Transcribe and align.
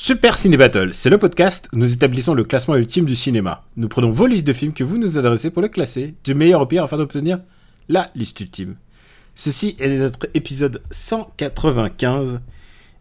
Super 0.00 0.38
Ciné 0.38 0.56
Battle, 0.56 0.90
c'est 0.94 1.10
le 1.10 1.18
podcast 1.18 1.68
où 1.72 1.76
nous 1.76 1.92
établissons 1.92 2.32
le 2.32 2.44
classement 2.44 2.76
ultime 2.76 3.04
du 3.04 3.16
cinéma. 3.16 3.64
Nous 3.76 3.88
prenons 3.88 4.12
vos 4.12 4.28
listes 4.28 4.46
de 4.46 4.52
films 4.52 4.72
que 4.72 4.84
vous 4.84 4.96
nous 4.96 5.18
adressez 5.18 5.50
pour 5.50 5.60
le 5.60 5.66
classer, 5.66 6.14
du 6.22 6.36
meilleur 6.36 6.60
au 6.60 6.66
pire 6.66 6.84
afin 6.84 6.96
d'obtenir 6.96 7.40
la 7.88 8.08
liste 8.14 8.38
ultime. 8.38 8.76
Ceci 9.34 9.74
est 9.80 9.88
notre 9.88 10.28
épisode 10.34 10.82
195 10.92 12.40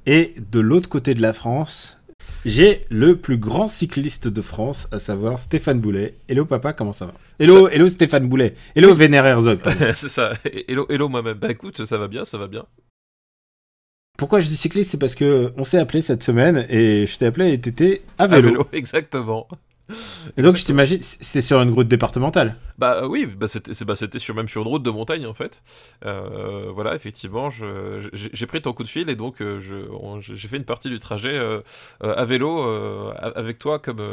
et 0.08 0.34
de 0.52 0.60
l'autre 0.60 0.90
côté 0.90 1.14
de 1.14 1.22
la 1.22 1.34
France, 1.34 2.00
j'ai 2.46 2.88
le 2.90 3.16
plus 3.16 3.38
grand 3.38 3.68
cycliste 3.68 4.28
de 4.28 4.42
France, 4.42 4.88
à 4.92 4.98
savoir 4.98 5.38
Stéphane 5.38 5.80
Boulet. 5.80 6.18
Hello 6.28 6.46
papa, 6.46 6.74
comment 6.74 6.94
ça 6.94 7.06
va? 7.06 7.14
Hello, 7.38 7.70
hello 7.70 7.88
Stéphane 7.90 8.28
Boulet. 8.28 8.56
Hello 8.76 8.96
Vénère 8.96 9.28
Herzog. 9.28 9.60
c'est 9.96 10.10
ça. 10.10 10.34
Hello, 10.68 10.88
hello 10.90 11.10
moi-même. 11.10 11.38
Bah 11.38 11.52
écoute, 11.52 11.86
ça 11.86 12.00
va 12.00 12.08
bien, 12.08 12.26
ça 12.26 12.40
va 12.40 12.48
bien. 12.48 12.66
Pourquoi 14.18 14.40
je 14.40 14.48
dis 14.48 14.58
cycliste 14.58 14.92
C'est 14.92 14.98
parce 14.98 15.16
que 15.16 15.54
on 15.58 15.64
s'est 15.64 15.78
appelé 15.78 16.02
cette 16.02 16.24
semaine 16.24 16.66
et 16.70 17.06
je 17.06 17.18
t'ai 17.18 17.28
appelé 17.28 17.54
et 17.54 17.62
t'étais 17.62 18.02
à 18.18 18.24
À 18.24 18.28
vélo. 18.28 18.68
exactement. 18.74 19.48
Et 20.36 20.42
donc 20.42 20.58
je 20.58 20.66
t'imagine, 20.66 21.00
c'est 21.02 21.40
sur 21.40 21.62
une 21.62 21.70
route 21.70 21.88
départementale. 21.88 22.56
Bah 22.78 23.04
euh, 23.04 23.08
oui, 23.08 23.26
bah 23.26 23.48
c'était 23.48 23.72
bah, 23.86 23.96
c'était 23.96 24.20
sur, 24.20 24.36
même 24.36 24.48
sur 24.50 24.62
une 24.64 24.68
route 24.68 24.84
de 24.84 24.90
montagne 24.90 25.26
en 25.26 25.34
fait. 25.34 25.62
Euh, 26.06 26.72
voilà, 26.74 26.96
effectivement, 26.96 27.50
j'ai 27.52 28.46
pris 28.48 28.62
ton 28.62 28.74
coup 28.74 28.84
de 28.84 28.90
fil 28.90 29.10
et 29.10 29.16
donc 29.16 29.42
euh, 29.42 29.60
j'ai 30.20 30.48
fait 30.48 30.58
une 30.58 30.66
partie 30.66 30.90
du 30.90 31.00
trajet 31.00 31.38
euh, 31.38 31.62
à 32.02 32.26
vélo 32.26 32.60
avec 33.18 33.60
toi 33.60 33.80
comme, 33.80 34.04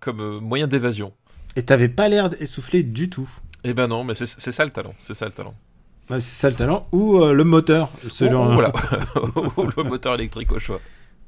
comme 0.00 0.38
moyen 0.38 0.66
d'évasion. 0.66 1.12
Et 1.56 1.62
t'avais 1.62 1.90
pas 1.90 2.08
l'air 2.08 2.30
essoufflé 2.40 2.82
du 2.82 3.10
tout. 3.10 3.28
Eh 3.64 3.74
ben 3.74 3.88
non, 3.88 4.04
mais 4.04 4.14
c'est 4.14 4.26
ça 4.26 4.64
le 4.64 4.70
talent, 4.70 4.94
c'est 5.02 5.14
ça 5.14 5.26
le 5.26 5.32
talent. 5.32 5.54
Ouais, 6.12 6.20
c'est 6.20 6.34
ça 6.40 6.50
le 6.50 6.54
talent. 6.56 6.86
Ou 6.92 7.18
euh, 7.20 7.32
le 7.32 7.44
moteur. 7.44 7.88
Ce 8.08 8.28
genre. 8.30 8.50
ou 8.50 8.52
voilà, 8.54 8.72
Ou 9.56 9.62
le 9.76 9.82
moteur 9.84 10.14
électrique 10.14 10.52
au 10.52 10.58
choix. 10.58 10.80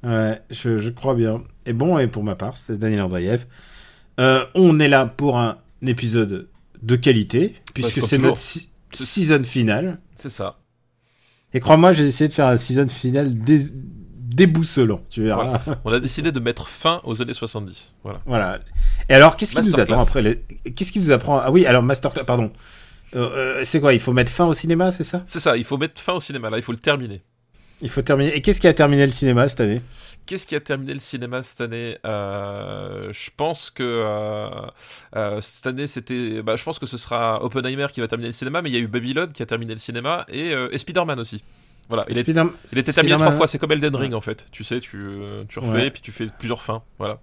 Ouais, 0.02 0.40
je, 0.50 0.76
je 0.78 0.90
crois 0.90 1.14
bien. 1.14 1.42
Et 1.66 1.72
bon, 1.72 1.98
et 1.98 2.06
pour 2.06 2.22
ma 2.22 2.34
part, 2.36 2.56
c'est 2.56 2.78
Daniel 2.78 3.00
Andreev. 3.02 3.46
Euh, 4.20 4.44
on 4.54 4.78
est 4.78 4.88
là 4.88 5.06
pour 5.06 5.38
un 5.38 5.56
épisode 5.86 6.48
de 6.82 6.96
qualité, 6.96 7.54
puisque 7.72 8.02
c'est 8.02 8.18
notre 8.18 8.36
si- 8.36 8.68
season 8.92 9.42
finale. 9.42 9.98
C'est 10.16 10.30
ça. 10.30 10.58
Et 11.54 11.60
crois-moi, 11.60 11.92
j'ai 11.92 12.04
essayé 12.06 12.28
de 12.28 12.32
faire 12.34 12.48
un 12.48 12.58
season 12.58 12.86
finale 12.88 13.34
dé- 13.34 13.70
déboussolant, 13.72 15.00
tu 15.08 15.22
verras. 15.22 15.60
On 15.84 15.92
a 15.92 16.00
décidé 16.00 16.32
de 16.32 16.40
mettre 16.40 16.68
fin 16.68 17.00
aux 17.04 17.22
années 17.22 17.32
70. 17.34 17.94
Voilà. 18.02 18.20
Voilà. 18.26 18.58
Et 19.08 19.14
alors, 19.14 19.36
qu'est-ce 19.36 19.54
qui 19.56 19.66
nous 19.68 19.80
attend 19.80 20.00
après 20.00 20.20
les... 20.22 20.36
Qu'est-ce 20.74 20.92
qui 20.92 21.00
nous 21.00 21.10
apprend? 21.10 21.38
Ah 21.38 21.50
oui, 21.50 21.64
alors 21.66 21.82
Masterclass, 21.82 22.24
pardon. 22.24 22.50
Euh, 23.14 23.58
euh, 23.60 23.64
c'est 23.64 23.80
quoi 23.80 23.92
Il 23.92 24.00
faut 24.00 24.12
mettre 24.12 24.32
fin 24.32 24.46
au 24.46 24.54
cinéma, 24.54 24.90
c'est 24.90 25.04
ça? 25.04 25.22
C'est 25.26 25.40
ça, 25.40 25.56
il 25.56 25.64
faut 25.64 25.76
mettre 25.78 26.00
fin 26.00 26.14
au 26.14 26.20
cinéma, 26.20 26.50
là, 26.50 26.56
il 26.56 26.62
faut 26.62 26.72
le 26.72 26.78
terminer. 26.78 27.22
Il 27.80 27.88
faut 27.90 28.02
terminer. 28.02 28.34
Et 28.36 28.40
qu'est-ce 28.42 28.60
qui 28.60 28.68
a 28.68 28.72
terminé 28.74 29.04
le 29.04 29.12
cinéma 29.12 29.48
cette 29.48 29.60
année? 29.60 29.82
Qu'est-ce 30.26 30.46
qui 30.46 30.54
a 30.56 30.60
terminé 30.60 30.94
le 30.94 31.00
cinéma 31.00 31.42
cette 31.42 31.60
année? 31.60 31.98
Euh, 32.06 33.12
Je 33.12 33.30
pense 33.36 33.70
que 33.70 33.82
euh, 33.82 34.48
euh, 35.16 35.40
cette 35.40 35.66
année 35.66 35.86
c'était. 35.86 36.40
Bah, 36.42 36.56
je 36.56 36.64
pense 36.64 36.78
que 36.78 36.86
ce 36.86 36.96
sera 36.96 37.44
Oppenheimer 37.44 37.86
qui 37.92 38.00
va 38.00 38.08
terminer 38.08 38.28
le 38.28 38.32
cinéma, 38.32 38.62
mais 38.62 38.70
il 38.70 38.74
y 38.74 38.76
a 38.76 38.80
eu 38.80 38.86
Babylone 38.86 39.32
qui 39.32 39.42
a 39.42 39.46
terminé 39.46 39.74
le 39.74 39.80
cinéma 39.80 40.24
et, 40.28 40.52
et 40.70 40.78
Spider-Man 40.78 41.18
aussi. 41.20 41.42
Voilà, 41.88 42.04
il, 42.08 42.16
est- 42.16 42.26
il 42.72 42.78
était 42.78 42.92
terminé 42.92 43.16
trois 43.16 43.32
fois. 43.32 43.46
C'est 43.46 43.58
comme 43.58 43.72
Elden 43.72 43.94
Ring 43.96 44.12
Ouais. 44.12 44.16
en 44.16 44.20
fait. 44.22 44.46
Tu 44.50 44.64
sais, 44.64 44.80
tu, 44.80 45.04
tu 45.48 45.58
refais 45.58 45.72
Ouais. 45.72 45.86
et 45.88 45.90
puis 45.90 46.00
tu 46.00 46.12
fais 46.12 46.26
plusieurs 46.38 46.62
fins. 46.62 46.82
Voilà. 46.98 47.18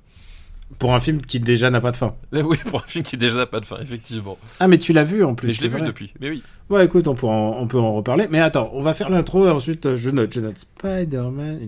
Pour 0.80 0.96
un 0.96 1.00
film 1.00 1.22
qui 1.22 1.40
déjà 1.40 1.70
n'a 1.70 1.82
pas 1.82 1.92
de 1.92 1.98
fin. 1.98 2.16
Oui, 2.32 2.58
pour 2.70 2.80
un 2.82 2.88
film 2.88 3.04
qui 3.04 3.18
déjà 3.18 3.38
n'a 3.38 3.46
pas 3.46 3.60
de 3.60 3.66
fin, 3.66 3.78
effectivement. 3.82 4.38
Ah, 4.60 4.68
mais 4.68 4.78
tu 4.78 4.94
l'as 4.94 5.04
vu 5.04 5.24
en 5.24 5.36
plus. 5.36 5.48
Mais 5.50 5.54
je 5.54 5.62
l'ai 5.64 5.70
vu 5.70 5.82
depuis. 5.82 6.14
Mais 6.20 6.30
oui. 6.30 6.44
Ouais, 6.70 6.86
écoute, 6.86 7.08
on, 7.08 7.14
pourra 7.16 7.34
en- 7.34 7.58
on 7.62 7.68
peut 7.68 7.78
en 7.80 7.94
reparler. 7.94 8.28
Mais 8.32 8.40
attends, 8.40 8.72
on 8.74 8.82
va 8.82 8.94
faire 8.94 9.10
l'intro 9.10 9.46
et 9.48 9.50
ensuite 9.52 9.86
euh, 9.86 9.98
je 9.98 10.10
note. 10.10 10.34
Je 10.34 10.40
note 10.40 10.58
Spider-Man 10.58 11.60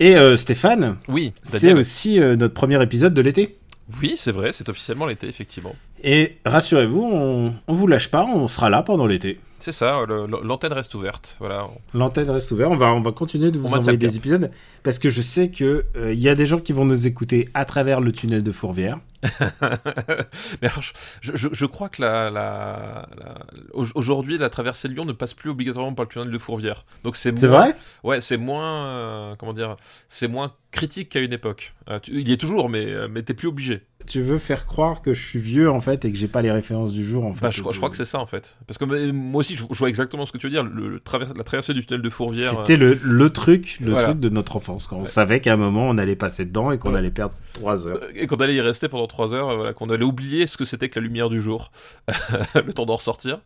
Et 0.00 0.16
euh, 0.16 0.36
Stéphane, 0.36 0.96
Oui. 1.08 1.32
c'est 1.42 1.72
aussi 1.72 2.20
euh, 2.20 2.36
notre 2.36 2.54
premier 2.54 2.82
épisode 2.82 3.14
de 3.14 3.22
l'été. 3.22 3.56
Oui, 4.02 4.14
c'est 4.16 4.32
vrai. 4.32 4.52
C'est 4.52 4.68
officiellement 4.68 5.06
l'été, 5.06 5.28
effectivement. 5.28 5.74
Et 6.02 6.36
rassurez-vous, 6.44 7.02
on, 7.02 7.54
on 7.66 7.72
vous 7.72 7.86
lâche 7.86 8.10
pas, 8.10 8.24
on 8.24 8.46
sera 8.46 8.70
là 8.70 8.82
pendant 8.82 9.06
l'été. 9.06 9.40
C'est 9.58 9.72
ça. 9.72 10.00
L'antenne 10.44 10.72
reste 10.72 10.94
ouverte. 10.94 11.36
Voilà. 11.40 11.66
L'antenne 11.94 12.30
reste 12.30 12.52
ouverte. 12.52 12.70
On 12.70 12.76
va, 12.76 12.92
on 12.92 13.00
va 13.00 13.12
continuer 13.12 13.50
de 13.50 13.58
vous 13.58 13.66
On 13.66 13.78
envoyer 13.78 13.98
des 13.98 14.16
épisodes 14.16 14.50
parce 14.82 14.98
que 14.98 15.08
je 15.08 15.20
sais 15.20 15.50
que 15.50 15.86
euh, 15.96 16.12
il 16.12 16.20
y 16.20 16.28
a 16.28 16.34
des 16.34 16.46
gens 16.46 16.60
qui 16.60 16.72
vont 16.72 16.84
nous 16.84 17.06
écouter 17.06 17.48
à 17.54 17.64
travers 17.64 18.00
le 18.00 18.12
tunnel 18.12 18.42
de 18.42 18.52
Fourvière. 18.52 18.98
Mais 20.62 20.68
alors, 20.68 20.82
je, 21.20 21.32
je- 21.34 21.48
je 21.52 21.66
crois 21.66 21.88
que 21.88 22.02
la, 22.02 22.30
la- 22.30 23.08
la- 23.18 23.38
au- 23.72 23.86
aujourd'hui, 23.94 24.38
la 24.38 24.50
traversée 24.50 24.88
de 24.88 24.94
Lyon 24.94 25.04
ne 25.04 25.12
passe 25.12 25.34
plus 25.34 25.50
obligatoirement 25.50 25.94
par 25.94 26.04
le 26.04 26.08
tunnel 26.10 26.30
de 26.30 26.38
Fourvière. 26.38 26.84
Donc 27.04 27.16
c'est 27.16 27.36
C'est 27.38 27.46
vrai? 27.46 27.74
Ouais, 28.04 28.20
c'est 28.20 28.36
moins, 28.36 28.86
euh, 28.86 29.34
comment 29.38 29.52
dire, 29.52 29.76
c'est 30.08 30.28
moins 30.28 30.52
critique 30.70 31.08
qu'à 31.10 31.20
une 31.20 31.32
époque. 31.32 31.74
Euh, 31.88 31.98
tu- 32.00 32.12
il 32.12 32.28
y 32.28 32.32
est 32.32 32.36
toujours, 32.36 32.68
mais 32.68 32.84
euh, 32.86 33.08
mais 33.10 33.22
t'es 33.22 33.34
plus 33.34 33.48
obligé. 33.48 33.82
Tu 34.06 34.20
veux 34.20 34.38
faire 34.38 34.66
croire 34.66 35.00
que 35.02 35.14
je 35.14 35.24
suis 35.26 35.38
vieux 35.38 35.68
en 35.70 35.80
fait 35.80 36.04
et 36.04 36.12
que 36.12 36.18
j'ai 36.18 36.28
pas 36.28 36.42
les 36.42 36.50
références 36.52 36.92
du 36.92 37.04
jour 37.04 37.24
en 37.24 37.32
fait. 37.32 37.40
Bah, 37.42 37.50
je, 37.50 37.60
crois- 37.60 37.72
je 37.72 37.78
crois 37.78 37.90
que 37.90 37.96
c'est 37.96 38.04
ça 38.04 38.18
en 38.20 38.26
fait. 38.26 38.56
Parce 38.66 38.78
que 38.78 38.84
moi 39.10 39.40
aussi, 39.40 39.56
je, 39.56 39.64
vois 39.70 39.88
exactement 39.88 40.26
ce 40.26 40.32
que 40.32 40.38
tu 40.38 40.46
veux 40.46 40.50
dire. 40.52 40.62
Le, 40.62 40.88
le 40.88 41.00
travers- 41.00 41.32
la 41.34 41.44
traversée 41.44 41.72
du 41.74 41.84
tunnel 41.84 42.02
de 42.02 42.10
Fourvière. 42.10 42.52
euh, 42.52 42.56
C'était 42.58 42.76
le, 42.76 42.98
le 43.02 43.30
truc, 43.30 43.78
le 43.80 43.92
Voilà. 43.92 44.08
truc 44.08 44.20
de 44.20 44.28
notre 44.28 44.56
enfance. 44.56 44.86
Quand 44.86 44.96
on 44.96 45.00
Ouais. 45.00 45.06
savait 45.06 45.40
qu'à 45.40 45.54
un 45.54 45.56
moment 45.56 45.88
on 45.88 45.98
allait 45.98 46.14
passer 46.16 46.44
dedans 46.44 46.70
et 46.72 46.78
qu'on 46.78 46.92
Ouais. 46.92 46.98
allait 46.98 47.10
perdre 47.10 47.34
3 47.54 47.86
heures. 47.86 47.96
euh, 48.02 48.10
et 48.14 48.26
qu'on 48.26 48.36
allait 48.36 48.54
y 48.54 48.60
rester 48.60 48.88
pendant 48.88 49.06
3 49.06 49.15
heures, 49.20 49.50
euh, 49.50 49.56
voilà, 49.56 49.72
qu'on 49.72 49.90
allait 49.90 50.04
oublier 50.04 50.46
ce 50.46 50.56
que 50.56 50.64
c'était 50.64 50.88
que 50.88 50.98
la 50.98 51.04
lumière 51.04 51.28
du 51.28 51.40
jour, 51.40 51.70
le 52.54 52.72
temps 52.72 52.86
d'en 52.86 52.96
ressortir. 52.96 53.40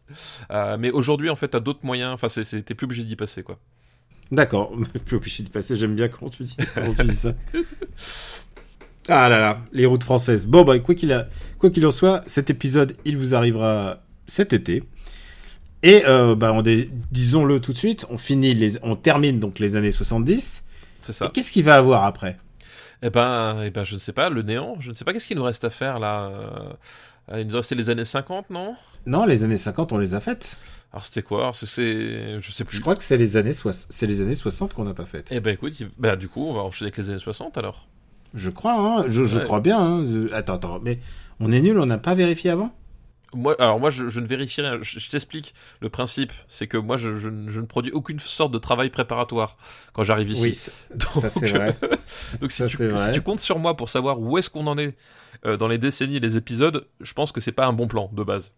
Euh, 0.50 0.76
mais 0.78 0.90
aujourd'hui, 0.90 1.30
en 1.30 1.36
fait, 1.36 1.48
t'as 1.48 1.60
d'autres 1.60 1.84
moyens. 1.84 2.12
Enfin, 2.12 2.28
t'es 2.28 2.74
plus 2.74 2.84
obligé 2.84 3.04
d'y 3.04 3.16
passer, 3.16 3.42
quoi. 3.42 3.58
D'accord, 4.30 4.72
plus 5.06 5.16
obligé 5.16 5.42
d'y 5.42 5.50
passer. 5.50 5.76
J'aime 5.76 5.94
bien 5.94 6.08
comment 6.08 6.30
tu 6.30 6.44
dis, 6.44 6.56
comment 6.74 6.94
tu 6.94 7.04
dis 7.04 7.16
ça. 7.16 7.34
Ah 9.08 9.28
là 9.28 9.38
là, 9.40 9.62
les 9.72 9.86
routes 9.86 10.04
françaises. 10.04 10.46
Bon 10.46 10.62
bah 10.62 10.78
quoi 10.78 10.94
qu'il 10.94 11.26
qu'il 11.72 11.86
en 11.86 11.90
soit, 11.90 12.22
cet 12.26 12.48
épisode 12.50 12.96
il 13.04 13.16
vous 13.16 13.34
arrivera 13.34 14.02
cet 14.26 14.52
été. 14.52 14.84
Et 15.82 16.04
euh, 16.06 16.36
bah 16.36 16.54
disons-le 17.10 17.60
tout 17.60 17.72
de 17.72 17.78
suite, 17.78 18.06
on 18.10 18.18
finit 18.18 18.54
les, 18.54 18.78
on 18.84 18.94
termine 18.94 19.40
donc 19.40 19.58
les 19.58 19.74
années 19.74 19.90
70. 19.90 20.64
C'est 21.00 21.12
ça. 21.12 21.30
qu'est-ce 21.32 21.50
qu'il 21.50 21.64
va 21.64 21.76
avoir 21.76 22.04
après? 22.04 22.38
Eh 23.02 23.10
ben, 23.10 23.62
eh 23.64 23.70
ben, 23.70 23.84
je 23.84 23.94
ne 23.94 23.98
sais 23.98 24.12
pas, 24.12 24.28
le 24.28 24.42
néant, 24.42 24.76
je 24.80 24.90
ne 24.90 24.94
sais 24.94 25.04
pas 25.04 25.12
qu'est-ce 25.12 25.26
qu'il 25.26 25.36
nous 25.38 25.42
reste 25.44 25.64
à 25.64 25.70
faire 25.70 25.98
là. 25.98 26.30
euh, 27.32 27.40
Il 27.40 27.46
nous 27.46 27.56
restait 27.56 27.74
les 27.74 27.88
années 27.90 28.04
50, 28.04 28.50
non? 28.50 28.74
Non, 29.06 29.24
les 29.24 29.44
années 29.44 29.56
50 29.56 29.92
on 29.92 29.98
les 29.98 30.14
a 30.14 30.20
faites. 30.20 30.58
Alors 30.92 31.06
c'était 31.06 31.22
quoi? 31.22 31.40
Alors, 31.40 31.54
c'est-. 31.54 32.40
Je 32.40 32.50
sais 32.50 32.64
plus. 32.64 32.76
Je 32.76 32.82
crois 32.82 32.96
que 32.96 33.02
c'est 33.04 33.16
les 33.16 33.36
années 33.36 33.52
soix- 33.54 33.72
c'est 33.72 34.06
les 34.06 34.20
années 34.20 34.34
60 34.34 34.74
qu'on 34.74 34.84
n'a 34.84 34.92
pas 34.94 35.06
faites. 35.06 35.28
Eh 35.30 35.40
ben 35.40 35.54
écoute, 35.54 35.72
bah, 35.98 36.16
du 36.16 36.28
coup, 36.28 36.44
on 36.44 36.52
va 36.52 36.60
enchaîner 36.62 36.88
avec 36.88 36.98
les 36.98 37.08
années 37.10 37.18
60 37.20 37.56
alors. 37.56 37.86
Je 38.34 38.50
crois, 38.50 38.74
hein, 38.74 39.04
je, 39.08 39.24
je 39.24 39.38
Ouais. 39.38 39.44
crois 39.44 39.60
bien. 39.60 39.78
hein. 39.80 40.06
Attends, 40.32 40.54
attends, 40.56 40.80
mais 40.82 40.98
on 41.40 41.50
est 41.52 41.60
nul, 41.60 41.78
on 41.78 41.86
n'a 41.86 41.98
pas 41.98 42.14
vérifié 42.14 42.50
avant? 42.50 42.72
Moi, 43.32 43.54
alors 43.60 43.78
moi, 43.78 43.90
je, 43.90 44.08
je 44.08 44.18
ne 44.20 44.26
vérifie 44.26 44.60
rien. 44.60 44.78
Je, 44.82 44.98
je 44.98 45.08
t'explique. 45.10 45.54
Le 45.80 45.88
principe, 45.88 46.32
c'est 46.48 46.66
que 46.66 46.76
moi, 46.76 46.96
je, 46.96 47.14
je 47.16 47.28
ne- 47.28 47.62
produis 47.66 47.92
aucune 47.92 48.18
sorte 48.18 48.52
de 48.52 48.58
travail 48.58 48.90
préparatoire 48.90 49.56
quand 49.92 50.02
j'arrive 50.02 50.30
ici. 50.30 50.42
Oui, 50.42 50.54
ça, 50.54 50.72
Donc, 50.94 51.12
ça, 51.12 51.30
c'est 51.30 51.48
vrai. 51.48 51.76
Donc 52.40 52.50
si, 52.50 52.58
Ça, 52.58 52.66
tu, 52.68 52.88
vrai. 52.88 53.20
comptes 53.22 53.40
sur 53.40 53.58
moi 53.58 53.76
pour 53.76 53.88
savoir 53.88 54.18
où 54.20 54.36
est-ce 54.38 54.50
qu'on 54.50 54.66
en 54.66 54.76
est 54.78 54.96
euh, 55.46 55.56
dans 55.56 55.68
les 55.68 55.78
décennies, 55.78 56.18
les 56.20 56.36
épisodes, 56.36 56.86
je 57.00 57.12
pense 57.14 57.30
que 57.32 57.40
c'est 57.40 57.52
pas 57.52 57.66
un 57.66 57.72
bon 57.72 57.86
plan 57.86 58.10
de 58.12 58.24
base. 58.24 58.52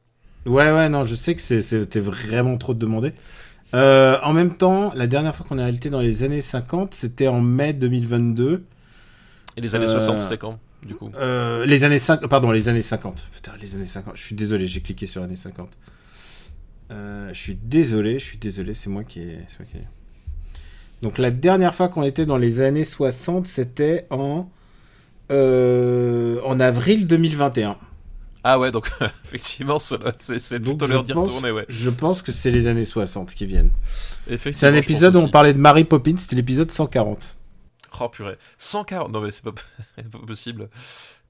Ouais, 0.47 0.73
ouais, 0.73 0.88
non, 0.88 1.05
je 1.05 1.14
sais 1.14 1.35
que 1.35 1.41
c'était 1.41 2.00
vraiment 2.00 2.56
trop 2.58 2.75
de 2.75 2.79
demander. 2.79 3.12
Euh, 3.75 4.19
en 4.23 4.32
même 4.32 4.56
temps, 4.56 4.93
la 4.94 5.06
dernière 5.06 5.35
fois 5.37 5.47
qu'on 5.49 5.58
a 5.58 5.69
été 5.69 5.88
dans 5.91 6.00
les 6.00 6.25
années 6.25 6.41
50, 6.41 6.94
c'était 6.94 7.29
en 7.29 7.41
mai 7.41 7.73
2022. 7.75 8.64
Et 9.56 9.61
les 9.61 9.75
années 9.75 9.87
Euh, 9.87 10.00
60, 10.00 10.19
c'était 10.19 10.38
quand? 10.38 10.58
Du 10.84 10.94
coup 10.94 11.11
Euh, 11.17 11.64
les 11.67 11.84
années 11.84 11.99
5, 11.99 12.26
pardon, 12.26 12.50
les 12.50 12.69
années 12.69 12.82
50. 12.82 13.29
Putain, 13.34 13.52
les 13.61 13.75
années 13.76 13.87
50. 13.87 14.17
Je 14.17 14.23
suis 14.23 14.34
désolé, 14.34 14.67
j'ai 14.67 14.81
cliqué 14.81 15.06
sur 15.06 15.23
années 15.23 15.37
50. 15.37 15.69
Euh, 16.90 17.31
je 17.32 17.38
suis 17.38 17.55
désolé, 17.55 18.19
je 18.19 18.25
suis 18.25 18.38
désolé, 18.38 18.75
c'est 18.75 18.90
moi 18.90 19.05
qui 19.05 19.20
ai. 19.20 19.25
ai- 19.75 19.87
Donc 21.02 21.19
la 21.19 21.31
dernière 21.31 21.75
fois 21.75 21.88
qu'on 21.88 22.02
était 22.02 22.26
dans 22.26 22.37
les 22.37 22.61
années 22.61 22.84
60, 22.84 23.46
c'était 23.46 24.06
en 24.11 24.49
euh, 25.31 26.40
en 26.44 26.61
avril 26.61 27.06
2021. 27.06 27.78
Ah 28.44 28.58
ouais, 28.58 28.73
donc 28.73 28.90
effectivement, 29.25 29.78
c'est 29.78 29.96
je 30.87 30.93
l'heure 30.93 31.05
d'y 31.05 31.12
retourner, 31.12 31.50
ouais. 31.52 31.64
je 31.69 31.90
pense 31.90 32.23
que 32.23 32.32
c'est 32.32 32.50
les 32.50 32.67
années 32.67 32.85
60 32.85 33.32
qui 33.35 33.46
viennent. 33.46 33.70
C'est 34.52 34.67
un 34.67 34.75
épisode 34.75 35.14
où 35.17 35.20
on 35.20 35.28
parlait 35.28 35.55
de 35.55 35.58
Mary 35.58 35.85
Poppins, 35.85 36.17
c'était 36.17 36.37
l'épisode 36.37 36.70
140. 36.70 37.37
Oh 38.00 38.09
purée. 38.09 38.37
140. 38.59 39.11
Non 39.12 39.21
mais 39.21 39.31
c'est 39.31 39.44
pas... 39.44 39.53
pas 39.97 40.19
possible. 40.27 40.69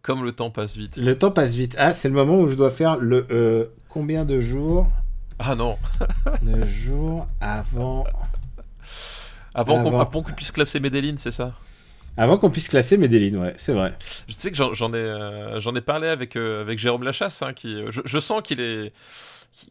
Comme 0.02 0.24
le 0.24 0.32
temps 0.32 0.50
passe 0.50 0.76
vite. 0.76 0.96
Le 0.96 1.16
temps 1.16 1.30
passe 1.30 1.54
vite. 1.54 1.76
Ah, 1.78 1.92
c'est 1.92 2.08
le 2.08 2.14
moment 2.14 2.38
où 2.40 2.48
je 2.48 2.56
dois 2.56 2.70
faire 2.70 2.96
le 2.96 3.26
euh, 3.30 3.66
combien 3.88 4.24
de 4.24 4.40
jours 4.40 4.86
Ah 5.38 5.54
non. 5.54 5.76
de 6.42 6.66
jours 6.66 7.26
avant 7.40 8.04
Avant 9.54 9.82
qu'on 9.82 10.00
Avant. 10.00 10.22
puisse 10.22 10.50
classer 10.50 10.80
Medellin, 10.80 11.14
c'est 11.18 11.30
ça? 11.30 11.52
Avant 12.16 12.36
qu'on 12.36 12.50
puisse 12.50 12.68
classer 12.68 12.96
Medellin, 12.98 13.38
ouais, 13.38 13.54
c'est 13.56 13.72
vrai. 13.72 13.96
Je 14.28 14.34
sais 14.36 14.50
que 14.50 14.56
j'en 14.56 14.74
j'en 14.74 14.92
ai, 14.92 14.96
euh, 14.96 15.60
j'en 15.60 15.74
ai 15.74 15.80
parlé 15.80 16.08
avec, 16.08 16.36
euh, 16.36 16.60
avec 16.60 16.78
Jérôme 16.78 17.04
Lachasse, 17.04 17.40
hein, 17.42 17.52
qui, 17.54 17.82
je, 17.90 18.02
je 18.04 18.18
sens 18.18 18.42
qu'il 18.42 18.60
est, 18.60 18.92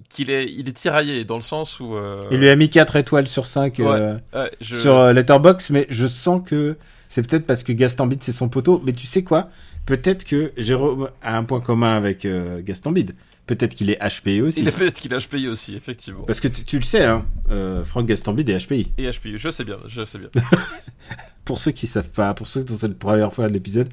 qu'il 0.10 0.30
est, 0.30 0.46
il 0.46 0.68
est 0.70 0.74
tiraillé 0.74 1.24
dans 1.24 1.36
le 1.36 1.42
sens 1.42 1.80
où. 1.80 1.96
euh, 1.96 2.24
Il 2.32 2.40
lui 2.40 2.50
a 2.50 2.56
mis 2.56 2.70
4 2.70 2.96
étoiles 2.96 3.28
sur 3.28 3.46
5 3.46 3.80
ouais, 3.80 3.86
ouais, 4.34 4.52
je- 4.62 4.76
sur 4.76 4.96
euh, 4.98 5.14
Letterboxd, 5.14 5.72
mais 5.72 5.86
je 5.90 6.06
sens 6.08 6.42
que 6.46 6.78
c'est 7.08 7.28
peut-être 7.28 7.46
parce 7.46 7.64
que 7.64 7.72
Gaston 7.74 8.08
Bide 8.08 8.24
c'est 8.24 8.32
son 8.32 8.50
poteau. 8.50 8.82
Mais 8.86 8.94
tu 8.94 9.06
sais 9.08 9.24
quoi? 9.24 9.50
Peut-être 9.86 10.26
que 10.26 10.52
Jérôme 10.58 11.10
a 11.22 11.38
un 11.38 11.44
point 11.44 11.60
commun 11.62 11.96
avec 11.98 12.26
euh, 12.26 12.62
Gaston 12.64 12.92
Bide. 12.92 13.16
Peut-être 13.52 13.76
qu'il 13.76 13.90
est 13.90 14.00
HPI 14.00 14.40
aussi. 14.40 14.64
Peut-être 14.64 15.02
qu'il 15.02 15.14
a 15.14 15.18
HPI 15.18 15.50
aussi, 15.50 15.76
effectivement. 15.76 16.22
Parce 16.24 16.40
que 16.40 16.48
tu, 16.48 16.78
le 16.78 16.84
sais, 16.84 17.04
hein, 17.04 17.26
euh, 17.50 17.84
Franck 17.84 18.06
Gastambide 18.06 18.48
est 18.50 18.66
HPI. 18.66 18.94
Et 18.98 19.12
HPI, 19.12 19.38
je 19.38 19.50
sais 19.50 19.66
bien, 19.66 19.76
je 19.90 20.06
sais 20.06 20.20
bien. 20.20 20.30
Pour 21.44 21.58
ceux 21.58 21.72
qui 21.72 21.86
savent 21.86 22.12
pas, 22.12 22.34
pour 22.34 22.48
ceux 22.48 22.64
qui 22.64 22.72
c'est 22.72 22.88
la 22.88 22.94
première 22.94 23.34
fois 23.34 23.50
de 23.50 23.54
l'épisode, 23.54 23.90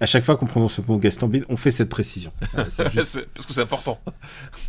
à 0.00 0.06
chaque 0.06 0.24
fois 0.24 0.36
qu'on 0.36 0.46
prononce 0.46 0.78
le 0.78 0.84
mot 0.88 0.96
Gastambide, 0.96 1.44
on 1.50 1.58
fait 1.58 1.70
cette 1.70 1.90
précision. 1.90 2.32
Juste- 2.94 3.26
Parce 3.34 3.44
que 3.46 3.52
c'est 3.52 3.60
important. 3.60 4.00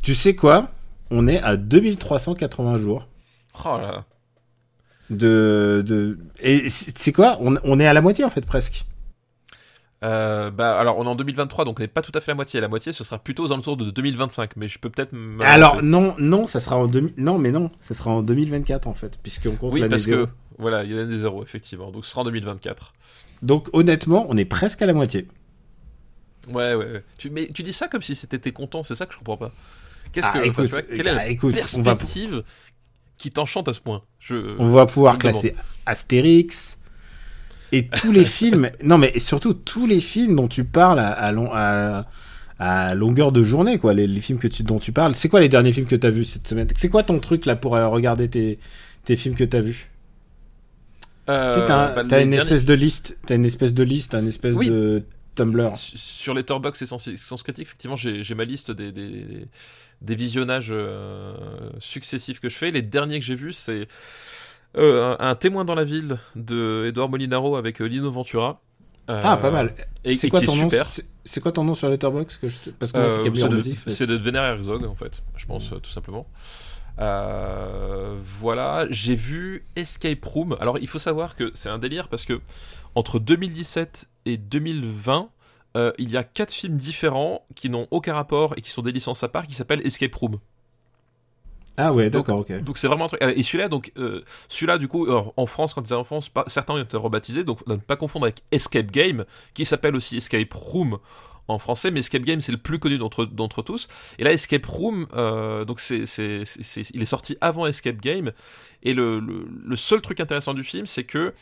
tu 0.02 0.14
sais 0.14 0.36
quoi? 0.36 0.70
On 1.10 1.26
est 1.30 1.40
à 1.42 1.56
2380 1.56 2.76
jours 2.76 3.08
Oh 3.64 3.78
là 3.78 3.92
là. 3.92 4.06
de... 5.10 5.86
de... 5.88 6.18
Et 6.42 6.70
c'est 6.70 7.14
quoi? 7.14 7.38
On, 7.40 7.56
on 7.64 7.80
est 7.80 7.88
à 7.88 7.94
la 7.94 8.02
moitié 8.02 8.26
en 8.26 8.30
fait 8.30 8.46
presque. 8.46 8.84
Euh, 10.04 10.52
bah, 10.52 10.78
alors, 10.78 10.98
on 10.98 11.06
est 11.06 11.08
en 11.08 11.16
2023, 11.16 11.64
donc 11.66 11.80
on 11.80 11.82
n'est 11.82 11.88
pas 11.88 12.02
tout 12.02 12.12
à 12.14 12.20
fait 12.20 12.32
la 12.32 12.36
moitié. 12.36 12.60
La 12.60 12.68
moitié, 12.68 12.92
ce 12.92 13.04
sera 13.04 13.20
plutôt 13.20 13.46
aux 13.46 13.52
alentours 13.54 13.78
de 13.78 13.90
2025, 13.90 14.56
mais 14.58 14.68
je 14.68 14.78
peux 14.78 14.90
peut-être. 14.90 15.14
Alors 15.42 15.82
non, 15.82 16.16
non, 16.20 16.46
ça 16.46 16.60
sera 16.60 16.76
en 16.78 16.88
2000... 16.88 17.14
Non 17.18 17.38
mais 17.38 17.52
non, 17.52 17.72
ça 17.80 17.94
sera 17.94 18.12
en 18.12 18.22
2024 18.22 18.88
en 18.88 18.94
fait, 18.94 19.18
puisqu'on 19.24 19.56
compte 19.56 19.74
oui, 19.74 19.80
l'année 19.80 19.92
parce 19.92 20.04
zéro. 20.04 20.26
que. 20.26 20.32
Voilà, 20.60 20.84
il 20.84 20.94
y 20.94 21.00
a 21.00 21.06
des 21.06 21.20
zéros, 21.20 21.42
effectivement. 21.44 21.90
Donc 21.92 22.06
ce 22.06 22.12
sera 22.12 22.22
en 22.22 22.26
2024. 22.26 22.94
Donc 23.42 23.70
honnêtement, 23.74 24.26
on 24.30 24.36
est 24.38 24.46
presque 24.46 24.82
à 24.82 24.86
la 24.86 24.94
moitié. 24.94 25.28
Ouais, 26.50 26.74
ouais, 26.74 26.86
ouais. 26.86 27.04
Tu, 27.18 27.30
mais 27.30 27.48
tu 27.54 27.64
dis 27.64 27.72
ça 27.74 27.88
comme 27.88 28.02
si 28.02 28.16
c'était 28.16 28.52
content, 28.52 28.84
c'est 28.84 28.96
ça 28.96 29.06
que 29.06 29.14
je 29.14 29.18
comprends 29.20 29.38
pas. 29.38 29.52
Qu'est-ce 30.12 30.28
Ah, 30.30 30.40
que. 30.40 30.46
écoute, 30.46 30.70
vois, 30.70 30.82
quelle 30.82 31.08
est 31.08 31.12
ah, 31.12 31.14
la 31.14 31.32
on 31.32 31.82
va- 31.82 31.96
perspective 31.96 32.44
qui 33.18 33.32
t'enchante 33.32 33.70
à 33.70 33.74
ce 33.74 33.80
point? 33.80 34.02
Je... 34.20 34.56
On 34.60 34.66
va 34.68 34.86
pouvoir 34.86 35.18
classer 35.18 35.56
Astérix 35.86 36.78
et 37.74 37.88
tous 37.88 38.12
les 38.14 38.24
films. 38.24 38.70
Non, 38.84 38.98
mais 38.98 39.20
surtout 39.20 39.54
tous 39.54 39.86
les 39.88 40.00
films 40.00 40.36
dont 40.38 40.48
tu 40.48 40.64
parles 40.64 41.00
à, 41.00 41.12
à, 41.12 41.32
long- 41.32 41.52
à- 41.54 42.06
à 42.60 42.96
longueur 42.96 43.32
de 43.32 43.44
journée, 43.44 43.78
quoi. 43.80 43.94
Les, 43.94 44.08
les 44.08 44.22
films 44.22 44.40
que 44.40 44.48
tu, 44.48 44.64
dont 44.64 44.80
tu 44.80 44.92
parles. 44.94 45.16
C'est 45.16 45.28
quoi 45.28 45.40
les 45.42 45.50
derniers 45.50 45.74
films 45.74 45.88
que 45.88 45.96
tu 45.96 46.08
as 46.08 46.12
vus 46.12 46.24
cette 46.26 46.48
semaine? 46.48 46.68
C'est 46.76 46.90
quoi 46.90 47.04
ton 47.04 47.20
truc 47.20 47.46
là 47.46 47.56
pour 47.56 47.76
euh, 47.76 47.88
regarder 47.88 48.30
tes, 48.30 48.60
tes 49.04 49.16
films 49.16 49.36
que 49.36 49.44
tu 49.44 49.58
as 49.58 49.62
vus? 49.62 49.90
Euh, 51.30 51.52
Tu 51.54 51.60
sais, 51.60 51.66
t'as, 51.66 51.76
un- 51.92 51.96
bah, 51.96 52.04
t'as 52.08 52.22
une 52.22 52.30
derniers- 52.30 52.38
espèce 52.38 52.64
de 52.66 52.74
liste. 52.74 53.18
T'as 53.26 53.36
une 53.36 53.46
espèce 53.46 53.74
de 53.74 53.84
liste, 53.84 54.14
une 54.14 54.28
espèce 54.28 54.56
Oui. 54.56 54.70
de 54.70 55.04
Tumblr. 55.36 55.76
Su- 55.78 55.98
Sur 55.98 56.34
les 56.34 56.44
Torbox 56.44 56.82
et 56.82 56.86
Sens, 56.86 57.10
Sens 57.16 57.44
Critique, 57.44 57.64
effectivement, 57.66 57.96
j'ai 57.96 58.24
j'ai 58.24 58.36
ma 58.36 58.46
liste 58.46 58.72
des, 58.72 58.92
des, 58.92 59.48
des 60.02 60.16
visionnages 60.16 60.70
euh, 60.72 61.34
successifs 61.80 62.40
que 62.40 62.50
je 62.50 62.56
fais. 62.56 62.72
Les 62.72 62.82
derniers 62.82 63.20
que 63.20 63.26
j'ai 63.26 63.36
vus, 63.36 63.54
c'est 63.54 63.72
euh, 63.72 63.86
un, 64.76 65.18
un 65.20 65.36
témoin 65.36 65.66
dans 65.66 65.76
la 65.76 65.84
ville 65.84 66.18
de 66.36 66.86
Edouard 66.88 67.10
Molinaro 67.10 67.56
avec 67.56 67.82
euh, 67.82 67.86
Lino 67.86 68.12
Ventura. 68.12 68.62
Euh, 69.10 69.20
Ah, 69.22 69.38
pas 69.38 69.52
mal. 69.52 69.74
Et, 70.04 70.14
c'est 70.14 70.28
et 70.28 70.30
quoi 70.30 70.42
ton 70.42 70.56
nom 70.56 70.70
c'est, 71.26 71.42
quoi 71.42 71.52
ton 71.52 71.64
nom 71.64 71.74
sur 71.74 71.90
Letterboxd 71.90 72.40
que 72.40 72.50
je 72.50 72.70
Parce 72.72 72.92
que 72.92 73.08
c'est 73.08 73.20
Euh, 73.20 73.74
c'est 73.92 74.08
de, 74.08 74.16
Vénère 74.16 74.44
Herzog, 74.44 74.86
en 74.86 74.96
fait, 74.96 75.22
je 75.38 75.46
pense, 75.46 75.72
euh, 75.72 75.78
tout 75.78 75.90
simplement. 75.92 76.26
Euh, 77.00 78.16
voilà, 78.40 78.88
j'ai 78.90 79.16
vu 79.16 79.66
Escape 79.76 80.24
Room. 80.24 80.56
Alors, 80.60 80.78
il 80.80 80.88
faut 80.88 81.00
savoir 81.00 81.36
que 81.36 81.52
c'est 81.54 81.70
un 81.70 81.80
délire 81.80 82.08
parce 82.08 82.26
que 82.26 82.42
entre 82.96 83.20
2017 83.20 84.10
et 84.26 84.38
2020, 84.38 85.30
euh, 85.76 85.92
il 85.98 86.12
y 86.12 86.18
a 86.18 86.24
quatre 86.24 86.54
films 86.54 86.78
différents 86.78 87.46
qui 87.56 87.70
n'ont 87.70 87.88
aucun 87.90 88.14
rapport 88.14 88.54
et 88.58 88.62
qui 88.62 88.70
sont 88.70 88.84
des 88.84 88.92
licences 88.92 89.24
à 89.24 89.28
part 89.28 89.48
qui 89.48 89.56
s'appellent 89.56 89.86
Escape 89.86 90.14
Room. 90.14 90.38
Ah 91.78 91.92
ouais, 91.92 92.10
d'accord, 92.10 92.40
ok. 92.40 92.62
Donc 92.62 92.78
c'est 92.78 92.88
vraiment 92.88 93.06
un 93.06 93.08
truc. 93.08 93.22
Et 93.24 93.42
celui-là, 93.42 93.68
donc 93.68 93.92
euh, 93.98 94.22
celui-là, 94.48 94.78
du 94.78 94.88
coup, 94.88 95.06
alors, 95.06 95.34
en 95.38 95.46
France, 95.48 95.74
quand 95.74 95.82
ils 95.82 95.86
étaient 95.86 95.94
en 95.96 96.04
France, 96.04 96.30
pas- 96.30 96.46
certains 96.48 96.76
ont 96.76 96.78
été 96.82 96.96
rebaptisés, 96.98 97.44
donc 97.44 97.66
ne 97.66 97.76
pas 97.78 97.96
confondre 97.96 98.26
avec 98.26 98.44
Escape 98.52 98.92
Game, 98.92 99.26
qui 99.56 99.66
s'appelle 99.66 99.96
aussi 99.96 100.18
Escape 100.18 100.54
Room 100.54 101.00
en 101.48 101.58
français, 101.58 101.92
mais 101.92 102.00
Escape 102.02 102.22
Game 102.22 102.40
c'est 102.42 102.52
le 102.54 102.58
plus 102.58 102.80
connu 102.80 102.98
d'entre 102.98 103.62
tous. 103.64 103.88
Et 104.20 104.24
là, 104.24 104.32
Escape 104.32 104.66
Room, 104.66 105.08
euh, 105.14 105.66
donc 105.66 105.80
c'est, 105.80 106.04
il 106.94 107.02
est 107.02 107.06
sorti 107.06 107.38
avant 107.42 107.66
Escape 107.66 108.00
Game, 108.00 108.32
et 108.84 108.94
le, 108.94 109.20
le, 109.20 109.48
le 109.66 109.76
seul 109.76 110.02
truc 110.02 110.20
intéressant 110.20 110.54
du 110.54 110.64
film, 110.64 110.86
c'est 110.86 111.04
que 111.04 111.34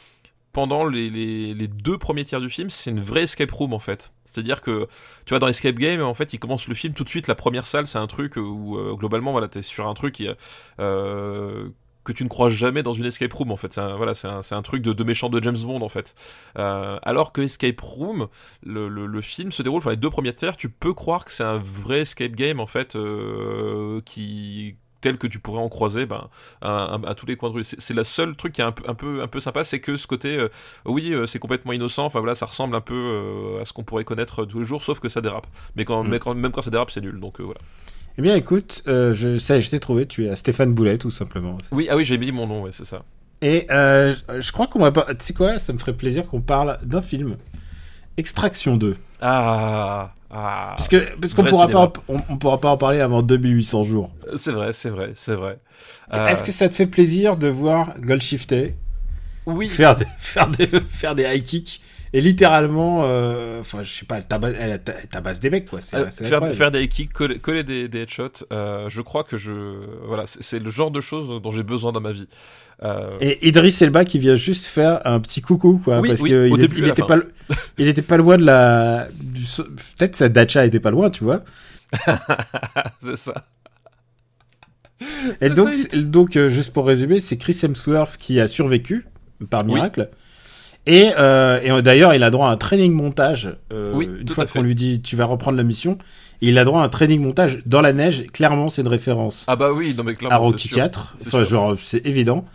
pendant 0.54 0.86
les, 0.86 1.68
deux 1.68 1.98
premiers 1.98 2.24
tiers 2.24 2.42
du 2.42 2.50
film, 2.50 2.70
c'est 2.70 2.92
une 2.92 3.00
vraie 3.00 3.24
escape 3.24 3.52
room 3.52 3.74
en 3.74 3.80
fait. 3.80 4.12
C'est-à-dire 4.26 4.62
que, 4.62 4.88
tu 5.26 5.32
vois, 5.32 5.40
dans 5.40 5.48
Escape 5.48 5.76
Game, 5.76 6.02
en 6.02 6.14
fait, 6.14 6.34
il 6.34 6.40
commence 6.40 6.68
le 6.68 6.76
film 6.76 6.94
tout 6.94 7.04
de 7.04 7.10
suite. 7.10 7.28
La 7.28 7.36
première 7.36 7.68
salle, 7.68 7.88
c'est 7.88 7.98
un 7.98 8.08
truc 8.08 8.38
où, 8.38 8.78
euh, 8.78 8.94
globalement, 8.96 9.32
voilà, 9.34 9.50
t'es 9.50 9.62
sur 9.62 9.88
un 9.88 9.94
truc 9.94 10.24
euh, 10.80 11.70
que 12.06 12.14
tu 12.14 12.24
ne 12.24 12.30
crois 12.30 12.50
jamais 12.50 12.82
dans 12.82 12.94
une 12.94 13.06
escape 13.06 13.34
room, 13.34 13.52
en 13.52 13.58
fait. 13.58 13.74
C'est 13.74 13.82
un, 13.82 13.98
voilà, 13.98 14.14
c'est 14.14 14.28
un, 14.28 14.62
truc 14.62 14.84
de, 14.84 14.94
de 14.94 15.04
méchant 15.04 15.28
de 15.30 15.44
James 15.44 15.58
Bond, 15.58 15.82
en 15.82 15.90
fait. 15.90 16.16
Euh, 16.58 16.98
alors 17.04 17.34
que 17.34 17.42
Escape 17.42 17.82
Room, 17.82 18.30
le, 18.64 19.22
film 19.22 19.52
se 19.52 19.64
déroule, 19.64 19.80
enfin, 19.80 19.92
les 19.92 19.98
deux 19.98 20.10
premières 20.10 20.36
tiers, 20.36 20.56
tu 20.56 20.70
peux 20.70 20.94
croire 20.94 21.26
que 21.26 21.34
c'est 21.34 21.44
un 21.44 21.58
vrai 21.58 22.02
escape 22.02 22.32
game, 22.32 22.62
en 22.62 22.68
fait, 22.68 22.98
qui 24.06 24.78
tel 25.02 25.18
que 25.18 25.28
tu 25.28 25.40
pourrais 25.40 25.60
en 25.62 25.68
croiser 25.70 26.06
ben, 26.06 26.28
à, 26.62 26.96
à- 26.96 27.10
à 27.10 27.16
tous 27.16 27.26
les 27.26 27.36
coins 27.36 27.50
de 27.50 27.56
rue. 27.56 27.64
C'est 27.64 27.94
le 27.94 28.04
seul 28.04 28.36
truc 28.36 28.54
qui 28.54 28.62
est 28.62 28.64
un 28.64 28.72
peu, 28.72 28.84
un 28.90 28.94
peu, 28.94 29.22
un 29.22 29.28
peu 29.28 29.40
sympa, 29.40 29.64
c'est 29.64 29.80
que 29.80 29.96
ce 29.98 30.08
côté, 30.08 30.38
euh, 30.38 30.48
oui, 30.86 31.12
euh, 31.14 31.26
c'est 31.26 31.40
complètement 31.40 31.74
innocent, 31.74 32.06
enfin 32.06 32.20
voilà, 32.20 32.36
ça 32.36 32.46
ressemble 32.46 32.76
un 32.76 32.82
peu 32.82 32.94
euh, 32.96 33.62
à 33.62 33.66
ce 33.66 33.74
qu'on 33.74 33.84
pourrait 33.84 34.04
connaître 34.04 34.46
tous 34.46 34.60
les 34.60 34.66
jours, 34.66 34.84
sauf 34.84 35.00
que 35.00 35.10
ça 35.10 35.22
dérape. 35.22 35.48
Mais, 35.76 35.84
quand, 35.86 36.04
Mm. 36.04 36.08
mais 36.10 36.20
quand, 36.20 36.34
même 36.36 36.52
quand 36.52 36.62
ça 36.62 36.72
dérape, 36.72 36.92
c'est 36.92 37.02
nul, 37.02 37.20
donc 37.20 37.42
voilà. 37.42 37.60
Eh 38.18 38.22
bien, 38.22 38.36
écoute, 38.36 38.84
je 38.86 39.38
sais, 39.38 39.62
je 39.62 39.70
t'ai 39.70 39.80
trouvé. 39.80 40.06
Tu 40.06 40.26
es 40.26 40.30
à 40.30 40.36
Stéphane 40.36 40.74
Boulet, 40.74 40.98
tout 40.98 41.12
simplement. 41.12 41.58
Oui, 41.72 41.88
ah 41.90 41.96
oui, 41.96 42.04
j'ai 42.06 42.18
mis 42.18 42.32
mon 42.32 42.46
nom, 42.46 42.64
ouais, 42.64 42.72
c'est 42.74 42.86
ça. 42.86 43.04
Et 43.42 43.66
je 43.70 44.52
crois 44.52 44.68
qu'on 44.68 44.80
va 44.80 44.92
pas. 44.92 45.06
Tu 45.16 45.26
sais 45.26 45.34
quoi 45.34 45.58
Ça 45.60 45.72
me 45.74 45.78
ferait 45.80 45.94
plaisir 45.94 46.28
qu'on 46.28 46.42
parle 46.42 46.78
d'un 46.84 47.02
film. 47.02 47.38
Extraction 48.18 48.76
2. 48.78 48.98
Ah, 49.22 50.14
ah. 50.34 50.74
Parce 50.78 50.88
que 50.88 51.16
parce 51.20 51.34
qu'on 51.34 51.44
pourra 51.44 51.68
cinéma. 51.68 51.88
pas, 51.88 52.02
on 52.08 52.38
pourra 52.38 52.60
pas 52.60 52.70
en 52.70 52.78
parler 52.78 53.02
avant 53.02 53.22
2800 53.22 53.84
jours. 53.84 54.12
C'est 54.38 54.52
vrai, 54.52 54.72
c'est 54.72 54.90
vrai, 54.90 55.12
c'est 55.16 55.36
vrai. 55.36 55.60
Euh, 56.14 56.28
Est-ce 56.28 56.44
que 56.44 56.52
ça 56.52 56.70
te 56.70 56.74
fait 56.74 56.88
plaisir 56.88 57.36
de 57.36 57.48
voir 57.48 57.94
Goldshifter 58.00 58.76
oui, 59.46 59.68
faire 59.68 59.96
des 59.96 60.06
faire 60.18 60.48
des 60.48 60.68
faire 60.90 61.16
des 61.16 61.24
high 61.24 61.44
kicks? 61.44 61.82
Et 62.14 62.20
littéralement, 62.22 63.04
euh, 63.06 63.62
enfin, 63.62 63.84
je 63.84 63.92
sais 63.92 64.06
pas, 64.06 64.18
elle 64.18 64.28
tabasse, 64.28 64.56
elle, 64.60 65.40
des 65.40 65.50
mecs 65.50 65.70
quoi. 65.70 65.80
Euh, 65.94 66.10
faire, 66.10 66.72
des 66.72 66.88
kicks, 66.90 67.14
coller, 67.14 67.40
coller 67.40 67.64
des, 67.64 67.88
des 67.88 68.02
headshots, 68.02 68.46
euh, 68.52 68.90
je 68.90 69.02
crois 69.02 69.24
que 69.24 69.38
je. 69.38 69.52
Voilà, 70.06 70.26
c'est 70.28 70.60
le 70.60 70.70
genre 70.70 70.92
de 70.92 71.00
choses 71.00 71.42
dont 71.42 71.52
j'ai 71.52 71.64
besoin 71.64 71.92
dans 71.92 72.02
ma 72.02 72.12
vie. 72.12 72.28
Euh, 72.84 73.18
Et 73.22 73.48
Idris 73.48 73.78
Elba 73.82 74.04
qui 74.06 74.20
vient 74.20 74.36
juste 74.36 74.66
faire 74.66 75.02
un 75.06 75.20
petit 75.20 75.42
coucou 75.42 75.80
quoi, 75.84 76.00
Oui, 76.00 76.10
parce 76.10 76.22
oui, 76.22 76.34
au 76.34 76.46
il, 76.58 76.88
était 76.90 77.04
pas, 77.04 77.16
lo- 77.16 77.28
il 77.78 77.88
était 77.88 78.02
pas 78.02 78.18
loin 78.18 78.38
de 78.38 78.44
la, 78.44 79.08
peut-être 79.98 80.16
sa 80.16 80.30
dacha 80.30 80.66
était 80.66 80.80
pas 80.80 80.92
loin, 80.92 81.10
tu 81.12 81.24
vois. 81.24 81.44
c'est 83.04 83.18
ça. 83.18 83.46
Et 85.40 85.50
donc, 85.50 85.74
ça, 85.74 85.98
donc 85.98 86.36
euh, 86.36 86.50
juste 86.50 86.74
pour 86.74 86.86
résumer, 86.86 87.20
c'est 87.20 87.38
Chris 87.38 87.58
Hemsworth 87.64 88.18
qui 88.18 88.40
a 88.40 88.48
survécu 88.48 89.06
par 89.50 89.66
Oui. 89.66 89.80
Et, 90.88 91.12
euh, 91.18 91.60
et 91.62 91.70
euh, 91.72 91.82
d'ailleurs, 91.82 92.14
il 92.16 92.24
a 92.24 92.30
droit 92.32 92.50
à 92.50 92.52
un 92.52 92.58
training 92.58 92.92
montage. 92.92 93.56
euh, 93.72 93.92
Oui, 93.94 94.10
une 94.20 94.28
fois 94.28 94.46
qu'on 94.48 94.62
lui 94.64 94.76
dit 94.76 95.02
tu 95.02 95.16
vas 95.16 95.26
reprendre 95.26 95.58
la 95.58 95.64
mission, 95.64 95.98
il 96.42 96.58
a 96.58 96.64
droit 96.64 96.82
à 96.82 96.86
un 96.86 96.90
training 96.90 97.22
montage 97.22 97.60
dans 97.66 97.82
la 97.82 97.94
neige. 97.94 98.26
Clairement, 98.34 98.68
c'est 98.68 98.82
une 98.82 98.88
référence 98.88 99.46
Ah 99.48 99.56
bah 99.56 99.72
oui, 99.72 99.94
non 99.96 100.04
mais 100.04 100.16
clairement. 100.16 100.36
à 100.36 100.40
Rocky 100.40 100.68
sûr. 100.70 100.78
4. 100.78 101.14
C'est 101.18 101.28
Enfin, 101.28 101.44
genre, 101.44 101.76
c'est 101.82 102.04
évident. 102.06 102.46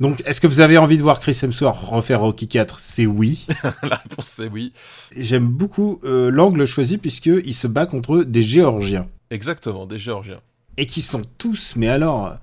Donc, 0.00 0.22
est-ce 0.26 0.42
que 0.42 0.46
vous 0.46 0.60
avez 0.60 0.76
envie 0.76 0.98
de 0.98 1.02
voir 1.02 1.20
Chris 1.20 1.38
Hemsworth 1.42 1.78
refaire 1.84 2.20
Rocky 2.20 2.48
4 2.48 2.80
C'est 2.80 3.06
oui. 3.06 3.46
La 3.82 3.96
réponse 3.96 4.26
c'est 4.26 4.48
oui. 4.48 4.72
J'aime 5.16 5.46
beaucoup 5.46 6.00
euh, 6.04 6.30
l'angle 6.30 6.66
choisi 6.66 6.98
puisque 6.98 7.26
il 7.26 7.54
se 7.54 7.66
bat 7.66 7.86
contre 7.86 8.22
des 8.24 8.42
Géorgiens 8.42 9.06
Exactement, 9.30 9.86
des 9.86 9.96
Géorgiens. 9.98 10.40
et 10.76 10.84
qui 10.86 11.00
sont 11.00 11.22
tous, 11.38 11.74
mais 11.76 11.88
alors, 11.88 12.34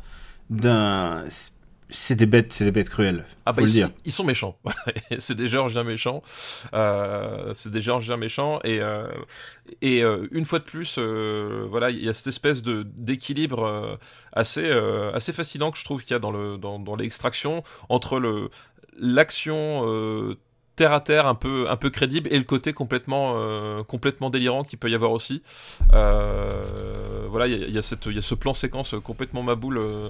d'un, 0.49 1.23
c'est 1.93 2.15
des 2.15 2.25
bêtes, 2.25 2.51
c'est 2.53 2.65
des 2.65 2.71
bêtes 2.71 2.89
cruelles. 2.89 3.25
Ah 3.45 3.53
faut 3.53 3.57
bah 3.57 3.61
le 3.63 3.69
ils, 3.69 3.73
dire. 3.73 3.87
sont, 3.87 3.93
ils 4.05 4.11
sont 4.11 4.23
méchants. 4.23 4.57
C'est 5.19 5.35
des 5.35 5.47
Géorgiens 5.47 5.83
méchants. 5.83 6.21
Euh, 6.73 7.53
c'est 7.53 7.71
des 7.71 7.81
Géorgiens 7.81 8.17
méchants 8.17 8.59
et 8.63 8.79
euh, 8.81 9.07
et 9.81 10.03
euh, 10.03 10.27
une 10.31 10.45
fois 10.45 10.59
de 10.59 10.63
plus, 10.63 10.97
voilà, 10.97 11.89
il 11.91 12.03
y 12.03 12.09
a 12.09 12.13
cette 12.13 12.27
espèce 12.27 12.63
de 12.63 12.83
d'équilibre 12.83 13.99
assez 14.31 14.69
assez 15.13 15.33
fascinant 15.33 15.71
que 15.71 15.77
je 15.77 15.85
trouve 15.85 16.01
qu'il 16.03 16.11
y 16.11 16.15
a 16.15 16.19
dans 16.19 16.31
le 16.31 16.57
dans, 16.57 16.79
dans 16.79 16.95
l'extraction 16.95 17.63
entre 17.89 18.19
le 18.19 18.49
l'action 18.99 20.35
terre 20.75 20.91
à 20.93 21.01
terre, 21.01 21.27
un 21.27 21.35
peu, 21.35 21.69
un 21.69 21.75
peu 21.75 21.91
crédible, 21.91 22.27
et 22.33 22.37
le 22.39 22.43
côté 22.45 22.73
complètement, 22.73 23.33
euh, 23.35 23.83
complètement 23.83 24.31
délirant 24.31 24.63
qu'il 24.63 24.79
peut 24.79 24.89
y 24.89 24.95
avoir 24.95 25.11
aussi. 25.11 25.43
Euh, 25.93 26.49
voilà, 27.29 27.45
il 27.45 27.51
y, 27.59 27.63
a- 27.63 27.67
il 27.67 27.73
y 27.73 27.77
a 27.77 27.81
cette, 27.83 28.07
il 28.07 28.15
y 28.15 28.17
a 28.17 28.23
ce 28.23 28.33
plan 28.33 28.55
séquence 28.55 28.95
complètement 29.03 29.43
maboule 29.43 29.77
euh, 29.77 30.09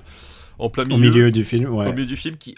en 0.63 0.69
plein 0.69 0.83
milieu, 0.85 0.95
Au 0.95 0.99
milieu 0.99 1.31
du 1.31 1.43
film, 1.45 1.69
ouais. 1.69 1.87
au 1.87 1.91
milieu 1.93 2.05
du 2.05 2.15
film 2.15 2.37
qui. 2.37 2.55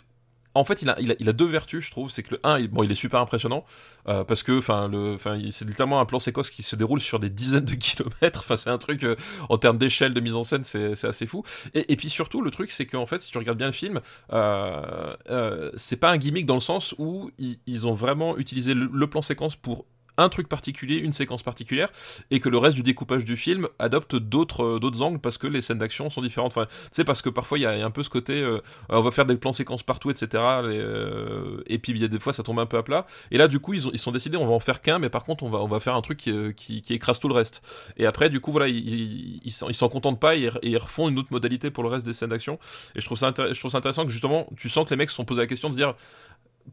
En 0.57 0.63
fait, 0.63 0.81
il 0.81 0.89
a, 0.89 0.95
il, 1.01 1.11
a, 1.11 1.15
il 1.19 1.27
a 1.27 1.33
deux 1.33 1.47
vertus, 1.47 1.83
je 1.83 1.91
trouve. 1.91 2.09
C'est 2.09 2.23
que 2.23 2.35
le 2.35 2.39
1, 2.43 2.59
il, 2.59 2.67
bon, 2.69 2.81
il 2.83 2.89
est 2.89 2.95
super 2.95 3.19
impressionnant. 3.19 3.65
euh, 4.07 4.23
parce 4.23 4.41
que, 4.41 4.57
enfin, 4.57 4.87
le, 4.87 5.15
enfin, 5.15 5.35
il- 5.35 5.51
c'est 5.51 5.65
littéralement 5.65 5.99
un 5.99 6.05
plan 6.05 6.17
séquence 6.17 6.49
qui 6.49 6.63
se 6.63 6.77
déroule 6.77 7.01
sur 7.01 7.19
des 7.19 7.29
dizaines 7.29 7.65
de 7.65 7.75
kilomètres. 7.87 8.39
Enfin, 8.39 8.55
c'est 8.55 8.69
un 8.69 8.77
truc, 8.77 9.03
euh, 9.03 9.17
en 9.49 9.57
termes 9.57 9.77
d'échelle 9.77 10.13
de 10.13 10.21
mise 10.21 10.33
en 10.35 10.45
scène, 10.45 10.63
c'est 10.63 10.95
c'est 10.95 11.07
assez 11.07 11.27
fou. 11.27 11.43
Et, 11.73 11.91
et 11.91 11.97
puis 11.97 12.09
surtout, 12.09 12.41
le 12.41 12.51
truc, 12.51 12.71
c'est 12.71 12.85
qu'en 12.85 13.05
fait, 13.05 13.21
si 13.21 13.31
tu 13.31 13.37
regardes 13.37 13.57
bien 13.57 13.67
le 13.67 13.73
film, 13.73 13.99
euh, 14.31 15.15
euh, 15.29 15.71
c'est 15.75 15.97
pas 15.99 16.09
un 16.11 16.17
gimmick 16.17 16.45
dans 16.45 16.55
le 16.55 16.61
sens 16.61 16.95
où 16.99 17.31
ils, 17.37 17.57
ils 17.67 17.85
ont 17.85 17.93
vraiment 17.93 18.37
utilisé 18.37 18.73
le, 18.73 18.89
le 18.93 19.07
plan 19.07 19.21
séquence 19.21 19.57
pour 19.57 19.83
un 20.17 20.29
truc 20.29 20.47
particulier, 20.47 20.97
une 20.97 21.13
séquence 21.13 21.43
particulière, 21.43 21.89
et 22.31 22.39
que 22.39 22.49
le 22.49 22.57
reste 22.57 22.75
du 22.75 22.83
découpage 22.83 23.25
du 23.25 23.37
film 23.37 23.67
adopte 23.79 24.15
d'autres 24.15 24.63
euh, 24.63 24.79
d'autres 24.79 25.01
angles 25.01 25.19
parce 25.19 25.37
que 25.37 25.47
les 25.47 25.61
scènes 25.61 25.77
d'action 25.77 26.09
sont 26.09 26.21
différentes. 26.21 26.53
Enfin, 26.55 26.67
sais, 26.91 27.03
parce 27.03 27.21
que 27.21 27.29
parfois 27.29 27.57
il 27.57 27.61
y, 27.61 27.65
a 27.65 27.85
un 27.85 27.91
peu 27.91 28.03
ce 28.03 28.09
côté, 28.09 28.41
euh, 28.41 28.59
on 28.89 29.01
va 29.01 29.11
faire 29.11 29.25
des 29.25 29.35
plans 29.37 29.53
séquences 29.53 29.83
partout, 29.83 30.09
etc. 30.09 30.43
euh, 30.43 31.61
et 31.67 31.79
puis 31.79 31.91
il 31.91 31.99
y 31.99 32.05
a 32.05 32.07
des 32.07 32.19
fois 32.19 32.33
ça 32.33 32.43
tombe 32.43 32.59
un 32.59 32.65
peu 32.65 32.77
à 32.77 32.83
plat. 32.83 33.05
Et 33.31 33.37
là, 33.37 33.47
du 33.47 33.59
coup, 33.59 33.73
ils, 33.73 33.87
ont, 33.87 33.91
ils 33.93 33.99
sont 33.99 34.11
décidés, 34.11 34.37
on 34.37 34.47
va 34.47 34.53
en 34.53 34.59
faire 34.59 34.81
qu'un, 34.81 34.99
mais 34.99 35.09
par 35.09 35.23
contre, 35.23 35.43
on 35.43 35.49
va, 35.49 35.59
on 35.59 35.67
va 35.67 35.79
faire 35.79 35.95
un 35.95 36.01
truc 36.01 36.17
qui, 36.17 36.53
qui, 36.55 36.93
écrase 36.93 37.19
tout 37.19 37.27
le 37.27 37.33
reste. 37.33 37.61
Et 37.97 38.05
après, 38.05 38.29
du 38.29 38.39
coup, 38.39 38.51
voilà, 38.51 38.67
ils 38.67 39.51
s'en 39.51 39.89
contentent 39.89 40.19
pas 40.19 40.35
et, 40.35 40.49
ils 40.63 40.77
refont 40.77 41.09
une 41.09 41.19
autre 41.19 41.29
modalité 41.31 41.71
pour 41.71 41.83
le 41.83 41.89
reste 41.89 42.05
des 42.05 42.13
scènes 42.13 42.29
d'action. 42.29 42.59
Et 42.95 43.01
je 43.01 43.05
trouve, 43.05 43.17
ça 43.17 43.33
je 43.35 43.59
trouve 43.59 43.71
ça 43.71 43.77
intéressant 43.77 44.05
que 44.05 44.11
justement, 44.11 44.47
tu 44.57 44.69
sens 44.69 44.85
que 44.85 44.91
les 44.91 44.97
mecs 44.97 45.09
se 45.09 45.15
sont 45.15 45.25
posés 45.25 45.41
la 45.41 45.47
question 45.47 45.69
de 45.69 45.73
se 45.73 45.77
dire 45.77 45.95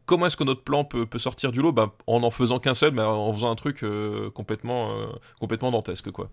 comment 0.05 0.25
est-ce 0.27 0.37
que 0.37 0.43
notre 0.43 0.63
plan 0.63 0.83
peut, 0.85 1.05
peut 1.05 1.19
sortir 1.19 1.51
du 1.51 1.61
lot? 1.61 1.71
Bah, 1.71 1.93
En 2.07 2.23
en 2.23 2.31
faisant 2.31 2.59
qu'un 2.59 2.73
seul, 2.73 2.93
mais 2.93 3.01
en 3.01 3.33
faisant 3.33 3.51
un 3.51 3.55
truc 3.55 3.83
euh, 3.83 4.29
complètement, 4.31 4.91
euh, 4.91 5.05
complètement 5.39 5.71
dantesque, 5.71 6.11
quoi. 6.11 6.29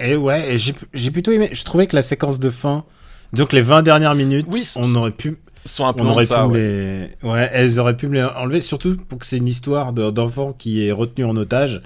Et 0.00 0.16
ouais, 0.16 0.54
et 0.54 0.58
j'ai 0.58 0.74
j'ai 0.92 1.10
plutôt 1.10 1.32
aimé. 1.32 1.48
Je 1.52 1.64
trouvais 1.64 1.86
que 1.86 1.96
la 1.96 2.02
séquence 2.02 2.38
de 2.38 2.50
fin, 2.50 2.84
donc 3.32 3.52
les 3.52 3.62
20 3.62 3.82
dernières 3.82 4.14
minutes, 4.14 4.46
Oui, 4.50 4.68
on 4.76 4.94
aurait 4.94 5.10
pu, 5.10 5.38
sont 5.64 5.86
un 5.86 5.92
peu 5.94 6.04
on 6.04 6.08
aurait 6.08 6.26
ça, 6.26 6.42
pu 6.44 6.50
ouais. 6.52 6.58
les, 7.22 7.28
ouais, 7.28 7.48
elles 7.52 7.78
auraient 7.78 7.96
pu 7.96 8.08
me 8.08 8.14
les 8.14 8.22
enlever, 8.24 8.60
surtout 8.60 8.96
pour 8.96 9.18
que 9.18 9.26
c'est 9.26 9.38
une 9.38 9.48
histoire 9.48 9.92
de- 9.92 10.10
d'enfant 10.10 10.52
qui 10.52 10.86
est 10.86 10.92
retenu 10.92 11.24
en 11.24 11.36
otage. 11.36 11.82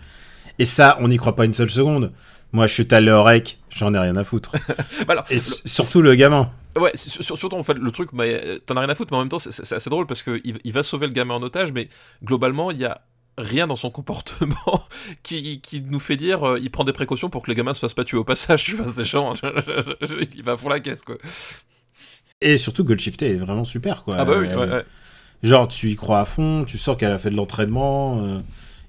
Et 0.59 0.65
ça, 0.65 0.99
on 1.01 1.09
n'y 1.09 1.17
croit 1.17 1.37
pas 1.37 1.45
une 1.47 1.55
seule 1.55 1.71
seconde. 1.71 2.13
Moi, 2.53 2.67
je 2.67 2.75
suis 2.75 2.89
allé 2.95 3.11
au 3.13 3.23
rec, 3.23 3.59
j'en 3.71 3.95
ai 3.95 3.99
rien 3.99 4.17
à 4.17 4.25
foutre. 4.25 4.53
Bah 5.07 5.13
alors, 5.15 5.25
Et 5.31 5.39
surtout 5.39 6.03
le 6.03 6.15
gamin. 6.15 6.51
Ouais, 6.79 6.93
surtout 6.97 7.53
en 7.55 7.65
fait 7.65 7.75
le 7.75 7.91
truc, 7.91 8.11
mais 8.13 8.35
euh, 8.45 8.59
t'en 8.65 8.77
as 8.77 8.81
rien 8.81 8.89
à 8.89 8.95
foutre, 8.95 9.13
mais 9.13 9.17
en 9.17 9.21
même 9.21 9.29
temps 9.29 9.41
c'est- 9.41 9.73
assez 9.73 9.91
drôle 9.91 10.07
parce 10.07 10.23
que 10.23 10.41
il, 10.45 10.59
il 10.63 10.73
va 10.73 10.83
sauver 10.85 11.09
le 11.09 11.13
gamin 11.13 11.35
en 11.35 11.43
otage, 11.43 11.73
mais 11.73 11.89
globalement 12.25 12.71
il 12.71 12.79
y 12.79 12.85
a 12.85 13.01
rien 13.39 13.67
dans 13.67 13.75
son 13.75 13.91
comportement 13.99 14.85
qui, 15.25 15.61
qui 15.61 15.81
nous 15.81 15.99
fait 15.99 16.17
dire 16.17 16.45
euh, 16.49 16.61
il 16.63 16.71
prend 16.71 16.85
des 16.85 16.93
précautions 16.93 17.29
pour 17.29 17.43
que 17.43 17.51
le 17.51 17.55
gamin 17.57 17.75
se 17.75 17.81
fasse 17.81 17.95
pas 17.95 18.05
tuer 18.05 18.19
au 18.19 18.25
passage, 18.25 18.63
tu 18.63 18.77
vois, 18.77 18.87
c'est 18.87 19.05
chiant, 19.05 19.33
il 20.37 20.43
va 20.45 20.57
pour 20.57 20.71
la 20.71 20.79
caisse 20.79 21.03
quoi. 21.03 21.17
Et 22.41 22.57
surtout, 22.57 22.85
Goldshifter 22.85 23.31
est 23.33 23.35
vraiment 23.37 23.65
super, 23.65 24.03
quoi. 24.05 24.15
Ah 24.19 24.25
bah 24.25 24.35
oui, 24.39 24.47
Elle- 24.51 24.59
ouais, 24.59 24.69
ouais. 24.71 24.85
Genre, 25.43 25.69
tu 25.69 25.89
y 25.91 25.97
crois 25.97 26.21
à 26.21 26.25
fond, 26.25 26.65
tu 26.67 26.79
sens 26.79 26.97
qu'elle 26.97 27.13
a 27.13 27.19
fait 27.19 27.31
de 27.31 27.37
l'entraînement. 27.37 28.23
euh, 28.25 28.41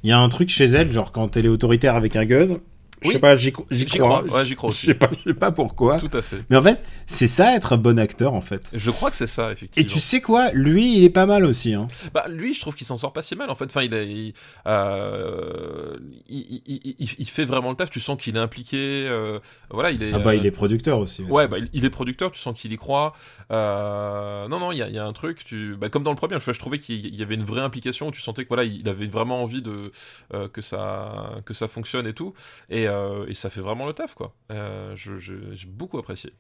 Il 0.03 0.09
y 0.09 0.13
a 0.13 0.19
un 0.19 0.29
truc 0.29 0.49
chez 0.49 0.65
elle, 0.65 0.91
genre 0.91 1.11
quand 1.11 1.35
elle 1.37 1.45
est 1.45 1.49
autoritaire 1.49 1.95
avec 1.95 2.15
un 2.15 2.25
gun. 2.25 2.59
Je 3.01 3.07
Oui. 3.07 3.13
sais 3.15 3.19
pas, 3.19 3.35
j'y 3.35 3.51
j'y 3.71 3.79
J'y 3.79 3.85
crois. 3.97 4.23
crois, 4.23 4.37
ouais, 4.39 4.45
j'y 4.45 4.55
crois 4.55 4.69
Je 4.69 4.75
sais 4.75 4.93
pas, 4.93 5.09
je 5.17 5.29
sais 5.29 5.33
pas 5.33 5.51
pourquoi. 5.51 5.99
tout 5.99 6.09
à 6.15 6.21
fait. 6.21 6.37
Mais 6.51 6.57
en 6.57 6.61
fait, 6.61 6.83
c'est 7.07 7.27
ça 7.27 7.55
être 7.55 7.73
un 7.73 7.77
bon 7.77 7.97
acteur, 7.97 8.33
en 8.35 8.41
fait. 8.41 8.69
Je 8.73 8.91
crois 8.91 9.09
que 9.09 9.15
c'est 9.15 9.25
ça 9.27 9.49
Et 9.49 9.53
effectivement. 9.53 9.89
tu 9.91 9.99
sais 9.99 10.21
quoi 10.21 10.51
Lui, 10.51 10.97
il 10.97 11.03
est 11.03 11.09
pas 11.09 11.25
mal 11.25 11.45
aussi. 11.45 11.73
Hein. 11.73 11.87
Bah 12.13 12.25
lui, 12.29 12.53
je 12.53 12.61
trouve 12.61 12.75
qu'il 12.75 12.85
s'en 12.85 12.97
sort 12.97 13.11
pas 13.13 13.21
si 13.23 13.35
mal 13.35 13.49
en 13.49 13.55
fait. 13.55 13.65
Enfin, 13.65 13.81
il, 13.81 13.93
a- 13.95 14.03
il, 14.03 14.33
euh, 14.67 15.97
il, 16.27 16.61
il- 16.65 16.95
il- 16.99 17.15
il 17.17 17.25
fait 17.27 17.45
vraiment 17.45 17.69
le 17.71 17.75
taf. 17.75 17.89
Tu 17.89 17.99
sens 17.99 18.21
qu'il 18.21 18.35
est 18.35 18.39
impliqué. 18.39 19.07
euh, 19.07 19.39
voilà, 19.69 19.91
il 19.91 20.03
est. 20.03 20.11
Ah 20.13 20.19
bah, 20.19 20.31
euh, 20.31 20.35
il 20.35 20.45
est 20.45 20.51
producteur 20.51 20.99
aussi. 20.99 21.23
Ouais, 21.23 21.47
bah, 21.47 21.57
il- 21.73 21.85
est 21.85 21.89
producteur, 21.89 22.31
tu 22.31 22.39
sens 22.39 22.59
qu'il 22.59 22.71
y 22.71 22.77
croit. 22.77 23.13
Euh, 23.51 24.47
non, 24.47 24.59
non, 24.59 24.71
il 24.71 24.77
y 24.77 24.81
a, 24.81 24.89
y 24.89 24.97
a 24.97 25.05
un 25.05 25.13
truc, 25.13 25.43
tu... 25.43 25.75
bah, 25.75 25.89
comme 25.89 26.03
dans 26.03 26.11
le 26.11 26.15
premier, 26.17 26.37
je, 26.39 26.51
je 26.51 26.59
trouvais 26.59 26.79
qu'il 26.79 27.13
y 27.15 27.21
avait 27.21 27.35
une 27.35 27.43
vraie 27.43 27.61
implication, 27.61 28.11
tu 28.11 28.21
sentais 28.21 28.43
que 28.43 28.47
voilà, 28.49 28.63
il 28.63 28.87
avait 28.87 29.07
vraiment 29.07 29.41
envie 29.43 29.61
de 29.61 29.91
euh, 30.33 30.47
que 30.47 30.61
ça 30.61 31.31
que 31.45 31.53
ça 31.53 31.67
fonctionne 31.67 32.07
et 32.07 32.13
tout, 32.13 32.33
et, 32.69 32.87
euh, 32.91 33.25
et 33.27 33.33
ça 33.33 33.49
fait 33.49 33.61
vraiment 33.61 33.85
le 33.87 33.93
taf, 33.93 34.13
quoi. 34.13 34.33
Euh, 34.51 34.93
J'ai 34.95 35.67
beaucoup 35.67 35.97
apprécié. 35.97 36.33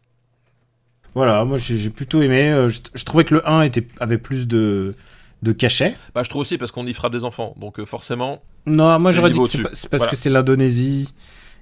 Voilà, 1.13 1.43
moi 1.43 1.57
j'ai 1.57 1.89
plutôt 1.89 2.21
aimé. 2.21 2.51
euh, 2.51 2.69
Je, 2.69 2.79
je 2.93 3.03
trouvais 3.03 3.25
que 3.25 3.33
le 3.35 3.47
1 3.49 3.63
était, 3.63 3.85
avait 3.99 4.17
plus 4.17 4.47
de, 4.47 4.95
de 5.41 5.51
cachet. 5.51 5.95
Bah, 6.15 6.23
je 6.23 6.29
trouve 6.29 6.41
aussi 6.41 6.57
parce 6.57 6.71
qu'on 6.71 6.85
y 6.87 6.93
frappe 6.93 7.11
des 7.11 7.25
enfants, 7.25 7.53
donc 7.57 7.79
euh, 7.79 7.85
forcément. 7.85 8.41
Non, 8.65 8.97
moi 8.99 9.11
j'aurais 9.11 9.31
dit 9.31 9.39
que 9.39 9.45
c'est 9.45 9.61
parce 9.63 9.89
Voilà. 9.91 10.07
que 10.11 10.15
c'est 10.15 10.29
l'Indonésie. 10.29 11.13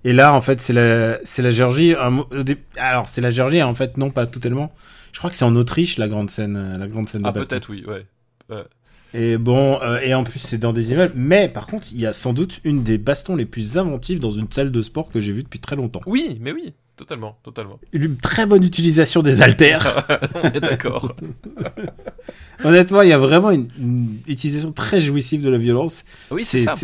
Et 0.05 0.13
là, 0.13 0.34
en 0.34 0.39
fait, 0.39 0.62
c'est 0.62 0.72
la, 0.72 1.17
la 1.17 1.50
Géorgie. 1.51 1.93
Un 2.00 2.24
Alors, 2.77 3.10
c'est 3.10 3.19
la 3.22 3.31
Géorgie, 3.31 3.62
en 3.63 3.74
fait, 3.74 3.98
non, 3.98 4.12
pas 4.12 4.27
totalement. 4.27 4.72
Je 5.12 5.17
crois 5.17 5.29
que 5.29 5.36
c'est 5.36 5.43
en 5.46 5.55
Autriche, 5.58 5.98
la 5.98 6.08
grande 6.08 6.29
scène, 6.29 6.77
la 6.77 6.88
grande 6.88 7.10
scène 7.10 7.24
de 7.24 7.27
Ah, 7.27 7.34
peut-être, 7.34 7.69
oui, 7.69 7.84
ouais. 7.86 8.05
Et 9.13 9.38
bon, 9.38 9.82
euh, 9.82 9.98
et 10.00 10.13
en 10.13 10.24
plus, 10.24 10.39
c'est 10.39 10.58
dans 10.60 10.72
des 10.74 10.92
immeubles. 10.92 11.13
Mais 11.16 11.50
par 11.50 11.66
contre, 11.68 11.88
il 11.92 12.00
y 12.00 12.06
a 12.06 12.13
sans 12.13 12.34
doute 12.34 12.60
une 12.63 12.84
des 12.84 12.98
bastons 12.98 13.36
les 13.36 13.46
plus 13.46 13.78
inventives 13.78 14.20
dans 14.20 14.30
une 14.30 14.50
salle 14.51 14.72
de 14.72 14.82
sport 14.82 15.10
que 15.10 15.20
j'ai 15.20 15.32
vue 15.32 15.44
depuis 15.44 15.60
très 15.60 15.75
longtemps. 15.75 16.01
Oui, 16.06 16.38
mais 16.42 16.51
oui, 16.51 16.74
totalement, 16.96 17.39
totalement. 17.44 17.80
Une 17.92 18.18
très 18.18 18.46
bonne 18.46 18.63
utilisation 18.63 19.24
des 19.24 19.42
haltères. 19.42 20.06
On 20.36 20.48
est 20.51 20.60
d'accord. 20.60 21.16
Honnêtement, 22.63 23.01
il 23.01 23.10
y 23.10 23.13
a 23.13 23.18
vraiment 23.18 23.51
une, 23.51 23.68
une 23.80 24.20
utilisation 24.28 24.72
très 24.72 25.01
jouissive 25.01 25.42
de 25.42 25.50
la 25.50 25.58
violence. 25.58 26.04
Oui, 26.32 26.44
c'est 26.44 26.66
ça. 26.66 26.75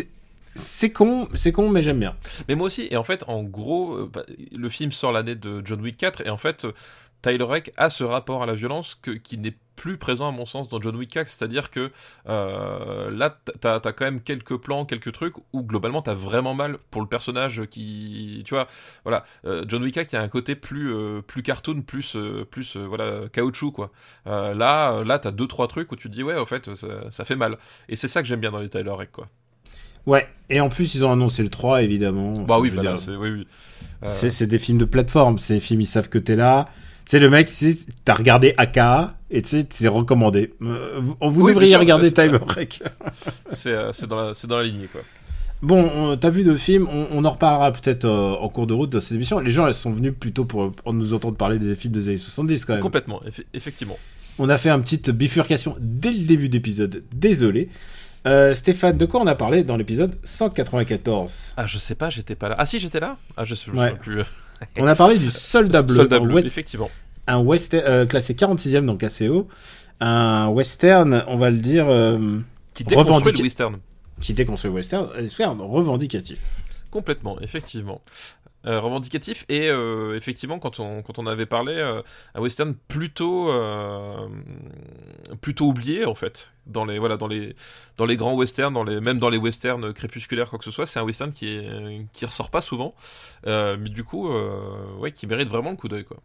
c'est- 0.54 0.90
con, 0.90 1.28
c'est 1.34 1.52
con, 1.52 1.68
mais 1.68 1.82
j'aime 1.82 2.00
bien. 2.00 2.16
Mais 2.48 2.54
moi 2.54 2.68
aussi, 2.68 2.88
et 2.90 2.96
en 2.96 3.04
fait, 3.04 3.24
en 3.28 3.42
gros, 3.44 3.94
euh, 3.94 4.10
bah, 4.12 4.24
le 4.56 4.68
film 4.70 4.90
sort 4.90 5.12
l'année 5.12 5.34
de 5.34 5.60
John 5.64 5.80
Wick 5.82 5.98
4, 5.98 6.22
et 6.26 6.30
en 6.30 6.38
fait, 6.38 6.66
Tyler 7.22 7.44
Rake 7.44 7.72
a 7.76 7.90
ce 7.90 8.04
rapport 8.04 8.42
à 8.42 8.46
la 8.46 8.54
violence 8.54 8.94
que, 9.00 9.10
qui 9.10 9.36
n'est 9.36 9.54
plus 9.76 9.96
présent 9.98 10.28
à 10.28 10.32
mon 10.32 10.46
sens 10.46 10.68
dans 10.68 10.80
John 10.80 10.96
Wick 10.96 11.10
4, 11.10 11.28
c'est-à-dire 11.28 11.70
que 11.70 11.90
euh, 12.28 13.10
là, 13.10 13.38
t'as 13.60 13.76
as 13.76 13.92
quand 13.92 14.04
même 14.04 14.20
quelques 14.20 14.56
plans, 14.56 14.84
quelques 14.84 15.12
trucs 15.12 15.34
où 15.52 15.62
globalement 15.62 16.02
t'as 16.02 16.14
vraiment 16.14 16.54
mal 16.54 16.78
pour 16.90 17.02
le 17.02 17.06
personnage 17.06 17.62
qui, 17.70 18.42
tu 18.44 18.54
vois, 18.54 18.66
voilà, 19.04 19.24
euh, 19.44 19.64
John 19.68 19.82
Wick 19.82 19.94
4 19.94 20.12
il 20.12 20.16
y 20.16 20.18
a 20.18 20.22
un 20.22 20.28
côté 20.28 20.56
plus 20.56 20.92
euh, 20.92 21.20
plus 21.20 21.42
cartoon, 21.42 21.82
plus 21.82 22.16
plus 22.50 22.76
voilà 22.76 23.28
caoutchouc 23.32 23.72
quoi. 23.72 23.92
Là, 24.24 25.04
là 25.04 25.18
t'as 25.18 25.30
deux 25.30 25.46
trois 25.46 25.68
trucs 25.68 25.92
où 25.92 25.96
tu 25.96 26.08
te 26.08 26.14
dis 26.14 26.22
ouais, 26.22 26.36
au 26.36 26.46
fait, 26.46 26.74
ça, 26.74 27.10
ça 27.10 27.24
fait 27.24 27.36
mal, 27.36 27.58
et 27.88 27.96
c'est 27.96 28.08
ça 28.08 28.22
que 28.22 28.28
j'aime 28.28 28.40
bien 28.40 28.50
dans 28.50 28.60
les 28.60 28.68
Tyler 28.68 28.90
Rake 28.90 29.12
quoi. 29.12 29.28
Ouais, 30.06 30.28
et 30.48 30.60
en 30.60 30.68
plus, 30.68 30.94
ils 30.94 31.04
ont 31.04 31.12
annoncé 31.12 31.42
le 31.42 31.48
3, 31.48 31.82
évidemment. 31.82 32.32
Bah 32.44 32.60
oui, 32.60 32.70
je 32.70 32.76
veux 32.76 32.82
là, 32.82 32.92
dire, 32.92 32.98
c'est 32.98 33.16
oui 33.16 33.30
oui. 33.30 33.46
C'est 34.04 34.30
c'est 34.30 34.46
des 34.46 34.60
films 34.60 34.78
de 34.78 34.84
plateforme, 34.84 35.38
c'est 35.38 35.54
des 35.54 35.60
films, 35.60 35.80
ils 35.80 35.86
savent 35.86 36.08
que 36.08 36.18
t'es 36.18 36.36
là. 36.36 36.68
Tu 37.04 37.10
sais, 37.10 37.18
le 37.18 37.28
mec, 37.28 37.50
t'as 38.04 38.14
regardé 38.14 38.54
AKA, 38.56 39.15
et 39.30 39.42
tu 39.42 39.48
sais, 39.48 39.66
c'est 39.70 39.88
recommandé. 39.88 40.50
Euh, 40.62 40.98
vous 41.00 41.16
vous 41.20 41.42
Oui, 41.42 41.52
devriez 41.52 41.70
sûr, 41.72 41.80
regarder 41.80 42.08
c'est- 42.08 42.28
Time 42.28 42.38
Break. 42.38 42.82
c'est 43.52 43.70
euh, 43.72 43.92
c'est 43.92 44.06
dans 44.06 44.16
la 44.28 44.34
c'est 44.34 44.46
dans 44.46 44.58
la 44.58 44.64
lignée 44.64 44.86
quoi. 44.90 45.00
Bon, 45.62 45.90
on- 45.96 46.16
t'as 46.16 46.28
vu 46.30 46.44
de 46.44 46.54
films, 46.56 46.86
on, 46.92 47.06
on 47.10 47.24
en 47.24 47.30
reparlera 47.30 47.72
peut-être 47.72 48.04
euh, 48.04 48.32
en 48.34 48.48
cours 48.50 48.66
de 48.66 48.74
route 48.74 48.90
dans 48.90 49.00
cette 49.00 49.12
émission. 49.16 49.38
Les 49.40 49.50
gens, 49.50 49.66
elles 49.66 49.72
sont 49.74 49.90
venus 49.92 50.12
plutôt 50.18 50.44
pour, 50.44 50.70
pour 50.72 50.92
nous 50.92 51.14
entendre 51.14 51.36
parler 51.36 51.58
des 51.58 51.74
films 51.74 51.94
des 51.94 52.08
années 52.08 52.16
70 52.18 52.64
quand 52.66 52.72
même. 52.74 52.82
Complètement, 52.82 53.20
effe- 53.26 53.44
effectivement. 53.54 53.96
On 54.38 54.50
a 54.50 54.58
fait 54.58 54.68
une 54.68 54.82
petite 54.82 55.10
bifurcation 55.10 55.74
dès 55.80 56.10
le 56.12 56.18
début 56.26 56.50
d'épisode, 56.50 57.02
désolé. 57.14 57.70
Euh, 58.26 58.52
Stéphane, 58.52 58.98
de 58.98 59.06
quoi 59.06 59.20
on 59.22 59.26
a 59.26 59.34
parlé 59.34 59.64
dans 59.64 59.76
l'épisode 59.78 60.14
194 60.24 61.54
Ah, 61.56 61.66
je 61.66 61.78
sais 61.78 61.94
pas, 61.94 62.10
j'étais 62.10 62.34
pas 62.34 62.48
là. 62.50 62.56
Ah, 62.58 62.66
si, 62.66 62.78
j'étais 62.78 63.00
là? 63.00 63.16
Ah, 63.36 63.44
je 63.44 63.54
sais 63.54 63.66
je 63.66 63.70
Ouais. 63.76 63.88
souviens 63.90 63.96
plus. 63.96 64.22
On 64.78 64.86
a 64.86 64.94
parlé 64.94 65.16
du 65.16 65.30
Soldat 65.30 65.82
Bleu, 65.82 65.94
Soldat 65.96 66.20
bleu, 66.20 66.34
west- 66.34 66.46
effectivement. 66.46 66.90
Un 67.26 67.38
western 67.38 67.84
euh, 67.86 68.06
classé 68.06 68.34
46e 68.34 68.84
dans 68.84 68.96
KCO. 68.96 69.48
Un 70.00 70.48
western, 70.48 71.24
on 71.26 71.36
va 71.36 71.50
le 71.50 71.56
dire, 71.56 71.88
euh, 71.88 72.40
Qui 72.74 72.84
déconstruit 72.84 73.32
le 73.32 73.42
western. 73.42 73.78
qui 74.20 74.34
déconstruit 74.34 74.70
le 74.70 74.74
western, 74.74 75.08
un 75.14 75.20
western 75.20 75.60
revendicatif. 75.60 76.62
Complètement, 76.90 77.40
effectivement. 77.40 78.00
Euh, 78.66 78.80
revendicatif 78.80 79.44
et 79.48 79.68
euh, 79.68 80.16
effectivement 80.16 80.58
quand 80.58 80.80
on, 80.80 81.00
quand 81.00 81.20
on 81.20 81.26
avait 81.28 81.46
parlé 81.46 81.74
euh, 81.74 82.02
un 82.34 82.40
western 82.40 82.74
plutôt 82.88 83.48
plutôt 85.40 85.66
oublié 85.66 86.04
en 86.04 86.16
fait 86.16 86.50
dans 86.66 86.84
les 86.84 86.98
voilà 86.98 87.16
dans 87.16 87.28
les 87.28 87.54
dans 87.96 88.06
les 88.06 88.16
grands 88.16 88.34
westerns 88.34 88.74
dans 88.74 88.82
les 88.82 89.00
même 89.00 89.20
dans 89.20 89.28
les 89.28 89.38
westerns 89.38 89.92
crépusculaires 89.92 90.50
quoi 90.50 90.58
que 90.58 90.64
ce 90.64 90.72
soit 90.72 90.86
c'est 90.86 90.98
un 90.98 91.04
western 91.04 91.30
qui 91.30 91.46
est 91.48 92.06
qui 92.12 92.26
ressort 92.26 92.50
pas 92.50 92.60
souvent 92.60 92.96
mais 93.44 93.76
du 93.88 94.02
coup 94.02 94.28
ouais 94.98 95.12
qui 95.12 95.28
mérite 95.28 95.48
vraiment 95.48 95.70
le 95.70 95.76
coup 95.76 95.86
d'œil 95.86 96.04
quoi 96.04 96.16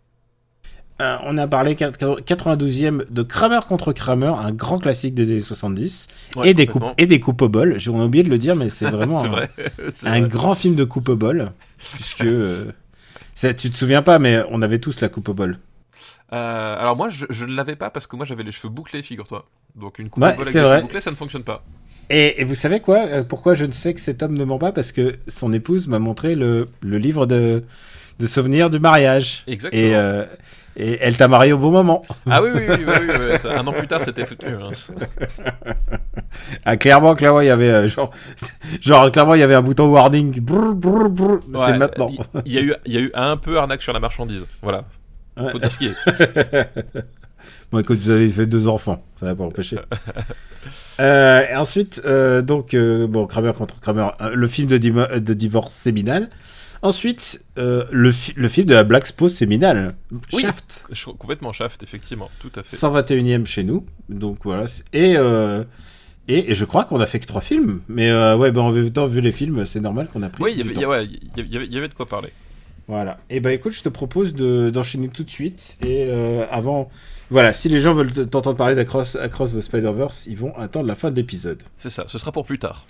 Euh, 1.01 1.17
on 1.25 1.38
a 1.38 1.48
parlé 1.48 1.74
92e 1.75 3.05
de 3.12 3.24
Kramer 3.24 3.62
contre 3.67 3.91
Kramer, 3.91 4.27
un 4.38 4.51
grand 4.51 4.77
classique 4.77 5.15
des 5.15 5.31
années 5.31 5.39
70, 5.39 6.08
Ouais, 6.36 6.50
et, 6.51 6.53
des 6.53 6.67
coupes, 6.67 6.86
et 6.98 7.08
des 7.08 7.20
coupes 7.20 7.41
au 7.41 7.50
bol. 7.50 7.77
J'ai- 7.79 7.89
oublié 7.89 8.24
de 8.24 8.29
le 8.29 8.38
dire, 8.38 8.55
mais 8.55 8.70
c'est 8.70 8.86
vraiment 8.89 9.24
un, 9.24 9.27
vrai 9.27 9.50
un 10.05 10.20
vrai. 10.20 10.22
grand 10.22 10.53
film 10.53 10.75
de 10.75 10.84
coupe 10.84 11.10
au 11.10 11.15
bol, 11.15 11.51
puisque... 11.93 12.24
euh, 12.24 12.72
ça, 13.34 13.53
tu 13.53 13.72
te 13.72 13.77
souviens 13.77 14.03
pas, 14.03 14.20
mais 14.20 14.43
on 14.51 14.62
avait 14.62 14.77
tous 14.77 15.01
la 15.01 15.10
coupe 15.10 15.29
au 15.29 15.34
bol. 15.34 15.58
Euh, 16.34 16.79
alors 16.79 16.96
moi 16.96 17.10
je, 17.10 17.25
ne 17.46 17.53
l'avais 17.53 17.75
pas 17.75 17.89
parce 17.89 18.08
que 18.08 18.15
moi 18.15 18.25
j'avais 18.25 18.43
les 18.43 18.53
cheveux 18.53 18.70
bouclés 18.70 19.03
figure-toi 19.03 19.50
donc 19.75 20.00
une 20.00 20.10
coupe 20.10 20.24
Ouais, 20.24 20.29
au 20.31 20.36
bol 20.38 20.48
avec 20.48 20.53
les 20.53 20.62
cheveux 20.62 20.81
bouclés 20.84 21.01
ça 21.01 21.12
ne 21.12 21.17
fonctionne 21.17 21.43
pas 21.43 21.62
Et, 22.10 22.39
et 22.39 22.46
vous 22.46 22.55
savez 22.55 22.79
quoi 22.79 23.00
euh, 23.08 23.24
Pourquoi 23.24 23.53
je 23.53 23.65
ne 23.65 23.74
sais 23.74 23.93
que 23.93 24.00
cet 24.00 24.24
homme 24.24 24.38
ne 24.38 24.46
ment 24.46 24.58
pas 24.58 24.72
Parce 24.72 24.93
que 24.93 25.17
son 25.27 25.51
épouse 25.51 25.88
m'a 25.89 26.00
montré 26.00 26.36
le, 26.36 26.67
le 26.81 26.98
livre 27.00 27.25
de, 27.25 27.63
de 28.20 28.27
souvenirs 28.27 28.70
du 28.70 28.79
mariage. 28.79 29.43
Exactement. 29.48 29.81
Et, 29.81 29.93
et 30.77 30.97
elle 31.01 31.17
t'a 31.17 31.27
marié 31.27 31.53
au 31.53 31.57
bon 31.57 31.71
moment. 31.71 32.03
Ah 32.29 32.41
oui, 32.41 32.49
oui, 32.53 32.61
oui, 32.69 33.49
un 33.49 33.67
an 33.67 33.73
plus 33.73 33.87
tard, 33.87 34.01
c'était 34.03 34.25
foutu. 34.25 34.47
hein. 34.47 34.71
Ah, 36.65 36.77
clairement, 36.77 37.13
clairement, 37.15 37.41
il 37.41 37.47
y 37.47 37.49
avait 37.49 37.69
euh, 37.69 37.87
genre, 37.87 38.11
genre, 38.81 39.11
clairement, 39.11 39.35
il 39.35 39.39
y 39.39 39.43
avait 39.43 39.55
un 39.55 39.61
bouton 39.61 39.87
warning. 39.87 40.33
C'est 41.55 41.77
maintenant. 41.77 42.11
Il 42.45 42.53
y, 42.53 42.57
a 42.57 42.61
eu, 42.61 42.73
il 42.85 42.93
y 42.93 42.97
a 42.97 43.01
eu 43.01 43.11
un 43.13 43.37
peu 43.37 43.57
arnaque 43.57 43.81
sur 43.81 43.93
la 43.93 43.99
marchandise. 43.99 44.45
Voilà. 44.61 44.85
Faut 45.51 45.59
dire 45.59 45.71
ce 45.71 45.77
qui 45.77 45.87
est. 45.87 45.95
Bon, 47.71 47.79
écoute, 47.79 47.99
vous 47.99 48.11
avez 48.11 48.27
fait 48.27 48.45
deux 48.45 48.67
enfants, 48.67 49.01
ça 49.17 49.27
va 49.27 49.33
pas 49.35 49.45
empêcher. 49.45 49.77
euh, 50.99 51.41
et 51.49 51.55
ensuite, 51.55 52.01
euh, 52.05 52.41
donc, 52.41 52.73
euh, 52.73 53.07
bon, 53.07 53.25
Kramer 53.27 53.53
contre 53.57 53.79
Kramer, 53.79 54.09
le 54.33 54.47
film 54.47 54.67
de, 54.67 54.77
de 54.77 55.33
divorce 55.33 55.73
séminal. 55.73 56.29
Ensuite, 56.83 57.45
euh, 57.59 57.85
le, 57.91 58.11
fi- 58.11 58.33
le 58.35 58.47
film 58.47 58.65
de 58.67 58.73
la 58.73 58.83
Black 58.83 59.05
Spose 59.05 59.33
séminale, 59.35 59.95
Oui. 60.33 60.41
Shaft, 60.41 60.85
complètement 61.19 61.53
shaft, 61.53 61.83
effectivement. 61.83 62.29
Tout 62.39 62.51
à 62.55 62.63
fait. 62.63 62.75
121e 62.75 63.45
chez 63.45 63.63
nous. 63.63 63.85
Donc 64.09 64.39
voilà. 64.43 64.65
Et, 64.91 65.15
euh, 65.15 65.63
et, 66.27 66.50
et 66.50 66.53
je 66.55 66.65
crois 66.65 66.85
qu'on 66.85 67.00
a 67.00 67.05
fait 67.05 67.19
que 67.19 67.27
trois 67.27 67.41
films. 67.41 67.81
Mais 67.88 68.09
euh, 68.09 68.35
ouais, 68.35 68.51
ben, 68.51 68.61
en 68.61 68.71
même 68.71 68.89
temps, 68.91 69.05
vu 69.05 69.21
les 69.21 69.31
films, 69.31 69.65
c'est 69.67 69.79
normal 69.79 70.09
qu'on 70.11 70.23
a 70.23 70.29
pris. 70.29 70.41
Oui, 70.43 70.53
il 70.53 70.57
y 70.79 70.83
avait- 70.83 71.05
y, 71.05 71.19
y 71.38 71.41
y 71.77 71.79
de 71.88 71.93
quoi 71.93 72.07
parler. 72.07 72.29
Voilà. 72.88 73.19
Et 73.29 73.39
bah 73.39 73.53
écoute, 73.53 73.73
je 73.73 73.83
te 73.83 73.89
propose 73.89 74.33
de- 74.33 74.71
d'enchaîner 74.71 75.07
tout 75.09 75.23
de 75.23 75.29
suite. 75.29 75.77
Et 75.85 76.09
avant, 76.50 76.89
voilà, 77.29 77.53
si 77.53 77.69
les 77.69 77.79
gens 77.79 77.93
veulent 77.93 78.11
t'entendre 78.11 78.57
parler 78.57 78.73
d'Across 78.75 79.15
Across 79.15 79.53
the 79.53 79.61
Spider-Verse, 79.61 80.25
ils 80.25 80.35
vont 80.35 80.53
attendre 80.57 80.88
la 80.88 80.95
fin 80.95 81.11
de 81.11 81.15
l'épisode. 81.15 81.61
C'est 81.75 81.91
ça, 81.91 82.05
ce 82.07 82.17
sera 82.17 82.31
pour 82.31 82.43
plus 82.43 82.57
tard. 82.59 82.85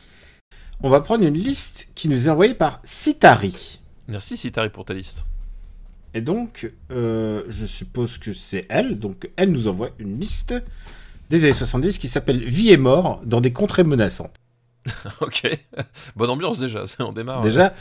On 0.82 0.90
va 0.90 1.02
prendre 1.02 1.24
une 1.24 1.36
liste 1.38 1.90
qui 1.94 2.08
nous 2.10 2.28
est 2.28 2.32
envoyée 2.32 2.56
par 2.56 2.80
Sitari. 2.84 3.80
Merci 4.08 4.38
Citari 4.38 4.70
pour 4.70 4.86
ta 4.86 4.94
liste. 4.94 5.26
Et 6.14 6.22
donc, 6.22 6.72
euh, 6.92 7.44
je 7.48 7.66
suppose 7.66 8.18
que 8.18 8.34
c'est 8.34 8.66
elle. 8.70 9.00
Donc, 9.00 9.30
elle 9.38 9.52
nous 9.52 9.68
envoie 9.68 9.90
une 10.00 10.20
liste 10.20 10.54
des 11.30 11.44
années 11.46 11.54
70 11.54 11.98
qui 12.00 12.10
s'appelle 12.10 12.44
Vie 12.44 12.72
et 12.72 12.78
mort 12.78 13.22
dans 13.26 13.40
des 13.40 13.54
contrées 13.54 13.86
menaçantes. 13.86 14.34
ok. 15.22 15.48
Bonne 16.16 16.32
ambiance 16.32 16.60
déjà, 16.60 16.84
on 17.00 17.14
démarre. 17.14 17.42
Déjà, 17.42 17.74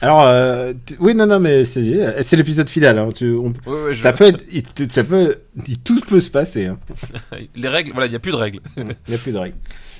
alors, 0.00 0.22
euh, 0.22 0.72
oui, 0.98 1.14
non, 1.14 1.26
non, 1.26 1.38
mais 1.38 1.64
c'est 1.66 2.22
c'est 2.22 2.36
l'épisode 2.36 2.68
final. 2.68 2.98
hein, 2.98 3.10
tu- 3.14 3.34
on- 3.34 3.52
je- 3.92 4.00
ça 4.00 4.12
peut 4.14 4.24
être, 4.24 4.42
il- 4.50 4.90
ça 4.90 5.04
peut, 5.04 5.36
il- 5.68 5.78
tout 5.78 6.00
peut 6.00 6.20
se 6.20 6.30
passer. 6.30 6.66
hein. 6.66 6.78
Les 7.54 7.68
règles, 7.68 7.92
voilà, 7.92 8.06
il 8.06 8.10
n'y 8.10 8.16
a 8.16 8.20
plus 8.20 8.32
de 8.32 8.36
règles. 8.36 8.60
Il 8.76 8.84
n'y 9.08 9.14
a 9.14 9.18
plus 9.18 9.32
de 9.32 9.38
règles. 9.38 9.56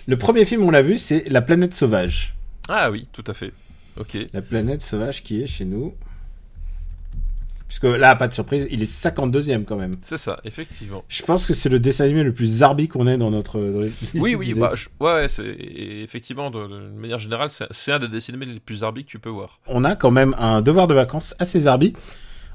Le 0.09 0.16
premier 0.16 0.45
film, 0.47 0.62
on 0.62 0.71
l'a 0.71 0.83
vu, 0.83 0.97
c'est 0.99 1.28
La 1.28 1.42
planète 1.42 1.75
sauvage. 1.75 2.35
ah 2.71 2.90
oui, 2.90 3.06
tout 3.12 3.25
à 3.26 3.35
fait. 3.35 3.52
Ok. 3.99 4.19
La 4.33 4.43
planète 4.43 4.83
sauvage 4.83 5.23
qui 5.23 5.41
est 5.43 5.47
chez 5.47 5.65
nous. 5.65 5.95
Puisque 7.69 7.85
là, 7.85 8.15
pas 8.15 8.29
de 8.29 8.33
surprise, 8.33 8.67
il 8.71 8.81
est 8.81 8.85
52ème 8.91 9.65
quand 9.65 9.75
même. 9.76 9.97
C'est 10.03 10.17
ça, 10.17 10.38
effectivement. 10.45 11.05
Je 11.09 11.23
pense 11.25 11.47
que 11.47 11.53
c'est 11.53 11.69
le 11.69 11.81
dessin 11.81 12.05
animé 12.05 12.23
le 12.23 12.33
plus 12.33 12.47
zarbi 12.59 12.87
qu'on 12.87 13.09
ait 13.09 13.19
dans 13.19 13.31
notre. 13.33 13.59
dans 13.61 13.81
les- 13.81 13.93
Oui, 14.15 14.37
oui, 14.37 14.55
bah, 14.55 14.71
je- 14.76 14.88
ouais, 15.00 15.26
et 15.45 16.03
effectivement, 16.03 16.50
de, 16.53 16.65
de 16.69 16.91
manière 16.91 17.19
générale, 17.19 17.49
c'est 17.71 17.93
un 17.93 17.99
des 17.99 18.07
dessins 18.09 18.33
animés 18.35 18.47
les 18.47 18.61
plus 18.61 18.85
arbiques 18.85 19.07
que 19.07 19.11
tu 19.12 19.19
peux 19.19 19.31
voir. 19.31 19.59
On 19.67 19.83
a 19.83 19.97
quand 19.97 20.12
même 20.12 20.35
un 20.38 20.62
devoir 20.62 20.87
de 20.87 20.95
vacances 20.95 21.35
assez 21.41 21.61
zarbi. 21.61 21.93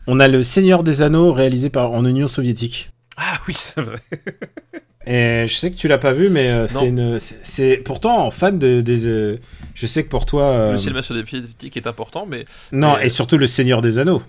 On 0.08 0.20
a 0.22 0.28
Le 0.30 0.44
Seigneur 0.44 0.82
des 0.82 1.02
Anneaux 1.02 1.34
réalisé 1.34 1.70
par, 1.70 1.92
en 1.92 2.06
Union 2.06 2.28
soviétique. 2.30 2.90
Ah 3.18 3.38
oui, 3.48 3.54
c'est 3.56 3.82
vrai. 3.82 4.00
Et 5.08 5.46
je 5.48 5.56
sais 5.56 5.72
que 5.72 5.78
tu 5.78 5.88
l'as 5.88 5.98
pas 5.98 6.14
vu, 6.14 6.30
mais 6.30 6.50
euh, 6.50 6.68
c'est 6.68 6.88
une. 6.88 7.20
c'est- 7.20 7.78
pourtant 7.78 8.30
fan 8.30 8.60
de, 8.60 8.82
des. 8.82 9.08
euh, 9.08 9.40
je 9.74 9.88
sais 9.88 10.04
que 10.04 10.10
pour 10.10 10.26
toi. 10.26 10.44
euh, 10.44 10.72
Le 10.74 10.78
cinéma 10.78 11.02
soviétique 11.02 11.76
est 11.78 11.88
important, 11.88 12.26
mais 12.28 12.46
non, 12.72 12.96
mais- 12.98 13.08
et 13.08 13.10
surtout 13.10 13.38
Le 13.38 13.48
Seigneur 13.48 13.82
des 13.82 13.98
Anneaux. 13.98 14.22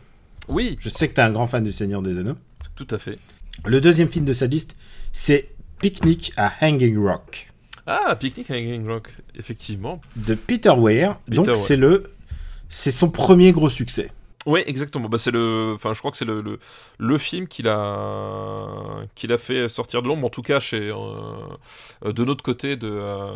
oui, 0.48 0.78
Je 0.80 0.88
sais 0.88 1.08
que 1.08 1.14
t'es 1.14 1.20
un 1.22 1.30
grand 1.30 1.46
fan 1.46 1.62
du 1.62 1.72
Seigneur 1.72 2.00
des 2.02 2.18
Anneaux. 2.18 2.36
tout 2.74 2.86
à 2.90 2.98
fait. 2.98 3.16
Le 3.66 3.80
deuxième 3.82 4.08
film 4.08 4.24
de 4.24 4.32
sa 4.32 4.46
liste, 4.46 4.76
c'est 5.12 5.50
Picnic 5.78 6.32
à 6.38 6.50
Hanging 6.62 6.96
Rock 6.98 7.48
Ah, 7.86 8.16
Picnic 8.18 8.50
à 8.50 8.54
Hanging 8.54 8.86
Rock, 8.86 9.08
effectivement. 9.38 10.00
de 10.16 10.34
Peter 10.34 10.72
Weir. 10.76 11.18
Peter 11.26 11.36
Donc 11.36 11.56
c'est 11.56 11.76
le, 11.76 12.04
c'est 12.70 12.90
son 12.92 13.10
premier 13.10 13.52
gros 13.52 13.68
succès. 13.68 14.10
Oui, 14.46 14.62
exactement. 14.66 15.08
Bah, 15.08 15.18
c'est 15.18 15.30
le, 15.30 15.72
enfin, 15.74 15.92
je 15.92 15.98
crois 16.00 16.10
que 16.10 16.16
c'est 16.16 16.24
le, 16.24 16.40
le, 16.40 16.58
le 16.98 17.18
film 17.18 17.46
qu'il 17.46 17.68
a, 17.68 18.66
qu'il 19.14 19.32
a 19.32 19.38
fait 19.38 19.68
sortir 19.68 20.02
de 20.02 20.08
l'ombre, 20.08 20.26
en 20.26 20.30
tout 20.30 20.42
cas 20.42 20.58
chez, 20.60 20.88
euh, 20.90 20.94
euh, 22.04 22.12
de 22.12 22.24
notre 22.24 22.42
côté 22.42 22.76
de, 22.76 22.88
euh, 22.90 23.32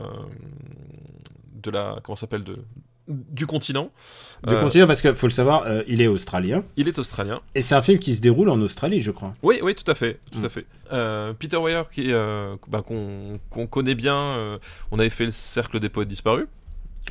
de 1.63 1.71
la, 1.71 1.99
comment 2.03 2.17
s'appelle, 2.17 2.43
de, 2.45 2.59
du 3.09 3.47
continent. 3.47 3.91
De 4.45 4.55
Euh, 4.55 4.61
continuer 4.61 4.87
parce 4.87 5.01
qu'il 5.01 5.15
faut 5.15 5.29
le 5.29 5.33
savoir, 5.33 5.63
euh, 5.67 5.83
il 5.87 6.03
est 6.03 6.09
australien 6.09 6.65
Il 6.77 6.89
est 6.89 6.99
australien. 6.99 7.41
et 7.55 7.61
c'est 7.61 7.77
un 7.77 7.83
film 7.83 8.01
qui 8.01 8.15
se 8.15 8.21
déroule 8.21 8.49
en 8.49 8.61
Australie, 8.61 9.01
je 9.01 9.13
crois. 9.13 9.33
Oui, 9.45 9.61
oui, 9.63 9.75
tout 9.77 9.89
à 9.89 9.95
fait, 9.95 10.19
tout 10.33 10.41
Mm. 10.41 10.45
à 10.45 10.49
fait. 10.49 10.67
Euh, 10.93 11.33
Peter 11.35 11.57
Weir, 11.59 11.89
qui, 11.89 12.11
est, 12.11 12.13
euh, 12.13 12.57
bah, 12.69 12.83
qu'on, 12.83 13.39
qu'on 13.49 13.67
connaît 13.69 13.95
bien, 13.95 14.59
on 14.91 14.99
avait 14.99 15.11
fait 15.11 15.27
le 15.27 15.31
cercle 15.31 15.79
des 15.79 15.89
poètes 15.89 16.09
disparus, 16.09 16.47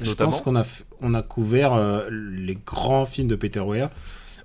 Je 0.01 0.13
pense 0.13 0.41
qu'on 0.41 0.55
a, 0.55 0.61
f- 0.63 0.83
on 1.01 1.13
a 1.13 1.21
couvert 1.21 1.73
euh, 1.73 2.09
les 2.11 2.55
grands 2.65 3.05
films 3.05 3.27
de 3.27 3.35
Peter 3.35 3.61
Weir, 3.61 3.89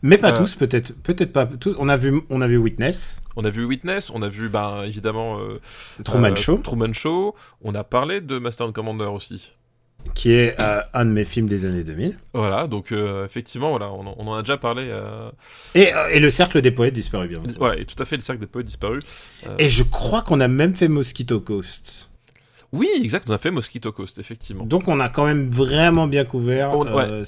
mais 0.02 0.16
pas 0.18 0.30
Euh. 0.30 0.36
tous, 0.36 0.54
peut-être, 0.54 0.94
peut-être 1.02 1.32
pas 1.32 1.46
tous. 1.46 1.74
On 1.78 1.88
a 1.88 1.96
vu, 1.96 2.20
on 2.30 2.40
a 2.40 2.46
vu 2.46 2.56
Witness, 2.56 3.20
On 3.36 3.44
a 3.44 3.50
vu 3.50 3.64
Witness, 3.64 4.10
on 4.10 4.22
a 4.22 4.28
vu, 4.28 4.48
bah, 4.48 4.82
évidemment, 4.86 5.38
euh, 5.40 5.60
Truman 6.04 6.36
Show, 6.36 6.58
Truman 6.58 6.92
Show. 6.92 7.34
On 7.62 7.74
a 7.74 7.84
parlé 7.84 8.20
de 8.20 8.38
Master 8.38 8.66
and 8.66 8.72
Commander 8.72 9.04
aussi. 9.04 9.52
qui 10.14 10.32
est 10.32 10.56
un 10.94 11.04
de 11.04 11.10
mes 11.10 11.24
films 11.26 11.46
des 11.46 11.66
années 11.66 11.84
2000, 11.84 12.16
Voilà, 12.32 12.66
donc 12.66 12.90
effectivement, 12.90 13.68
voilà, 13.70 13.90
on, 13.92 14.06
en- 14.06 14.14
on 14.18 14.28
en 14.28 14.34
a 14.36 14.40
déjà 14.42 14.56
parlé. 14.56 14.90
et, 15.74 15.92
et 16.12 16.20
le 16.20 16.30
cercle 16.30 16.62
des 16.62 16.70
poètes 16.70 16.94
disparus 16.94 17.28
bien. 17.28 17.38
entendu. 17.38 17.56
voilà, 17.58 17.78
et 17.78 17.84
tout 17.84 18.00
à 18.02 18.06
fait 18.06 18.16
le 18.16 18.22
cercle 18.22 18.40
des 18.40 18.46
poètes 18.46 18.64
disparus. 18.66 19.04
Euh, 19.46 19.54
Et 19.58 19.68
je 19.68 19.82
crois 19.82 20.22
qu'on 20.22 20.40
a 20.40 20.48
même 20.48 20.74
fait 20.74 20.88
Mosquito 20.88 21.38
Coast. 21.40 22.09
Oui, 22.72 22.88
exact, 22.96 23.28
on 23.28 23.33
a 23.33 23.38
fait 23.38 23.50
Mosquito 23.50 23.90
Coast, 23.92 24.18
effectivement. 24.18 24.64
Donc 24.64 24.87
on 24.88 25.00
a 25.00 25.09
quand 25.09 25.26
même 25.26 25.50
vraiment 25.50 26.06
bien 26.06 26.24
couvert. 26.24 26.72
On- 26.72 26.85
ouais. 26.85 27.04
euh, 27.09 27.24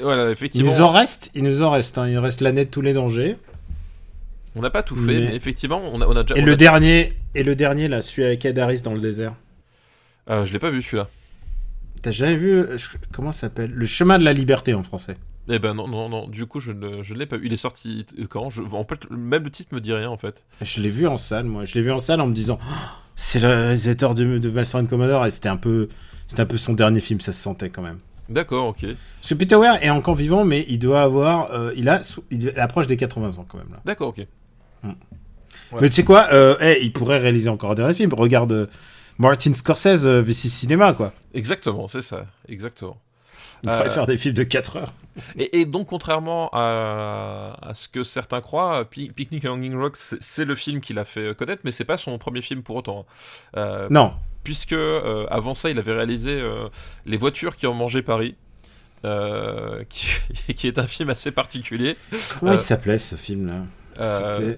voilà, 0.00 0.26
il 0.28 0.32
effectivement, 0.32 0.72
nous 0.72 0.80
en 0.80 0.90
reste, 0.90 1.30
il 1.34 1.42
nous 1.42 1.62
en 1.62 1.70
reste. 1.70 1.98
hein. 1.98 2.08
Il 2.08 2.18
reste 2.18 2.40
l'année 2.40 2.64
de 2.64 2.70
tous 2.70 2.80
les 2.80 2.92
dangers. 2.92 3.36
on 4.54 4.60
n'a 4.62 4.70
pas 4.70 4.82
tout 4.82 4.96
fait, 4.96 5.02
Mais- 5.20 5.26
mais, 5.28 5.34
effectivement, 5.36 5.82
on 5.92 6.00
a, 6.00 6.06
on 6.06 6.16
a 6.16 6.22
déjà. 6.22 6.36
Et 6.36 6.40
le 6.40 6.52
a- 6.52 6.56
dernier, 6.56 7.12
et 7.34 7.42
le 7.42 7.54
dernier 7.54 7.88
là, 7.88 8.00
celui 8.00 8.24
avec 8.24 8.42
Ed 8.46 8.58
Harris 8.58 8.80
dans 8.82 8.94
le 8.94 9.00
désert. 9.00 9.34
Euh, 10.30 10.46
je 10.46 10.52
l'ai 10.54 10.58
pas 10.58 10.70
vu 10.70 10.80
celui-là. 10.82 11.08
T'as 12.02 12.10
jamais 12.10 12.36
vu 12.36 12.52
euh, 12.60 12.76
comment 13.12 13.32
ça 13.32 13.40
s'appelle? 13.42 13.70
Le 13.72 13.84
chemin 13.86 14.18
de 14.18 14.24
la 14.24 14.32
liberté 14.32 14.72
en 14.74 14.82
français. 14.82 15.16
Eh 15.48 15.58
ben 15.58 15.74
non, 15.74 15.86
non, 15.88 16.08
non, 16.08 16.26
du 16.26 16.46
coup, 16.46 16.58
je 16.60 16.72
ne, 16.72 17.02
je 17.02 17.14
l'ai 17.14 17.26
pas 17.26 17.36
vu. 17.36 17.46
Il 17.46 17.52
est 17.52 17.56
sorti 17.58 18.04
euh, 18.18 18.26
quand? 18.28 18.48
Je, 18.50 18.62
En 18.62 18.84
fait, 18.84 19.08
même 19.10 19.44
le 19.44 19.50
titre 19.50 19.74
me 19.74 19.80
dit 19.80 19.92
rien, 19.92 20.08
en 20.10 20.16
fait. 20.16 20.44
Je 20.62 20.80
l'ai 20.80 20.88
vu 20.90 21.06
en 21.06 21.16
salle, 21.18 21.44
moi. 21.44 21.64
Je 21.64 21.74
l'ai 21.74 21.82
vu 21.82 21.92
en 21.92 21.98
salle 21.98 22.20
en 22.20 22.26
me 22.26 22.32
disant, 22.34 22.58
Oh, 22.62 22.74
c'est 23.16 23.40
le 23.40 23.48
réalisateur 23.48 24.14
de, 24.14 24.38
de 24.38 24.50
Master 24.50 24.80
and 24.80 24.86
Commander 24.86 25.20
et 25.26 25.30
c'était 25.30 25.48
un 25.48 25.56
peu, 25.56 25.88
c'était 26.28 26.42
un 26.42 26.46
peu 26.46 26.58
son 26.58 26.74
dernier 26.74 27.00
film, 27.00 27.20
ça 27.20 27.32
se 27.32 27.42
sentait 27.42 27.70
quand 27.70 27.82
même. 27.82 27.98
D'accord, 28.28 28.68
ok. 28.68 28.84
Parce 29.20 29.30
que 29.30 29.34
Peter 29.34 29.56
Weir 29.56 29.78
est 29.82 29.90
encore 29.90 30.14
vivant, 30.14 30.44
mais 30.44 30.64
il 30.68 30.78
doit 30.78 31.02
avoir, 31.02 31.52
euh, 31.52 31.72
il 31.76 31.88
a, 31.88 32.02
il 32.30 32.52
approche 32.58 32.86
des 32.86 32.96
80 32.96 33.38
ans 33.38 33.46
quand 33.48 33.58
même 33.58 33.70
là. 33.70 33.80
D'accord, 33.84 34.08
ok. 34.08 34.26
Ouais. 35.72 35.80
Mais 35.80 35.88
tu 35.88 35.96
sais 35.96 36.04
quoi, 36.04 36.28
euh, 36.32 36.76
il 36.80 36.92
pourrait 36.92 37.18
réaliser 37.18 37.48
encore 37.48 37.72
un 37.72 37.74
dernier 37.74 37.94
film. 37.94 38.12
Regarde 38.14 38.52
euh, 38.52 38.66
Martin 39.18 39.52
Scorsese, 39.54 40.06
euh, 40.06 40.22
V6 40.22 40.48
Cinéma 40.48 40.92
quoi. 40.92 41.12
Exactement, 41.34 41.88
c'est 41.88 42.02
ça, 42.02 42.26
exactement. 42.48 42.96
Il 43.66 43.70
pourrait 43.72 43.86
Euh, 43.86 43.90
faire 43.90 44.06
des 44.06 44.16
films 44.16 44.34
de 44.34 44.42
4 44.44 44.76
heures. 44.76 44.94
Et, 45.38 45.60
et 45.60 45.64
donc, 45.66 45.88
contrairement 45.88 46.48
à, 46.52 47.56
à 47.62 47.74
ce 47.74 47.88
que 47.88 48.02
certains 48.04 48.40
croient, 48.40 48.84
Pi- 48.84 49.10
Picnic 49.14 49.44
à 49.44 49.52
Hanging 49.52 49.74
Rock, 49.76 49.96
c'est 49.96 50.44
le 50.44 50.54
film 50.54 50.80
qu'il 50.80 50.98
a 50.98 51.04
fait 51.04 51.36
connaître, 51.36 51.62
mais 51.64 51.72
c'est 51.72 51.84
pas 51.84 51.96
son 51.96 52.16
premier 52.18 52.42
film 52.42 52.62
pour 52.62 52.76
autant. 52.76 53.06
hein. 53.54 53.58
Euh, 53.58 53.86
Non, 53.90 54.12
puisque 54.44 54.72
euh, 54.72 55.26
avant 55.30 55.54
ça, 55.54 55.70
il 55.70 55.78
avait 55.78 55.92
réalisé 55.94 56.30
euh, 56.32 56.68
Les 57.06 57.16
voitures 57.16 57.56
qui 57.56 57.66
ont 57.66 57.74
mangé 57.74 58.02
Paris, 58.02 58.36
euh, 59.04 59.82
qui, 59.88 60.06
qui 60.54 60.66
est 60.66 60.78
un 60.78 60.86
film 60.86 61.10
assez 61.10 61.30
particulier. 61.32 61.96
comment 62.38 62.52
Euh, 62.52 62.54
il 62.56 62.60
s'appelait 62.60 62.98
ce 62.98 63.14
film 63.16 63.46
là 63.48 63.54
Euh, 64.00 64.54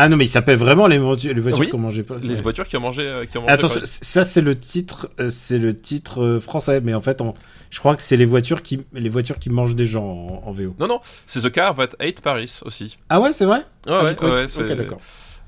Ah 0.00 0.08
non, 0.08 0.16
mais 0.16 0.26
il 0.26 0.28
s'appelle 0.28 0.56
vraiment 0.58 0.86
les 0.86 0.98
voitures, 0.98 1.34
les 1.34 1.40
voitures 1.40 1.58
Oui, 1.60 1.68
qu'on 1.70 1.78
mangeait 1.78 2.04
pas. 2.04 2.18
les 2.22 2.36
Ouais. 2.36 2.40
voitures 2.40 2.68
qui 2.68 2.76
ont 2.76 2.80
mangé, 2.80 3.02
euh, 3.02 3.24
qui 3.26 3.36
ont 3.36 3.40
mangé 3.42 3.52
Attends, 3.52 3.66
Paris. 3.68 3.80
ça 3.84 4.22
c'est 4.22 4.40
le 4.40 4.56
titre, 4.56 5.10
euh, 5.18 5.28
c'est 5.28 5.58
le 5.58 5.74
titre 5.76 6.22
euh, 6.22 6.38
français, 6.40 6.80
mais 6.80 6.94
en 6.94 7.00
fait, 7.00 7.20
on- 7.20 7.34
je 7.70 7.80
crois 7.80 7.96
que 7.96 8.02
c'est 8.02 8.16
les 8.16 8.24
voitures 8.24 8.62
qui, 8.62 8.80
les 8.92 9.08
voitures 9.08 9.40
qui 9.40 9.50
mangent 9.50 9.74
des 9.74 9.86
gens 9.86 10.04
en, 10.04 10.48
en 10.48 10.52
VO. 10.52 10.76
Non, 10.78 10.86
non, 10.86 11.00
c'est 11.26 11.40
The 11.40 11.50
Car 11.50 11.74
That 11.74 11.88
Ate 11.98 12.20
Paris 12.20 12.60
aussi. 12.64 12.96
Ah 13.08 13.20
ouais, 13.20 13.32
c'est 13.32 13.44
vrai? 13.44 13.58
Ouais, 13.58 13.64
Ah, 13.88 14.02
ouais, 14.04 14.46
ouais, 14.56 14.74
d'accord. 14.76 15.00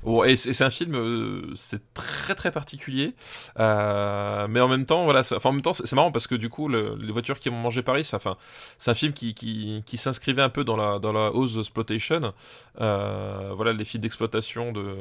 Bon, 0.03 0.23
et 0.23 0.35
c'est 0.35 0.63
un 0.63 0.71
film, 0.71 0.95
euh, 0.95 1.53
c'est 1.55 1.93
très 1.93 2.33
très 2.33 2.51
particulier, 2.51 3.13
euh, 3.59 4.47
mais 4.49 4.59
en 4.59 4.67
même 4.67 4.87
temps, 4.87 5.03
voilà, 5.03 5.21
ça- 5.21 5.37
en 5.43 5.51
même 5.51 5.61
temps, 5.61 5.73
c'est 5.73 5.91
marrant 5.93 6.11
parce 6.11 6.25
que 6.25 6.33
du 6.33 6.49
coup, 6.49 6.67
le- 6.67 6.95
les 6.99 7.11
voitures 7.11 7.37
qui 7.39 7.49
ont 7.49 7.55
mangé 7.55 7.83
Paris, 7.83 8.03
ça, 8.03 8.17
enfin, 8.17 8.35
c'est 8.79 8.89
un 8.89 8.95
film 8.95 9.13
qui, 9.13 9.35
qui, 9.35 9.83
qui 9.85 9.97
s'inscrivait 9.97 10.41
un 10.41 10.49
peu 10.49 10.63
dans 10.63 10.75
la 10.75 10.97
dans 10.97 11.13
la 11.13 11.31
hausse 11.31 11.55
exploitation, 11.57 12.33
euh, 12.81 13.53
voilà, 13.55 13.73
les 13.73 13.85
films 13.85 14.01
d'exploitation 14.01 14.71
de 14.71 14.97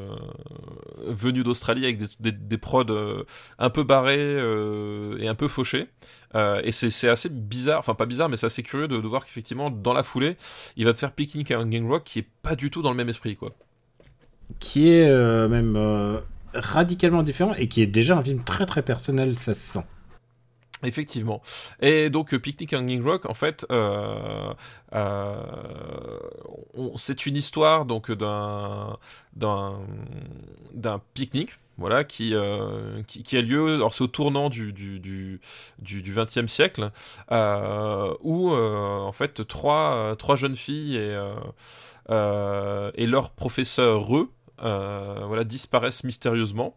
venus 1.06 1.44
d'Australie 1.44 1.84
avec 1.84 1.98
des, 2.20 2.32
des, 2.32 2.58
prods 2.58 2.84
euh, 2.90 3.24
un 3.58 3.70
peu 3.70 3.82
barrés 3.84 4.16
euh, 4.18 5.16
et 5.18 5.28
un 5.28 5.34
peu 5.34 5.48
fauchés, 5.48 5.88
Euh, 6.36 6.60
et 6.62 6.70
c'est 6.72 7.08
assez 7.08 7.28
bizarre, 7.28 7.80
enfin 7.80 7.94
pas 7.94 8.06
bizarre, 8.06 8.28
mais 8.28 8.36
c'est 8.36 8.46
assez 8.46 8.62
curieux 8.62 8.86
de, 8.86 8.96
voir 8.96 9.24
qu'effectivement 9.24 9.68
dans 9.70 9.92
la 9.92 10.02
foulée, 10.04 10.36
il 10.76 10.84
va 10.84 10.92
te 10.92 10.98
faire 10.98 11.12
Picnic 11.12 11.50
à 11.50 11.58
Hanging 11.60 11.88
Rock 11.88 12.04
qui 12.04 12.20
est 12.20 12.28
pas 12.42 12.54
du 12.54 12.70
tout 12.70 12.82
dans 12.82 12.90
le 12.90 12.96
même 12.96 13.08
esprit, 13.08 13.36
quoi. 13.36 13.50
Qui 14.58 14.90
est 14.90 15.08
euh, 15.08 15.48
même 15.48 15.76
euh, 15.76 16.20
radicalement 16.54 17.22
différent 17.22 17.54
et 17.54 17.68
qui 17.68 17.82
est 17.82 17.86
déjà 17.86 18.16
un 18.16 18.22
film 18.22 18.42
très 18.42 18.66
très 18.66 18.82
personnel, 18.82 19.38
ça 19.38 19.54
se 19.54 19.60
sent. 19.60 19.84
Effectivement. 20.82 21.42
Et 21.80 22.08
donc, 22.08 22.32
euh, 22.32 22.38
Picnic 22.38 22.72
Hanging 22.72 23.02
Rock, 23.02 23.26
en 23.26 23.34
fait, 23.34 23.66
c'est 26.96 27.26
une 27.26 27.36
histoire 27.36 27.84
donc 27.84 28.10
d'un 28.10 28.98
d'un 29.34 29.78
pique-nique. 31.14 31.58
Voilà, 31.76 32.04
qui, 32.04 32.34
a 32.34 33.40
lieu, 33.40 33.74
alors 33.76 33.94
c'est 33.94 34.04
au 34.04 34.06
tournant 34.06 34.50
du, 34.50 34.74
du, 34.74 35.00
du, 35.00 35.40
20e 35.80 36.46
siècle, 36.46 36.90
où 37.30 38.50
en 38.52 39.12
fait 39.12 39.46
trois, 39.46 40.16
jeunes 40.34 40.56
filles 40.56 40.96
et, 40.96 41.18
et 42.10 43.06
leur 43.06 43.30
professeur, 43.30 44.14
eux, 44.14 44.30
voilà, 44.61 45.44
disparaissent 45.44 46.05
mystérieusement. 46.05 46.77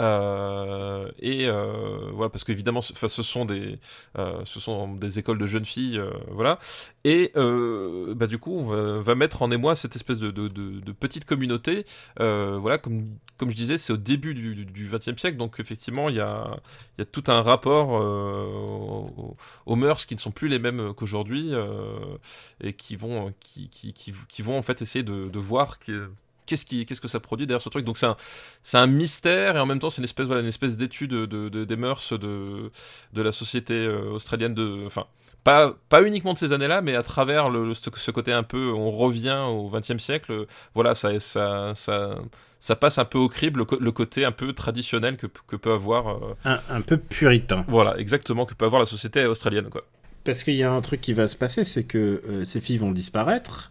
Euh, 0.00 1.08
et 1.20 1.46
euh, 1.46 2.10
voilà 2.12 2.28
parce 2.28 2.42
qu'évidemment 2.42 2.82
ce, 2.82 2.92
ce 3.06 3.22
sont 3.22 3.44
des 3.44 3.78
euh, 4.18 4.40
ce 4.44 4.58
sont 4.58 4.92
des 4.92 5.20
écoles 5.20 5.38
de 5.38 5.46
jeunes 5.46 5.64
filles 5.64 5.98
euh, 5.98 6.10
voilà 6.32 6.58
et 7.04 7.30
euh, 7.36 8.12
bah 8.16 8.26
du 8.26 8.38
coup 8.38 8.58
on 8.58 9.00
va, 9.00 9.14
mettre 9.14 9.42
en 9.42 9.52
émoi 9.52 9.76
cette 9.76 9.94
espèce 9.94 10.18
de, 10.18 10.92
petite 10.98 11.24
communauté 11.26 11.86
euh, 12.18 12.58
voilà 12.60 12.78
comme 12.78 13.04
comme 13.36 13.50
je 13.50 13.54
disais 13.54 13.78
c'est 13.78 13.92
au 13.92 13.96
début 13.96 14.34
du, 14.34 14.90
20e 14.90 15.16
siècle 15.16 15.36
donc 15.36 15.60
effectivement 15.60 16.08
il 16.08 16.16
y 16.16 16.20
a 16.20 16.56
y 16.98 17.02
a 17.02 17.04
tout 17.04 17.24
un 17.28 17.40
rapport 17.40 17.96
euh, 17.96 19.36
aux, 19.66 19.76
mœurs 19.76 20.06
qui 20.06 20.16
ne 20.16 20.20
sont 20.20 20.32
plus 20.32 20.48
les 20.48 20.58
mêmes 20.58 20.92
qu'aujourd'hui 20.94 21.50
euh, 21.52 22.16
et 22.60 22.72
qui 22.72 22.96
vont 22.96 23.32
qui, 23.38 23.68
qui, 23.68 23.92
qui, 23.92 24.42
vont 24.42 24.58
en 24.58 24.62
fait 24.62 24.82
essayer 24.82 25.04
de, 25.04 25.28
de 25.28 25.38
voir 25.38 25.78
que 25.78 26.10
qu'est-ce 26.46 26.64
qui 26.66 26.84
qu'est-ce 26.86 27.00
que 27.00 27.08
ça 27.08 27.20
produit 27.20 27.46
derrière 27.46 27.62
ce 27.62 27.68
truc 27.68 27.84
donc 27.84 27.96
c'est 27.98 28.06
un 28.06 28.16
c'est 28.62 28.78
un 28.78 28.86
mystère 28.86 29.56
et 29.56 29.60
en 29.60 29.66
même 29.66 29.78
temps 29.78 29.90
c'est 29.90 29.98
une 29.98 30.04
espèce 30.04 30.26
voilà 30.26 30.42
une 30.42 30.48
espèce 30.48 30.76
d'étude 30.76 31.10
de, 31.10 31.26
de- 31.48 31.64
des 31.64 31.76
mœurs 31.76 32.12
de 32.18 32.70
de 33.12 33.22
la 33.22 33.32
société 33.32 33.74
euh, 33.74 34.10
australienne 34.12 34.54
de 34.54 34.84
enfin 34.86 35.06
pas, 35.42 35.74
pas 35.90 36.02
uniquement 36.02 36.32
de 36.32 36.38
ces 36.38 36.54
années-là, 36.54 36.80
mais 36.80 36.96
à 36.96 37.02
travers 37.02 37.50
le, 37.50 37.74
ce, 37.74 37.90
ce 37.94 38.10
côté 38.10 38.32
un 38.32 38.44
peu, 38.44 38.72
on 38.72 38.90
revient 38.90 39.44
au 39.46 39.68
XXe 39.68 39.98
siècle, 40.02 40.46
voilà, 40.74 40.94
ça, 40.94 41.20
ça, 41.20 41.74
ça, 41.76 42.14
ça 42.60 42.76
passe 42.76 42.96
un 42.96 43.04
peu 43.04 43.18
au 43.18 43.28
crible 43.28 43.66
le, 43.78 43.92
côté 43.92 44.24
un 44.24 44.32
peu 44.32 44.54
traditionnel 44.54 45.18
que, 45.18 45.26
que 45.46 45.56
peut 45.56 45.72
avoir, 45.72 46.08
euh, 46.08 46.34
Un, 46.46 46.60
un 46.70 46.80
peu 46.80 46.96
puritain. 46.96 47.62
voilà, 47.68 47.98
exactement, 47.98 48.46
que 48.46 48.54
peut 48.54 48.64
avoir 48.64 48.80
la 48.80 48.86
société 48.86 49.26
australienne, 49.26 49.68
quoi. 49.68 49.82
Parce 50.24 50.44
qu'il 50.44 50.54
y 50.54 50.62
a 50.62 50.72
un 50.72 50.80
truc 50.80 51.02
qui 51.02 51.12
va 51.12 51.26
se 51.26 51.36
passer, 51.36 51.64
c'est 51.64 51.84
que 51.84 52.22
euh, 52.26 52.44
ces 52.44 52.62
filles 52.62 52.78
vont 52.78 52.92
disparaître. 52.92 53.70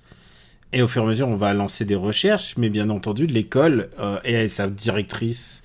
Et 0.73 0.81
au 0.81 0.88
fur 0.88 1.03
et 1.03 1.05
à 1.05 1.07
mesure, 1.07 1.27
on 1.27 1.36
va 1.36 1.53
lancer 1.53 1.86
des 1.86 1.95
recherches, 1.95 2.55
mais 2.57 2.69
bien 2.69 2.89
entendu, 2.89 3.27
l'école 3.27 3.89
euh, 3.99 4.17
et 4.23 4.47
sa 4.47 4.67
directrice, 4.67 5.62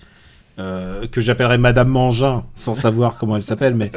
euh, 0.58 1.06
que 1.06 1.20
j'appellerais 1.20 1.56
Madame 1.58 1.88
Mangin, 1.88 2.44
sans 2.54 2.74
savoir 2.86 3.16
comment 3.16 3.36
elle 3.36 3.42
s'appelle, 3.42 3.74
mais 3.74 3.90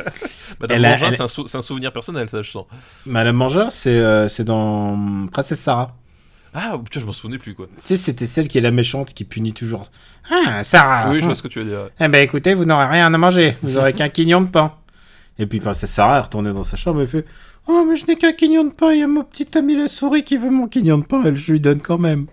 Madame 0.61 0.81
Mangin, 0.81 1.07
elle- 1.07 1.13
c'est 1.15 1.21
un, 1.23 1.27
sou- 1.27 1.47
c'est 1.47 1.57
un 1.57 1.61
souvenir 1.61 1.91
personnel, 1.91 2.29
ça, 2.29 2.41
je 2.41 2.49
sens. 2.51 2.65
Madame 3.05 3.35
Mangin, 3.35 3.69
c'est 3.69 3.89
euh, 3.97 4.27
dans 4.45 5.27
Princesse 5.31 5.59
Sarah. 5.59 5.95
Ah, 6.53 6.77
putain, 6.83 6.99
je 6.99 7.05
m'en 7.05 7.13
souvenais 7.13 7.37
plus, 7.37 7.55
quoi. 7.55 7.67
Tu 7.67 7.81
sais, 7.83 7.97
c'était 7.97 8.25
celle 8.25 8.47
qui 8.49 8.57
est 8.57 8.61
la 8.61 8.71
méchante 8.71 9.13
qui 9.13 9.23
punit 9.23 9.53
toujours. 9.53 9.89
Ah, 10.29 10.63
Sarah 10.63 11.09
oui, 11.09 11.19
je 11.21 11.25
vois 11.25 11.35
ce 11.35 11.41
que 11.41 11.47
tu 11.47 11.59
veux 11.59 11.65
dire. 11.65 11.89
Eh 11.99 12.07
ben 12.09 12.21
écoutez, 12.23 12.53
vous 12.53 12.65
n'aurez 12.65 12.87
rien 12.87 13.13
à 13.13 13.17
manger, 13.17 13.55
vous 13.63 13.77
aurez 13.77 13.93
qu'un 13.93 14.09
quignon 14.09 14.41
de 14.41 14.47
pain. 14.49 14.73
Et 15.39 15.45
puis 15.45 15.59
Princesse 15.61 15.91
Sarah 15.91 16.17
est 16.17 16.21
retournée 16.21 16.51
dans 16.53 16.65
sa 16.65 16.75
chambre 16.77 17.01
et 17.01 17.05
fait 17.07 17.25
Oh, 17.67 17.85
mais 17.87 17.95
je 17.95 18.05
n'ai 18.05 18.15
qu'un 18.15 18.33
quignon 18.33 18.63
de 18.65 18.71
pain, 18.71 18.91
il 18.93 18.99
y 18.99 19.03
a 19.03 19.07
mon 19.07 19.23
petit 19.23 19.47
ami 19.57 19.75
la 19.75 19.87
souris 19.87 20.23
qui 20.23 20.37
veut 20.37 20.49
mon 20.49 20.67
quignon 20.67 20.97
de 20.97 21.03
pain, 21.05 21.23
elle, 21.25 21.35
je 21.35 21.51
lui 21.51 21.59
donne 21.59 21.79
quand 21.81 21.97
même. 21.97 22.25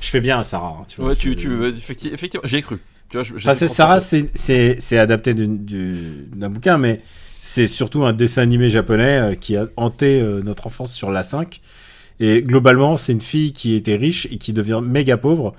Je 0.00 0.08
fais 0.08 0.20
bien 0.20 0.38
à 0.38 0.44
Sarah, 0.44 0.78
hein, 0.80 0.84
tu 0.88 1.00
vois. 1.00 1.10
Ouais, 1.10 1.16
tu, 1.16 1.30
je- 1.30 1.34
tu, 1.34 1.56
ouais, 1.58 1.68
effectivement, 1.70 2.14
effectivement, 2.14 2.46
j'y 2.46 2.56
ai 2.56 2.62
cru. 2.62 2.78
Tu 3.10 3.18
vois. 3.18 3.54
Sarah, 3.68 4.00
c'est- 4.00 4.30
c'est 4.34 4.76
c'est 4.78 4.96
adapté 4.98 5.34
du- 5.34 6.28
d'un 6.34 6.48
bouquin, 6.48 6.78
mais 6.78 7.02
c'est 7.40 7.66
surtout 7.66 8.04
un 8.04 8.12
dessin 8.12 8.42
animé 8.42 8.70
japonais 8.70 9.18
euh, 9.18 9.34
qui 9.34 9.56
a 9.56 9.66
hanté 9.76 10.20
euh, 10.20 10.40
notre 10.42 10.68
enfance 10.68 10.94
sur 10.94 11.10
la 11.10 11.22
5. 11.24 11.60
Et 12.20 12.42
globalement, 12.42 12.96
c'est 12.96 13.12
une 13.12 13.20
fille 13.20 13.52
qui 13.52 13.74
était 13.74 13.96
riche 13.96 14.26
et 14.30 14.38
qui 14.38 14.52
devient 14.52 14.80
méga 14.82 15.16
pauvre. 15.16 15.54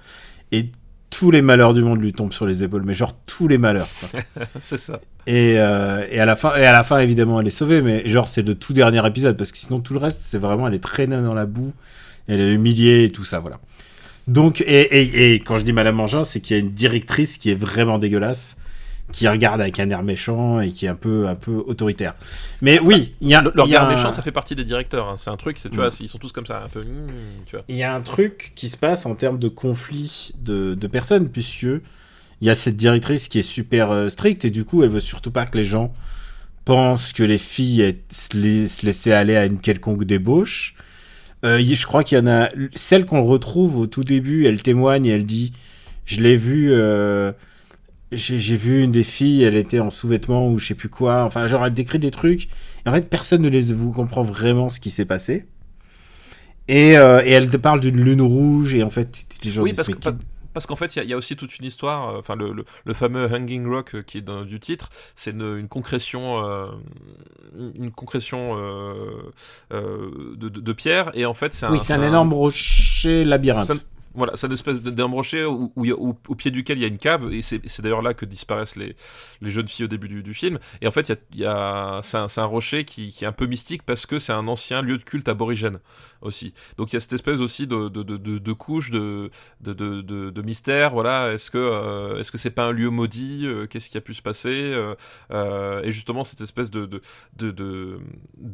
Et 0.51 0.69
tous 1.11 1.29
les 1.29 1.43
malheurs 1.43 1.73
du 1.75 1.83
monde 1.83 2.01
lui 2.01 2.13
tombent 2.13 2.33
sur 2.33 2.47
les 2.47 2.63
épaules, 2.63 2.81
mais 2.83 2.95
genre 2.95 3.15
tous 3.27 3.47
les 3.47 3.59
malheurs. 3.59 3.89
c'est 4.59 4.79
ça. 4.79 4.99
Et, 5.27 5.59
euh, 5.59 6.07
et 6.09 6.19
à 6.19 6.25
la 6.25 6.35
fin, 6.35 6.55
et 6.55 6.65
à 6.65 6.71
la 6.71 6.83
fin 6.83 6.97
évidemment, 6.97 7.39
elle 7.39 7.47
est 7.47 7.51
sauvée, 7.51 7.83
mais 7.83 8.07
genre 8.09 8.27
c'est 8.27 8.41
le 8.41 8.55
tout 8.55 8.73
dernier 8.73 9.05
épisode 9.05 9.37
parce 9.37 9.51
que 9.51 9.59
sinon 9.59 9.79
tout 9.79 9.93
le 9.93 9.99
reste, 9.99 10.21
c'est 10.21 10.39
vraiment 10.39 10.67
elle 10.67 10.73
est 10.73 10.79
traînée 10.79 11.21
dans 11.21 11.35
la 11.35 11.45
boue, 11.45 11.73
elle 12.27 12.41
est 12.41 12.53
humiliée 12.53 13.03
et 13.03 13.09
tout 13.11 13.25
ça, 13.25 13.39
voilà. 13.39 13.59
Donc 14.27 14.61
et, 14.61 14.65
et, 14.65 15.33
et 15.33 15.39
quand 15.39 15.57
je 15.57 15.63
dis 15.63 15.73
Madame 15.73 15.95
Mangin, 15.95 16.23
c'est 16.23 16.39
qu'il 16.39 16.57
y 16.57 16.59
a 16.59 16.63
une 16.63 16.71
directrice 16.71 17.37
qui 17.37 17.51
est 17.51 17.55
vraiment 17.55 17.99
dégueulasse, 17.99 18.57
qui 19.11 19.27
regarde 19.27 19.59
avec 19.61 19.79
un 19.79 19.89
air 19.89 20.03
méchant 20.03 20.61
et 20.61 20.71
qui 20.71 20.85
est 20.85 20.89
un 20.89 20.95
peu 20.95 21.27
un 21.27 21.35
peu 21.35 21.51
autoritaire. 21.67 22.13
Mais 22.61 22.79
oui, 22.79 23.13
il 23.21 23.27
y 23.27 23.35
a 23.35 23.41
Le, 23.41 23.51
le 23.53 23.63
il 23.65 23.69
y 23.71 23.75
a 23.75 23.79
regard 23.83 23.89
un- 23.89 23.95
méchant, 23.95 24.11
ça 24.13 24.21
fait 24.21 24.31
partie 24.31 24.55
des 24.55 24.63
directeurs. 24.63 25.07
hein. 25.09 25.15
C'est 25.17 25.29
un 25.29 25.37
truc, 25.37 25.57
tu 25.61 25.67
Mm. 25.67 25.73
vois, 25.75 25.89
ils 25.99 26.07
sont 26.09 26.17
tous 26.17 26.31
comme 26.31 26.45
ça, 26.45 26.63
un 26.63 26.69
peu. 26.69 26.81
mm. 26.81 27.59
Il 27.67 27.75
y 27.75 27.83
a 27.83 27.93
un 27.93 28.01
truc 28.01 28.53
qui 28.55 28.69
se 28.69 28.77
passe 28.77 29.05
en 29.05 29.15
termes 29.15 29.37
de 29.39 29.49
conflit 29.49 30.31
de, 30.39 30.75
de 30.75 30.87
personnes, 30.87 31.29
puisque 31.29 31.63
il 31.63 32.47
y 32.47 32.49
a 32.49 32.55
cette 32.55 32.77
directrice 32.77 33.27
qui 33.27 33.39
est 33.39 33.41
super 33.43 33.91
euh, 33.91 34.07
stricte 34.09 34.45
et 34.45 34.49
du 34.49 34.63
coup, 34.65 34.81
elle 34.83 34.89
veut 34.89 34.99
surtout 35.01 35.31
pas 35.31 35.45
que 35.45 35.57
les 35.57 35.65
gens 35.65 35.93
pensent 36.65 37.11
que 37.13 37.23
les 37.23 37.37
filles 37.37 37.81
aient- 37.81 38.01
se, 38.09 38.37
lai- 38.37 38.67
se 38.67 38.85
laissaient 38.85 39.11
aller 39.13 39.35
à 39.35 39.45
une 39.45 39.59
quelconque 39.59 40.05
débauche. 40.05 40.75
Euh, 41.43 41.59
je 41.61 41.85
crois 41.87 42.03
qu'il 42.03 42.17
y 42.17 42.21
en 42.21 42.27
a 42.27 42.49
celle 42.75 43.05
qu'on 43.05 43.23
retrouve 43.23 43.77
au 43.77 43.87
tout 43.87 44.03
début. 44.03 44.45
Elle 44.45 44.61
témoigne 44.61 45.05
et 45.07 45.11
elle 45.11 45.25
dit 45.25 45.53
Je 46.05 46.21
l'ai 46.21 46.37
vue. 46.37 46.71
euh, 46.71 47.31
j'ai 48.11 48.57
vu 48.57 48.83
une 48.83 48.91
des 48.91 49.03
filles, 49.03 49.43
elle 49.43 49.55
était 49.55 49.79
en 49.79 49.89
sous-vêtements 49.89 50.49
ou 50.49 50.57
je 50.59 50.67
sais 50.67 50.75
plus 50.75 50.89
quoi. 50.89 51.23
Enfin, 51.23 51.47
genre, 51.47 51.65
elle 51.65 51.73
décrit 51.73 51.99
des 51.99 52.11
trucs. 52.11 52.49
Et 52.85 52.89
en 52.89 52.91
fait, 52.91 53.09
personne 53.09 53.41
ne 53.41 53.49
les 53.49 53.73
vous 53.73 53.91
comprend 53.91 54.21
vraiment 54.23 54.67
ce 54.69 54.79
qui 54.79 54.89
s'est 54.89 55.05
passé. 55.05 55.45
Et, 56.67 56.97
euh, 56.97 57.21
et 57.25 57.31
elle 57.31 57.49
te 57.49 57.57
parle 57.57 57.79
d'une 57.79 57.99
lune 58.01 58.21
rouge 58.21 58.73
et 58.75 58.83
en 58.83 58.89
fait, 58.89 59.25
les 59.43 59.51
gens 59.51 59.61
Oui, 59.63 59.73
parce 59.73 59.87
que- 59.89 59.93
Parce 60.53 60.65
qu'en 60.65 60.75
fait, 60.75 60.93
il 60.95 60.99
y 60.99 61.01
a- 61.01 61.03
il 61.05 61.09
y, 61.09 61.13
a 61.13 61.17
aussi 61.17 61.37
toute 61.37 61.57
une 61.59 61.65
histoire. 61.65 62.09
euh, 62.09 62.19
Enfin, 62.19 62.35
le, 62.35 62.51
le- 62.51 62.65
le 62.83 62.93
fameux 62.93 63.25
Hanging 63.33 63.65
Rock 63.65 63.95
euh, 63.95 64.01
qui 64.03 64.17
est 64.17 64.21
dans, 64.21 64.43
du 64.43 64.59
titre, 64.59 64.89
c'est 65.15 65.31
une, 65.31 65.57
une 65.59 65.69
concrétion, 65.69 66.45
euh, 66.45 66.65
une 67.75 67.89
concrétion 67.91 68.57
de, 69.71 70.35
de, 70.35 70.49
de 70.49 70.73
pierre. 70.73 71.11
Et 71.13 71.25
en 71.25 71.33
fait, 71.33 71.53
c'est 71.53 71.65
un. 71.67 71.71
oui, 71.71 71.79
c'est 71.79 71.93
un 71.93 72.03
énorme 72.05 72.33
rocher 72.33 73.23
labyrinthe. 73.23 73.85
Voilà, 74.13 74.33
c'est 74.35 74.47
une 74.47 74.53
espèce 74.53 74.81
d'énorme 74.81 75.13
rocher 75.13 75.45
où, 75.45 75.71
au 75.75 76.35
pied 76.35 76.51
duquel 76.51 76.77
il 76.77 76.81
y 76.81 76.85
a 76.85 76.87
une 76.87 76.97
cave, 76.97 77.31
et 77.31 77.41
c'est 77.41 77.81
d'ailleurs 77.81 78.01
là 78.01 78.13
que 78.13 78.25
disparaissent 78.25 78.75
les, 78.75 78.95
jeunes 79.41 79.67
filles 79.67 79.85
au 79.85 79.87
début 79.87 80.07
du, 80.07 80.33
film. 80.33 80.59
Et 80.81 80.87
en 80.87 80.91
fait, 80.91 81.11
y 81.33 81.45
a, 81.45 81.99
c'est 82.01 82.39
un, 82.39 82.45
rocher 82.45 82.83
qui, 82.85 83.15
est 83.21 83.25
un 83.25 83.31
peu 83.31 83.45
mystique 83.45 83.83
parce 83.83 84.05
que 84.05 84.19
c'est 84.19 84.33
un 84.33 84.47
ancien 84.47 84.81
lieu 84.81 84.97
de 84.97 85.03
culte 85.03 85.27
aborigène 85.27 85.79
aussi. 86.21 86.53
Donc 86.77 86.91
il 86.91 86.95
y 86.95 86.97
a 86.97 86.99
cette 86.99 87.13
espèce 87.13 87.39
aussi 87.39 87.67
de, 87.67 87.89
de, 87.89 88.03
de, 88.03 88.53
couche 88.53 88.91
de, 88.91 89.29
mystère. 90.43 90.91
Voilà, 90.91 91.33
est-ce 91.33 91.51
que 91.51 91.57
euh, 91.57 92.23
que 92.31 92.37
c'est 92.37 92.51
pas 92.51 92.67
un 92.67 92.71
lieu 92.71 92.89
maudit 92.89 93.45
Euh, 93.45 93.67
Qu'est-ce 93.67 93.89
qui 93.89 93.97
a 93.97 94.01
pu 94.01 94.13
se 94.13 94.21
passer 94.21 94.71
Euh, 94.73 94.95
euh, 95.31 95.81
Et 95.83 95.91
justement 95.91 96.23
cette 96.23 96.41
espèce 96.41 96.71
de 96.71 97.01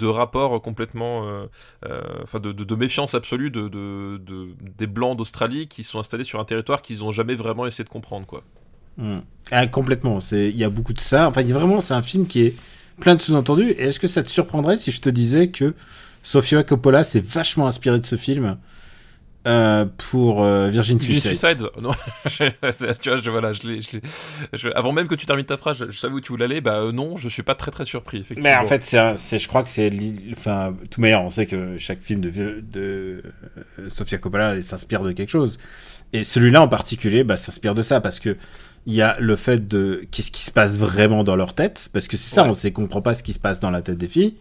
rapport 0.07 0.61
complètement, 0.61 1.27
euh, 1.27 1.45
euh, 1.85 2.01
enfin 2.23 2.39
de, 2.39 2.75
méfiance 2.75 3.15
absolue 3.15 3.49
de- 3.51 4.17
des 4.77 4.87
blancs 4.87 5.17
d'Australie 5.17 5.46
qui 5.67 5.83
sont 5.83 5.99
installés 5.99 6.23
sur 6.23 6.39
un 6.39 6.45
territoire 6.45 6.81
qu'ils 6.81 6.99
n'ont 6.99 7.11
jamais 7.11 7.35
vraiment 7.35 7.65
essayé 7.65 7.83
de 7.83 7.89
comprendre 7.89 8.25
quoi. 8.25 8.43
Hmm. 8.97 9.19
Ah, 9.51 9.67
complètement. 9.67 10.19
Il 10.31 10.57
y 10.57 10.63
a 10.63 10.69
beaucoup 10.69 10.93
de 10.93 10.99
ça. 10.99 11.27
Enfin, 11.27 11.43
vraiment, 11.43 11.81
c'est 11.81 11.93
un 11.93 12.01
film 12.01 12.27
qui 12.27 12.41
est 12.43 12.55
plein 12.99 13.15
de 13.15 13.21
sous-entendus. 13.21 13.71
Est-ce 13.71 13.99
que 13.99 14.07
ça 14.07 14.23
te 14.23 14.29
surprendrait 14.29 14.77
si 14.77 14.91
je 14.91 15.01
te 15.01 15.09
disais 15.09 15.49
que 15.49 15.75
Sofia 16.23 16.63
Coppola 16.63 17.03
s'est 17.03 17.19
vachement 17.19 17.67
inspiré 17.67 17.99
de 17.99 18.05
ce 18.05 18.15
film? 18.15 18.57
Euh, 19.47 19.85
pour 20.11 20.43
euh, 20.43 20.67
Virgin 20.67 20.99
Suicide. 20.99 21.35
Suicide 21.35 21.69
Non, 21.81 21.91
tu 22.27 22.43
vois, 23.09 23.17
je, 23.17 23.29
voilà, 23.29 23.53
je 23.53 23.67
l'ai, 23.67 23.79
je 24.53 24.69
avant 24.75 24.91
même 24.91 25.07
que 25.07 25.15
tu 25.15 25.25
termines 25.25 25.45
ta 25.45 25.57
phrase, 25.57 25.77
je, 25.79 25.91
je 25.91 25.97
savais 25.97 26.13
où 26.13 26.21
tu 26.21 26.31
voulais 26.31 26.45
aller. 26.45 26.61
Bah 26.61 26.75
euh, 26.81 26.91
non, 26.91 27.17
je 27.17 27.29
suis 27.29 27.43
pas 27.43 27.55
très 27.55 27.71
très 27.71 27.85
surpris. 27.85 28.17
Effectivement. 28.17 28.43
Mais 28.49 28.55
en 28.55 28.65
fait, 28.65 28.83
c'est, 28.83 29.39
je 29.39 29.47
crois 29.47 29.63
que 29.63 29.69
c'est, 29.69 29.91
enfin, 30.33 30.75
tout 30.91 31.01
meilleur. 31.01 31.23
On 31.23 31.29
sait 31.29 31.45
que 31.47 31.77
chaque 31.79 32.01
film 32.01 32.21
de, 32.21 32.29
de 32.29 33.23
euh, 33.79 33.89
Sofia 33.89 34.17
Coppola 34.17 34.61
s'inspire 34.61 35.01
de 35.03 35.11
quelque 35.13 35.31
chose. 35.31 35.57
Et 36.13 36.23
celui-là 36.23 36.61
en 36.61 36.67
particulier, 36.67 37.23
bah, 37.23 37.37
s'inspire 37.37 37.73
de 37.75 37.81
ça 37.81 38.01
parce 38.01 38.19
que 38.19 38.37
il 38.85 38.93
y 38.93 39.01
a 39.01 39.17
le 39.19 39.35
fait 39.35 39.67
de 39.67 40.05
qu'est-ce 40.11 40.31
qui 40.31 40.41
se 40.41 40.51
passe 40.51 40.77
vraiment 40.77 41.25
dans 41.25 41.35
leur 41.35 41.53
tête, 41.53 41.89
parce 41.91 42.07
que 42.07 42.15
c'est 42.15 42.33
ça, 42.33 42.43
Ouais. 42.43 42.49
on 42.49 42.53
sait 42.53 42.71
qu'on 42.71 42.83
comprend 42.83 43.01
pas 43.01 43.13
ce 43.13 43.21
qui 43.23 43.33
se 43.33 43.39
passe 43.39 43.59
dans 43.59 43.69
la 43.71 43.81
tête 43.81 43.97
des 43.97 44.07
filles. 44.07 44.35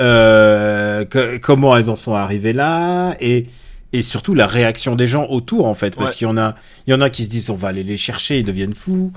Euh, 0.00 1.04
que- 1.04 1.36
comment 1.38 1.76
elles 1.76 1.88
en 1.90 1.96
sont 1.96 2.14
arrivées 2.14 2.52
là 2.52 3.14
et 3.20 3.46
et 3.94 4.02
surtout 4.02 4.34
la 4.34 4.48
réaction 4.48 4.96
des 4.96 5.06
gens 5.06 5.26
autour 5.28 5.66
en 5.66 5.74
fait. 5.74 5.94
Parce 5.96 6.10
Ouais. 6.10 6.16
qu'il 6.18 6.26
y 6.26 6.30
en 6.30 6.36
a 6.36 6.56
il 6.86 6.90
y 6.90 6.94
en 6.94 7.00
a 7.00 7.08
qui 7.10 7.24
se 7.24 7.28
disent 7.30 7.48
on 7.48 7.54
va 7.54 7.68
aller 7.68 7.84
les 7.84 7.96
chercher 7.96 8.40
ils 8.40 8.44
deviennent 8.44 8.74
fous. 8.74 9.12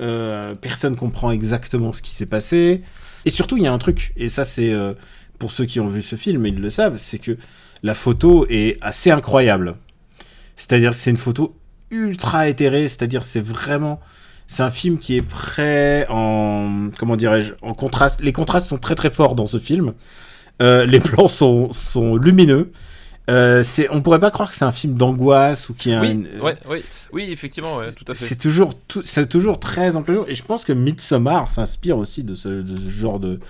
Euh, 0.00 0.54
personne 0.54 0.94
comprend 0.96 1.32
exactement 1.32 1.92
ce 1.92 2.00
qui 2.00 2.12
s'est 2.12 2.26
passé. 2.26 2.82
Et 3.26 3.30
surtout 3.30 3.56
il 3.56 3.64
y 3.64 3.66
a 3.66 3.72
un 3.72 3.78
truc 3.78 4.12
et 4.16 4.28
ça 4.28 4.44
c'est 4.44 4.70
euh, 4.70 4.94
pour 5.40 5.50
ceux 5.50 5.64
qui 5.66 5.80
ont 5.80 5.88
vu 5.88 6.00
ce 6.00 6.14
film 6.14 6.46
ils 6.46 6.60
le 6.60 6.70
savent 6.70 6.96
c'est 6.96 7.18
que 7.18 7.36
la 7.82 7.94
photo 7.94 8.46
est 8.48 8.78
assez 8.82 9.10
incroyable. 9.10 9.74
C'est-à-dire 10.54 10.92
que 10.92 10.96
c'est 10.96 11.10
une 11.10 11.16
photo 11.16 11.56
ultra 11.90 12.48
éthérée 12.48 12.86
c'est-à-dire 12.86 13.24
c'est 13.24 13.40
vraiment 13.44 13.98
c'est 14.46 14.62
un 14.62 14.70
film 14.70 14.98
qui 14.98 15.16
est 15.16 15.22
prêt 15.22 16.06
en 16.08 16.88
comment 16.98 17.16
dirais-je 17.16 17.54
en 17.62 17.74
contraste. 17.74 18.20
Les 18.22 18.32
contrastes 18.32 18.68
sont 18.68 18.78
très 18.78 18.94
très 18.94 19.10
forts 19.10 19.34
dans 19.34 19.46
ce 19.46 19.58
film. 19.58 19.92
Euh, 20.62 20.86
les 20.86 21.00
plans 21.00 21.26
sont 21.28 21.72
sont 21.72 22.14
lumineux 22.16 22.70
euh, 23.30 23.62
c'est 23.62 23.88
on 23.90 24.02
pourrait 24.02 24.18
pas 24.20 24.30
croire 24.30 24.50
que 24.50 24.56
c'est 24.56 24.64
un 24.64 24.72
film 24.72 24.94
d'angoisse 24.94 25.68
ou 25.68 25.74
qui 25.74 25.92
a 25.94 26.00
oui, 26.00 26.10
une- 26.12 26.40
ouais, 26.42 26.56
ouais, 26.68 26.82
oui, 27.12 27.28
effectivement, 27.30 27.76
ouais, 27.78 27.92
tout 27.92 28.04
à 28.10 28.14
fait. 28.14 28.24
c'est 28.24 28.36
toujours 28.36 28.74
tout, 28.88 29.02
c'est 29.04 29.28
toujours 29.28 29.58
très 29.60 29.96
ample 29.96 30.24
et 30.26 30.34
je 30.34 30.42
pense 30.44 30.64
que 30.64 30.72
Midsommar 30.72 31.48
s'inspire 31.50 31.96
aussi 31.98 32.24
de 32.24 32.34
ce, 32.34 32.48
de 32.48 32.76
ce 32.76 32.90
genre 32.90 33.20
de 33.20 33.40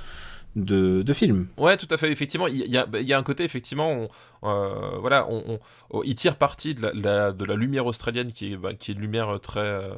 de, 0.56 1.02
de 1.02 1.12
film. 1.12 1.46
Ouais, 1.58 1.76
tout 1.76 1.86
à 1.92 1.96
fait. 1.96 2.10
Effectivement, 2.10 2.48
il 2.48 2.56
y 2.56 2.76
a, 2.76 2.84
y 3.00 3.14
un 3.14 3.22
côté, 3.22 3.44
effectivement, 3.44 4.08
on, 4.42 4.48
euh, 4.48 4.98
voilà, 5.00 5.24
on, 5.30 5.44
on- 5.46 5.60
on- 5.90 6.02
il 6.02 6.16
tire 6.16 6.34
parti 6.34 6.74
de 6.74 6.82
la, 6.82 6.90
la- 6.92 7.30
de 7.32 7.44
la 7.44 7.54
lumière 7.54 7.86
australienne 7.86 8.32
qui 8.32 8.54
est, 8.54 8.56
bah, 8.56 8.74
qui 8.74 8.90
est 8.90 8.94
une 8.94 9.00
lumière 9.00 9.38
très, 9.40 9.60
euh, 9.60 9.92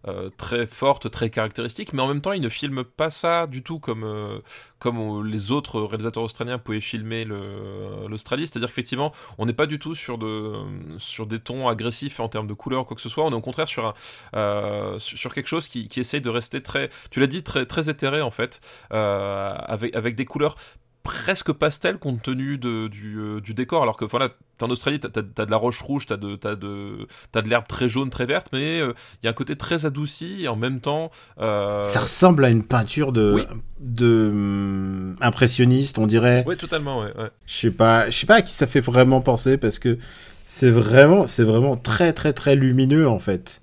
très 0.37 0.67
forte, 0.67 1.11
très 1.11 1.29
caractéristique, 1.29 1.93
mais 1.93 2.01
en 2.01 2.07
même 2.07 2.21
temps, 2.21 2.31
il 2.31 2.41
ne 2.41 2.49
filme 2.49 2.83
pas 2.83 3.09
ça 3.09 3.47
du 3.47 3.63
tout 3.63 3.79
comme, 3.79 4.03
euh, 4.03 4.39
comme 4.79 5.25
les 5.25 5.51
autres 5.51 5.81
réalisateurs 5.81 6.23
australiens 6.23 6.57
pouvaient 6.57 6.79
filmer 6.79 7.25
l'Australie. 7.25 8.47
C'est-à-dire 8.47 8.69
qu'effectivement, 8.69 9.11
on 9.37 9.45
n'est 9.45 9.53
pas 9.53 9.67
du 9.67 9.79
tout 9.79 9.95
sur, 9.95 10.17
de, 10.17 10.53
sur 10.97 11.27
des 11.27 11.39
tons 11.39 11.67
agressifs 11.67 12.19
en 12.19 12.29
termes 12.29 12.47
de 12.47 12.53
couleurs, 12.53 12.85
quoi 12.85 12.95
que 12.95 13.01
ce 13.01 13.09
soit. 13.09 13.25
On 13.25 13.31
est 13.31 13.35
au 13.35 13.41
contraire 13.41 13.67
sur, 13.67 13.85
un, 13.85 13.93
euh, 14.35 14.99
sur 14.99 15.33
quelque 15.33 15.47
chose 15.47 15.67
qui, 15.67 15.87
qui 15.87 15.99
essaye 15.99 16.21
de 16.21 16.29
rester 16.29 16.61
très, 16.61 16.89
tu 17.11 17.19
l'as 17.19 17.27
dit, 17.27 17.43
très, 17.43 17.65
très 17.65 17.89
éthéré 17.89 18.21
en 18.21 18.31
fait, 18.31 18.61
euh, 18.93 19.53
avec, 19.55 19.95
avec 19.95 20.15
des 20.15 20.25
couleurs 20.25 20.55
presque 21.03 21.51
pastel 21.51 21.97
compte 21.97 22.21
tenu 22.21 22.57
de, 22.57 22.87
du, 22.87 23.17
euh, 23.17 23.41
du 23.41 23.53
décor 23.53 23.81
alors 23.83 23.97
que 23.97 24.05
voilà 24.05 24.29
t'es 24.57 24.63
en 24.65 24.69
Australie 24.69 24.99
t'as, 24.99 25.21
de 25.45 25.51
la 25.51 25.57
roche 25.57 25.81
rouge 25.81 26.05
t'as 26.05 26.17
de 26.17 26.35
t'as 26.35 26.55
de 26.55 27.07
t'as 27.31 27.41
de 27.41 27.49
l'herbe 27.49 27.67
très 27.67 27.89
jaune 27.89 28.09
très 28.11 28.25
verte 28.27 28.49
mais 28.53 28.79
euh, 28.79 28.93
il 29.21 29.25
y 29.25 29.27
a 29.27 29.31
un 29.31 29.33
côté 29.33 29.55
très 29.55 29.85
adouci 29.85 30.43
et 30.43 30.47
en 30.47 30.55
même 30.55 30.79
temps 30.79 31.09
euh, 31.39 31.83
Ça 31.83 32.01
ressemble 32.01 32.45
à 32.45 32.49
une 32.49 32.63
peinture 32.63 33.11
de 33.11 33.33
oui. 33.33 33.43
de 33.79 34.29
hum, 34.31 35.15
impressionniste, 35.21 35.97
on 35.97 36.05
dirait. 36.07 36.43
ouais 36.45 36.55
totalement 36.55 36.99
ouais, 37.01 37.11
ouais. 37.17 37.29
Je 37.47 37.55
sais 37.55 37.71
pas, 37.71 38.09
je 38.09 38.17
sais 38.17 38.27
pas 38.27 38.35
à 38.35 38.41
qui 38.43 38.53
ça 38.53 38.67
fait 38.67 38.81
vraiment 38.81 39.21
penser 39.21 39.57
parce 39.57 39.79
que 39.79 39.97
c'est 40.45 40.69
vraiment 40.69 41.25
c'est 41.27 41.43
vraiment 41.43 41.75
très 41.75 42.13
très 42.13 42.33
très 42.33 42.55
lumineux 42.55 43.07
en 43.07 43.19
fait. 43.19 43.61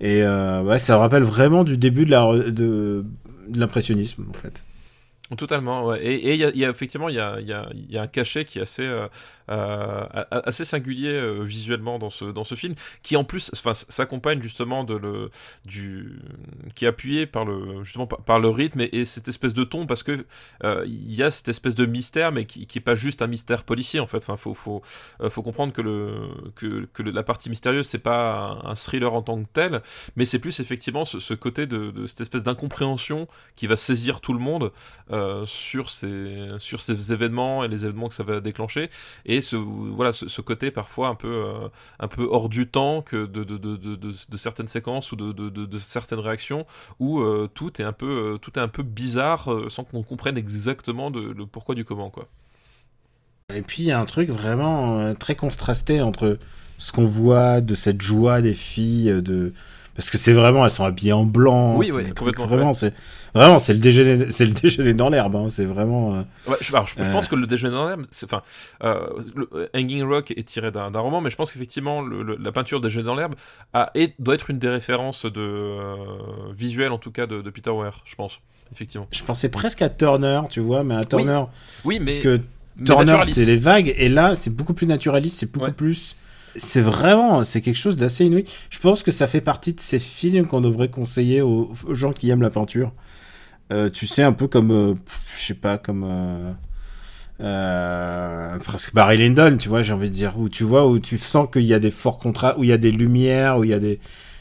Et 0.00 0.22
ouais, 0.22 0.78
ça 0.78 0.96
rappelle 0.96 1.24
vraiment 1.24 1.64
du 1.64 1.76
début 1.76 2.04
de 2.06 2.12
la 2.12 2.20
re- 2.20 2.50
de, 2.50 3.04
de 3.48 3.58
l'impressionnisme 3.58 4.26
en 4.30 4.32
fait. 4.32 4.62
Totalement, 5.36 5.84
ouais. 5.84 6.02
Et 6.02 6.32
il 6.34 6.40
y, 6.40 6.64
a- 6.64 6.70
effectivement 6.70 7.10
il 7.10 7.16
y 7.16 7.20
a, 7.20 7.38
y, 7.40 7.52
a, 7.52 7.68
y 7.74 7.98
a 7.98 8.02
un 8.02 8.06
cachet 8.06 8.46
qui 8.46 8.60
est 8.60 8.62
assez, 8.62 8.82
euh, 8.86 9.08
assez 9.48 10.64
singulier 10.64 11.12
euh, 11.12 11.42
visuellement 11.42 11.98
dans 11.98 12.10
ce, 12.10 12.26
dans 12.26 12.44
ce 12.44 12.54
film, 12.54 12.74
qui 13.02 13.16
en 13.16 13.24
plus 13.24 13.50
s'accompagne 13.88 14.42
justement 14.42 14.84
de 14.84 14.94
le, 14.94 15.30
du, 15.64 16.20
qui 16.74 16.84
est 16.84 16.88
appuyé 16.88 17.26
par 17.26 17.44
le, 17.44 17.82
justement 17.82 18.06
par, 18.06 18.40
le 18.40 18.48
rythme 18.48 18.80
et, 18.80 18.88
et 18.92 19.04
cette 19.04 19.28
espèce 19.28 19.54
de 19.54 19.64
ton, 19.64 19.86
parce 19.86 20.02
que 20.02 20.26
euh, 20.64 20.84
il 20.86 21.14
y 21.14 21.22
a 21.22 21.30
cette 21.30 21.48
espèce 21.48 21.74
de 21.74 21.86
mystère, 21.86 22.32
mais 22.32 22.44
qui, 22.44 22.66
qui 22.66 22.78
est 22.78 22.82
pas 22.82 22.94
juste 22.94 23.22
un 23.22 23.26
mystère 23.26 23.64
policier 23.64 24.00
en 24.00 24.06
fait. 24.06 24.18
Enfin, 24.18 24.36
faut, 24.36 24.54
faut, 24.54 24.82
euh, 25.20 25.30
faut 25.30 25.42
comprendre 25.42 25.72
que, 25.72 25.82
le, 25.82 26.28
que, 26.54 26.86
que 26.92 27.02
la 27.02 27.22
partie 27.22 27.48
mystérieuse 27.48 27.86
c'est 27.86 27.98
pas 27.98 28.60
un, 28.64 28.74
thriller 28.74 29.12
en 29.12 29.22
tant 29.22 29.42
que 29.42 29.48
tel, 29.52 29.82
mais 30.16 30.24
c'est 30.24 30.38
plus 30.38 30.60
effectivement 30.60 31.04
ce, 31.04 31.34
côté 31.34 31.66
de, 31.66 32.06
cette 32.06 32.20
espèce 32.20 32.42
d'incompréhension 32.42 33.28
qui 33.56 33.66
va 33.66 33.76
saisir 33.76 34.20
tout 34.20 34.32
le 34.32 34.38
monde 34.38 34.72
euh, 35.10 35.44
sur 35.46 35.90
ces 35.90 36.48
sur 36.58 36.80
ces 36.80 37.12
événements 37.12 37.64
et 37.64 37.68
les 37.68 37.84
événements 37.84 38.08
que 38.08 38.14
ça 38.14 38.22
va 38.22 38.40
déclencher 38.40 38.90
ce 39.42 39.56
voilà 39.56 40.12
ce, 40.12 40.40
côté 40.40 40.70
parfois 40.70 41.08
un 41.08 41.14
peu 41.14 41.28
euh, 41.28 41.68
un 41.98 42.08
peu 42.08 42.26
hors 42.30 42.48
du 42.48 42.66
temps 42.66 43.02
que 43.02 43.26
de 43.26 43.44
de, 43.44 43.56
de, 43.56 44.36
certaines 44.36 44.68
séquences 44.68 45.12
ou 45.12 45.16
de, 45.16 45.78
certaines 45.78 46.18
réactions 46.18 46.66
où 46.98 47.20
euh, 47.20 47.48
tout 47.52 47.80
est 47.80 47.84
un 47.84 47.92
peu 47.92 48.34
euh, 48.34 48.38
tout 48.38 48.58
est 48.58 48.62
un 48.62 48.68
peu 48.68 48.82
bizarre 48.82 49.48
sans 49.68 49.84
qu'on 49.84 50.02
comprenne 50.02 50.38
exactement 50.38 51.10
le 51.10 51.46
pourquoi 51.46 51.74
du 51.74 51.84
comment 51.84 52.10
quoi. 52.10 52.28
Et 53.54 53.62
puis 53.62 53.84
il 53.84 53.86
y 53.86 53.92
a 53.92 54.00
un 54.00 54.04
truc 54.04 54.28
vraiment 54.30 55.14
très 55.14 55.34
contrasté 55.34 56.02
entre 56.02 56.38
ce 56.76 56.92
qu'on 56.92 57.06
voit 57.06 57.60
de 57.60 57.74
cette 57.74 58.02
joie 58.02 58.40
des 58.42 58.54
filles 58.54 59.22
de 59.22 59.54
parce 59.98 60.10
que 60.10 60.16
c'est 60.16 60.32
vraiment 60.32 60.64
elles 60.64 60.70
sont 60.70 60.84
habillées 60.84 61.12
en 61.12 61.24
blanc 61.24 61.74
Oui, 61.76 61.90
ouais, 61.90 62.04
complètement, 62.16 62.46
vraiment 62.46 62.66
ouais. 62.68 62.72
c'est 62.72 62.94
vraiment 63.34 63.58
c'est 63.58 63.72
le 63.72 63.80
déjeuner 63.80 64.30
c'est 64.30 64.44
le 64.46 64.52
déjeuner 64.52 64.94
dans 64.94 65.10
l'herbe 65.10 65.34
hein, 65.34 65.46
c'est 65.48 65.64
vraiment 65.64 66.14
euh, 66.14 66.22
Ouais, 66.46 66.56
je, 66.60 66.72
alors, 66.72 66.86
je, 66.86 66.94
je 67.02 67.08
Euh. 67.08 67.12
pense 67.12 67.26
que 67.26 67.34
le 67.34 67.48
déjeuner 67.48 67.74
dans 67.74 67.88
l'herbe, 67.88 68.06
enfin, 68.24 68.42
euh, 68.84 69.68
Hanging 69.74 70.04
Rock 70.04 70.30
est 70.30 70.44
tiré 70.46 70.70
d'un, 70.70 70.88
roman, 70.90 71.20
mais 71.20 71.30
je 71.30 71.36
pense 71.36 71.50
qu'effectivement 71.50 72.00
la 72.00 72.52
peinture 72.52 72.80
déjeuner 72.80 73.06
dans 73.06 73.16
l'herbe 73.16 73.34
doit 74.20 74.34
être 74.36 74.50
une 74.50 74.60
des 74.60 74.68
références 74.68 75.26
de 75.26 75.74
visuelles 76.54 76.92
en 76.92 76.98
tout 76.98 77.10
cas 77.10 77.26
de, 77.26 77.42
de 77.42 77.50
Peter 77.50 77.70
Weir, 77.72 78.00
je 78.04 78.14
pense, 78.14 78.38
effectivement. 78.72 79.08
je 79.10 79.24
pensais 79.24 79.48
presque 79.48 79.82
à 79.82 79.88
Turner 79.88 80.42
tu 80.48 80.60
vois 80.60 80.84
mais 80.84 80.94
à 80.94 81.02
Turner 81.02 81.42
Oui, 81.84 81.98
mais 81.98 82.06
parce 82.06 82.20
que 82.20 82.40
Turner 82.84 83.20
c'est 83.24 83.44
les 83.44 83.56
vagues 83.56 83.92
et 83.98 84.08
là 84.08 84.36
c'est 84.36 84.54
beaucoup 84.54 84.74
plus 84.74 84.86
naturaliste 84.86 85.40
c'est 85.40 85.50
beaucoup 85.50 85.72
plus 85.72 86.14
c'est 86.56 86.80
vraiment 86.80 87.44
c'est 87.44 87.60
quelque 87.60 87.76
chose 87.76 87.96
d'assez 87.96 88.26
inouï. 88.26 88.44
Je 88.70 88.78
pense 88.78 89.02
que 89.02 89.12
ça 89.12 89.26
fait 89.26 89.40
partie 89.40 89.74
de 89.74 89.80
ces 89.80 89.98
films 89.98 90.46
qu'on 90.46 90.60
devrait 90.60 90.88
conseiller 90.88 91.42
aux, 91.42 91.72
gens 91.90 92.12
qui 92.12 92.30
aiment 92.30 92.42
la 92.42 92.50
peinture. 92.50 92.92
Euh, 93.72 93.90
tu 93.90 94.06
sais 94.06 94.22
un 94.22 94.32
peu 94.32 94.48
comme 94.48 94.70
euh, 94.70 94.94
je 95.36 95.42
sais 95.42 95.54
pas 95.54 95.76
comme 95.76 96.04
euh, 96.04 96.52
euh, 97.40 98.58
presque 98.60 98.94
Barry 98.94 99.18
Lyndon 99.18 99.58
tu 99.58 99.68
vois 99.68 99.82
j'ai 99.82 99.92
envie 99.92 100.08
de 100.08 100.14
dire. 100.14 100.38
Où 100.38 100.48
tu 100.48 100.64
vois 100.64 100.86
où 100.86 100.98
tu 100.98 101.18
sens 101.18 101.48
qu'il 101.52 101.64
y 101.64 101.74
a 101.74 101.78
des 101.78 101.90
forts 101.90 102.18
contrats 102.18 102.58
où 102.58 102.64
il 102.64 102.70
y 102.70 102.72
a 102.72 102.78
des 102.78 102.92
lumières 102.92 103.58
où 103.58 103.64
il 103.64 103.70
y 103.70 103.74
a 103.74 103.78
des 103.78 104.00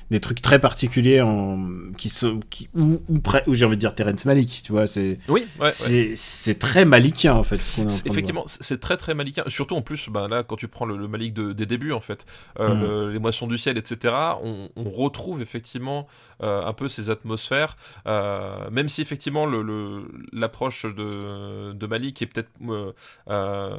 des 0.10 0.20
trucs 0.20 0.42
très 0.42 0.60
particuliers 0.60 1.22
en 1.22 1.68
qui 1.98 2.08
sont 2.10 2.40
qui 2.50 2.70
ou, 2.76 3.02
ou, 3.10 3.20
près- 3.20 3.44
ou 3.48 3.56
j'ai 3.56 3.66
envie 3.66 3.76
de 3.76 3.82
dire 3.82 3.94
Terrence 3.94 4.24
Malick 4.26 4.62
tu 4.64 4.72
vois 4.72 4.88
c'est 4.88 5.20
Oui, 5.28 5.46
ouais, 5.60 5.70
c'est 6.16 6.60
très 6.60 6.86
malikien 6.86 7.34
en 7.34 7.44
fait 7.44 7.58
ce 7.62 7.76
qu'on 7.82 7.90
est. 7.90 8.08
Effectivement, 8.08 8.46
c'est 8.48 8.80
très 8.80 8.96
très 8.98 9.14
malikien. 9.14 9.44
Surtout 9.48 9.76
en 9.76 9.82
plus, 9.82 10.10
bah, 10.10 10.28
là, 10.30 10.44
quand 10.44 10.56
tu 10.56 10.68
prends 10.68 10.86
le, 10.86 10.96
le 10.98 11.08
Malik 11.08 11.34
de- 11.34 11.52
des 11.52 11.66
débuts, 11.66 11.92
en 11.92 12.00
fait, 12.00 12.26
euh, 12.60 12.74
Mm. 12.76 12.82
le- 12.82 13.12
les 13.14 13.20
moissons 13.20 13.48
du 13.48 13.58
ciel, 13.58 13.78
etc., 13.78 14.14
on, 14.44 14.70
on 14.76 14.90
retrouve 14.90 15.42
effectivement 15.42 16.08
euh, 16.44 16.64
un 16.64 16.74
peu 16.74 16.88
ces 16.88 17.10
atmosphères, 17.10 17.76
euh, 18.06 18.70
même 18.70 18.90
si 18.90 19.02
effectivement 19.02 19.46
le- 19.48 20.08
l'approche 20.32 20.86
de, 20.86 21.74
de 21.74 21.88
Malik 21.88 22.22
est 22.22 22.28
peut-être, 22.28 22.52
euh, 22.70 22.92
euh, 23.30 23.76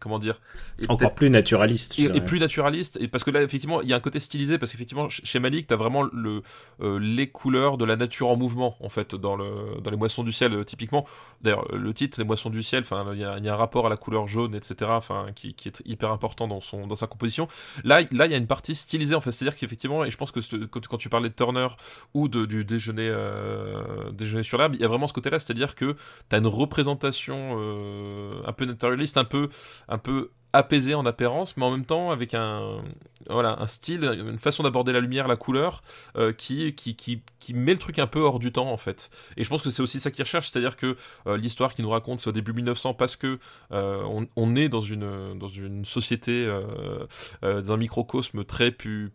comment 0.00 0.18
dire, 0.18 0.40
encore 0.88 1.14
plus 1.14 1.30
naturaliste. 1.30 1.98
et, 1.98 2.20
plus 2.22 2.38
naturaliste 2.40 2.96
et 3.00 3.08
parce 3.08 3.24
que 3.24 3.30
là 3.30 3.42
effectivement 3.42 3.82
il 3.82 3.88
y 3.88 3.92
a 3.92 3.96
un 3.96 4.00
côté 4.00 4.20
stylisé 4.20 4.56
parce 4.58 4.72
qu'effectivement 4.72 5.08
ch- 5.08 5.20
chez 5.24 5.38
Malik 5.38 5.51
t'as 5.60 5.76
vraiment 5.76 6.04
euh, 6.14 6.98
les 6.98 7.28
couleurs 7.28 7.76
de 7.76 7.84
la 7.84 7.96
nature 7.96 8.28
en 8.28 8.36
mouvement 8.36 8.76
en 8.80 8.88
fait 8.88 9.14
dans 9.14 9.36
le 9.36 9.80
dans 9.82 9.90
les 9.90 9.96
moissons 9.96 10.24
du 10.24 10.32
ciel 10.32 10.52
euh, 10.54 10.64
typiquement. 10.64 11.06
D'ailleurs 11.40 11.66
le 11.72 11.92
titre 11.94 12.18
les 12.18 12.24
moissons 12.24 12.50
du 12.50 12.62
ciel 12.62 12.84
il 13.12 13.18
y, 13.18 13.24
a- 13.24 13.34
un 13.54 13.56
rapport 13.56 13.86
à 13.86 13.88
la 13.88 13.96
couleur 13.96 14.26
jaune 14.26 14.54
etc 14.54 14.90
qui, 15.34 15.54
qui 15.54 15.68
est 15.68 15.82
hyper 15.84 16.10
important 16.10 16.48
dans 16.48 16.60
sa 16.94 17.06
composition. 17.06 17.48
Là 17.84 18.00
il 18.00 18.16
y 18.16 18.22
a 18.22 18.36
une 18.36 18.46
partie 18.46 18.74
stylisée 18.74 19.14
en 19.14 19.20
fait. 19.20 19.32
C'est 19.32 19.44
à 19.46 19.50
dire 19.50 19.58
qu'effectivement 19.58 20.04
et 20.04 20.10
je 20.10 20.16
pense 20.16 20.30
que 20.30 20.40
quand, 20.66 20.96
tu 20.96 21.08
parlais 21.08 21.28
de 21.28 21.34
Turner 21.34 21.68
ou 22.14 22.28
du 22.28 22.64
déjeuner 22.64 23.08
euh, 23.10 24.10
déjeuner 24.12 24.42
sur 24.42 24.58
l'herbe 24.58 24.74
il 24.74 24.80
y 24.80 24.84
a 24.84 24.88
vraiment 24.88 25.06
ce 25.06 25.12
côté 25.12 25.30
là 25.30 25.38
c'est 25.38 25.50
à 25.50 25.54
dire 25.54 25.74
que 25.74 25.96
t'as 26.28 26.38
une 26.38 26.46
représentation 26.46 27.58
un 28.46 28.52
peu 28.52 28.64
naturaliste 28.64 29.16
un 29.18 29.24
peu 29.24 29.48
apaisé 30.52 30.94
en 30.94 31.06
apparence, 31.06 31.56
mais 31.56 31.64
en 31.64 31.70
même 31.70 31.84
temps 31.84 32.10
avec 32.10 32.34
un, 32.34 32.82
voilà, 33.28 33.56
un 33.60 33.66
style, 33.66 34.04
une 34.04 34.38
façon 34.38 34.62
d'aborder 34.62 34.92
la 34.92 35.00
lumière, 35.00 35.28
la 35.28 35.36
couleur, 35.36 35.82
euh, 36.16 36.32
qui, 36.32 36.74
qui, 36.74 36.96
qui, 36.96 37.22
qui, 37.38 37.54
met 37.54 37.72
le 37.72 37.78
truc 37.78 37.98
un 37.98 38.06
peu 38.06 38.20
hors 38.20 38.38
du 38.38 38.52
temps 38.52 38.70
en 38.70 38.76
fait. 38.76 39.10
Et 39.36 39.44
je 39.44 39.48
pense 39.48 39.62
que 39.62 39.70
c'est 39.70 39.82
aussi 39.82 40.00
ça 40.00 40.10
qu'ils 40.10 40.24
recherchent, 40.24 40.50
c'est-à-dire 40.50 40.76
que 40.76 40.96
euh, 41.26 41.36
l'histoire 41.36 41.74
qu'ils 41.74 41.84
nous 41.84 41.90
raconte, 41.90 42.20
c'est 42.20 42.28
au 42.28 42.32
début 42.32 42.52
1900 42.52 42.94
parce 42.94 43.16
que 43.16 43.38
euh, 43.72 44.24
on, 44.36 44.54
est 44.56 44.68
dans 44.68 44.80
une, 44.80 45.38
dans 45.38 45.48
une 45.48 45.84
société, 45.84 46.46
dans 47.42 47.72
un 47.72 47.76
microcosme 47.76 48.44
très 48.44 48.70
pu, 48.70 49.10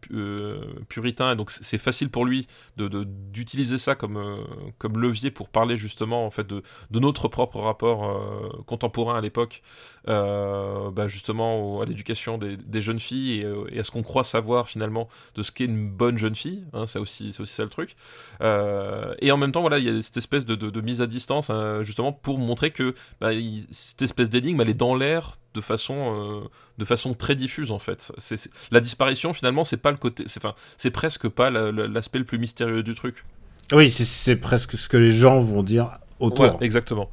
puritain, 0.89 1.33
et 1.33 1.35
donc 1.35 1.51
c'est 1.51 1.77
facile 1.77 2.09
pour 2.09 2.25
lui 2.25 2.47
d'utiliser 2.77 3.75
de, 3.75 3.79
ça 3.79 3.95
comme, 3.95 4.43
comme 4.77 4.99
levier 4.99 5.31
pour 5.31 5.49
parler 5.49 5.77
justement 5.77 6.25
en 6.25 6.31
fait 6.31 6.45
de, 6.47 6.63
de 6.91 6.99
notre 6.99 7.27
propre 7.27 7.59
rapport 7.59 8.65
contemporain 8.65 9.17
à 9.17 9.21
l'époque, 9.21 9.61
bah, 10.05 11.07
à 11.29 11.85
l'éducation 11.85 12.37
des, 12.37 12.57
des, 12.57 12.81
jeunes 12.81 12.99
filles 12.99 13.41
et, 13.41 13.75
et 13.75 13.79
à 13.79 13.83
ce 13.83 13.91
qu'on 13.91 14.03
croit 14.03 14.23
savoir 14.23 14.67
finalement 14.67 15.07
de 15.35 15.43
ce 15.43 15.51
qu'est 15.51 15.65
une 15.65 15.89
bonne 15.89 16.17
jeune 16.17 16.35
fille. 16.35 16.63
Hein, 16.73 16.85
c'est 16.87 16.99
aussi, 16.99 17.35
aussi 17.39 17.53
ça 17.53 17.63
le 17.63 17.69
truc. 17.69 17.95
Euh, 18.41 19.13
et 19.19 19.31
en 19.31 19.37
même 19.37 19.51
temps, 19.51 19.61
voilà, 19.61 19.79
il 19.79 19.85
y 19.85 19.89
a 19.89 20.01
cette 20.01 20.17
espèce 20.17 20.45
de, 20.45 20.55
de, 20.55 20.81
mise 20.81 21.01
à 21.01 21.07
distance, 21.07 21.49
hein, 21.49 21.83
justement 21.83 22.11
pour 22.11 22.37
montrer 22.37 22.71
que 22.71 22.93
bah, 23.19 23.31
cette 23.71 24.01
espèce 24.01 24.29
d'énigme, 24.29 24.61
elle 24.61 24.69
est 24.69 24.73
dans 24.73 24.95
l'air 24.95 25.37
de 25.53 25.61
façon, 25.61 26.43
euh, 26.43 26.47
de 26.77 26.85
façon 26.85 27.13
très 27.13 27.35
diffuse 27.35 27.71
en 27.71 27.79
fait. 27.79 28.11
C'est, 28.17 28.49
la 28.71 28.79
disparition 28.79 29.33
finalement, 29.33 29.63
c'est 29.63 29.77
pas 29.77 29.91
le 29.91 29.97
côté, 29.97 30.23
c'est, 30.27 30.43
enfin, 30.43 30.55
c'est 30.77 30.91
presque 30.91 31.27
pas 31.27 31.49
l'aspect 31.49 32.19
le 32.19 32.25
plus 32.25 32.37
mystérieux 32.37 32.83
du 32.83 32.93
truc. 32.93 33.25
Oui, 33.71 33.89
c'est, 33.89 34.35
presque 34.37 34.77
ce 34.77 34.87
que 34.87 34.97
les 34.97 35.11
gens 35.11 35.39
vont 35.39 35.63
dire 35.63 35.99
autour. 36.19 36.45
Voilà, 36.45 36.57
exactement 36.61 37.09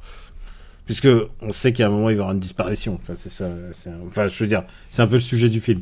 puisque 0.85 1.07
on 1.41 1.51
sait 1.51 1.73
qu'à 1.73 1.87
un 1.87 1.89
moment 1.89 2.09
il 2.09 2.15
va 2.15 2.19
y 2.19 2.21
avoir 2.21 2.31
une 2.31 2.39
disparition. 2.39 2.99
Enfin, 3.01 3.13
c'est 3.15 3.29
ça. 3.29 3.49
Enfin, 4.07 4.27
je 4.27 4.43
veux 4.43 4.47
dire, 4.47 4.63
c'est 4.89 5.01
un 5.01 5.07
peu 5.07 5.15
le 5.15 5.21
sujet 5.21 5.49
du 5.49 5.61
film. 5.61 5.81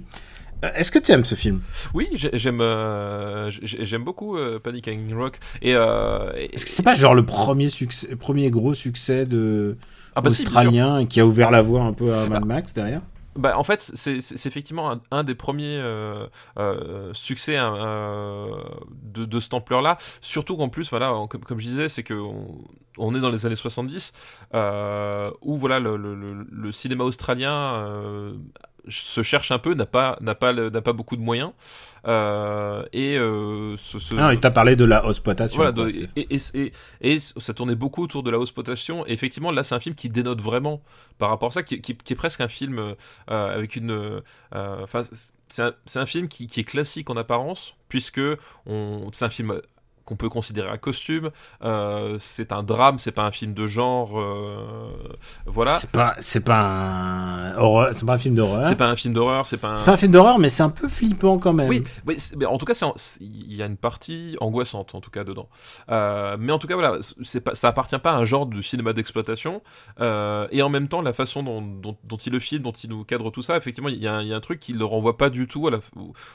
Euh, 0.64 0.70
est-ce 0.76 0.92
que 0.92 1.00
tu 1.00 1.12
aimes 1.12 1.26
ce 1.26 1.36
film? 1.36 1.62
Oui, 1.94 2.10
j'aime 2.14 2.62
euh, 2.62 3.52
j'aime 3.62 4.04
beaucoup 4.04 4.38
euh, 4.38 4.60
Panic 4.60 4.88
and 4.88 5.16
Rock. 5.16 5.40
Et, 5.62 5.72
Est-ce 5.72 6.66
que 6.66 6.72
c'est 6.72 6.84
pas 6.84 6.94
genre 6.94 7.16
le 7.16 7.26
premier 7.26 7.70
succès, 7.70 8.16
premier 8.16 8.50
gros 8.50 8.74
succès 8.74 9.26
de 9.26 9.78
ah 10.16 10.22
bah 10.22 10.30
australien 10.30 11.06
qui 11.06 11.20
a 11.20 11.26
ouvert 11.26 11.52
la 11.52 11.62
voie 11.62 11.82
un 11.82 11.94
peu 11.94 12.14
à 12.14 12.28
Mad 12.28 12.46
Max 12.46 12.74
derrière? 12.74 13.02
Bah, 13.36 13.58
en 13.58 13.64
fait, 13.64 13.92
c'est 13.94 14.18
effectivement 14.46 15.00
un, 15.12 15.24
des 15.24 15.36
premiers 15.36 15.82
succès 17.14 17.58
de, 17.58 19.26
de 19.26 19.40
cette 19.40 19.54
ampleur-là. 19.54 19.98
Surtout 20.22 20.58
qu'en 20.58 20.70
plus, 20.70 20.90
voilà, 20.90 21.14
comme, 21.30 21.60
je 21.60 21.66
disais, 21.66 21.90
c'est 21.90 22.04
que 22.04 22.14
on, 22.98 23.16
est 23.16 23.20
dans 23.20 23.30
les 23.30 23.46
années 23.46 23.56
70, 23.56 24.14
où 24.54 25.58
voilà, 25.58 25.80
le, 25.80 25.98
le 25.98 26.72
cinéma 26.72 27.04
australien 27.04 28.34
se 28.88 29.24
cherche 29.24 29.52
un 29.52 29.60
peu, 29.60 29.74
n'a 29.74 29.86
pas, 29.86 30.18
n'a 30.22 30.36
pas, 30.36 30.54
n'a 30.54 30.82
pas 30.82 30.94
beaucoup 30.94 31.16
de 31.16 31.22
moyens. 31.22 31.52
Euh, 32.06 32.84
et 32.92 33.18
euh, 33.18 33.78
ce, 33.78 34.00
ce... 34.00 34.16
Ah, 34.18 34.34
il 34.34 34.40
t'a 34.40 34.52
parlé 34.52 34.76
de 34.76 34.86
la 34.86 35.06
hausse-potation. 35.06 35.58
Voilà, 35.58 35.90
et, 36.16 36.28
et, 36.30 36.72
et, 37.02 37.20
ça 37.20 37.54
tournait 37.54 37.76
beaucoup 37.76 38.04
autour 38.04 38.24
de 38.24 38.32
la 38.32 38.40
hausse-potation. 38.40 39.06
Et 39.08 39.14
effectivement, 39.14 39.52
là, 39.52 39.64
c'est 39.64 39.76
un 39.76 39.80
film 39.80 39.96
qui 39.96 40.10
dénote 40.10 40.42
vraiment 40.42 40.82
par 41.18 41.30
rapport 41.30 41.50
à 41.50 41.52
ça, 41.52 41.64
qui, 41.64 41.82
qui, 41.82 41.94
est 41.94 42.16
presque 42.16 42.42
un 42.42 42.48
film 42.48 42.80
euh, 42.80 42.96
avec 43.28 43.76
une. 43.76 44.22
Euh, 44.54 44.86
c'est 45.48 45.62
un, 45.62 45.74
un, 45.96 46.06
film 46.06 46.28
qui, 46.28 46.48
qui, 46.48 46.60
est 46.60 46.66
classique 46.66 47.10
en 47.10 47.18
apparence, 47.18 47.76
puisque 47.88 48.22
c'est 49.12 49.26
un 49.26 49.30
film 49.30 49.62
qu'on 50.06 50.16
peut 50.16 50.30
considérer 50.30 50.70
un 50.70 50.78
costume. 50.78 51.32
Euh, 51.64 52.18
c'est 52.20 52.52
un 52.52 52.64
drame, 52.64 53.00
c'est 53.00 53.12
pas 53.12 53.24
un 53.24 53.32
film 53.32 53.54
de 53.54 53.68
genre. 53.68 54.20
Euh, 54.20 54.90
voilà. 55.46 55.72
C'est 55.72 55.92
pas, 55.92 56.16
c'est 56.20 56.44
pas 56.44 56.62
un 56.62 57.58
horreur, 57.58 57.90
c'est 57.94 58.06
pas 58.06 58.14
un 58.14 58.18
film 58.18 58.36
d'horreur. 58.36 58.68
C'est 58.68 58.76
pas 58.76 58.88
un 58.88 58.96
film 58.96 59.14
d'horreur, 59.14 59.48
c'est 59.48 59.58
pas. 59.58 59.70
Un... 59.70 59.76
C'est 59.76 59.86
pas 59.86 59.94
un 59.94 59.98
film 59.98 60.12
d'horreur, 60.12 60.40
mais 60.40 60.50
c'est 60.50 60.64
un 60.64 60.70
peu 60.70 60.90
flippant 60.90 61.38
quand 61.38 61.54
même. 61.54 61.70
Oui, 61.70 61.84
mais 62.06 62.46
en 62.46 62.58
tout 62.58 62.66
cas, 62.66 62.74
il 63.20 63.54
y 63.54 63.62
a 63.62 63.66
une 63.66 63.78
partie 63.78 64.36
angoissante 64.42 64.96
en 64.96 65.02
tout 65.02 65.12
cas 65.12 65.24
dedans. 65.24 65.50
Euh, 65.90 66.38
mais 66.40 66.52
en 66.52 66.60
tout 66.60 66.68
cas, 66.68 66.76
voilà, 66.76 66.98
c'est 67.22 67.42
pas, 67.42 67.56
ça 67.56 67.70
appartient 67.70 67.98
pas 68.00 68.12
à 68.12 68.18
un 68.18 68.26
genre 68.26 68.46
de 68.46 68.62
cinéma 68.62 68.94
d'exploitation. 68.94 69.62
et 70.00 70.62
en 70.62 70.70
même 70.70 70.88
temps, 70.88 71.02
la 71.02 71.14
façon 71.14 71.44
dont, 71.44 71.62
dont, 71.62 71.98
dont, 72.04 72.18
il 72.18 72.34
le 72.34 72.40
filme, 72.40 72.64
dont 72.64 72.72
il 72.72 72.90
nous 72.90 73.04
cadre 73.04 73.32
tout 73.32 73.42
ça, 73.42 73.56
effectivement, 73.58 73.90
il 73.90 74.02
y, 74.02 74.08
a 74.08 74.16
un, 74.16 74.22
il 74.22 74.28
y 74.28 74.34
a 74.34 74.36
un 74.36 74.42
truc 74.42 74.60
qui 74.60 74.74
le 74.74 74.86
renvoie 74.86 75.18
pas 75.18 75.30
du 75.30 75.48
tout 75.48 75.68
à 75.68 75.72
la, 75.72 75.80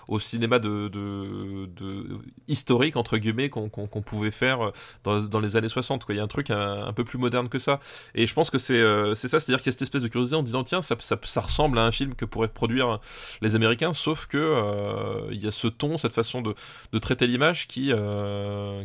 au, 0.07 0.19
cinéma 0.19 0.59
de, 0.59 0.89
de, 0.89 1.67
de 1.67 2.19
historique 2.47 2.97
entre 2.97 3.19
guillemets 3.19 3.51
qu'on 3.69 4.03
pouvait 4.03 4.31
faire 4.31 4.73
euh, 5.07 5.21
dans, 5.21 5.41
les 5.41 5.57
années 5.57 5.69
60. 5.69 6.05
Quoi. 6.05 6.15
Il 6.15 6.19
y 6.19 6.21
a 6.21 6.25
un 6.25 6.29
truc 6.29 6.51
un, 6.51 6.93
peu 6.93 7.05
plus 7.05 7.19
moderne 7.19 7.49
que 7.49 7.59
ça. 7.59 7.81
Et 8.15 8.27
je 8.27 8.35
pense 8.35 8.51
que 8.51 8.59
c'est 8.59 8.81
euh, 8.81 9.15
c'est 9.15 9.29
ça, 9.29 9.41
c'est-à-dire 9.41 9.63
qu'il 9.63 9.67
y 9.67 9.71
a 9.71 9.73
cette 9.73 9.83
espèce 9.83 10.03
de 10.03 10.09
curiosité 10.09 10.37
en 10.37 10.43
disant 10.43 10.65
tiens, 10.65 10.83
ça, 10.83 10.97
ça, 11.01 11.41
ressemble 11.41 11.79
à 11.79 11.85
un 11.85 11.91
film 11.91 12.15
que 12.15 12.25
pourraient 12.25 12.49
produire 12.49 13.01
les 13.41 13.57
Américains, 13.57 13.93
sauf 13.93 14.27
que 14.27 14.39
euh, 14.39 15.29
il 15.33 15.43
y 15.43 15.47
a 15.47 15.51
ce 15.51 15.67
ton, 15.67 15.99
cette 15.99 16.13
façon 16.13 16.43
de, 16.43 16.55
traiter 16.99 17.27
l'image 17.27 17.69
qui, 17.69 17.93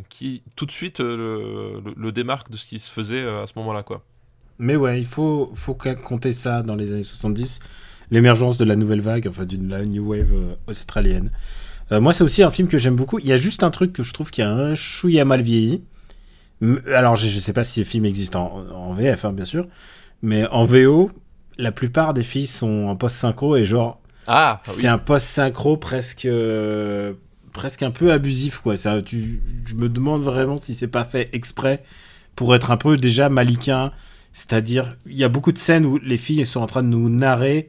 qui 0.08 0.42
tout 0.56 0.66
de 0.66 0.70
suite 0.70 1.00
le, 1.00 2.10
démarque 2.12 2.50
de 2.50 2.56
ce 2.56 2.64
qui 2.64 2.78
se 2.78 2.90
faisait 2.90 3.26
à 3.26 3.46
ce 3.46 3.54
moment-là. 3.56 3.84
Mais 4.58 4.76
ouais, 4.76 5.00
il 5.00 5.06
faut, 5.06 5.52
faut 5.54 5.74
compter 5.74 6.32
ça 6.32 6.62
dans 6.62 6.76
les 6.76 6.92
années 6.92 7.02
70 7.02 7.60
l'émergence 8.10 8.58
de 8.58 8.64
la 8.64 8.76
nouvelle 8.76 9.00
vague, 9.00 9.26
enfin 9.26 9.44
d'une 9.44 9.68
la 9.68 9.84
new 9.84 10.08
wave 10.08 10.56
australienne. 10.66 11.30
Euh, 11.92 12.00
moi, 12.00 12.12
c'est 12.12 12.24
aussi 12.24 12.42
un 12.42 12.50
film 12.50 12.68
que 12.68 12.78
j'aime 12.78 12.96
beaucoup. 12.96 13.18
Il 13.18 13.26
y 13.26 13.32
a 13.32 13.36
juste 13.36 13.62
un 13.62 13.70
truc 13.70 13.92
que 13.92 14.02
je 14.02 14.12
trouve 14.12 14.30
qui 14.30 14.42
a 14.42 14.50
un 14.50 14.74
chouïa 14.74 15.24
mal 15.24 15.42
vieilli. 15.42 15.82
Alors, 16.92 17.16
je, 17.16 17.26
ne 17.26 17.40
sais 17.40 17.52
pas 17.52 17.64
si 17.64 17.80
le 17.80 17.86
film 17.86 18.04
existe 18.04 18.36
en, 18.36 18.94
VF, 18.94 19.24
hein, 19.24 19.32
bien 19.32 19.44
sûr, 19.44 19.66
mais 20.22 20.46
en 20.46 20.64
VO, 20.64 21.10
la 21.58 21.72
plupart 21.72 22.14
des 22.14 22.22
filles 22.22 22.46
sont 22.46 22.86
en 22.86 22.96
post-synchro 22.96 23.56
et 23.56 23.66
genre. 23.66 24.00
Ah, 24.26 24.62
c'est 24.64 24.88
un 24.88 24.98
post-synchro 24.98 25.76
presque. 25.76 26.24
Euh, 26.24 27.12
presque 27.52 27.82
un 27.82 27.90
peu 27.90 28.12
abusif, 28.12 28.60
quoi. 28.60 28.76
Ça, 28.76 29.02
tu, 29.02 29.42
je 29.66 29.74
me 29.74 29.88
demande 29.88 30.22
vraiment 30.22 30.56
si 30.56 30.74
c'est 30.74 30.88
pas 30.88 31.04
fait 31.04 31.28
exprès 31.32 31.82
pour 32.34 32.54
être 32.54 32.70
un 32.70 32.76
peu 32.76 32.96
déjà 32.96 33.28
maliquin. 33.28 33.92
C'est-à-dire, 34.32 34.96
il 35.06 35.16
y 35.16 35.24
a 35.24 35.28
beaucoup 35.28 35.52
de 35.52 35.58
scènes 35.58 35.86
où 35.86 35.98
les 35.98 36.16
filles 36.16 36.44
sont 36.46 36.60
en 36.60 36.66
train 36.66 36.82
de 36.82 36.88
nous 36.88 37.08
narrer 37.08 37.68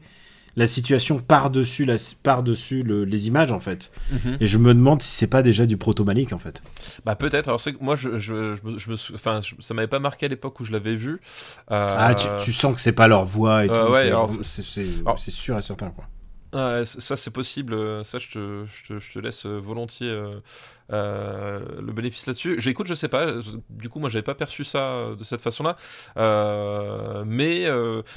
la 0.55 0.67
situation 0.67 1.19
par-dessus 1.19 1.87
par 2.23 2.43
-dessus 2.43 2.83
les 2.83 3.27
images, 3.27 3.51
en 3.51 3.59
fait. 3.59 3.91
Mhm. 4.11 4.37
Et 4.39 4.45
je 4.45 4.57
me 4.57 4.73
demande 4.73 5.01
si 5.01 5.11
c'est 5.11 5.27
pas 5.27 5.41
déjà 5.43 5.65
du 5.65 5.77
proto-malique, 5.77 6.33
en 6.33 6.39
fait. 6.39 6.63
Bah, 7.05 7.15
peut-être. 7.15 7.47
Alors, 7.47 7.61
c'est 7.61 7.73
que 7.73 7.83
moi, 7.83 7.95
je, 7.95 8.17
je, 8.17 8.55
je, 8.55 8.89
me, 8.89 8.95
enfin, 9.13 9.41
ça 9.59 9.73
m'avait 9.73 9.87
pas 9.87 9.99
marqué 9.99 10.25
à 10.25 10.29
l'époque 10.29 10.59
où 10.59 10.65
je 10.65 10.71
l'avais 10.71 10.95
vu. 10.95 11.19
Euh, 11.71 11.87
ah, 11.97 12.15
tu, 12.15 12.53
sens 12.53 12.73
que 12.75 12.81
c'est 12.81 12.91
pas 12.91 13.07
leur 13.07 13.25
voix 13.25 13.65
et 13.65 13.69
euh, 13.69 14.25
tout. 14.27 14.43
c'est 14.43 15.31
sûr 15.31 15.57
et 15.57 15.61
certain, 15.61 15.91
quoi. 15.91 16.85
ça 16.85 17.15
c'est 17.15 17.31
possible, 17.31 17.75
ça 18.05 18.19
je 18.19 18.29
te, 18.29 18.65
je 18.65 18.87
te, 18.87 18.99
je 18.99 19.11
te 19.11 19.19
laisse 19.19 19.45
volontiers 19.45 20.13
euh, 20.91 21.59
le 21.81 21.91
bénéfice 21.91 22.25
là-dessus. 22.27 22.55
J'écoute, 22.59 22.87
je 22.87 22.93
sais 22.93 23.09
pas, 23.09 23.33
du 23.69 23.89
coup 23.89 23.99
moi 23.99 24.09
j'avais 24.09 24.23
pas 24.23 24.35
perçu 24.35 24.63
ça 24.63 25.15
de 25.17 25.23
cette 25.23 25.41
façon-là, 25.41 25.75
mais, 27.25 27.65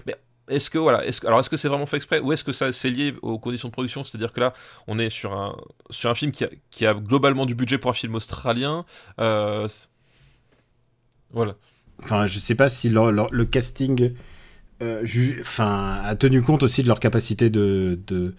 mais 0.06 0.14
est-ce 0.48 0.70
que 0.70 0.78
voilà, 0.78 1.02
alors 1.24 1.40
est-ce 1.40 1.50
que 1.50 1.56
c'est 1.56 1.68
vraiment 1.68 1.86
fait 1.86 1.96
exprès 1.96 2.20
ou 2.20 2.32
est-ce 2.32 2.44
que 2.44 2.52
ça 2.52 2.72
c'est 2.72 2.90
lié 2.90 3.14
aux 3.22 3.38
conditions 3.38 3.68
de 3.68 3.72
production, 3.72 4.04
c'est-à-dire 4.04 4.32
que 4.32 4.40
là 4.40 4.52
on 4.86 4.98
est 4.98 5.10
sur 5.10 5.32
un 5.32 5.56
sur 5.90 6.10
un 6.10 6.14
film 6.14 6.32
qui 6.32 6.44
a, 6.44 6.50
qui 6.70 6.86
a 6.86 6.94
globalement 6.94 7.46
du 7.46 7.54
budget 7.54 7.78
pour 7.78 7.90
un 7.90 7.94
film 7.94 8.14
australien, 8.14 8.84
euh, 9.20 9.68
voilà. 11.30 11.54
Enfin, 12.02 12.26
je 12.26 12.38
sais 12.38 12.54
pas 12.54 12.68
si 12.68 12.88
le 12.88 13.44
casting, 13.44 14.14
euh, 14.82 15.04
a 15.58 16.16
tenu 16.16 16.42
compte 16.42 16.62
aussi 16.62 16.82
de 16.82 16.88
leur 16.88 17.00
capacité 17.00 17.50
de, 17.50 17.98
de 18.06 18.34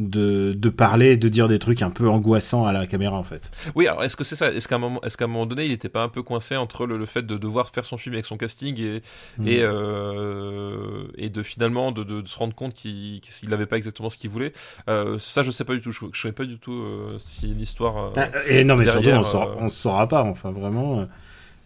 de, 0.00 0.54
de, 0.54 0.68
parler, 0.70 1.16
de 1.16 1.28
dire 1.28 1.46
des 1.46 1.58
trucs 1.58 1.82
un 1.82 1.90
peu 1.90 2.08
angoissants 2.08 2.66
à 2.66 2.72
la 2.72 2.86
caméra 2.86 3.16
en 3.16 3.22
fait. 3.22 3.50
Oui, 3.74 3.86
alors 3.86 4.02
est-ce 4.02 4.16
que 4.16 4.24
c'est 4.24 4.36
ça? 4.36 4.50
Est-ce 4.50 4.66
qu'à 4.66 4.76
un 4.76 4.78
moment, 4.78 5.00
est-ce 5.02 5.16
qu'à 5.16 5.26
un 5.26 5.28
moment 5.28 5.46
donné, 5.46 5.64
il 5.66 5.70
n'était 5.70 5.90
pas 5.90 6.02
un 6.02 6.08
peu 6.08 6.22
coincé 6.22 6.56
entre 6.56 6.86
le, 6.86 7.04
fait 7.06 7.22
de 7.22 7.36
devoir 7.36 7.68
faire 7.68 7.84
son 7.84 7.98
film 7.98 8.14
avec 8.14 8.24
son 8.24 8.38
casting 8.38 8.78
et 8.80 9.02
hmm. 9.38 9.46
et, 9.46 9.60
euh, 9.60 11.04
et 11.16 11.28
de 11.28 11.42
finalement 11.42 11.92
de, 11.92 12.02
de, 12.02 12.26
se 12.26 12.38
rendre 12.38 12.54
compte 12.54 12.74
qu'il 12.74 13.20
n'avait 13.48 13.66
pas 13.66 13.76
exactement 13.76 14.08
ce 14.08 14.16
qu'il 14.16 14.30
voulait? 14.30 14.52
Euh, 14.88 15.18
Ça, 15.18 15.42
je 15.42 15.50
sais 15.50 15.64
pas 15.64 15.74
du 15.74 15.82
tout. 15.82 15.92
Je, 15.92 16.04
ne 16.04 16.10
sais 16.14 16.32
pas 16.32 16.44
du 16.44 16.58
tout 16.58 16.72
euh, 16.72 17.16
si 17.18 17.48
l'histoire. 17.48 18.12
Ah, 18.16 18.28
et 18.48 18.64
non, 18.64 18.76
mais 18.76 18.86
surtout, 18.86 19.10
on 19.10 19.64
on 19.64 19.68
saura 19.68 20.08
pas. 20.08 20.22
Enfin, 20.22 20.50
vraiment. 20.50 21.06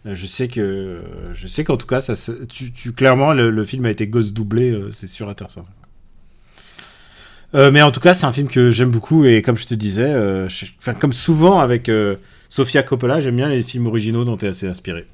Je 0.03 0.27
sais 0.27 0.49
que 0.49 1.01
je 1.33 1.47
sais 1.47 1.63
qu'en 1.63 1.77
tout 1.77 1.87
cas, 1.87 2.01
ça, 2.01 2.13
tu, 2.47 2.71
tu 2.71 2.93
clairement 2.93 3.33
le, 3.33 3.65
film 3.65 3.85
a 3.85 3.89
été 3.89 4.07
gosse 4.07 4.33
doublé, 4.33 4.79
c'est 4.91 5.07
sûr 5.07 5.29
à 5.29 5.35
terre 5.35 5.49
ça. 5.49 5.63
Euh, 7.55 7.71
mais 7.71 7.81
en 7.81 7.91
tout 7.91 8.01
cas, 8.01 8.13
c'est 8.13 8.25
un 8.25 8.33
film 8.33 8.49
que 8.49 8.69
j'aime 8.69 8.91
beaucoup 8.91 9.25
et 9.25 9.41
comme 9.41 9.57
je 9.57 9.65
te 9.65 9.73
disais, 9.73 10.11
euh, 10.13 10.49
comme 10.99 11.13
souvent 11.13 11.59
avec 11.59 11.87
euh, 11.87 12.17
Sofia 12.49 12.83
Coppola, 12.83 13.21
j'aime 13.21 13.37
bien 13.37 13.47
les 13.47 13.63
films 13.63 13.87
originaux 13.87 14.25
dont 14.25 14.35
tu 14.35 14.45
es 14.45 14.49
assez 14.49 14.67
inspiré. 14.67 15.07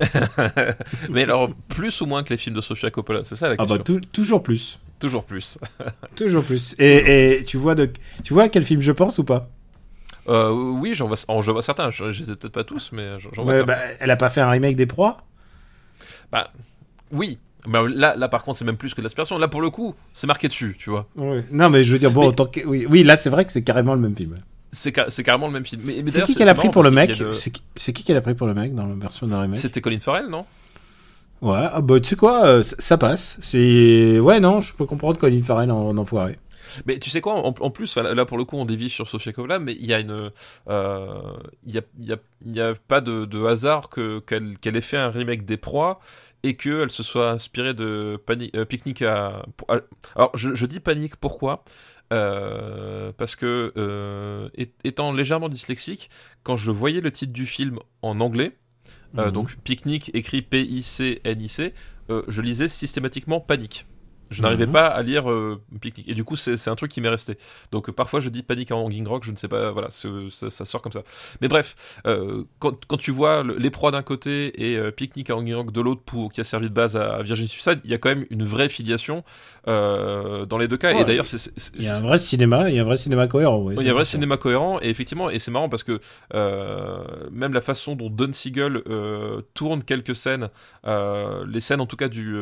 mais 1.10 1.24
alors, 1.24 1.50
plus 1.68 2.00
ou 2.00 2.06
moins 2.06 2.22
que 2.22 2.30
les 2.30 2.38
films 2.38 2.56
de 2.56 2.60
Sofia 2.62 2.90
Coppola, 2.90 3.22
c'est 3.24 3.36
ça 3.36 3.48
la 3.48 3.56
question 3.56 3.76
Ah 3.76 3.92
bah 3.92 4.00
toujours 4.12 4.42
plus. 4.42 4.78
Toujours 4.98 5.24
plus. 5.24 5.58
toujours 6.16 6.42
plus. 6.42 6.74
Et, 6.78 7.42
tu 7.46 7.58
vois 7.58 7.74
de, 7.74 7.90
tu 8.24 8.32
vois 8.32 8.44
à 8.44 8.48
quel 8.48 8.64
film 8.64 8.80
je 8.80 8.92
pense 8.92 9.18
ou 9.18 9.24
pas? 9.24 9.48
Oui, 10.26 10.94
j'en 10.94 11.06
vois, 11.06 11.16
je 11.16 11.50
vois 11.50 11.62
certains. 11.62 11.90
Je, 11.90 12.12
je 12.12 12.22
les 12.22 12.30
ai 12.30 12.36
peut-être 12.36 12.52
pas 12.52 12.64
tous, 12.64 12.90
mais 12.92 13.18
j'en 13.18 13.42
vois 13.42 13.54
certains. 13.54 13.66
Bah, 13.66 13.78
elle 13.98 14.10
a 14.10 14.16
pas 14.16 14.30
fait 14.30 14.40
un 14.40 14.50
remake 14.50 14.76
des 14.76 14.86
Proies? 14.86 15.18
Bah 16.30 16.50
oui, 17.10 17.38
Mais 17.66 17.78
là, 17.88 18.14
là, 18.16 18.28
par 18.28 18.44
contre, 18.44 18.58
c'est 18.58 18.64
même 18.64 18.76
plus 18.76 18.94
que 18.94 19.00
de 19.00 19.04
l'aspiration. 19.06 19.36
Là, 19.38 19.48
pour 19.48 19.60
le 19.60 19.70
coup, 19.70 19.94
c'est 20.14 20.26
marqué 20.26 20.48
dessus, 20.48 20.76
tu 20.78 20.90
vois. 20.90 21.08
Ouais. 21.16 21.44
Non, 21.50 21.70
mais 21.70 21.84
je 21.84 21.92
veux 21.92 21.98
dire, 21.98 22.10
bon, 22.10 22.22
Mais- 22.22 22.26
en 22.28 22.32
tant 22.32 22.46
que. 22.46 22.60
Oui, 22.64 22.86
oui 22.88 23.02
là, 23.02 23.16
c'est 23.16 23.30
vrai 23.30 23.44
que 23.44 23.52
c'est 23.52 23.64
carrément 23.64 23.94
le 23.94 24.00
même 24.00 24.16
film. 24.16 24.38
C'est 24.70 24.94
ca- 24.94 25.06
c'est 25.08 25.24
carrément 25.24 25.46
le 25.46 25.54
même 25.54 25.64
film. 25.66 25.82
Mais, 25.84 26.02
mais 26.04 26.10
C'est 26.10 26.22
qui 26.22 26.34
qu'elle 26.34 26.48
a 26.48 26.54
pris 26.54 26.68
pour 26.68 26.82
le 26.82 26.90
mec 26.90 27.18
de- 27.18 27.32
C'est 27.32 27.50
qui- 27.92 28.04
qu'elle 28.04 28.16
a 28.16 28.20
pris 28.20 28.34
pour 28.34 28.46
le 28.46 28.54
mec 28.54 28.74
dans 28.74 28.86
la 28.86 28.94
version 28.94 29.26
d'un 29.26 29.40
remake 29.40 29.58
C'était 29.58 29.80
Colin 29.80 29.98
Farrell, 29.98 30.28
non? 30.28 30.44
Ouais, 31.40 31.56
ah 31.72 31.80
bah 31.80 32.00
tu 32.00 32.08
sais 32.10 32.16
quoi, 32.16 32.46
euh, 32.46 32.62
ça, 32.62 32.98
passe. 32.98 33.38
C'est. 33.40 34.18
Ouais, 34.18 34.40
non, 34.40 34.60
je 34.60 34.74
peux 34.74 34.86
comprendre 34.86 35.18
Colin 35.18 35.42
Farrell 35.42 35.70
en, 35.70 35.88
en 35.88 35.96
enfoiré. 35.96 36.36
Mais 36.84 36.98
tu 36.98 37.08
sais 37.10 37.20
quoi, 37.22 37.34
en, 37.34 37.54
en 37.60 37.70
plus, 37.70 37.96
là 37.96 38.24
pour 38.26 38.36
le 38.36 38.44
coup, 38.44 38.56
on 38.56 38.64
dévie 38.66 38.90
sur 38.90 39.08
Sofia 39.08 39.32
Coppola, 39.32 39.58
mais 39.58 39.72
il 39.72 39.86
y 39.86 39.94
a 39.94 40.00
une, 40.00 40.30
euh, 40.68 41.06
il 41.64 41.74
y 41.74 41.78
a, 41.78 41.82
y 42.00 42.12
a, 42.12 42.16
y 42.44 42.60
a 42.60 42.74
pas 42.88 43.00
de, 43.00 43.24
de 43.24 43.42
hasard 43.46 43.88
que 43.88 44.18
qu'elle 44.20 44.58
qu'elle 44.58 44.76
ait 44.76 44.80
fait 44.82 44.98
un 44.98 45.08
remake 45.10 45.44
des 45.46 45.56
proies 45.56 45.98
et 46.42 46.56
qu'elle 46.56 46.90
se 46.90 47.02
soit 47.02 47.30
inspirée 47.30 47.74
de 47.74 48.20
Panic, 48.24 48.54
euh, 48.56 48.64
Picnic 48.64 49.02
à. 49.02 49.44
alors 50.14 50.30
je, 50.34 50.54
je 50.54 50.66
dis 50.66 50.80
Panique 50.80 51.16
pourquoi? 51.16 51.64
Euh, 52.10 53.12
parce 53.18 53.36
que 53.36 53.72
euh, 53.76 54.48
étant 54.84 55.12
légèrement 55.12 55.48
dyslexique, 55.50 56.08
quand 56.42 56.56
je 56.56 56.70
voyais 56.70 57.00
le 57.02 57.10
titre 57.12 57.32
du 57.34 57.44
film 57.44 57.78
en 58.02 58.20
anglais, 58.20 58.56
euh, 59.18 59.26
Mhm. 59.26 59.32
donc 59.32 59.56
Picnic 59.62 60.10
écrit 60.14 60.40
P-I-C-N-I-C, 60.42 61.74
je 62.28 62.40
lisais 62.40 62.68
systématiquement 62.68 63.40
Panique. 63.40 63.86
Je 64.30 64.42
n'arrivais 64.42 64.66
Mhm. 64.66 64.72
pas 64.72 64.86
à 64.86 65.02
lire 65.02 65.30
euh, 65.30 65.60
Picnic. 65.80 66.08
Et 66.08 66.14
du 66.14 66.24
coup, 66.24 66.36
c'est 66.36 66.68
un 66.68 66.74
truc 66.76 66.90
qui 66.90 67.00
m'est 67.00 67.08
resté. 67.08 67.38
Donc 67.72 67.88
euh, 67.88 67.92
parfois, 67.92 68.20
je 68.20 68.28
dis 68.28 68.42
Panique 68.42 68.70
en 68.72 68.80
Hanging 68.84 69.06
Rock, 69.06 69.24
je 69.24 69.30
ne 69.30 69.36
sais 69.36 69.48
pas, 69.48 69.70
voilà, 69.70 69.88
ça, 69.90 70.08
ça 70.50 70.64
sort 70.64 70.82
comme 70.82 70.92
ça. 70.92 71.02
Mais 71.40 71.48
bref, 71.48 71.76
euh, 72.06 72.44
quand, 72.58 72.84
quand 72.86 72.96
tu 72.98 73.10
vois 73.10 73.42
le- 73.42 73.56
les 73.56 73.70
proies 73.70 73.90
d'un 73.90 74.02
côté 74.02 74.70
et 74.70 74.76
euh, 74.76 74.90
Picnic 74.90 75.30
à 75.30 75.36
Hanging 75.36 75.54
Rock 75.54 75.72
de 75.72 75.80
l'autre, 75.80 76.02
qui 76.32 76.40
a 76.40 76.44
servi 76.44 76.68
de 76.68 76.74
base 76.74 76.96
à, 76.96 77.14
à 77.16 77.22
Virgin 77.22 77.46
Suicide, 77.46 77.80
il 77.84 77.90
y 77.90 77.94
a 77.94 77.98
quand 77.98 78.08
même 78.10 78.26
une 78.30 78.44
vraie 78.44 78.68
filiation 78.68 79.24
dans 79.66 80.58
les 80.58 80.68
deux 80.68 80.76
cas. 80.78 80.92
Ouais, 80.94 81.02
et 81.02 81.04
d'ailleurs, 81.04 81.26
c'est- 81.26 81.52
Il 81.76 81.84
y 81.84 81.88
a 81.88 81.96
un 81.96 82.00
vrai 82.00 82.18
cinéma, 82.18 82.68
il 82.70 82.76
y 82.76 82.78
a 82.78 82.82
un 82.82 82.84
vrai 82.84 82.96
cinéma 82.96 83.26
cohérent. 83.28 83.58
Ouais, 83.62 83.74
il 83.78 83.82
y 83.84 83.88
a 83.88 83.90
un 83.92 83.94
vrai 83.94 84.04
cinéma 84.04 84.36
cohérent 84.36 84.78
et 84.80 84.88
effectivement 84.88 85.28
et 85.30 85.38
c'est 85.38 85.50
marrant 85.50 85.68
parce 85.68 85.84
que 85.84 86.00
même 87.30 87.52
la 87.52 87.60
façon 87.60 87.94
dont 87.96 88.10
Don 88.10 88.32
Siegel 88.32 88.82
tourne 89.54 89.82
quelques 89.84 90.14
scènes, 90.14 90.48
les 90.84 91.60
scènes 91.60 91.80
en 91.80 91.86
tout 91.86 91.96
cas 91.96 92.08
du, 92.08 92.34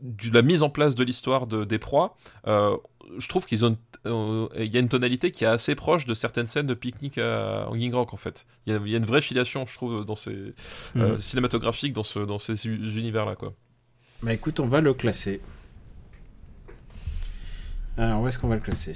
du- 0.00 0.30
de 0.30 0.34
la 0.34 0.42
mise 0.50 0.62
en 0.62 0.70
place 0.70 0.94
de 0.94 1.04
l'histoire 1.04 1.46
de, 1.46 1.64
des 1.64 1.78
proies, 1.78 2.16
euh, 2.46 2.76
je 3.18 3.28
trouve 3.28 3.46
qu'ils 3.46 3.64
ont 3.64 3.76
euh, 4.06 4.48
il 4.58 4.72
y 4.72 4.76
a 4.76 4.80
une 4.80 4.88
tonalité 4.88 5.30
qui 5.30 5.44
est 5.44 5.46
assez 5.58 5.74
proche 5.74 6.06
de 6.06 6.14
certaines 6.14 6.46
scènes 6.46 6.66
de 6.66 6.74
pique-nique 6.74 7.18
à 7.18 7.66
Hanging 7.68 7.92
Rock 7.92 8.14
en 8.14 8.16
fait. 8.16 8.46
Il 8.66 8.72
y, 8.72 8.76
a, 8.76 8.80
il 8.84 8.88
y 8.90 8.94
a 8.94 8.98
une 8.98 9.04
vraie 9.04 9.20
filiation 9.20 9.66
je 9.66 9.74
trouve 9.74 10.04
dans 10.06 10.16
ces 10.16 10.30
euh, 10.32 10.52
Mhm. 11.12 11.18
cinématographiques 11.18 11.92
dans 11.92 12.02
ce 12.02 12.18
dans 12.20 12.38
ces 12.38 12.66
univers 12.66 13.26
là 13.26 13.36
quoi. 13.36 13.52
Bah 14.22 14.32
écoute, 14.32 14.58
on 14.60 14.66
va 14.68 14.80
le 14.80 14.92
classer. 14.94 15.40
Alors, 17.98 18.22
où 18.22 18.28
est-ce 18.28 18.38
qu'on 18.38 18.48
va 18.48 18.54
le 18.54 18.60
classer? 18.62 18.94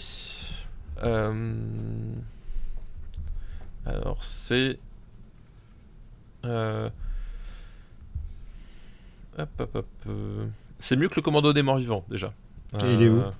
Euh, 1.02 1.55
Alors, 3.86 4.22
c'est. 4.24 4.78
Hop, 9.38 9.48
hop, 9.59 9.74
hop. 9.74 9.86
Euh, 10.85 10.89
C'est 10.89 10.97
mieux 10.97 11.09
que 11.09 11.16
le 11.16 11.22
commando 11.22 11.53
des 11.53 11.62
morts 11.62 11.78
vivants, 11.78 12.05
déjà. 12.09 12.32
Et 12.82 12.95
il 12.95 13.03
est 13.03 13.09
où 13.09 13.20
Euh, 13.20 13.30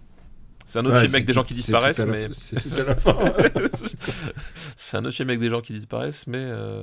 C'est 0.67 0.79
un 0.79 0.85
autre 0.87 0.95
Ouais, 0.95 1.01
film 1.01 1.09
c'est 1.11 1.17
avec 1.17 1.27
des 1.27 1.33
gens 1.33 1.45
qui 1.45 1.55
disparaissent, 1.55 1.99
mais. 2.07 2.29
C'est 2.33 2.61
tout 2.61 2.81
à 2.81 2.85
la 2.85 2.97
fin. 2.97 3.17
c'est 4.77 4.97
un 4.97 5.05
autre 5.05 5.15
film 5.17 5.29
avec 5.29 5.41
des 5.41 5.51
gens 5.51 5.61
qui 5.61 5.73
disparaissent, 5.73 6.27
mais. 6.27 6.39
euh, 6.43 6.83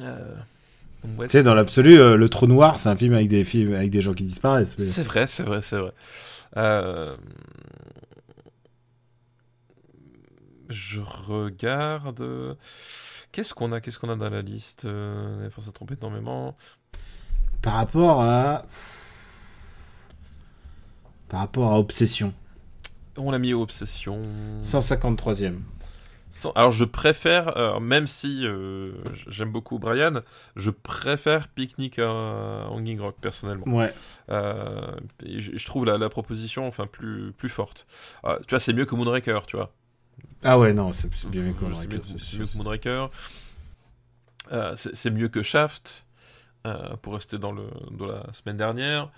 euh, 0.00 0.34
ouais, 1.16 1.26
tu 1.26 1.32
sais, 1.32 1.42
dans 1.42 1.54
l'absolu, 1.54 1.98
euh, 1.98 2.16
Le 2.16 2.28
Trou 2.28 2.46
Noir, 2.46 2.78
c'est 2.80 2.88
un 2.88 2.96
film 2.96 3.14
avec 3.14 3.28
des, 3.28 3.44
films, 3.44 3.74
avec 3.74 3.90
des 3.90 4.00
gens 4.00 4.14
qui 4.14 4.24
disparaissent. 4.24 4.76
mais- 4.78 4.84
C'est 4.84 5.02
vrai, 5.04 5.26
c'est 5.26 5.42
vrai, 5.44 5.62
c'est 5.62 5.78
vrai. 5.78 5.92
Euh, 6.56 7.16
Je 10.68 11.00
regarde. 11.00 12.56
Qu'est-ce 13.32 13.54
qu'on 13.54 13.72
a 13.72 13.80
Qu'est-ce 13.80 13.98
qu'on 13.98 14.08
a 14.10 14.16
dans 14.16 14.30
la 14.30 14.42
liste? 14.42 14.84
Euh, 14.86 15.48
On 15.56 15.60
s'est 15.60 15.72
trompé 15.72 15.94
énormément. 16.00 16.56
Par 17.62 17.74
rapport 17.74 18.22
à. 18.22 18.64
Par 21.34 21.40
rapport 21.40 21.72
à 21.72 21.80
Obsession. 21.80 22.32
On 23.16 23.32
l'a 23.32 23.40
mis 23.40 23.54
aux 23.54 23.62
Obsession. 23.62 24.22
153ème. 24.62 25.62
Sans- 26.30 26.52
Alors 26.52 26.70
je 26.70 26.84
préfère, 26.84 27.56
euh, 27.56 27.80
même 27.80 28.06
si 28.06 28.46
euh, 28.46 28.92
j'aime 29.26 29.50
beaucoup 29.50 29.80
Brian, 29.80 30.20
je 30.54 30.70
préfère 30.70 31.48
Picnic 31.48 31.98
à 31.98 32.68
Hanging 32.70 33.00
Rock 33.00 33.16
personnellement. 33.20 33.66
Ouais. 33.66 33.92
Euh, 34.30 34.94
je, 35.26 35.66
trouve 35.66 35.86
la, 35.86 35.98
la 35.98 36.08
proposition 36.08 36.68
enfin 36.68 36.86
plus 36.86 37.32
plus 37.32 37.48
forte. 37.48 37.88
Tu 38.22 38.50
vois, 38.50 38.60
c'est 38.60 38.72
mieux 38.72 38.84
que 38.84 38.94
Moonraker, 38.94 39.40
tu 39.46 39.56
vois. 39.56 39.72
Ah 40.44 40.56
ouais, 40.56 40.72
non, 40.72 40.92
c'est 40.92 41.10
bien 41.30 41.42
mieux 41.42 41.52
que 41.54 41.64
Moonraker, 41.64 41.98
c'est 42.04 42.38
mieux 42.38 42.46
que 42.46 42.56
Moonraker. 42.56 43.10
C'est 44.76 45.10
mieux 45.10 45.26
que 45.28 45.42
Shaft, 45.42 46.06
pour 47.02 47.14
rester 47.14 47.38
dans, 47.38 47.50
le, 47.50 47.66
dans 47.90 48.06
la 48.06 48.32
semaine 48.32 48.56
dernière. 48.56 49.10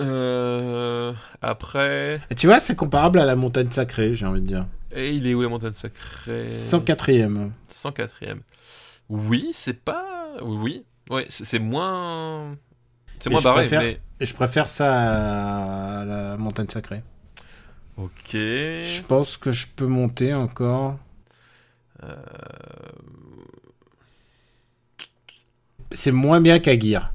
Euh, 0.00 1.12
après. 1.40 2.20
Et 2.30 2.34
tu 2.34 2.46
vois, 2.46 2.58
c'est 2.58 2.74
comparable 2.76 3.18
à 3.20 3.24
la 3.24 3.36
montagne 3.36 3.70
sacrée, 3.70 4.14
j'ai 4.14 4.26
envie 4.26 4.40
de 4.40 4.46
dire. 4.46 4.66
Et 4.92 5.12
il 5.12 5.26
est 5.26 5.34
où 5.34 5.42
la 5.42 5.48
montagne 5.48 5.72
sacrée? 5.72 6.48
104ème. 6.48 7.50
104ème. 7.70 8.38
Oui, 9.08 9.50
c'est 9.52 9.78
pas. 9.84 10.04
Oui, 10.42 10.84
ouais, 11.10 11.26
c'est 11.28 11.58
moins. 11.58 12.56
C'est 13.20 13.30
moins 13.30 13.38
je 13.40 13.44
barré, 13.44 13.60
préfère- 13.62 13.80
mais. 13.82 14.00
Et 14.20 14.26
je 14.26 14.34
préfère 14.34 14.68
ça 14.68 16.00
à 16.00 16.04
la 16.04 16.36
montagne 16.36 16.68
sacrée. 16.68 17.02
Ok. 17.96 18.32
Je 18.32 19.02
pense 19.02 19.36
que 19.36 19.52
je 19.52 19.66
peux 19.68 19.86
monter 19.86 20.34
encore. 20.34 20.96
Euh, 22.02 22.16
C'est 25.92 26.10
moins 26.12 26.40
bien 26.40 26.58
qu'Aguirre. 26.58 27.13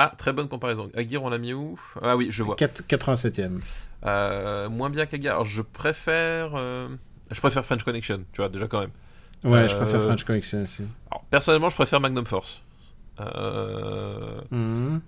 Ah, 0.00 0.12
très 0.16 0.32
bonne 0.32 0.46
comparaison. 0.48 0.90
Aguirre, 0.96 1.24
on 1.24 1.28
l'a 1.30 1.38
mis 1.38 1.52
où? 1.52 1.76
Ah 2.02 2.16
oui, 2.16 2.28
je 2.30 2.42
vois. 2.44 2.54
4- 2.54 2.82
87ème. 2.86 3.58
Euh, 4.06 4.68
moins 4.68 4.90
bien 4.90 5.06
qu'Aguirre. 5.06 5.44
Je 5.44 5.60
préfère. 5.62 6.52
euh, 6.54 6.86
Je 7.32 7.40
préfère 7.40 7.64
French 7.64 7.82
Connection, 7.82 8.20
tu 8.32 8.40
vois, 8.40 8.48
déjà 8.48 8.68
quand 8.68 8.80
même. 8.80 8.90
Ouais, 9.44 9.68
je 9.68 9.74
Euh, 9.74 9.78
préfère 9.80 10.00
French 10.02 10.22
Connection 10.24 10.62
aussi. 10.62 10.82
Alors, 11.10 11.24
personnellement, 11.30 11.68
je 11.68 11.74
préfère 11.74 12.00
Magnum 12.00 12.24
Force. 12.26 12.62
Euh, 13.20 14.40
Mhm. 14.50 15.00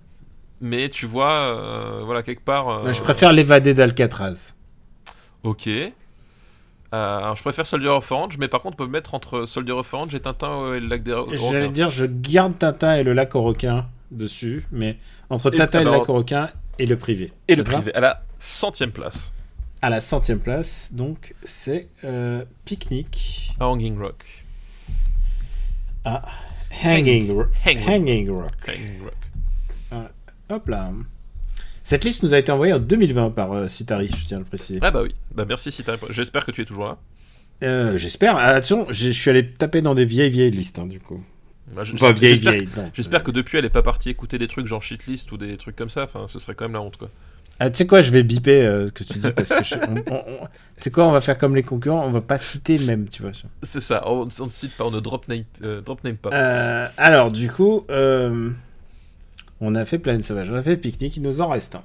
Mais 0.63 0.89
tu 0.89 1.05
vois, 1.07 1.31
euh, 1.31 2.01
voilà, 2.03 2.21
quelque 2.21 2.43
part. 2.43 2.69
euh, 2.69 2.83
Ouais, 2.83 2.93
Je 2.93 3.01
préfère 3.01 3.31
l'évadé 3.33 3.73
d'Alcatraz. 3.73 4.53
Ok. 5.43 5.67
Euh, 5.67 5.91
alors, 6.91 7.35
je 7.37 7.41
préfère 7.41 7.65
Soldier 7.65 7.87
of 7.89 8.11
Orange, 8.11 8.37
mais 8.37 8.47
par 8.47 8.61
contre, 8.61 8.75
on 8.75 8.83
peut 8.83 8.87
me 8.87 8.91
mettre 8.91 9.13
entre 9.15 9.45
Soldier 9.45 9.73
of 9.73 9.91
Orange 9.93 10.13
et 10.13 10.19
Tintin 10.19 10.73
et 10.73 10.79
le 10.81 10.87
lac 10.87 11.01
des 11.03 11.13
Ro- 11.13 11.27
J'allais 11.33 11.61
requins. 11.61 11.71
dire, 11.71 11.89
je 11.89 12.05
garde 12.05 12.57
Tintin 12.59 12.95
et 12.97 13.03
le 13.03 13.13
lac 13.13 13.33
aux 13.35 13.41
requins 13.41 13.85
dessus, 14.11 14.65
mais 14.71 14.97
entre 15.29 15.53
Et- 15.53 15.57
Tintin 15.57 15.81
et, 15.81 15.83
le 15.85 15.91
lac 15.91 16.53
et 16.79 16.85
le 16.85 16.97
privé. 16.97 17.31
Et 17.47 17.55
le 17.55 17.63
privé, 17.63 17.93
à 17.95 17.99
la 17.99 18.23
centième 18.39 18.91
place, 18.91 19.31
À 19.81 19.89
la 19.89 19.99
centième 20.01 20.39
place, 20.39 20.91
donc, 20.93 21.33
c'est 21.43 21.87
euh, 22.03 22.43
Picnic 22.65 23.51
à 23.59 23.67
Hanging 23.67 23.97
Rock. 23.97 24.23
à 26.05 26.21
Hanging, 26.83 27.31
Ro- 27.31 27.45
Hanging. 27.65 27.89
Hanging 27.89 28.29
Rock. 28.29 28.53
Hanging 28.67 29.01
Rock. 29.03 30.09
Hop 30.49 30.67
là. 30.67 30.91
Cette 31.83 32.03
liste 32.03 32.23
nous 32.23 32.33
a 32.33 32.37
été 32.37 32.51
envoyée 32.51 32.73
en 32.73 32.79
2020 32.79 33.31
par 33.31 33.53
euh, 33.53 33.67
Citari, 33.67 34.07
je 34.07 34.25
tiens 34.25 34.37
à 34.37 34.39
le 34.41 34.45
préciser. 34.45 34.79
Ah 34.81 34.91
bah 34.91 35.01
oui, 35.03 35.15
bah 35.33 35.45
merci 35.47 35.69
répondu. 35.85 36.13
J'espère 36.13 36.45
que 36.45 36.51
tu 36.51 36.61
es 36.61 36.65
toujours 36.65 36.85
là. 36.85 36.97
Euh, 37.63 37.97
J'espère. 37.97 38.35
Ah, 38.37 38.47
Attention, 38.47 38.85
je 38.89 39.09
suis 39.11 39.29
allé 39.29 39.47
taper 39.51 39.81
dans 39.81 39.95
des 39.95 40.05
vieilles 40.05 40.29
vieilles 40.31 40.51
listes, 40.51 40.79
hein, 40.79 40.85
du 40.87 40.99
coup. 40.99 41.23
Bah, 41.75 41.83
je- 41.83 41.95
j'espère-. 42.35 42.53
J'espère 42.93 43.23
que 43.23 43.31
depuis 43.31 43.57
elle 43.57 43.65
est 43.65 43.69
pas 43.69 43.81
partie 43.83 44.09
écouter 44.09 44.37
des 44.37 44.47
trucs 44.47 44.67
genre 44.67 44.81
shitlist 44.83 45.31
ou 45.31 45.37
des 45.37 45.57
trucs 45.57 45.75
comme 45.75 45.89
ça, 45.89 46.03
enfin 46.03 46.25
ce 46.27 46.39
serait 46.39 46.55
quand 46.55 46.65
même 46.65 46.73
la 46.73 46.81
honte 46.81 46.97
quoi. 46.97 47.09
Ah, 47.59 47.69
tu 47.69 47.77
sais 47.77 47.85
quoi, 47.87 48.01
je 48.01 48.09
vais 48.11 48.23
biper 48.23 48.63
euh, 48.63 48.87
ce 48.87 48.91
que 48.91 49.03
tu 49.03 49.19
dis 49.19 49.31
parce 49.31 49.49
que 49.49 49.63
je- 49.63 49.75
on- 49.75 50.03
on- 50.13 50.15
on- 50.15 50.45
tu 50.45 50.49
sais 50.79 50.89
quoi, 50.91 51.05
on 51.05 51.11
va 51.11 51.21
faire 51.21 51.37
comme 51.37 51.55
les 51.55 51.61
concurrents, 51.63 52.03
on 52.05 52.09
va 52.11 52.21
pas 52.21 52.39
citer 52.39 52.79
même, 52.79 53.07
tu 53.07 53.21
vois. 53.21 53.31
C'est 53.61 53.81
ça, 53.81 54.01
on, 54.07 54.25
ne 54.25 54.49
cite 54.49 54.75
pas, 54.75 54.85
on 54.85 54.91
ne 54.91 54.99
drop 54.99 55.27
name, 55.27 55.43
euh, 55.63 55.79
drop 55.81 56.03
name 56.03 56.15
pas. 56.15 56.31
Euh, 56.33 56.87
alors, 56.97 57.31
du 57.31 57.51
coup, 57.51 57.85
euh, 57.91 58.49
on 59.59 59.75
a 59.75 59.85
fait 59.85 59.99
Planète 59.99 60.25
Sauvage, 60.25 60.49
on 60.49 60.55
a 60.55 60.63
fait 60.63 60.75
Pique-Nique, 60.75 61.17
il 61.17 61.21
nous 61.23 61.39
en 61.41 61.49
reste 61.49 61.75
un. 61.75 61.83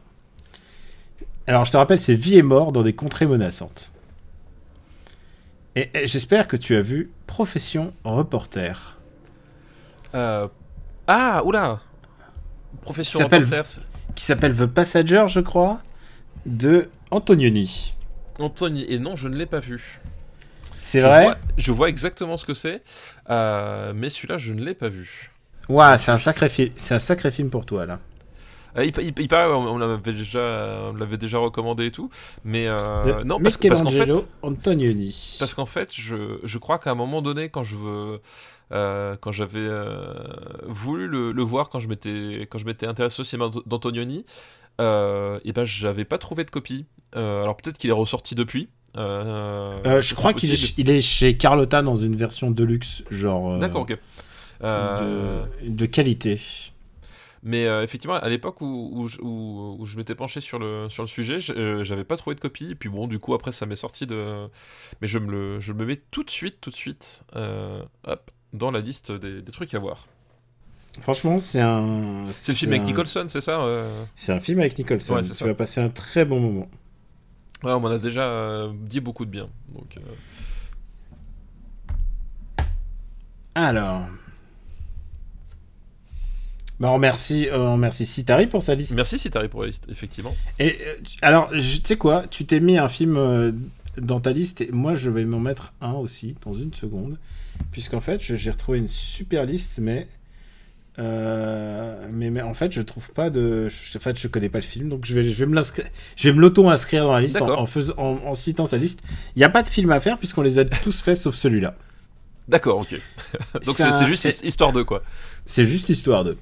Alors, 1.47 1.67
je 1.67 1.73
te 1.73 1.77
rappelle, 1.77 2.01
c'est 2.01 2.15
Vie 2.15 2.39
et 2.39 2.43
mort 2.43 2.73
dans 2.73 2.83
des 2.83 2.95
contrées 2.95 3.27
menaçantes. 3.27 3.93
Et, 5.75 5.91
et 5.95 6.07
j'espère 6.07 6.49
que 6.49 6.57
tu 6.57 6.75
as 6.75 6.81
vu 6.81 7.11
Profession 7.27 7.93
reporter. 8.05 8.96
Euh, 10.15 10.49
Ah, 11.07 11.43
oula 11.45 11.81
Profession 12.83 13.19
qui 14.15 14.25
s'appelle 14.25 14.55
The 14.57 14.67
Passenger, 14.67 15.27
je 15.29 15.41
crois, 15.41 15.81
de 16.47 16.89
Antonioni. 17.11 17.95
Anthony, 18.39 18.85
et 18.89 18.99
non, 18.99 19.17
je 19.17 19.29
ne 19.29 19.37
l'ai 19.37 19.47
pas 19.47 19.61
vu. 19.61 20.01
C'est 20.81 21.01
vrai? 21.01 21.25
vois, 21.25 21.37
je 21.59 21.73
vois 21.73 21.89
exactement 21.89 22.37
ce 22.37 22.45
que 22.45 22.55
c'est, 22.55 22.83
euh, 23.31 23.93
mais 23.95 24.09
celui-là, 24.09 24.39
je 24.39 24.53
ne 24.53 24.65
l'ai 24.65 24.75
pas 24.75 24.89
vu. 24.89 25.33
Ouais, 25.69 25.99
c'est 25.99 26.13
un 26.13 26.19
sacré 26.19 26.49
film. 26.49 26.71
C'est 26.77 26.95
un 26.95 26.99
sacré 27.01 27.31
film 27.31 27.51
pour 27.51 27.67
toi 27.67 27.87
là. 27.87 27.99
Euh, 28.77 28.85
il, 28.85 28.93
il- 29.01 29.15
il 29.19 29.29
paraît, 29.29 29.53
on, 29.53 29.69
on 29.75 29.79
l'avait 29.79 30.13
déjà, 30.13 30.81
on 30.91 30.95
l'avait 30.95 31.17
déjà 31.17 31.39
recommandé 31.39 31.87
et 31.87 31.91
tout, 31.91 32.11
mais 32.45 32.67
euh, 32.69 33.25
non, 33.25 33.41
parce, 33.41 33.57
parce 33.57 33.83
qu'en 33.83 33.91
fait, 33.91 34.11
Antonioni. 34.43 35.37
parce 35.39 35.55
qu'en 35.55 35.67
fait, 35.67 35.91
je, 35.95 36.39
je 36.45 36.59
crois 36.59 36.79
qu'à 36.79 36.91
un 36.91 36.95
moment 36.95 37.23
donné, 37.23 37.49
quand 37.49 37.65
je 37.65 37.75
veux, 37.77 38.21
euh, 38.73 39.17
quand 39.21 39.33
j'avais 39.33 39.59
euh, 39.61 40.15
voulu 40.67 41.07
le, 41.09 41.33
le 41.33 41.43
voir, 41.43 41.69
quand 41.71 41.81
je 41.81 41.89
m'étais, 41.89 42.47
quand 42.51 42.59
je 42.59 42.65
m'étais 42.67 42.87
intéressé 42.87 43.21
au 43.21 43.25
cinéma 43.25 43.51
d'Antonioni, 43.67 44.25
euh, 44.81 45.39
et 45.45 45.53
ben 45.53 45.65
j'avais 45.65 46.05
pas 46.05 46.19
trouvé 46.19 46.45
de 46.45 46.51
copie. 46.51 46.87
Alors 47.13 47.57
peut-être 47.57 47.79
qu'il 47.79 47.91
est 47.91 47.95
ressorti 47.95 48.35
depuis. 48.35 48.69
Je 50.01 50.15
crois 50.15 50.33
qu'il 50.35 50.51
est, 50.53 50.75
il 50.79 50.91
est 50.91 51.01
chez 51.01 51.37
Carlotta 51.37 51.83
dans 51.83 51.97
une 51.97 52.17
version 52.17 52.51
deluxe, 52.51 53.05
genre 53.11 53.59
D'accord, 53.59 53.83
ok. 53.83 53.97
De, 54.63 55.69
de 55.69 55.87
qualité. 55.87 56.41
Mais 57.43 57.67
euh, 57.67 57.85
effectivement, 57.85 58.15
à 58.17 58.29
l'époque 58.29 58.61
où, 58.61 58.91
où, 58.93 59.07
je- 59.07 59.19
où- 59.21 59.77
où 59.79 59.87
je 59.87 59.97
m'étais 59.99 60.15
penché 60.17 60.41
sur 60.41 60.59
le, 60.59 60.89
sur 60.91 61.03
le 61.05 61.07
sujet, 61.09 61.39
j'avais 61.39 62.05
pas 62.05 62.17
trouvé 62.17 62.35
de 62.35 62.41
copie. 62.41 62.71
Et 62.71 62.75
puis 62.75 62.89
bon, 62.89 63.07
du 63.07 63.19
coup, 63.21 63.35
après, 63.35 63.53
ça 63.53 63.67
m'est 63.67 63.77
sorti 63.77 64.07
de. 64.07 64.49
Mais 65.01 65.07
je 65.07 65.19
me, 65.19 65.31
le, 65.31 65.61
je 65.61 65.73
me 65.73 65.85
mets 65.85 65.97
tout 66.11 66.25
de 66.25 66.31
suite, 66.31 66.57
tout 66.61 66.71
de 66.71 66.75
suite, 66.75 67.23
euh, 67.37 67.83
hop, 68.05 68.31
dans 68.53 68.71
la 68.71 68.81
liste 68.81 69.13
des, 69.13 69.43
des 69.43 69.53
trucs 69.53 69.75
à 69.75 69.79
voir. 69.79 70.07
Franchement, 71.01 71.41
c'est 71.41 71.61
un. 71.61 72.25
C'est 72.33 72.53
le 72.53 72.57
film 72.59 72.73
avec 72.73 72.85
Nicholson, 72.85 73.27
c'est 73.29 73.41
ça 73.41 73.61
euh 73.61 74.05
C'est 74.15 74.33
un 74.33 74.41
film 74.41 74.61
avec 74.61 74.79
Nicholson. 74.79 75.15
Ouais, 75.17 75.23
tu 75.23 75.35
ça. 75.35 75.45
vas 75.45 75.55
passer 75.55 75.81
un 75.81 75.91
très 75.91 76.25
bon 76.25 76.41
moment. 76.41 76.69
Ouais, 77.63 77.73
on 77.73 77.81
m'en 77.81 77.89
a 77.89 77.99
déjà 77.99 78.23
euh, 78.23 78.73
dit 78.75 79.01
beaucoup 79.01 79.25
de 79.25 79.31
bien. 79.31 79.49
Donc, 79.75 79.97
euh, 79.97 80.01
Alors. 83.55 84.07
Bah, 86.79 86.91
on 86.91 86.95
remercie, 86.95 87.49
euh, 87.49 87.59
on 87.59 87.73
remercie 87.73 88.05
Sitari 88.05 88.47
pour 88.47 88.63
sa 88.63 88.75
liste. 88.75 88.95
Merci 88.95 89.19
si 89.19 89.31
pour 89.31 89.63
la 89.63 89.69
liste, 89.69 89.87
effectivement. 89.91 90.35
Et 90.59 90.79
alors, 91.23 91.51
tu 91.51 91.61
sais 91.61 91.97
quoi 91.97 92.27
Tu 92.27 92.45
t'es 92.45 92.61
mis 92.61 92.77
un 92.77 92.89
film 92.89 93.59
dans 93.97 94.21
ta 94.21 94.33
liste 94.33 94.61
et 94.61 94.71
moi 94.73 94.95
je 94.95 95.11
vais 95.11 95.25
m'en 95.25 95.41
mettre 95.41 95.73
un 95.81 95.93
aussi 95.93 96.37
dans 96.45 96.53
une 96.53 96.75
seconde, 96.75 97.19
puisqu'en 97.73 98.01
fait 98.01 98.21
j'ai 98.23 98.51
retrouvé 98.51 98.79
une 98.79 98.89
super 98.89 99.45
liste, 99.45 99.79
mais 99.79 100.09
euh, 100.99 102.09
mais, 102.11 102.31
mais 102.31 102.41
en 102.41 102.55
fait 102.55 102.73
je 102.73 102.81
trouve 102.81 103.11
pas 103.11 103.29
de, 103.29 103.69
je, 103.69 103.99
en 103.99 104.01
fait 104.01 104.19
je 104.19 104.29
connais 104.29 104.49
pas 104.49 104.59
le 104.59 104.65
film, 104.65 104.89
donc 104.89 105.05
je 105.05 105.15
vais 105.15 105.29
je 105.29 105.35
vais 105.35 105.47
me 105.47 105.55
l'inscrire, 105.55 105.87
je 106.17 106.29
vais 106.29 106.35
me 106.35 106.41
l'auto 106.41 106.69
inscrire 106.69 107.05
dans 107.05 107.13
la 107.13 107.21
liste 107.21 107.41
en, 107.41 107.65
en, 107.65 107.67
en, 107.99 108.03
en 108.27 108.35
citant 108.35 108.67
sa 108.67 108.79
liste. 108.79 109.03
Il 109.35 109.39
n'y 109.39 109.45
a 109.45 109.51
pas 109.51 109.63
de 109.63 109.69
film 109.69 109.91
à 109.91 110.01
faire 110.01 110.19
puisqu'on 110.19 110.43
les 110.43 110.59
a 110.59 110.65
tous 110.65 111.03
faits 111.03 111.17
sauf 111.17 111.35
celui-là. 111.35 111.77
D'accord, 112.49 112.79
ok. 112.79 113.01
Donc 113.65 113.77
C'est 113.77 114.07
juste 114.07 114.43
histoire 114.45 114.73
de 114.73 114.83
quoi. 114.83 115.03
C'est 115.45 115.65
juste 115.65 115.89
histoire 115.89 116.25
de. 116.25 116.37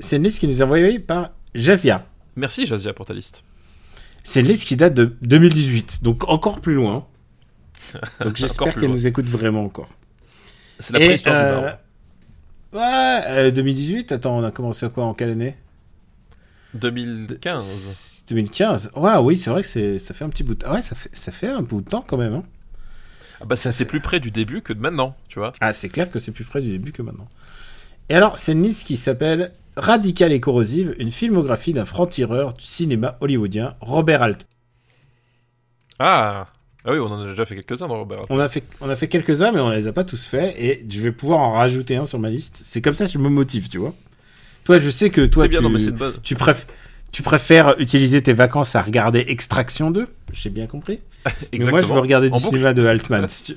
C'est 0.00 0.16
une 0.16 0.24
liste 0.24 0.40
qui 0.40 0.48
nous 0.48 0.60
est 0.60 0.64
envoyée 0.64 0.98
par 0.98 1.30
Jazia. 1.54 2.06
Merci 2.34 2.66
Jazia 2.66 2.92
pour 2.92 3.06
ta 3.06 3.14
liste. 3.14 3.44
C'est 4.24 4.40
une 4.40 4.48
liste 4.48 4.66
qui 4.66 4.76
date 4.76 4.94
de 4.94 5.16
2018, 5.22 6.02
donc 6.02 6.28
encore 6.28 6.60
plus 6.60 6.74
loin. 6.74 7.06
Donc 8.20 8.36
j'espère 8.36 8.74
qu'elle 8.74 8.90
nous 8.90 9.06
écoute 9.06 9.26
vraiment 9.26 9.62
encore. 9.64 9.88
C'est 10.78 10.92
la 10.92 11.00
Et, 11.00 11.04
préhistoire 11.04 11.36
euh, 11.36 11.42
du 11.42 11.46
barbe. 11.48 11.78
Ouais, 12.72 13.22
euh, 13.26 13.50
2018, 13.50 14.12
attends, 14.12 14.38
on 14.38 14.44
a 14.44 14.50
commencé 14.50 14.86
à 14.86 14.88
quoi 14.90 15.04
en 15.04 15.14
quelle 15.14 15.30
année? 15.30 15.56
2015. 16.74 18.24
2015. 18.28 18.90
Ouais, 18.96 19.16
oui, 19.18 19.36
c'est 19.36 19.50
vrai 19.50 19.62
que 19.62 19.68
c'est, 19.68 19.98
ça 19.98 20.14
fait 20.14 20.24
un 20.24 20.28
petit 20.28 20.42
bout 20.44 20.54
de 20.54 20.60
temps. 20.60 20.72
Ouais, 20.72 20.82
ça 20.82 20.94
fait, 20.94 21.10
ça 21.12 21.32
fait 21.32 21.48
un 21.48 21.62
bout 21.62 21.80
de 21.80 21.88
temps 21.88 22.04
quand 22.06 22.16
même. 22.16 22.34
hein. 22.34 22.44
Ah 23.40 23.44
bah 23.44 23.56
ça 23.56 23.70
c'est 23.70 23.84
plus 23.84 24.00
près 24.00 24.18
du 24.20 24.30
début 24.30 24.62
que 24.62 24.72
de 24.72 24.80
maintenant, 24.80 25.14
tu 25.28 25.38
vois. 25.38 25.52
Ah, 25.60 25.72
c'est 25.72 25.88
clair 25.90 26.10
que 26.10 26.18
c'est 26.18 26.32
plus 26.32 26.44
près 26.44 26.60
du 26.62 26.70
début 26.70 26.92
que 26.92 27.02
maintenant. 27.02 27.28
Et 28.08 28.14
alors, 28.14 28.38
c'est 28.38 28.52
une 28.52 28.62
liste 28.62 28.86
qui 28.86 28.96
s'appelle 28.96 29.52
Radical 29.76 30.32
et 30.32 30.40
corrosive, 30.40 30.94
une 30.98 31.10
filmographie 31.10 31.72
d'un 31.74 31.84
franc-tireur 31.84 32.54
du 32.54 32.64
cinéma 32.64 33.18
hollywoodien, 33.20 33.76
Robert 33.80 34.22
Alt. 34.22 34.46
Ah 35.98 36.46
Ah 36.88 36.92
oui, 36.92 36.98
on 37.00 37.06
en 37.06 37.20
a 37.22 37.30
déjà 37.30 37.44
fait 37.44 37.56
quelques-uns 37.56 37.88
dans 37.88 37.98
Robert. 37.98 38.26
On 38.30 38.38
a 38.38 38.48
fait, 38.48 38.62
on 38.80 38.88
a 38.88 38.94
fait 38.94 39.08
quelques-uns, 39.08 39.50
mais 39.50 39.58
on 39.60 39.70
les 39.70 39.88
a 39.88 39.92
pas 39.92 40.04
tous 40.04 40.24
faits, 40.24 40.54
et 40.56 40.86
je 40.88 41.00
vais 41.00 41.10
pouvoir 41.10 41.40
en 41.40 41.52
rajouter 41.52 41.96
un 41.96 42.04
sur 42.06 42.20
ma 42.20 42.30
liste. 42.30 42.60
C'est 42.62 42.80
comme 42.80 42.94
ça 42.94 43.06
que 43.06 43.10
je 43.10 43.18
me 43.18 43.28
motive, 43.28 43.68
tu 43.68 43.78
vois. 43.78 43.92
Toi, 44.64 44.78
je 44.78 44.88
sais 44.90 45.10
que 45.10 45.26
toi, 45.26 45.48
bien, 45.48 45.58
tu, 45.58 45.64
non 45.64 45.70
préf- 46.40 46.66
préfères 47.24 47.74
utiliser 47.80 48.22
tes 48.22 48.32
vacances 48.32 48.76
à 48.76 48.82
regarder 48.82 49.24
Extraction 49.28 49.90
2, 49.90 50.06
j'ai 50.32 50.50
bien 50.50 50.66
compris. 50.66 51.00
Mais 51.52 51.58
moi, 51.66 51.80
je 51.80 51.86
veux 51.86 51.98
regarder 52.00 52.30
du 52.30 52.36
En 52.36 52.38
boucle. 52.40 52.50
cinéma 52.50 52.72
de 52.72 52.86
Altman. 52.86 53.26
si 53.28 53.56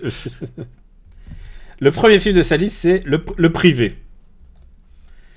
le 1.79 1.91
premier 1.91 2.19
film 2.19 2.35
de 2.35 2.41
sa 2.43 2.57
liste, 2.57 2.77
c'est 2.77 3.03
le, 3.05 3.21
le 3.37 3.49
Privé. 3.51 3.95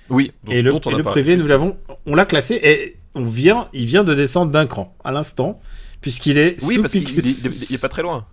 Oui, 0.09 0.33
et 0.51 0.63
le, 0.63 0.71
dont 0.71 0.81
on 0.87 0.91
et 0.91 0.95
a 0.95 0.97
le 0.99 1.03
parlé. 1.05 1.23
Privé, 1.23 1.37
nous 1.37 1.47
l'avons, 1.47 1.77
on 2.07 2.15
l'a 2.15 2.25
classé 2.27 2.59
et 2.63 2.97
on 3.15 3.25
vient, 3.25 3.69
il 3.73 3.87
vient 3.87 4.03
de 4.05 4.15
descendre 4.15 4.51
d'un 4.51 4.67
cran 4.67 4.95
à 5.05 5.13
l'instant, 5.13 5.61
puisqu'il 6.03 6.37
est 6.37 6.63
Oui, 6.65 6.75
sous 6.75 6.83
parce 6.83 6.93
qu'il 6.93 7.75
est 7.75 7.81
pas 7.81 7.89
très 7.89 8.03
loin. 8.03 8.27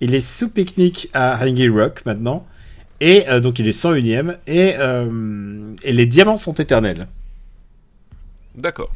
il 0.00 0.14
est 0.14 0.20
sous 0.20 0.48
pique-nique 0.48 1.10
à 1.12 1.44
Hanging 1.44 1.70
Rock 1.70 2.02
maintenant. 2.06 2.46
Et 3.00 3.28
euh, 3.28 3.40
donc 3.40 3.58
il 3.58 3.68
est 3.68 3.76
101ème. 3.78 4.36
Et, 4.46 4.74
euh, 4.78 5.74
et 5.82 5.92
les 5.92 6.06
diamants 6.06 6.36
sont 6.38 6.54
éternels. 6.54 7.08
D'accord. 8.54 8.90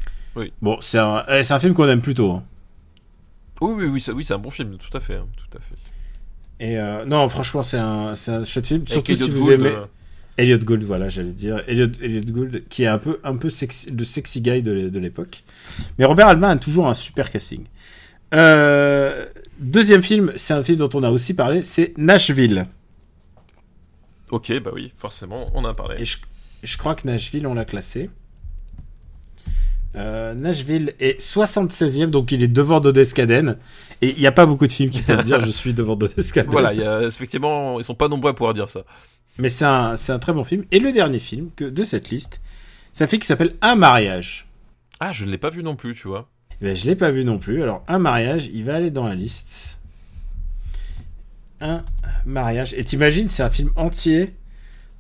Bon, 0.60 0.78
c'est 0.82 0.98
un, 0.98 1.24
eh, 1.30 1.42
c'est 1.42 1.54
un 1.54 1.58
film 1.58 1.72
qu'on 1.74 1.88
aime 1.88 2.02
plutôt. 2.02 2.30
hein. 2.30 2.42
Oui, 3.62 3.72
oui, 3.76 3.84
oui, 3.86 4.00
c'est 4.00 4.12
oui, 4.12 4.22
c'est 4.22 4.34
un 4.34 4.38
bon 4.38 4.50
film, 4.50 4.76
tout 4.76 4.94
à 4.94 5.00
fait, 5.00 5.14
hein, 5.14 5.24
tout 5.36 5.56
à 5.58 5.60
fait. 5.62 5.74
Et 6.60 6.78
euh, 6.78 7.06
non, 7.06 7.26
franchement, 7.30 7.62
c'est 7.62 7.78
un, 7.78 8.14
c'est 8.14 8.30
un 8.32 8.44
chouette 8.44 8.66
film. 8.66 8.86
Surtout 8.86 9.14
si 9.14 9.22
Elliot 9.24 9.34
vous 9.34 9.46
Gould, 9.46 9.52
aimez. 9.66 9.76
Elliot 10.36 10.58
Gould, 10.58 10.82
voilà, 10.84 11.08
j'allais 11.08 11.32
dire. 11.32 11.62
Elliot, 11.66 11.88
Elliot 12.02 12.20
Gould, 12.30 12.64
qui 12.68 12.82
est 12.82 12.86
un 12.86 12.98
peu, 12.98 13.18
un 13.24 13.36
peu 13.36 13.48
sexy, 13.48 13.90
le 13.90 14.04
sexy 14.04 14.42
guy 14.42 14.62
de, 14.62 14.90
de 14.90 14.98
l'époque. 14.98 15.42
Mais 15.98 16.04
Robert 16.04 16.28
Altman 16.28 16.50
a 16.50 16.60
toujours 16.60 16.86
un 16.86 16.92
super 16.94 17.30
casting. 17.30 17.64
Euh, 18.36 19.26
deuxième 19.58 20.02
film, 20.02 20.32
c'est 20.36 20.54
un 20.54 20.62
film 20.62 20.78
dont 20.78 20.90
on 20.94 21.02
a 21.02 21.10
aussi 21.10 21.34
parlé, 21.34 21.62
c'est 21.64 21.94
Nashville. 21.96 22.66
Ok, 24.30 24.52
bah 24.60 24.70
oui, 24.74 24.92
forcément, 24.96 25.46
on 25.54 25.60
en 25.60 25.68
a 25.68 25.74
parlé. 25.74 25.96
Et 26.00 26.04
je, 26.04 26.18
je 26.62 26.76
crois 26.76 26.94
que 26.94 27.06
Nashville, 27.06 27.46
on 27.46 27.54
l'a 27.54 27.64
classé. 27.64 28.10
Euh, 29.96 30.34
Nashville 30.34 30.94
est 31.00 31.20
76e, 31.20 32.10
donc 32.10 32.32
il 32.32 32.42
est 32.42 32.48
devant 32.48 32.80
Dodescaden. 32.80 33.56
Et 34.02 34.10
il 34.10 34.18
n'y 34.18 34.26
a 34.26 34.32
pas 34.32 34.44
beaucoup 34.44 34.66
de 34.66 34.72
films 34.72 34.90
qui 34.90 35.00
peuvent 35.00 35.22
dire 35.22 35.40
je 35.44 35.50
suis 35.50 35.72
devant 35.72 35.96
Dodescaden. 35.96 36.50
Voilà, 36.52 36.74
il 36.74 36.80
y 36.80 36.84
a, 36.84 37.02
effectivement, 37.02 37.78
ils 37.78 37.84
sont 37.84 37.94
pas 37.94 38.08
nombreux 38.08 38.30
à 38.30 38.34
pouvoir 38.34 38.52
dire 38.52 38.68
ça. 38.68 38.84
Mais 39.38 39.48
c'est 39.48 39.64
un, 39.64 39.94
un 40.08 40.18
très 40.18 40.32
bon 40.32 40.44
film. 40.44 40.64
Et 40.70 40.80
le 40.80 40.92
dernier 40.92 41.18
film 41.18 41.50
que, 41.56 41.64
de 41.64 41.84
cette 41.84 42.10
liste, 42.10 42.42
c'est 42.92 43.04
un 43.04 43.06
film 43.06 43.20
qui 43.20 43.26
s'appelle 43.26 43.54
Un 43.62 43.74
mariage. 43.74 44.48
Ah, 45.00 45.12
je 45.12 45.24
ne 45.24 45.30
l'ai 45.30 45.38
pas 45.38 45.50
vu 45.50 45.62
non 45.62 45.76
plus, 45.76 45.94
tu 45.94 46.08
vois. 46.08 46.28
Eh 46.60 46.64
ben, 46.64 46.76
je 46.76 46.86
l'ai 46.86 46.96
pas 46.96 47.10
vu 47.10 47.24
non 47.24 47.38
plus. 47.38 47.62
Alors, 47.62 47.84
Un 47.88 47.98
mariage, 47.98 48.46
il 48.46 48.64
va 48.64 48.76
aller 48.76 48.90
dans 48.90 49.06
la 49.06 49.14
liste. 49.14 49.78
Un 51.60 51.82
mariage. 52.24 52.74
Et 52.74 52.84
t'imagines, 52.84 53.28
c'est 53.28 53.42
un 53.42 53.50
film 53.50 53.70
entier 53.76 54.34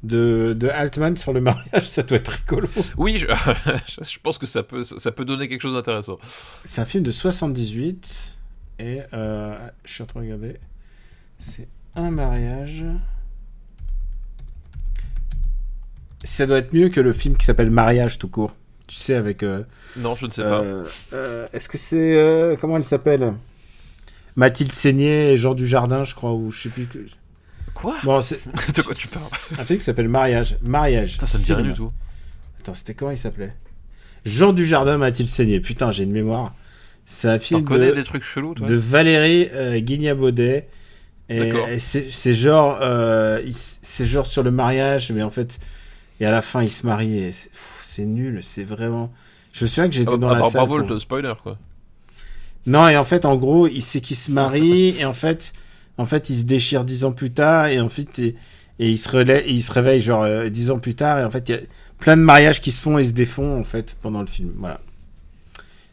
de, 0.02 0.54
de 0.58 0.68
Altman 0.68 1.16
sur 1.16 1.32
le 1.32 1.40
mariage. 1.40 1.88
Ça 1.88 2.02
doit 2.02 2.18
être 2.18 2.28
rigolo. 2.28 2.68
Oui, 2.96 3.18
je, 3.18 3.26
je 4.02 4.18
pense 4.22 4.38
que 4.38 4.46
ça 4.46 4.62
peut, 4.62 4.84
ça 4.84 5.10
peut 5.12 5.24
donner 5.24 5.48
quelque 5.48 5.62
chose 5.62 5.74
d'intéressant. 5.74 6.18
C'est 6.64 6.80
un 6.80 6.84
film 6.84 7.04
de 7.04 7.10
78. 7.10 8.36
Et 8.78 9.00
euh, 9.14 9.56
je 9.84 9.92
suis 9.92 10.02
en 10.02 10.06
train 10.06 10.20
de 10.20 10.26
regarder. 10.26 10.56
C'est 11.38 11.68
un 11.94 12.10
mariage. 12.10 12.84
Ça 16.24 16.46
doit 16.46 16.58
être 16.58 16.72
mieux 16.74 16.88
que 16.88 17.00
le 17.00 17.12
film 17.12 17.36
qui 17.36 17.44
s'appelle 17.46 17.70
Mariage 17.70 18.18
tout 18.18 18.28
court. 18.28 18.54
Tu 18.86 18.96
sais, 18.96 19.14
avec. 19.14 19.42
euh, 19.42 19.62
Non, 19.96 20.14
je 20.16 20.26
ne 20.26 20.30
sais 20.30 20.42
pas. 20.42 20.60
euh, 20.60 20.84
euh, 21.12 21.46
Est-ce 21.52 21.68
que 21.68 21.78
c'est. 21.78 22.16
euh, 22.16 22.56
comment 22.60 22.76
elle 22.76 22.84
s'appelle? 22.84 23.34
Mathilde 24.36 24.70
Seigné 24.72 25.32
et 25.32 25.36
Jean 25.36 25.54
Dujardin, 25.54 26.04
je 26.04 26.14
crois, 26.14 26.32
ou 26.34 26.50
je 26.50 26.62
sais 26.62 26.68
plus. 26.68 26.86
que- 26.86 26.98
Quoi? 27.74 27.96
Bon, 28.04 28.18
De 28.74 28.82
quoi 28.82 28.94
tu 28.94 29.08
parles? 29.08 29.24
un 29.58 29.64
film 29.64 29.78
qui 29.80 29.84
s'appelle 29.84 30.08
Mariage. 30.08 30.56
Mariage. 30.66 31.12
Putain, 31.12 31.26
ça 31.26 31.38
me 31.38 31.42
dit 31.44 31.52
rien 31.52 31.64
du 31.64 31.74
tout. 31.74 31.90
Attends, 32.60 32.74
c'était 32.74 32.94
comment 32.94 33.10
il 33.10 33.18
s'appelait? 33.18 33.52
Jean 34.24 34.52
Dujardin, 34.52 34.98
Mathilde 34.98 35.28
Seigné. 35.28 35.60
Putain, 35.60 35.90
j'ai 35.90 36.04
une 36.04 36.12
mémoire. 36.12 36.54
C'est 37.04 37.28
un 37.28 37.38
film 37.38 37.64
connais 37.64 37.90
de, 37.90 37.94
des 37.96 38.02
trucs 38.02 38.24
chelous, 38.24 38.54
toi? 38.54 38.66
de 38.66 38.74
Valérie 38.74 39.48
euh, 39.52 39.78
Guignabaudet. 39.78 40.68
Et, 41.28 41.78
c'est 41.78 42.34
genre, 42.34 42.78
euh, 42.82 43.42
genre 44.00 44.26
sur 44.26 44.42
le 44.42 44.50
mariage, 44.50 45.10
mais 45.12 45.22
en 45.22 45.30
fait, 45.30 45.58
et 46.20 46.26
à 46.26 46.30
la 46.30 46.40
fin, 46.42 46.62
ils 46.62 46.70
se 46.70 46.86
marient. 46.86 47.18
et 47.18 47.32
C'est 47.96 48.04
nul, 48.04 48.40
c'est 48.42 48.64
vraiment. 48.64 49.10
Je 49.54 49.64
me 49.64 49.68
souviens 49.68 49.88
que 49.88 49.94
j'étais 49.94 50.12
Ah, 50.12 50.18
dans 50.18 50.28
ah, 50.28 50.34
la 50.34 50.40
bah, 50.40 50.50
salle. 50.50 50.66
Bravo 50.66 50.78
pour- 50.84 50.88
le 50.94 51.00
spoiler, 51.00 51.32
quoi. 51.42 51.56
Non, 52.66 52.88
et 52.88 52.96
en 52.98 53.04
fait, 53.04 53.24
en 53.24 53.36
gros, 53.36 53.66
il 53.68 53.80
sait 53.80 54.02
qu'il 54.02 54.16
se 54.16 54.30
marie, 54.30 54.98
et 54.98 55.06
en 55.06 55.14
fait, 55.14 55.54
en 55.96 56.04
fait, 56.04 56.28
il 56.28 56.36
se 56.36 56.44
déchire 56.44 56.84
dix 56.84 57.04
ans 57.06 57.12
plus 57.12 57.30
tard, 57.32 57.68
et 57.68 57.80
en 57.80 57.88
fait, 57.88 58.18
et, 58.18 58.34
et 58.80 58.90
il 58.90 58.98
se 58.98 59.08
relève, 59.08 59.44
et 59.46 59.52
il 59.52 59.62
se 59.62 59.72
réveille 59.72 60.00
genre 60.00 60.24
euh, 60.24 60.50
dix 60.50 60.70
ans 60.70 60.78
plus 60.78 60.94
tard, 60.94 61.18
et 61.20 61.24
en 61.24 61.30
fait, 61.30 61.48
il 61.48 61.54
y 61.54 61.58
a 61.58 61.60
plein 61.98 62.18
de 62.18 62.22
mariages 62.22 62.60
qui 62.60 62.70
se 62.70 62.82
font 62.82 62.98
et 62.98 63.04
se 63.04 63.12
défont 63.12 63.58
en 63.58 63.64
fait 63.64 63.96
pendant 64.02 64.20
le 64.20 64.26
film. 64.26 64.52
Voilà. 64.58 64.80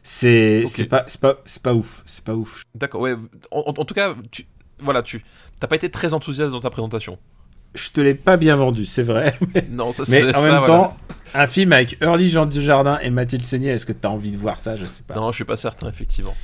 C'est 0.02 0.64
Ok. 0.66 0.70
c'est 0.70 0.86
pas 0.86 1.06
c'est 1.08 1.22
pas 1.22 1.38
c'est 1.46 1.62
pas 1.64 1.74
ouf, 1.74 2.04
c'est 2.06 2.26
pas 2.26 2.36
ouf. 2.36 2.64
D'accord, 2.76 3.00
ouais. 3.02 3.16
En- 3.52 3.74
en 3.78 3.86
tout 3.86 3.94
cas, 3.94 4.14
tu, 4.32 4.46
voilà, 4.80 5.02
tu 5.04 5.24
t'as 5.62 5.68
pas 5.68 5.78
été 5.78 5.90
très 5.90 6.14
enthousiaste 6.14 6.52
dans 6.52 6.60
ta 6.60 6.70
présentation. 6.70 7.18
Je 7.76 7.90
te 7.90 8.02
l'ai 8.02 8.14
pas 8.16 8.38
bien 8.38 8.56
vendu, 8.56 8.86
c'est 8.86 9.04
vrai. 9.04 9.36
Mais, 9.56 9.66
Non, 9.70 9.92
ça 9.94 10.04
mais 10.10 10.24
en 10.30 10.34
ça, 10.34 10.42
même 10.42 10.50
voilà. 10.60 10.66
temps, 10.66 10.98
un 11.34 11.48
film 11.48 11.74
avec 11.74 11.98
Early 12.02 12.30
Jean 12.30 12.46
Dujardin 12.46 13.00
et 13.02 13.10
Mathilde 13.10 13.46
Seigné, 13.46 13.70
est-ce 13.70 13.86
que 13.86 13.94
tu 13.94 14.06
as 14.08 14.10
envie 14.12 14.32
de 14.32 14.38
voir 14.38 14.60
ça? 14.60 14.76
Je 14.76 14.86
sais 14.86 15.04
pas. 15.04 15.16
Non, 15.16 15.32
je 15.32 15.36
suis 15.36 15.46
pas 15.46 15.56
certain, 15.58 15.90
effectivement. 15.90 16.36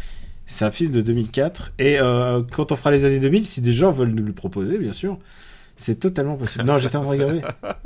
C'est 0.46 0.66
un 0.66 0.72
film 0.72 0.92
de 0.92 1.02
2004. 1.02 1.74
Et 1.78 2.00
euh, 2.00 2.42
quand 2.52 2.72
on 2.72 2.76
fera 2.76 2.90
les 2.92 3.06
années 3.06 3.20
2000, 3.20 3.46
si 3.46 3.62
des 3.62 3.72
gens 3.74 3.92
veulent 3.92 4.10
nous 4.16 4.26
le 4.26 4.34
proposer, 4.34 4.80
bien 4.80 4.94
sûr, 4.94 5.20
c'est 5.78 6.00
totalement 6.00 6.36
possible. 6.38 6.66
Non, 6.66 6.76
j'étais 6.80 6.96
en 6.96 7.04
train 7.04 7.18
de 7.18 7.24
regarder. 7.24 7.42
Ah. 7.64 7.78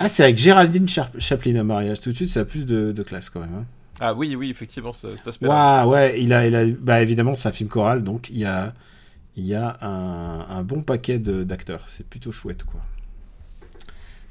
Ah, 0.00 0.08
c'est 0.08 0.24
avec 0.24 0.36
Géraldine 0.36 0.88
Char- 0.88 1.10
Chaplin 1.18 1.54
à 1.56 1.62
mariage. 1.62 2.00
Tout 2.00 2.10
de 2.10 2.16
suite, 2.16 2.28
ça 2.30 2.40
a 2.40 2.44
plus 2.44 2.66
de, 2.66 2.90
de 2.92 3.02
classe 3.04 3.30
quand 3.30 3.38
même. 3.40 3.54
hein. 3.60 3.64
Ah 4.00 4.12
oui, 4.14 4.34
oui, 4.36 4.50
effectivement, 4.50 4.92
ce- 4.92 5.10
cet 5.16 5.28
aspect-là. 5.28 5.84
Waouh, 5.84 5.92
ouais, 5.92 6.20
il 6.20 6.32
a, 6.32 6.46
il 6.46 6.54
a, 6.56 6.64
bah 6.80 7.00
évidemment, 7.00 7.34
c'est 7.34 7.48
un 7.48 7.52
film 7.52 7.68
choral, 7.68 8.02
donc 8.02 8.28
il 8.30 8.38
y 8.38 8.44
a, 8.44 8.72
il 9.38 9.46
y 9.46 9.54
a 9.54 9.78
un, 9.80 10.40
un 10.50 10.62
bon 10.64 10.82
paquet 10.82 11.20
d'acteurs. 11.20 11.84
C'est 11.86 12.04
plutôt 12.04 12.32
chouette, 12.32 12.64
quoi. 12.64 12.80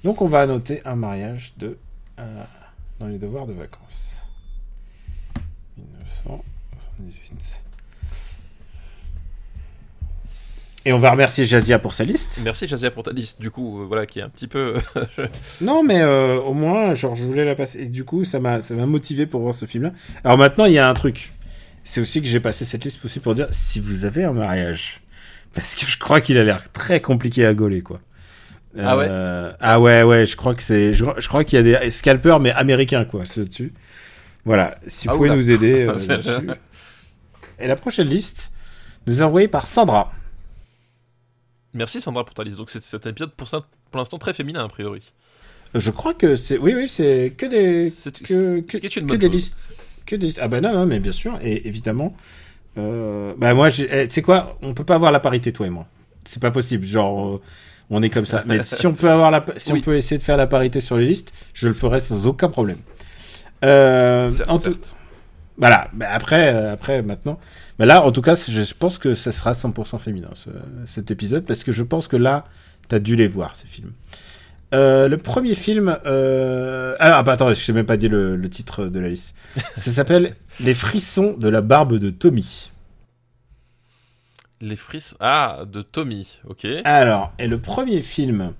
Donc, 0.04 0.22
on 0.22 0.28
va 0.28 0.42
annoter 0.42 0.82
un 0.86 0.96
mariage 0.96 1.54
de 1.58 1.78
euh, 2.20 2.44
dans 3.00 3.08
les 3.08 3.18
devoirs 3.18 3.48
de 3.48 3.54
vacances. 3.54 4.22
1978. 7.00 7.64
Et 10.84 10.94
on 10.94 11.00
va 11.00 11.12
remercier 11.12 11.46
Jazia 11.46 11.80
pour 11.80 11.94
sa 11.94 12.04
liste. 12.04 12.42
Merci 12.44 12.68
Jazia 12.68 12.92
pour 12.92 13.04
ta 13.04 13.12
liste, 13.12 13.40
du 13.40 13.50
coup, 13.50 13.82
euh, 13.82 13.86
voilà, 13.86 14.06
qui 14.06 14.20
est 14.20 14.24
un 14.24 14.30
petit 14.30 14.48
peu... 14.48 14.76
Non, 15.62 15.84
mais 15.84 16.02
euh, 16.02 16.40
au 16.42 16.54
moins, 16.54 16.94
genre, 16.94 17.16
je 17.16 17.26
voulais 17.26 17.46
la 17.46 17.56
passer. 17.56 17.84
Et 17.84 17.90
du 17.90 18.04
coup, 18.04 18.26
ça 18.26 18.42
m'a, 18.42 18.60
ça 18.60 18.76
m'a 18.76 18.86
motivé 18.86 19.26
pour 19.26 19.42
voir 19.42 19.54
ce 19.54 19.66
film-là. 19.66 19.94
Alors 20.26 20.38
maintenant, 20.38 20.66
il 20.66 20.74
y 20.74 20.80
a 20.80 20.90
un 20.90 20.94
truc. 20.94 21.32
C'est 21.90 22.02
aussi 22.02 22.22
que 22.22 22.28
j'ai 22.28 22.42
passé 22.42 22.66
cette 22.66 22.84
liste 22.84 23.04
aussi 23.06 23.22
pour 23.22 23.34
dire 23.34 23.48
si 23.52 23.80
vous 23.80 24.04
avez 24.04 24.26
un 24.26 24.34
mariage. 24.34 25.00
Parce 25.54 25.74
que 25.76 25.86
je 25.86 25.98
crois 25.98 26.20
qu'il 26.20 26.38
a 26.38 26.44
l'air 26.44 26.70
très 26.74 27.00
compliqué 27.02 27.46
à 27.46 27.54
gauler, 27.54 27.82
quoi. 27.82 28.02
Ah 28.78 28.98
ouais 28.98 29.08
Euh, 29.10 29.54
Ah 29.62 29.80
ouais, 29.80 30.04
ouais, 30.04 30.26
je 30.26 30.36
crois 30.36 30.54
que 30.54 30.62
c'est. 30.62 30.94
Je, 30.94 31.06
je 31.18 31.28
crois 31.30 31.44
qu'il 31.46 31.66
y 31.66 31.74
a 31.76 31.80
des 31.82 31.90
scalpers, 31.92 32.40
mais 32.42 32.52
américains, 32.52 33.06
quoi, 33.06 33.24
ceux 33.26 33.46
dessus. 33.46 33.74
Voilà, 34.44 34.78
si 34.86 35.08
vous 35.08 35.14
Ah 35.14 35.18
pouvez 35.18 35.30
oula. 35.30 35.38
nous 35.38 35.50
aider 35.52 35.84
euh, 35.88 35.98
là-dessus. 36.08 36.50
Et 37.60 37.68
la 37.68 37.76
prochaine 37.78 38.08
liste 38.08 38.52
nous 39.08 39.20
est 39.22 39.24
envoyée 39.24 39.48
par 39.48 39.68
Sandra. 39.68 40.12
Merci 41.74 42.02
Sandra 42.02 42.26
pour 42.26 42.34
ta 42.36 42.44
liste. 42.44 42.58
Donc 42.58 42.70
c'est 42.70 43.06
un 43.06 43.10
épisode 43.10 43.32
pour, 43.34 43.48
pour 43.48 43.98
l'instant 43.98 44.18
très 44.18 44.34
féminin, 44.34 44.64
a 44.66 44.68
priori. 44.68 45.02
Je 45.74 45.92
crois 45.92 46.14
que 46.14 46.36
c'est. 46.36 46.58
Oui, 46.60 46.74
oui, 46.76 46.88
c'est 46.90 47.34
que 47.38 47.46
des. 47.46 47.90
C'est- 47.90 48.22
que, 48.22 48.60
que 48.62 49.00
bonne 49.00 49.18
des 49.18 49.30
listes. 49.30 49.70
Que 50.08 50.16
des... 50.16 50.40
Ah 50.40 50.48
bah 50.48 50.60
non, 50.62 50.74
non, 50.74 50.86
mais 50.88 51.00
bien 51.00 51.12
sûr, 51.12 51.38
et 51.44 51.68
évidemment. 51.68 52.16
euh, 52.80 53.34
bah 53.38 53.54
moi, 53.54 53.70
eh, 53.70 54.08
tu 54.08 54.14
sais 54.14 54.22
quoi, 54.24 54.58
on 54.64 54.74
peut 54.74 54.84
pas 54.86 54.96
avoir 54.96 55.12
la 55.12 55.20
parité, 55.20 55.52
toi 55.54 55.68
et 55.68 55.70
moi. 55.70 55.86
C'est 56.26 56.42
pas 56.42 56.52
possible, 56.52 56.86
genre, 56.86 57.36
euh, 57.36 57.42
on 57.90 58.02
est 58.02 58.10
comme 58.10 58.26
ça. 58.26 58.44
Mais 58.48 58.64
si 58.64 58.88
on 58.88 58.94
peut 58.94 59.10
avoir 59.10 59.32
la, 59.32 59.46
si 59.58 59.72
Oui. 59.74 59.80
on 59.80 59.82
peut 59.84 59.96
essayer 59.96 60.18
de 60.18 60.24
faire 60.24 60.38
la 60.38 60.48
parité 60.48 60.80
sur 60.82 60.98
les 60.98 61.06
listes, 61.06 61.34
je 61.54 61.68
le 61.68 61.74
ferai 61.74 62.00
sans 62.00 62.26
aucun 62.28 62.50
problème. 62.50 62.80
Euh, 63.66 64.30
Certes, 64.30 64.50
en 64.50 64.58
tout-. 64.60 64.78
Voilà, 65.58 65.90
bah 65.94 66.08
après, 66.12 66.54
euh, 66.54 66.74
après, 66.74 67.02
maintenant. 67.02 67.40
Bah 67.80 67.86
là, 67.86 68.04
en 68.04 68.12
tout 68.12 68.22
cas, 68.22 68.36
je 68.36 68.74
pense 68.74 68.98
que 68.98 69.14
ça 69.16 69.32
sera 69.32 69.54
100% 69.54 69.98
féminin, 70.00 70.30
ce- 70.36 70.50
cet 70.86 71.10
épisode, 71.12 71.46
parce 71.46 71.64
que 71.64 71.72
je 71.72 71.84
pense 71.84 72.08
que 72.08 72.16
là, 72.18 72.46
t'as 72.88 73.00
dû 73.00 73.16
les 73.16 73.28
voir, 73.28 73.56
ces 73.56 73.68
films. 73.68 73.92
Euh, 74.74 75.08
le 75.08 75.18
premier 75.18 75.56
film. 75.56 75.98
Euh... 76.06 76.96
Ah, 77.00 77.24
bah 77.24 77.34
attends, 77.34 77.54
je 77.54 77.66
t'ai 77.66 77.74
même 77.74 77.86
pas 77.86 77.98
dit 77.98 78.10
le, 78.10 78.36
le 78.36 78.50
titre 78.50 78.86
de 78.88 79.00
la 79.00 79.10
liste. 79.10 79.34
Ça 79.76 79.92
s'appelle 79.92 80.36
Les 80.60 80.74
frissons 80.74 81.36
de 81.38 81.48
la 81.48 81.62
barbe 81.62 81.98
de 81.98 82.10
Tommy. 82.10 82.72
Les 84.60 84.76
frissons... 84.76 85.16
Ah, 85.20 85.64
de 85.72 85.82
Tommy, 85.82 86.40
ok. 86.48 86.66
Alors, 86.84 87.32
et 87.38 87.48
le 87.48 87.60
premier 87.60 88.02
film 88.02 88.54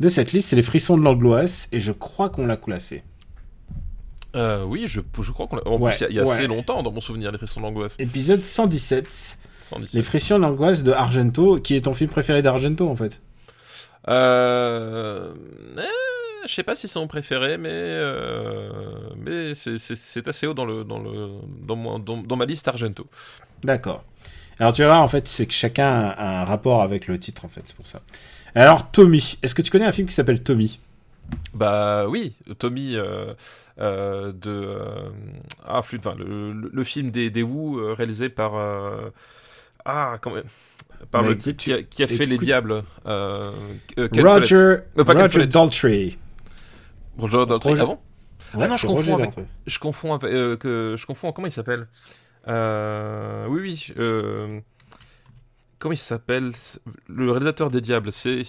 de 0.00 0.08
cette 0.08 0.32
liste, 0.32 0.48
c'est 0.50 0.56
Les 0.56 0.62
frissons 0.62 0.96
de 0.96 1.02
l'angloise, 1.02 1.68
et 1.72 1.80
je 1.80 1.92
crois 1.92 2.30
qu'on 2.30 2.46
l'a 2.46 2.56
classé. 2.56 3.02
Euh, 4.36 4.64
oui, 4.64 4.84
je, 4.86 5.00
je 5.20 5.32
crois 5.32 5.46
qu'on 5.46 5.56
l'a... 5.56 5.66
En 5.66 5.78
Ouais, 5.78 5.90
plus, 5.90 6.00
il 6.00 6.02
y 6.02 6.06
a, 6.06 6.10
il 6.10 6.14
y 6.16 6.18
a 6.20 6.24
ouais. 6.24 6.30
assez 6.30 6.46
longtemps 6.46 6.82
dans 6.82 6.92
mon 6.92 7.00
souvenir, 7.00 7.30
les 7.32 7.38
frissons 7.38 7.60
de 7.60 7.66
l'angoisse. 7.66 7.96
Épisode 7.98 8.42
117, 8.42 9.38
117. 9.68 9.94
Les 9.94 10.02
frissons 10.02 10.36
de 10.36 10.42
l'angoisse 10.42 10.82
de 10.84 10.92
Argento, 10.92 11.58
qui 11.58 11.74
est 11.74 11.82
ton 11.82 11.94
film 11.94 12.08
préféré 12.08 12.40
d'Argento 12.40 12.88
en 12.88 12.96
fait? 12.96 13.20
Euh... 14.08 15.32
eh, 15.78 16.46
je 16.48 16.52
sais 16.52 16.62
pas 16.64 16.74
si 16.74 16.88
c'est 16.88 16.98
mon 16.98 17.06
préféré, 17.06 17.56
mais 17.56 17.70
euh, 17.72 18.70
mais 19.16 19.54
c'est- 19.54 20.28
assez 20.28 20.46
haut 20.46 20.54
dans 20.54 20.64
le 20.64 20.84
dans 20.84 20.98
le 20.98 21.28
dans, 21.66 21.76
mon- 21.76 21.98
dans, 21.98 22.16
dans 22.16 22.36
ma 22.36 22.44
liste 22.44 22.66
Argento. 22.68 23.06
D'accord. 23.62 24.02
Alors 24.58 24.72
tu 24.72 24.84
voir, 24.84 25.00
en 25.02 25.08
fait, 25.08 25.26
c'est 25.28 25.46
que 25.46 25.54
chacun 25.54 25.90
a 26.16 26.42
un 26.42 26.44
rapport 26.44 26.82
avec 26.82 27.06
le 27.06 27.18
titre, 27.18 27.44
en 27.44 27.48
fait, 27.48 27.62
c'est 27.64 27.76
pour 27.76 27.86
ça. 27.86 28.00
Alors, 28.54 28.90
Tommy, 28.90 29.38
est-ce 29.42 29.54
que 29.54 29.62
tu 29.62 29.70
connais 29.70 29.86
un 29.86 29.92
film 29.92 30.06
qui 30.08 30.14
s'appelle 30.14 30.42
Tommy? 30.42 30.78
Bah 31.54 32.06
oui, 32.08 32.34
Tommy 32.58 32.94
euh, 32.96 33.32
euh, 33.80 34.32
de 34.32 34.50
euh, 34.50 35.08
ah 35.66 35.80
flûte, 35.80 36.06
enfin 36.06 36.16
le, 36.18 36.52
le, 36.52 36.70
le 36.72 36.84
film 36.84 37.10
des 37.10 37.30
des 37.30 37.42
Wu 37.42 37.78
euh, 37.80 37.94
réalisé 37.94 38.28
par 38.28 38.54
euh, 38.56 39.08
ah 39.84 40.18
comment 40.20 40.36
par 41.10 41.22
le 41.22 41.36
type 41.36 41.56
qui 41.56 41.72
a, 41.72 41.82
qui 41.82 42.02
a 42.02 42.06
fait 42.06 42.26
les 42.26 42.38
diables. 42.38 42.82
Euh, 43.06 43.50
euh. 43.98 44.08
Roger, 44.12 44.56
Euh, 44.56 45.04
pas 45.04 45.12
Roger. 45.14 45.46
Daltrey. 45.46 46.16
Roger 47.18 47.46
Daltrey. 47.46 47.70
Roger- 47.70 47.82
Ah 47.82 47.86
bon 47.86 47.98
Ouais, 48.54 48.68
non, 48.68 48.76
je 48.76 48.86
confonds 48.86 49.16
avec-. 49.16 49.34
Je 49.66 49.78
confonds 49.78 50.14
avec, 50.14 50.30
euh, 50.30 50.56
que 50.56 50.94
je 50.98 51.06
confonds 51.06 51.32
comment 51.32 51.46
il 51.48 51.52
s'appelle? 51.52 51.88
Euh, 52.48 53.46
Oui 53.48 53.60
oui. 53.62 53.86
euh, 53.98 54.60
comment 55.78 55.92
il 55.92 55.96
s'appelle? 55.96 56.52
Le 57.08 57.30
réalisateur 57.30 57.70
des 57.70 57.80
diables, 57.80 58.12
c'est 58.12 58.42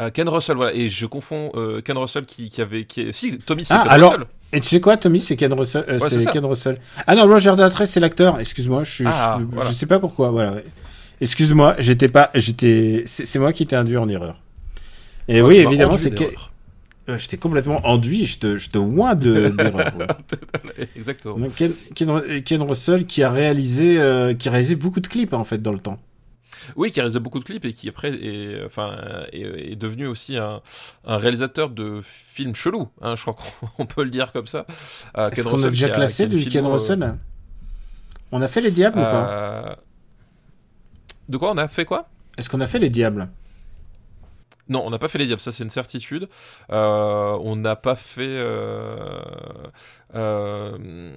euh, 0.00 0.10
Ken 0.10 0.28
Russell. 0.28 0.56
Voilà. 0.56 0.74
Et 0.74 0.88
je 0.88 1.06
confonds 1.06 1.50
euh, 1.54 1.80
Ken 1.80 1.96
Russell 1.98 2.24
qui, 2.26 2.48
qui 2.48 2.60
avait 2.62 2.84
qui 2.84 3.12
si 3.12 3.38
Tommy 3.38 3.64
c'est 3.64 3.74
Ah, 3.74 3.82
Ken 3.84 3.92
alors- 3.92 4.12
Russell. 4.12 4.26
Et 4.52 4.60
tu 4.60 4.68
sais 4.68 4.80
quoi, 4.80 4.96
Tommy, 4.96 5.18
c'est 5.18 5.34
Ken 5.34 5.52
Russell. 5.52 5.84
euh, 5.88 5.98
Ouais, 5.98 6.08
c'est. 6.08 6.30
Ken 6.30 6.44
Russell. 6.44 6.78
Ah 7.08 7.16
non, 7.16 7.26
Roger 7.26 7.56
Daltrey, 7.56 7.86
c'est 7.86 7.98
l'acteur. 7.98 8.38
Excuse-moi, 8.38 8.84
je, 8.84 9.02
Ah, 9.04 9.38
je, 9.40 9.44
voilà. 9.52 9.68
je 9.70 9.74
sais 9.74 9.86
pas 9.86 9.98
pourquoi. 9.98 10.30
Voilà. 10.30 10.52
ouais. 10.52 10.64
Excuse-moi, 11.20 11.74
j'étais 11.80 12.06
pas, 12.06 12.30
j'étais, 12.34 13.02
c'est 13.06 13.38
moi 13.40 13.52
qui 13.52 13.66
t'ai 13.66 13.74
induit 13.74 13.96
en 13.96 14.08
erreur. 14.08 14.40
Et 15.26 15.42
Ouais, 15.42 15.48
oui, 15.48 15.56
évidemment, 15.56 15.96
c'est 15.96 16.10
que 16.10 16.18
d'erreur. 16.20 16.52
euh, 17.08 17.18
j'étais 17.18 17.36
complètement 17.36 17.80
enduit. 17.84 18.26
Je 18.26 18.38
te, 18.38 18.56
je 18.56 18.70
te 18.70 18.78
oins 18.78 19.16
de 19.16 19.48
d'erreur. 19.58 19.92
Exactement. 20.96 21.36
Donc, 21.38 21.54
Ken, 21.56 21.72
Ken- 21.94 22.42
Ken 22.44 22.62
Russell 22.62 23.06
qui 23.06 23.22
a 23.24 23.30
réalisé, 23.30 23.98
euh, 23.98 24.34
qui 24.34 24.48
a 24.48 24.52
réalisé 24.52 24.76
beaucoup 24.76 25.00
de 25.00 25.06
clips 25.08 25.32
en 25.32 25.44
fait 25.44 25.58
dans 25.62 25.72
le 25.72 25.80
temps. 25.80 25.98
Oui, 26.76 26.90
qui 26.92 27.00
a 27.00 27.02
réalisé 27.02 27.20
beaucoup 27.20 27.38
de 27.38 27.44
clips 27.44 27.64
et 27.64 27.72
qui 27.72 27.88
après 27.88 28.10
est, 28.14 28.64
enfin, 28.64 28.96
est, 29.32 29.72
est 29.72 29.76
devenu 29.76 30.06
aussi 30.06 30.36
un, 30.36 30.62
un 31.04 31.16
réalisateur 31.16 31.70
de 31.70 32.00
films 32.02 32.54
chelous. 32.54 32.88
hein, 33.00 33.16
je 33.16 33.22
crois 33.22 33.34
qu'on 33.34 33.68
on 33.78 33.86
peut 33.86 34.04
le 34.04 34.10
dire 34.10 34.32
comme 34.32 34.46
ça. 34.46 34.66
Euh, 35.18 35.28
Est-ce 35.30 35.42
qu'on 35.44 35.50
a 35.50 35.54
Russell 35.54 35.70
déjà 35.70 35.88
classé 35.90 36.26
du 36.26 36.42
Ken 36.42 36.50
filmo, 36.50 36.68
euh, 36.68 36.72
Russell 36.72 37.14
On 38.32 38.42
a 38.42 38.48
fait 38.48 38.60
les 38.60 38.70
diables 38.70 38.98
ou 38.98 39.02
pas 39.02 39.30
euh, 39.30 39.74
De 41.28 41.36
quoi 41.36 41.50
on 41.52 41.58
a 41.58 41.68
fait 41.68 41.84
quoi? 41.84 42.08
Est-ce 42.36 42.48
qu'on 42.50 42.60
a 42.60 42.66
fait 42.66 42.78
les 42.78 42.90
diables? 42.90 43.28
Non, 44.68 44.82
on 44.86 44.90
n'a 44.90 44.98
pas 44.98 45.08
fait 45.08 45.18
les 45.18 45.26
diables, 45.26 45.40
ça 45.42 45.52
c'est 45.52 45.62
une 45.62 45.70
certitude. 45.70 46.28
Euh, 46.70 47.38
on 47.42 47.54
n'a 47.56 47.76
pas 47.76 47.96
fait. 47.96 48.22
euh, 48.26 49.18
euh, 50.14 51.12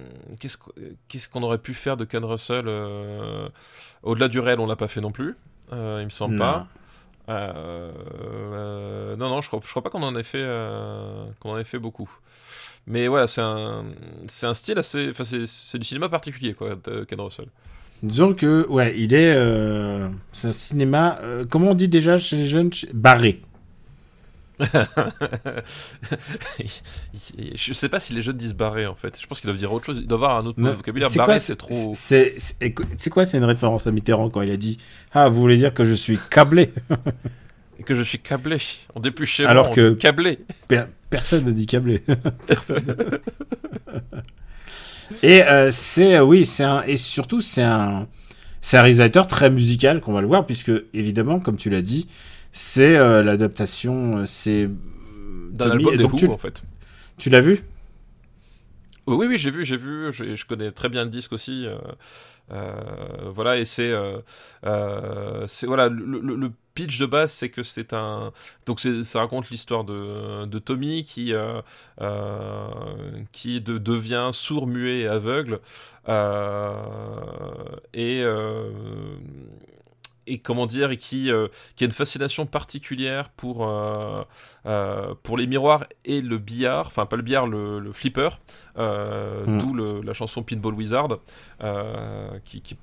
Qu'est-ce 1.08 1.28
qu'on 1.28 1.42
aurait 1.42 1.58
pu 1.58 1.72
faire 1.74 1.96
de 1.96 2.04
Ken 2.04 2.24
Russell 2.24 2.68
Au-delà 4.02 4.28
du 4.28 4.38
réel, 4.40 4.60
on 4.60 4.66
l'a 4.66 4.76
pas 4.76 4.88
fait 4.88 5.00
non 5.00 5.12
plus. 5.12 5.36
il 5.72 5.76
me 5.76 6.10
semble 6.10 6.34
Non. 6.34 6.44
pas. 6.44 6.66
Non, 9.16 9.28
non, 9.28 9.40
je 9.40 9.48
crois, 9.48 9.60
je 9.64 9.70
crois 9.70 9.82
pas 9.82 9.90
qu'on 9.90 10.02
en 10.02 10.14
ait 10.16 10.22
fait, 10.22 10.44
qu'on 11.40 11.52
en 11.52 11.58
ait 11.58 11.64
fait 11.64 11.78
beaucoup. 11.78 12.10
Mais 12.86 13.06
voilà, 13.08 13.26
c'est 13.26 13.42
un, 13.42 13.84
c'est 14.28 14.46
un 14.46 14.54
style 14.54 14.78
assez, 14.78 15.10
enfin 15.10 15.24
c'est, 15.24 15.78
du 15.78 15.84
cinéma 15.84 16.08
particulier 16.08 16.54
quoi, 16.54 16.74
de 16.74 17.04
Ken 17.04 17.20
Russell. 17.20 17.48
Disons 18.02 18.32
que, 18.34 18.66
ouais, 18.68 18.94
il 18.96 19.12
est. 19.14 19.34
euh, 19.34 20.08
c'est 20.32 20.48
un 20.48 20.52
cinéma. 20.52 21.18
euh, 21.22 21.44
comment 21.48 21.70
on 21.70 21.74
dit 21.74 21.88
déjà 21.88 22.16
chez 22.18 22.36
les 22.36 22.46
jeunes 22.46 22.70
Barré. 22.94 23.40
je 27.54 27.72
sais 27.72 27.88
pas 27.88 28.00
si 28.00 28.12
les 28.12 28.22
jeunes 28.22 28.36
disent 28.36 28.54
barré 28.54 28.86
en 28.86 28.94
fait. 28.96 29.16
Je 29.20 29.26
pense 29.26 29.40
qu'ils 29.40 29.46
doivent 29.48 29.58
dire 29.58 29.72
autre 29.72 29.86
chose. 29.86 29.98
Ils 30.00 30.06
doivent 30.08 30.24
avoir 30.24 30.38
un 30.38 30.46
autre 30.46 30.60
vocabulaire. 30.60 31.08
Barré, 31.14 31.38
c'est 31.38 31.56
trop. 31.56 31.92
C'est 31.94 32.34
quoi 33.10 33.24
C'est 33.24 33.38
une 33.38 33.44
référence 33.44 33.86
à 33.86 33.92
Mitterrand 33.92 34.30
quand 34.30 34.42
il 34.42 34.50
a 34.50 34.56
dit 34.56 34.78
Ah, 35.12 35.28
vous 35.28 35.40
voulez 35.40 35.56
dire 35.58 35.74
que 35.74 35.84
je 35.84 35.94
suis 35.94 36.18
câblé? 36.30 36.72
Et 37.78 37.82
que 37.84 37.94
je 37.94 38.02
suis 38.02 38.18
câblé. 38.18 38.58
On 38.94 39.00
plus 39.00 39.26
chez 39.26 39.44
Alors 39.46 39.66
moi, 39.66 39.72
on 39.72 39.74
que- 39.76 39.90
dit 39.92 39.98
câblé. 39.98 40.38
Per- 40.66 40.84
Personne 41.10 41.44
ne 41.44 41.52
dit 41.52 41.66
câblé. 41.66 42.02
Personne. 42.46 42.84
et 45.22 45.42
euh, 45.42 45.70
c'est 45.70 46.16
euh, 46.16 46.24
oui, 46.24 46.44
c'est 46.44 46.64
un 46.64 46.82
et 46.82 46.96
surtout 46.96 47.40
c'est 47.40 47.62
un 47.62 48.06
c'est 48.60 48.76
un 48.76 48.82
réalisateur 48.82 49.26
très 49.26 49.50
musical 49.50 50.00
qu'on 50.00 50.12
va 50.12 50.20
le 50.20 50.26
voir 50.26 50.46
puisque 50.46 50.72
évidemment 50.92 51.40
comme 51.40 51.56
tu 51.56 51.70
l'as 51.70 51.82
dit 51.82 52.06
c'est 52.52 52.96
euh, 52.96 53.22
l'adaptation 53.22 54.18
euh, 54.18 54.26
c'est 54.26 54.68
D'un 55.52 55.70
album 55.70 55.96
des 55.96 56.04
Who, 56.04 56.16
tu, 56.16 56.26
en 56.28 56.38
fait. 56.38 56.62
tu 57.16 57.30
l'as 57.30 57.40
vu? 57.40 57.62
Oui, 59.08 59.26
oui, 59.26 59.38
j'ai 59.38 59.50
vu, 59.50 59.64
j'ai 59.64 59.76
vu, 59.78 60.12
je 60.12 60.44
connais 60.46 60.70
très 60.70 60.88
bien 60.90 61.04
le 61.04 61.10
disque 61.10 61.32
aussi. 61.32 61.66
euh, 61.66 61.78
euh, 62.52 63.30
voilà, 63.34 63.58
et 63.58 63.64
c'est, 63.64 63.90
euh, 63.92 64.18
euh, 64.66 65.46
c'est 65.48 65.66
voilà, 65.66 65.88
le, 65.88 66.52
pitch 66.74 66.98
de 67.00 67.06
base, 67.06 67.32
c'est 67.32 67.50
que 67.50 67.62
c'est 67.62 67.92
un, 67.94 68.32
donc 68.66 68.80
ça 68.80 69.20
raconte 69.20 69.50
l'histoire 69.50 69.84
de, 69.84 70.58
Tommy 70.60 71.04
qui, 71.04 71.32
qui 73.32 73.60
de- 73.60 73.78
devient 73.78 74.30
sourd, 74.32 74.66
muet 74.66 75.00
et 75.00 75.06
aveugle, 75.08 75.60
et 77.94 78.22
et 80.32 80.38
comment 80.38 80.66
dire, 80.66 80.90
et 80.90 80.96
qui, 80.96 81.30
euh, 81.30 81.48
qui 81.76 81.84
a 81.84 81.86
une 81.86 81.92
fascination 81.92 82.46
particulière 82.46 83.28
pour, 83.30 83.66
euh, 83.66 84.22
euh, 84.66 85.14
pour 85.22 85.36
les 85.38 85.46
miroirs 85.46 85.84
et 86.04 86.20
le 86.20 86.38
billard, 86.38 86.86
enfin 86.86 87.06
pas 87.06 87.16
le 87.16 87.22
billard, 87.22 87.46
le, 87.46 87.78
le 87.80 87.92
flipper, 87.92 88.28
Mm. 88.76 89.58
d'où 89.58 89.74
la 90.02 90.12
chanson 90.14 90.42
Pinball 90.44 90.74
Wizard, 90.74 91.08
qui, 92.44 92.60
qui- 92.60 92.62
qui 92.62 92.74
est 92.74 92.78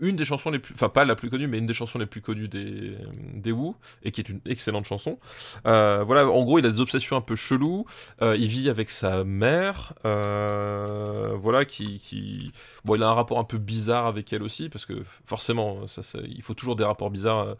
une 0.00 0.16
des 0.16 0.24
chansons 0.24 0.50
les 0.50 0.58
plus, 0.58 0.74
enfin 0.74 0.88
pas 0.88 1.04
la 1.04 1.14
plus 1.16 1.30
connue, 1.30 1.46
mais 1.46 1.58
une 1.58 1.66
des 1.66 1.74
chansons 1.74 1.98
les 1.98 2.06
plus 2.06 2.20
connues 2.20 2.48
des, 2.48 2.96
des 3.34 3.52
Who, 3.52 3.76
et 4.02 4.12
qui 4.12 4.20
est 4.20 4.28
une 4.28 4.40
excellente 4.46 4.84
chanson. 4.84 5.18
Euh, 5.66 6.02
voilà, 6.04 6.28
en 6.28 6.44
gros, 6.44 6.58
il 6.58 6.66
a 6.66 6.70
des 6.70 6.80
obsessions 6.80 7.16
un 7.16 7.20
peu 7.20 7.36
cheloues, 7.36 7.84
euh, 8.22 8.36
il 8.36 8.48
vit 8.48 8.68
avec 8.68 8.90
sa 8.90 9.24
mère, 9.24 9.94
euh, 10.04 11.32
voilà, 11.36 11.64
qui, 11.64 11.98
qui, 11.98 12.52
bon, 12.84 12.94
il 12.96 13.02
a 13.02 13.08
un 13.08 13.14
rapport 13.14 13.38
un 13.38 13.44
peu 13.44 13.58
bizarre 13.58 14.06
avec 14.06 14.32
elle 14.32 14.42
aussi, 14.42 14.68
parce 14.68 14.84
que 14.86 14.94
forcément, 15.24 15.86
ça, 15.86 16.02
ça- 16.02 16.18
il 16.26 16.42
faut 16.42 16.54
toujours 16.54 16.76
des 16.76 16.84
rapports 16.84 17.10
bizarres, 17.10 17.40
euh, 17.40 17.54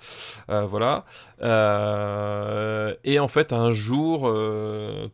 euh, 0.50 0.66
voilà. 0.66 1.04
Euh, 1.42 2.94
et 3.04 3.18
en 3.18 3.28
fait, 3.28 3.52
un 3.52 3.70
jour, 3.70 4.32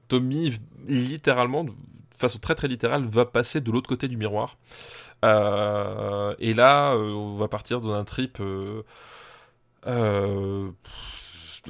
Tommy, 0.08 0.58
littéralement, 0.88 1.64
de 1.64 1.72
façon 2.16 2.38
très 2.38 2.54
très 2.54 2.68
littérale, 2.68 3.04
va 3.06 3.26
passer 3.26 3.60
de 3.60 3.70
l'autre 3.70 3.88
côté 3.88 4.08
du 4.08 4.16
miroir. 4.16 4.56
Euh, 5.24 6.34
et 6.38 6.52
là, 6.54 6.92
euh, 6.94 7.12
on 7.12 7.36
va 7.36 7.48
partir 7.48 7.80
dans 7.80 7.92
un 7.94 8.04
trip 8.04 8.38
euh, 8.40 8.82
euh, 9.86 10.68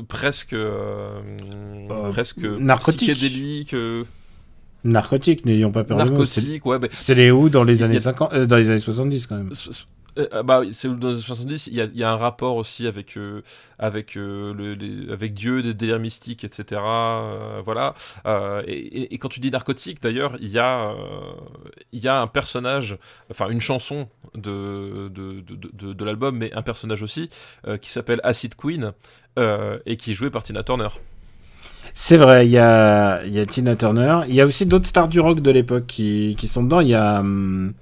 presque, 0.08 0.52
euh, 0.54 1.20
Euh, 1.90 2.10
presque 2.12 2.38
narcotique. 2.38 3.12
psychédélique, 3.12 3.74
Narcotique, 4.84 5.44
n'ayons 5.46 5.70
pas 5.70 5.84
peur 5.84 5.98
de 5.98 6.10
mots. 6.10 6.24
C'est 6.24 6.40
narcotique. 6.40 6.66
Ouais, 6.66 6.78
mais 6.80 6.88
c'est 6.92 7.14
les 7.14 7.30
où 7.30 7.48
dans 7.48 7.62
les 7.62 7.82
a- 7.82 7.86
années 7.86 7.98
50, 8.00 8.32
euh, 8.32 8.46
dans 8.46 8.56
les 8.56 8.68
années 8.68 8.78
70 8.80 9.26
quand 9.28 9.36
même. 9.36 9.52
S- 10.16 10.28
euh, 10.32 10.42
bah, 10.42 10.62
c'est 10.72 10.88
dans 10.88 11.08
les 11.08 11.14
années 11.14 11.22
70, 11.22 11.66
il 11.68 11.74
y 11.74 11.80
a, 11.80 11.84
il 11.84 11.96
y 11.96 12.04
a 12.04 12.10
un 12.12 12.16
rapport 12.16 12.56
aussi 12.56 12.86
avec, 12.86 13.16
euh, 13.16 13.42
avec, 13.78 14.16
euh, 14.16 14.52
le, 14.54 14.74
les- 14.74 15.10
avec 15.12 15.34
Dieu, 15.34 15.62
des 15.62 15.74
délires 15.74 15.98
mystiques, 15.98 16.44
etc. 16.44 16.80
euh, 17.32 17.62
voilà. 17.64 17.94
Euh, 18.26 18.62
et, 18.66 18.72
et- 18.78 19.14
et 19.14 19.18
quand 19.18 19.28
tu 19.28 19.40
dis 19.40 19.50
narcotique, 19.50 20.02
d'ailleurs, 20.02 20.36
il 20.40 20.48
y, 20.48 20.58
a, 20.58 20.90
euh, 20.90 20.94
il 21.92 22.00
y 22.00 22.08
a 22.08 22.20
un 22.20 22.26
personnage, 22.26 22.98
enfin 23.30 23.48
une 23.48 23.60
chanson 23.60 24.08
de, 24.34 25.08
de, 25.08 25.40
de, 25.40 25.70
de, 25.72 25.92
de 25.92 26.04
l'album, 26.04 26.36
mais 26.36 26.52
un 26.54 26.62
personnage 26.62 27.02
aussi, 27.02 27.30
euh, 27.66 27.76
qui 27.78 27.90
s'appelle 27.90 28.20
Acid 28.24 28.54
Queen, 28.56 28.92
euh, 29.38 29.78
et 29.86 29.96
qui 29.96 30.12
est 30.12 30.14
joué 30.14 30.30
par 30.30 30.42
Tina 30.42 30.62
Turner. 30.62 30.88
C'est 31.94 32.16
vrai, 32.16 32.46
il 32.46 32.50
y 32.52 32.58
a, 32.58 33.24
y 33.26 33.38
a 33.38 33.46
Tina 33.46 33.76
Turner. 33.76 34.20
Il 34.28 34.34
y 34.34 34.40
a 34.40 34.46
aussi 34.46 34.66
d'autres 34.66 34.86
stars 34.86 35.08
du 35.08 35.20
rock 35.20 35.40
de 35.40 35.50
l'époque 35.50 35.86
qui, 35.86 36.36
qui 36.38 36.48
sont 36.48 36.62
dedans. 36.64 36.80
Il 36.80 36.88
y 36.88 36.94
a 36.94 37.20
hum, 37.20 37.74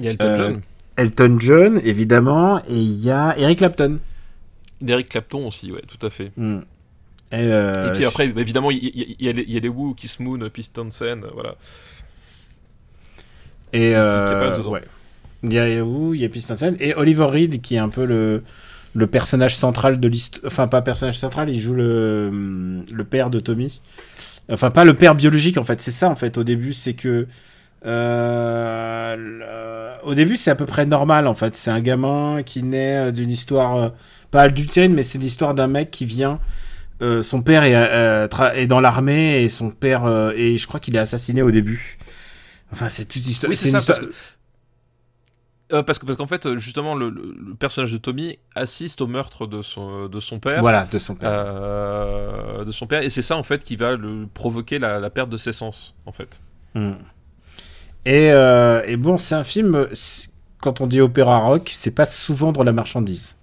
Il 0.00 0.04
y 0.06 0.08
a 0.08 0.10
Elton 0.12 0.32
Euh, 0.32 0.34
John, 0.34 0.62
Elton 1.00 1.36
John, 1.40 1.80
évidemment, 1.84 2.58
et 2.68 2.74
il 2.76 3.00
y 3.04 3.10
a 3.10 3.34
Eric 3.38 3.58
Clapton. 3.58 3.98
Eric 4.86 5.08
Clapton 5.08 5.46
aussi, 5.48 5.72
ouais, 5.72 5.82
tout 5.86 6.04
à 6.06 6.10
fait. 6.10 6.32
Hmm. 6.36 6.60
Et, 7.32 7.36
euh, 7.36 7.88
et 7.88 7.96
puis 7.96 8.04
après, 8.04 8.26
évidemment, 8.26 8.70
il 8.70 8.78
y, 8.82 9.16
y 9.24 9.28
a 9.28 9.32
les, 9.32 9.42
il 9.42 9.52
y 9.52 9.56
a 9.56 9.60
les 9.60 9.68
Who, 9.68 9.94
Kiss 9.94 10.18
Moon, 10.20 10.38
Pistonsen, 10.52 11.22
voilà. 11.32 11.54
Et 13.72 13.86
qui- 13.88 13.94
euh, 13.94 14.60
qui 14.62 14.68
ouais. 14.68 14.82
Il 15.42 15.52
y 15.54 15.58
a 15.58 15.82
où 15.84 16.12
il 16.12 16.20
y 16.20 16.24
a 16.24 16.28
Pistonsen 16.28 16.76
et 16.80 16.94
Oliver 16.94 17.24
Reed 17.24 17.62
qui 17.62 17.76
est 17.76 17.78
un 17.78 17.88
peu 17.88 18.04
le 18.04 18.42
le 18.94 19.06
personnage 19.06 19.56
central 19.56 19.98
de 20.00 20.08
l'histoire. 20.08 20.42
Enfin 20.46 20.68
pas 20.68 20.82
personnage 20.82 21.18
central, 21.18 21.48
il 21.48 21.58
joue 21.58 21.74
le 21.74 22.82
le 22.92 23.04
père 23.04 23.30
de 23.30 23.38
Tommy. 23.38 23.80
Enfin 24.50 24.70
pas 24.70 24.84
le 24.84 24.92
père 24.94 25.14
biologique 25.14 25.56
en 25.56 25.64
fait, 25.64 25.80
c'est 25.80 25.92
ça 25.92 26.10
en 26.10 26.16
fait. 26.16 26.36
Au 26.36 26.44
début 26.44 26.74
c'est 26.74 26.92
que 26.94 27.26
euh, 27.86 29.16
le- 29.16 30.06
au 30.06 30.14
début 30.14 30.36
c'est 30.36 30.50
à 30.50 30.54
peu 30.56 30.66
près 30.66 30.86
normal 30.86 31.26
en 31.26 31.34
fait. 31.34 31.54
C'est 31.54 31.70
un 31.70 31.80
gamin 31.80 32.42
qui 32.42 32.62
naît 32.62 33.08
euh, 33.08 33.12
d'une 33.12 33.30
histoire 33.30 33.76
euh, 33.76 33.88
pas 34.30 34.42
adultérine 34.42 34.94
mais 34.94 35.02
c'est 35.02 35.18
l'histoire 35.18 35.54
d'un 35.54 35.66
mec 35.66 35.90
qui 35.90 36.04
vient. 36.06 36.38
euh, 37.02 37.22
son 37.22 37.42
père 37.42 37.62
est, 37.64 38.66
dans 38.66 38.80
l'armée 38.80 39.42
et 39.42 39.48
son 39.48 39.70
père 39.70 40.06
et 40.36 40.58
je 40.58 40.66
crois 40.66 40.80
qu'il 40.80 40.94
est 40.96 41.00
assassiné 41.00 41.40
au 41.42 41.50
début. 41.50 41.96
Enfin, 42.72 42.88
c'est 42.88 43.04
toute 43.06 43.26
histoire. 43.26 43.50
Oui, 43.50 43.56
c'est 43.56 43.70
une 43.70 43.80
ça, 43.80 43.86
parce 43.86 43.98
histoire- 44.00 44.14
Euh, 45.72 45.82
parce 45.84 45.98
que 46.00 46.06
parce 46.06 46.18
qu'en 46.18 46.26
fait 46.26 46.58
justement 46.58 46.94
le, 46.96 47.14
personnage 47.58 47.92
de 47.92 47.96
Tommy 47.98 48.38
assiste 48.56 49.00
au 49.02 49.06
meurtre 49.06 49.46
de 49.46 49.62
son 49.62 50.06
de 50.08 50.18
son 50.20 50.40
père 50.40 50.60
Voilà, 50.62 50.84
de 50.90 50.98
son 50.98 51.14
père. 51.14 51.30
euh, 51.32 52.64
de 52.64 52.72
son 52.72 52.86
père 52.88 53.02
et 53.02 53.08
c'est 53.10 53.22
ça 53.22 53.36
en 53.36 53.44
fait 53.44 53.62
qui 53.62 53.76
va 53.76 53.92
le 53.96 54.26
provoquer 54.34 54.80
la, 54.80 54.98
la 54.98 55.10
perte 55.10 55.30
de 55.30 55.36
ses 55.36 55.52
sens 55.52 55.94
en 56.06 56.12
fait 56.12 56.40
Hmm. 56.74 56.92
Et, 58.04 58.30
euh, 58.32 58.82
et 58.86 58.96
bon, 58.96 59.18
c'est 59.18 59.34
un 59.34 59.44
film. 59.44 59.74
euh, 59.74 59.86
Quand 60.60 60.80
on 60.80 60.86
dit 60.86 61.00
opéra 61.00 61.38
rock, 61.38 61.70
c'est 61.72 61.90
pas 61.94 62.06
souvent 62.06 62.52
dans 62.52 62.62
la 62.64 62.72
marchandise. 62.72 63.36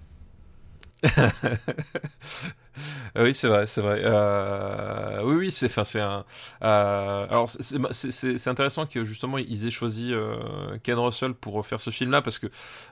Ah 3.14 3.22
oui 3.22 3.34
c'est 3.34 3.48
vrai 3.48 3.66
c'est 3.66 3.80
vrai 3.80 4.00
Euh, 4.04 5.22
oui 5.24 5.34
oui 5.36 5.50
c'est 5.52 5.68
un 6.00 6.24
euh, 6.62 7.26
alors 7.28 7.48
c'est- 7.50 7.78
intéressant 8.50 8.86
que 8.86 9.04
justement 9.04 9.38
ils 9.38 9.66
aient 9.66 9.70
choisi 9.70 10.12
euh, 10.12 10.78
Ken 10.82 10.98
Russell 10.98 11.34
pour 11.34 11.64
faire 11.66 11.80
ce 11.80 11.90
film 11.90 12.10
là 12.10 12.22
parce 12.22 12.38
que 12.38 12.46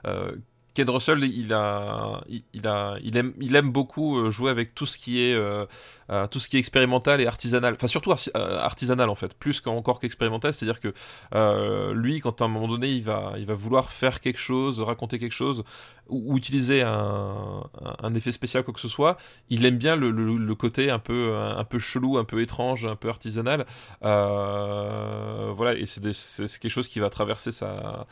euh, 0.05 0.31
Ken 0.73 0.89
Russell, 0.91 1.23
il 1.23 1.53
a, 1.53 2.21
a, 2.67 2.97
il 3.03 3.17
aime, 3.17 3.33
il 3.41 3.55
aime 3.55 3.71
beaucoup 3.71 4.17
euh, 4.19 4.29
jouer 4.29 4.51
avec 4.51 4.75
tout 4.75 4.85
ce 4.85 4.97
qui 4.99 5.21
est, 5.23 5.33
euh, 6.09 6.25
tout 6.27 6.39
ce 6.39 6.47
qui 6.47 6.55
est 6.55 6.59
expérimental 6.59 7.19
et 7.19 7.27
artisanal. 7.27 7.73
Enfin, 7.73 7.87
surtout 7.87 8.11
euh, 8.11 8.59
artisanal 8.59 9.09
en 9.09 9.15
fait, 9.15 9.33
plus 9.33 9.59
qu'encore 9.59 9.99
qu'expérimental. 9.99 10.53
C'est-à-dire 10.53 10.79
que 10.79 10.93
euh, 11.35 11.93
lui, 11.93 12.21
quand 12.21 12.41
à 12.41 12.45
un 12.45 12.47
moment 12.47 12.67
donné, 12.67 12.89
il 12.89 13.03
va, 13.03 13.33
il 13.37 13.45
va 13.45 13.55
vouloir 13.55 13.91
faire 13.91 14.21
quelque 14.21 14.39
chose, 14.39 14.79
raconter 14.81 15.19
quelque 15.19 15.33
chose, 15.33 15.63
ou, 16.07 16.37
utiliser 16.37 16.83
un, 16.83 18.13
effet 18.15 18.31
spécial 18.31 18.63
quoi 18.63 18.73
que 18.73 18.79
ce 18.79 18.87
soit, 18.87 19.17
il 19.49 19.65
aime 19.65 19.77
bien 19.77 19.95
le, 19.97 20.55
côté 20.55 20.89
un 20.89 20.99
peu, 20.99 21.35
un 21.35 21.63
peu 21.65 21.79
chelou, 21.79 22.17
un 22.17 22.23
peu 22.23 22.41
étrange, 22.41 22.85
un 22.85 22.95
peu 22.95 23.09
artisanal. 23.09 23.65
Voilà, 24.01 25.73
et 25.75 25.85
c'est 25.85 26.01
quelque 26.59 26.69
chose 26.69 26.87
qui 26.87 26.99
va 26.99 27.09
traverser 27.09 27.51
sa, 27.51 28.07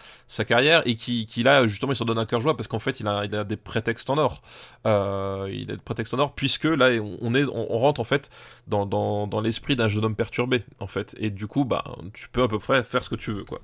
carrière 0.46 0.82
et 0.86 0.96
qui, 0.96 1.26
qui 1.26 1.44
là 1.44 1.66
justement 1.68 1.94
il 1.94 1.96
s'en 1.96 2.06
donne 2.06 2.20
un 2.20 2.26
cœur 2.26 2.42
joie 2.42 2.58
parce 2.58 2.68
qu'en 2.68 2.80
fait 2.80 3.00
il 3.00 3.08
a, 3.08 3.26
des 3.46 3.56
prétextes 3.56 4.10
en 4.10 4.18
or. 4.18 4.42
Il 4.84 4.90
a 4.90 5.48
des 5.48 5.78
prétextes 5.78 6.14
en 6.14 6.20
or 6.20 6.34
puisque 6.34 6.66
là 6.66 6.90
on, 7.22 7.34
est, 7.34 7.46
rentre 7.86 8.02
en 8.02 8.04
fait 8.04 8.30
dans, 8.68 8.86
dans, 8.86 9.28
dans 9.28 9.42
l'esprit 9.42 9.76
d'un 9.76 9.88
jeune 9.88 10.06
homme 10.06 10.16
perturbé 10.16 10.64
en 10.80 10.88
fait 10.88 11.16
et 11.20 11.30
du 11.30 11.48
coup 11.48 11.64
bah 11.66 11.84
tu 12.14 12.28
peux 12.30 12.44
à 12.44 12.48
peu 12.48 12.60
près 12.60 12.84
faire 12.84 13.02
ce 13.04 13.10
que 13.10 13.16
tu 13.24 13.32
veux 13.32 13.44
quoi. 13.46 13.62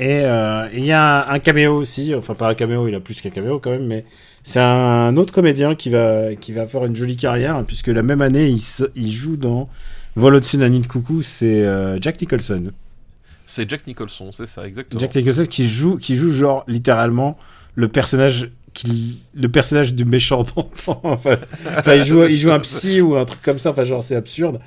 Et 0.00 0.20
euh, 0.24 0.68
il 0.72 0.84
y 0.84 0.90
a 0.90 1.28
un, 1.28 1.34
un 1.34 1.38
caméo 1.38 1.76
aussi, 1.76 2.14
enfin 2.14 2.34
pas 2.34 2.48
un 2.48 2.54
caméo, 2.54 2.88
il 2.88 2.94
a 2.94 3.00
plus 3.00 3.20
qu'un 3.20 3.30
caméo 3.30 3.60
quand 3.60 3.70
même, 3.70 3.86
mais 3.86 4.04
c'est 4.42 4.58
un 4.58 5.16
autre 5.16 5.32
comédien 5.32 5.76
qui 5.76 5.90
va, 5.90 6.34
qui 6.34 6.52
va 6.52 6.66
faire 6.66 6.84
une 6.86 6.96
jolie 6.96 7.16
carrière, 7.16 7.54
hein, 7.56 7.64
puisque 7.64 7.88
la 7.88 8.02
même 8.02 8.20
année, 8.22 8.48
il, 8.48 8.60
se- 8.60 8.90
il 8.96 9.10
joue 9.10 9.36
dans 9.36 9.68
Vol 10.16 10.34
au-dessus 10.34 10.56
d'un 10.56 10.70
nid 10.70 10.80
de 10.80 10.86
coucou, 10.88 11.22
c'est 11.22 11.62
euh, 11.62 11.98
Jack 12.00 12.20
Nicholson. 12.20 12.72
C'est 13.46 13.68
Jack 13.68 13.86
Nicholson, 13.86 14.32
c'est 14.32 14.46
ça 14.46 14.66
exactement. 14.66 14.98
Jack 14.98 15.14
Nicholson 15.14 15.46
qui 15.48 15.68
joue, 15.68 15.98
qui 15.98 16.16
joue 16.16 16.32
genre 16.32 16.64
littéralement 16.66 17.38
le 17.76 17.86
personnage, 17.88 18.50
le 19.34 19.48
personnage 19.48 19.94
du 19.94 20.04
méchant 20.04 20.42
d'antan. 20.56 21.00
enfin, 21.02 21.36
enfin, 21.76 21.94
il, 21.94 22.04
joue, 22.04 22.24
il 22.24 22.36
joue 22.36 22.50
un 22.50 22.60
psy 22.60 23.00
ou 23.00 23.16
un 23.16 23.24
truc 23.24 23.42
comme 23.42 23.58
ça, 23.58 23.70
enfin 23.70 23.84
genre 23.84 24.02
c'est 24.02 24.16
absurde. 24.16 24.60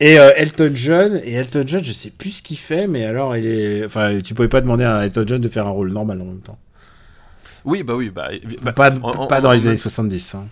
Et 0.00 0.18
euh, 0.18 0.32
Elton 0.36 0.72
John, 0.74 1.20
et 1.22 1.34
Elton 1.34 1.64
John, 1.66 1.84
je 1.84 1.92
sais 1.92 2.10
plus 2.10 2.30
ce 2.30 2.42
qu'il 2.42 2.56
fait, 2.56 2.86
mais 2.86 3.04
alors 3.04 3.36
il 3.36 3.46
est, 3.46 3.84
enfin 3.84 4.18
tu 4.24 4.34
pouvais 4.34 4.48
pas 4.48 4.60
demander 4.60 4.84
à 4.84 5.04
Elton 5.04 5.24
John 5.26 5.40
de 5.40 5.48
faire 5.48 5.66
un 5.66 5.70
rôle 5.70 5.92
normal 5.92 6.20
en 6.22 6.24
même 6.24 6.40
temps. 6.40 6.58
Oui 7.66 7.82
bah 7.82 7.94
oui 7.94 8.08
bah, 8.08 8.30
bah, 8.62 8.72
pas 8.72 9.40
dans 9.40 9.52
les 9.52 9.66
années 9.66 9.76
70. 9.76 10.34
hein. 10.34 10.46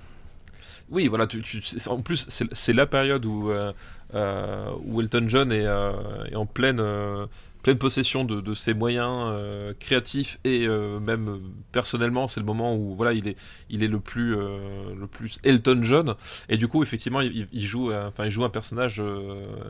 Oui, 0.91 1.09
voilà, 1.09 1.27
tu, 1.27 1.43
en 1.87 2.01
plus, 2.01 2.27
c'est 2.29 2.73
la 2.73 2.87
période 2.87 3.27
où, 3.27 3.51
euh, 3.51 3.73
euh, 4.15 4.71
où 4.87 5.01
Elton 5.03 5.25
John 5.27 5.53
est, 5.53 5.67
euh, 5.67 5.93
est 6.31 6.35
en 6.35 6.47
pleine, 6.47 6.83
pleine 7.63 7.79
possession 7.79 8.25
de, 8.25 8.41
de 8.41 8.55
ses 8.55 8.75
moyens 8.75 9.31
euh, 9.33 9.75
créatifs 9.79 10.39
et 10.45 10.67
euh, 10.67 11.01
même 11.01 11.29
euh, 11.29 11.39
personnellement, 11.73 12.29
c'est 12.29 12.41
le 12.41 12.47
moment 12.47 12.75
où 12.75 12.95
voilà, 12.95 13.13
il 13.13 13.29
est, 13.29 13.37
il 13.71 13.83
est 13.83 13.89
le, 13.89 14.01
plus, 14.01 14.37
le 14.37 15.07
plus 15.07 15.39
Elton 15.45 15.81
John. 15.83 16.15
Et 16.49 16.57
du 16.57 16.69
coup, 16.69 16.83
effectivement, 16.83 17.21
il, 17.21 17.49
il 17.53 17.67
joue, 17.67 17.93
enfin, 17.93 18.25
il 18.25 18.31
joue 18.31 18.45
un 18.45 18.51
personnage 18.51 19.03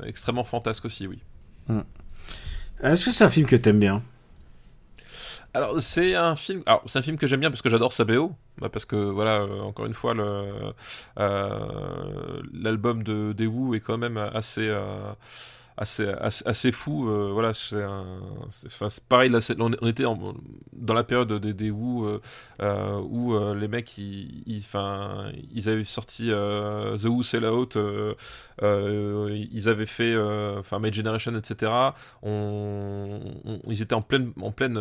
extrêmement 0.05 0.45
fantasque 0.45 0.85
aussi, 0.85 1.07
oui. 1.07 1.19
Est-ce 2.83 3.07
que 3.07 3.13
c'est 3.13 3.25
un 3.25 3.31
film 3.31 3.47
que 3.47 3.57
t'aimes 3.57 3.81
bien? 3.81 4.03
Alors 5.55 5.81
c'est 5.81 6.15
un 6.15 6.37
film, 6.37 6.63
alors 6.67 6.83
c'est 6.87 6.99
un 6.99 7.03
film 7.03 7.17
que 7.17 7.27
j'aime 7.27 7.41
bien 7.41 7.51
parce 7.51 7.63
que 7.63 7.71
j'adore 7.71 7.93
sa 7.93 8.05
BO, 8.05 8.33
bah, 8.59 8.69
parce 8.69 8.85
que 8.85 8.97
voilà, 8.97 9.41
euh, 9.41 9.61
encore 9.63 9.87
une 9.87 9.95
fois, 9.95 10.15
euh, 10.17 10.73
l'album 12.53 13.03
de 13.03 13.33
des 13.33 13.47
Who 13.47 13.75
est 13.75 13.81
quand 13.81 13.97
même 13.99 14.19
assez 14.19 14.69
euh, 14.69 15.13
assez, 15.79 16.09
assez, 16.45 16.73
fou. 16.73 17.09
Euh, 17.09 17.31
voilà, 17.33 17.55
c'est 17.55 17.79
pareil. 19.09 19.31
Là, 19.31 19.39
on, 19.59 19.73
était 19.87 20.03
dans 20.03 20.95
la 20.95 21.05
période 21.05 21.33
des, 21.35 21.55
des 21.55 21.71
Who 21.71 22.21
euh, 22.61 23.01
où 23.01 23.55
les 23.55 23.69
mecs, 23.69 23.97
ils, 23.97 24.43
ils, 24.47 24.65
ils 25.53 25.69
avaient 25.69 25.85
sorti 25.85 26.29
The 26.29 27.05
Who 27.05 27.23
Sell 27.23 27.45
Out, 27.45 27.79
ils 28.61 29.69
avaient 29.69 29.87
fait 29.87 30.17
enfin 30.59 30.79
Made 30.79 30.95
Generation, 30.95 31.37
etc. 31.37 31.73
On, 32.23 33.21
ils 33.69 33.83
étaient 33.83 33.95
en 33.95 34.03
pleine, 34.03 34.33
en 34.41 34.51
pleine, 34.51 34.81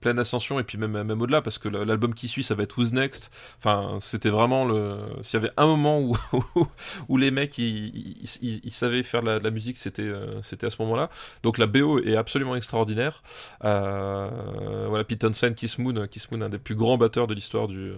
pleine 0.00 0.18
ascension 0.18 0.58
et 0.58 0.64
puis 0.64 0.78
même, 0.78 1.02
même 1.02 1.20
au-delà 1.20 1.42
parce 1.42 1.58
que 1.58 1.68
l'album 1.68 2.14
qui 2.14 2.28
suit, 2.28 2.42
ça 2.42 2.54
va 2.54 2.62
être 2.62 2.78
Who's 2.78 2.92
Next. 2.92 3.30
Enfin, 3.58 3.98
c'était 4.00 4.30
vraiment 4.30 4.64
le. 4.64 4.96
S'il 5.22 5.40
y 5.40 5.42
avait 5.42 5.52
un 5.56 5.66
moment 5.66 6.00
où, 6.00 6.16
où 7.08 7.16
les 7.16 7.30
mecs, 7.30 7.58
ils, 7.58 8.28
ils, 8.42 8.72
savaient 8.72 9.02
faire 9.02 9.22
la, 9.22 9.50
musique, 9.50 9.76
c'était 9.76 10.02
euh, 10.02 10.29
c'était 10.42 10.66
à 10.66 10.70
ce 10.70 10.80
moment-là. 10.82 11.10
Donc 11.42 11.58
la 11.58 11.66
BO 11.66 12.00
est 12.00 12.16
absolument 12.16 12.56
extraordinaire. 12.56 13.22
Euh, 13.64 14.86
voilà, 14.88 15.04
Pete 15.04 15.20
Townsend, 15.20 15.54
Kiss 15.54 15.78
Moon, 15.78 16.06
Kiss 16.08 16.30
Moon, 16.30 16.40
un 16.42 16.48
des 16.48 16.58
plus 16.58 16.74
grands 16.74 16.98
batteurs 16.98 17.26
de 17.26 17.34
l'histoire 17.34 17.68
du, 17.68 17.92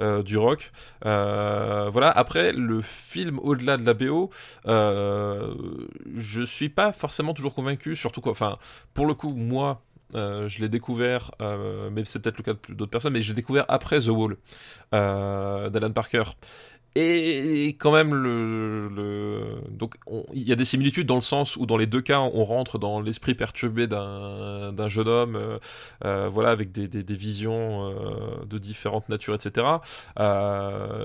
euh, 0.00 0.22
du 0.22 0.36
rock. 0.36 0.72
voilà, 1.02 2.10
après, 2.10 2.52
le 2.52 2.80
film, 2.80 3.38
au-delà 3.42 3.76
de 3.76 3.84
la 3.84 3.94
BO, 3.94 4.30
je 4.66 6.42
suis 6.44 6.68
pas 6.68 6.92
forcément 6.92 7.34
toujours 7.34 7.54
convaincu, 7.54 7.96
surtout 7.96 8.20
quoi. 8.20 8.32
Enfin, 8.32 8.58
pour 8.94 9.06
le 9.06 9.14
coup, 9.14 9.32
moi, 9.32 9.82
je 10.14 10.60
l'ai 10.60 10.68
découvert, 10.68 11.32
mais 11.40 12.04
c'est 12.04 12.20
peut-être 12.20 12.38
le 12.38 12.44
cas 12.44 12.58
d'autres 12.68 12.90
personnes, 12.90 13.12
mais 13.12 13.22
j'ai 13.22 13.34
découvert 13.34 13.64
après 13.68 14.00
The 14.00 14.08
Wall 14.08 14.36
d'Alan 14.92 15.92
Parker. 15.92 16.24
Et 16.98 17.76
quand 17.78 17.92
même, 17.92 18.14
le, 18.14 19.60
donc 19.68 19.96
il 20.32 20.48
y 20.48 20.52
a 20.52 20.56
des 20.56 20.64
similitudes 20.64 21.06
dans 21.06 21.16
le 21.16 21.20
sens 21.20 21.56
où 21.56 21.66
dans 21.66 21.76
les 21.76 21.84
deux 21.84 22.00
cas, 22.00 22.20
on 22.20 22.42
rentre 22.42 22.78
dans 22.78 23.02
l'esprit 23.02 23.34
perturbé 23.34 23.86
d'un 23.86 24.88
jeune 24.88 25.06
homme, 25.06 25.36
euh, 25.36 25.58
euh, 26.06 26.30
voilà, 26.32 26.48
avec 26.48 26.72
des, 26.72 26.88
des, 26.88 27.02
des 27.02 27.14
visions 27.14 27.90
euh, 27.90 28.46
de 28.46 28.56
différentes 28.56 29.10
natures, 29.10 29.34
etc. 29.34 29.66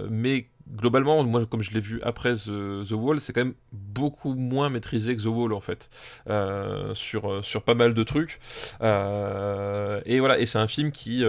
mais 0.10 0.48
globalement, 0.72 1.46
comme 1.46 1.62
je 1.62 1.72
l'ai 1.72 1.80
vu 1.80 2.00
après 2.04 2.34
The, 2.36 2.92
Wall, 2.92 3.20
c'est 3.22 3.34
quand 3.34 3.44
même 3.44 3.56
beaucoup 3.72 4.34
moins 4.34 4.70
maîtrisé 4.70 5.16
que 5.16 5.22
The 5.22 5.26
Wall, 5.26 5.54
en 5.54 5.62
fait, 5.62 5.90
euh, 6.30 6.94
sur, 6.94 7.32
euh, 7.32 7.42
sur 7.42 7.64
pas 7.64 7.74
mal 7.74 7.94
de 7.94 8.04
trucs. 8.04 8.40
Euh, 8.82 10.02
et 10.06 10.20
voilà, 10.20 10.40
et 10.40 10.46
c'est 10.46 10.60
un 10.60 10.68
film 10.68 10.92
qui, 10.92 11.24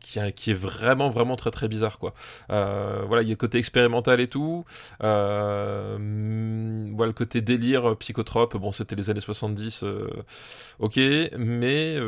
qui, 0.00 0.18
qui, 0.34 0.50
est 0.50 0.54
vraiment, 0.54 1.10
vraiment 1.10 1.36
très, 1.36 1.50
très 1.50 1.68
bizarre, 1.68 1.98
quoi. 1.98 2.14
voilà, 2.48 3.22
il 3.22 3.28
y 3.28 3.30
a 3.30 3.34
le 3.34 3.36
côté 3.36 3.58
expérimental 3.58 4.20
et 4.20 4.28
tout. 4.28 4.64
voilà, 5.00 5.96
le 5.98 7.12
côté 7.12 7.40
délire, 7.40 7.96
psychotrope, 7.98 8.56
bon, 8.56 8.72
c'était 8.72 8.96
les 8.96 9.10
années 9.10 9.20
70, 9.20 9.84
ok, 10.80 11.00
mais 11.38 11.98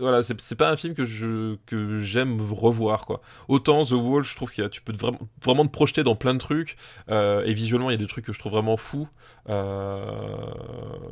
voilà, 0.00 0.22
c'est 0.22 0.56
pas 0.56 0.70
un 0.70 0.76
film 0.76 0.94
que 0.94 1.04
je 1.04 1.56
que 1.66 2.00
j'aime 2.00 2.40
revoir 2.40 3.06
quoi. 3.06 3.20
Autant 3.48 3.84
The 3.84 3.92
Wall, 3.92 4.24
je 4.24 4.34
trouve 4.34 4.50
qu'il 4.50 4.68
tu 4.70 4.80
peux 4.82 4.92
vraiment 4.92 5.18
vraiment 5.42 5.66
te 5.66 5.70
projeter 5.70 6.02
dans 6.02 6.16
plein 6.16 6.34
de 6.34 6.38
trucs 6.38 6.76
euh, 7.10 7.44
et 7.44 7.52
visuellement 7.52 7.90
il 7.90 7.92
y 7.92 7.96
a 7.96 7.98
des 7.98 8.06
trucs 8.06 8.24
que 8.24 8.32
je 8.32 8.38
trouve 8.38 8.52
vraiment 8.52 8.76
fous, 8.76 9.08
euh, 9.48 10.04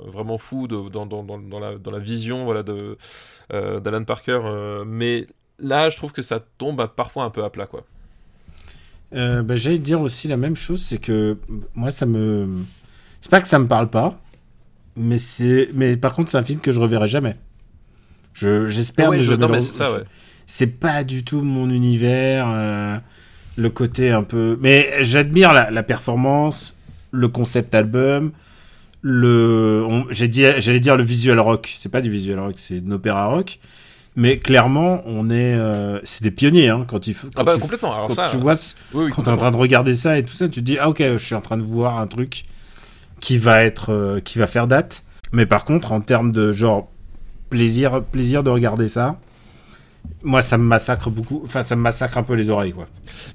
vraiment 0.07 0.39
fous 0.39 0.67
dans, 0.69 1.07
dans, 1.07 1.23
dans, 1.23 1.61
la, 1.61 1.77
dans 1.77 1.91
la 1.91 1.99
vision 1.99 2.45
voilà 2.45 2.63
de 2.63 2.99
euh, 3.53 3.81
d'Alan 3.81 4.05
Parker. 4.05 4.41
mais 4.87 5.27
là, 5.59 5.89
je 5.89 5.97
trouve 5.97 6.13
que 6.13 6.23
ça 6.23 6.41
tombe 6.59 6.85
parfois 6.95 7.25
un 7.25 7.31
peu 7.31 7.45
à 7.45 7.51
plat 7.51 7.67
quoi. 7.67 7.85
Bah, 9.13 9.57
J'allais 9.57 9.79
dire 9.79 10.01
aussi 10.01 10.29
la 10.29 10.37
même 10.37 10.57
chose, 10.57 10.83
c'est 10.83 10.99
que 10.99 11.39
moi 11.75 11.91
ça 11.91 12.07
me 12.07 12.65
c'est 13.21 13.31
pas 13.31 13.41
que 13.41 13.49
ça 13.49 13.59
me 13.59 13.67
parle 13.67 13.91
pas, 13.91 14.21
mais 14.97 15.19
c'est 15.19 15.71
mais 15.75 15.97
par 15.97 16.15
contre 16.15 16.31
c'est 16.31 16.39
un 16.39 16.45
film 16.45 16.61
que 16.61 16.73
je 16.73 16.81
reverrai 16.81 17.09
jamais. 17.09 17.37
J'espère 18.39 19.13
je, 19.19 19.35
c'est 20.47 20.79
pas 20.79 21.05
du 21.05 21.25
tout 21.25 21.43
mon 21.43 21.69
univers. 21.71 22.47
Euh, 22.49 22.99
le 23.59 23.71
côté 23.71 24.11
un 24.11 24.23
peu. 24.23 24.57
Mais 24.61 24.95
j'admire 25.01 25.53
la, 25.53 25.83
performance, 25.83 26.75
le 27.11 27.29
concept 27.29 27.75
album, 27.75 28.33
le. 29.03 29.87
J'ai 30.11 30.29
dit, 30.29 30.45
j'allais 30.59 30.81
dire 30.81 30.97
le 30.97 31.03
visual 31.03 31.39
rock. 31.39 31.71
C'est 31.77 31.91
pas 31.91 32.01
du 32.01 32.11
visual 32.11 32.39
rock, 32.39 32.55
c'est 32.57 32.81
de 32.81 32.89
l'opéra 32.89 33.27
rock. 33.27 33.59
Mais 34.17 34.39
clairement, 34.39 35.03
on 35.07 35.31
est, 35.31 35.55
euh, 35.55 36.01
c'est 36.03 36.25
des 36.25 36.31
pionniers 36.31 36.69
hein, 36.69 36.85
quand 36.89 37.07
il 37.07 37.15
faut. 37.15 37.29
Ah 37.37 37.45
bah 37.45 37.57
complètement. 37.61 37.93
Alors 37.93 38.09
quand 38.09 38.27
tu 38.27 38.37
vois, 38.37 38.55
quand 38.93 39.23
t'es 39.23 39.29
en 39.29 39.37
train 39.37 39.51
de 39.51 39.57
regarder 39.57 39.95
ça 39.95 40.19
et 40.19 40.25
tout 40.25 40.35
ça, 40.35 40.49
tu 40.49 40.61
te 40.61 40.65
dis 40.65 40.79
ah 40.79 40.89
ok, 40.89 41.01
je 41.01 41.19
suis 41.19 41.35
en 41.35 41.41
train 41.41 41.57
de 41.57 41.63
voir 41.63 41.99
un 41.99 42.07
truc 42.07 42.45
qui 43.21 43.39
va 43.39 43.63
être, 43.63 43.93
euh, 43.93 44.21
qui 44.21 44.39
va 44.39 44.47
faire 44.47 44.67
date. 44.67 45.05
Mais 45.33 45.47
par 45.47 45.65
contre, 45.65 45.93
en 45.93 46.01
termes 46.01 46.33
de 46.33 46.53
genre 46.53 46.89
plaisir, 47.51 48.03
plaisir 48.03 48.43
de 48.43 48.51
regarder 48.51 48.89
ça. 48.89 49.17
Moi, 50.23 50.43
ça 50.43 50.59
me 50.59 50.65
massacre 50.65 51.11
beaucoup. 51.11 51.43
Enfin, 51.45 51.63
ça 51.63 51.77
me 51.77 51.83
massacre 51.83 52.19
un 52.19 52.23
peu 52.23 52.35
les 52.35 52.51
oreilles, 52.51 52.73
quoi. 52.73 52.87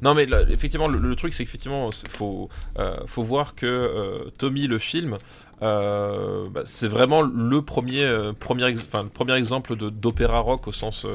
Non, 0.01 0.13
mais 0.13 0.27
effectivement, 0.49 0.87
le, 0.87 1.15
truc, 1.15 1.33
c'est 1.33 1.45
qu'effectivement, 1.45 1.89
faut, 2.09 2.49
euh, 2.79 2.95
faut 3.05 3.23
voir 3.23 3.55
que 3.55 3.65
euh, 3.65 4.29
Tommy, 4.37 4.67
le 4.67 4.79
film, 4.79 5.15
euh, 5.63 6.47
bah, 6.49 6.61
c'est 6.65 6.87
vraiment 6.87 7.21
le 7.21 7.61
premier, 7.61 8.31
premier, 8.39 8.73
enfin, 8.75 9.03
le 9.03 9.09
premier 9.09 9.35
exemple 9.35 9.75
d'opéra 9.75 10.39
rock 10.39 10.67
au 10.67 10.71
sens 10.71 11.07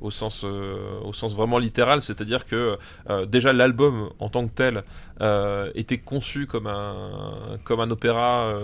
au 0.00 0.10
sens, 0.10 0.42
euh, 0.44 1.00
au 1.04 1.12
sens 1.12 1.34
vraiment 1.34 1.58
littéral, 1.58 2.02
c'est-à-dire 2.02 2.46
que 2.46 2.78
euh, 3.08 3.26
déjà 3.26 3.52
l'album 3.52 4.10
en 4.18 4.28
tant 4.28 4.46
que 4.46 4.52
tel 4.52 4.84
euh, 5.20 5.70
était 5.74 5.98
conçu 5.98 6.46
comme 6.46 6.66
un, 6.66 7.58
comme 7.64 7.80
un 7.80 7.90
opéra 7.90 8.54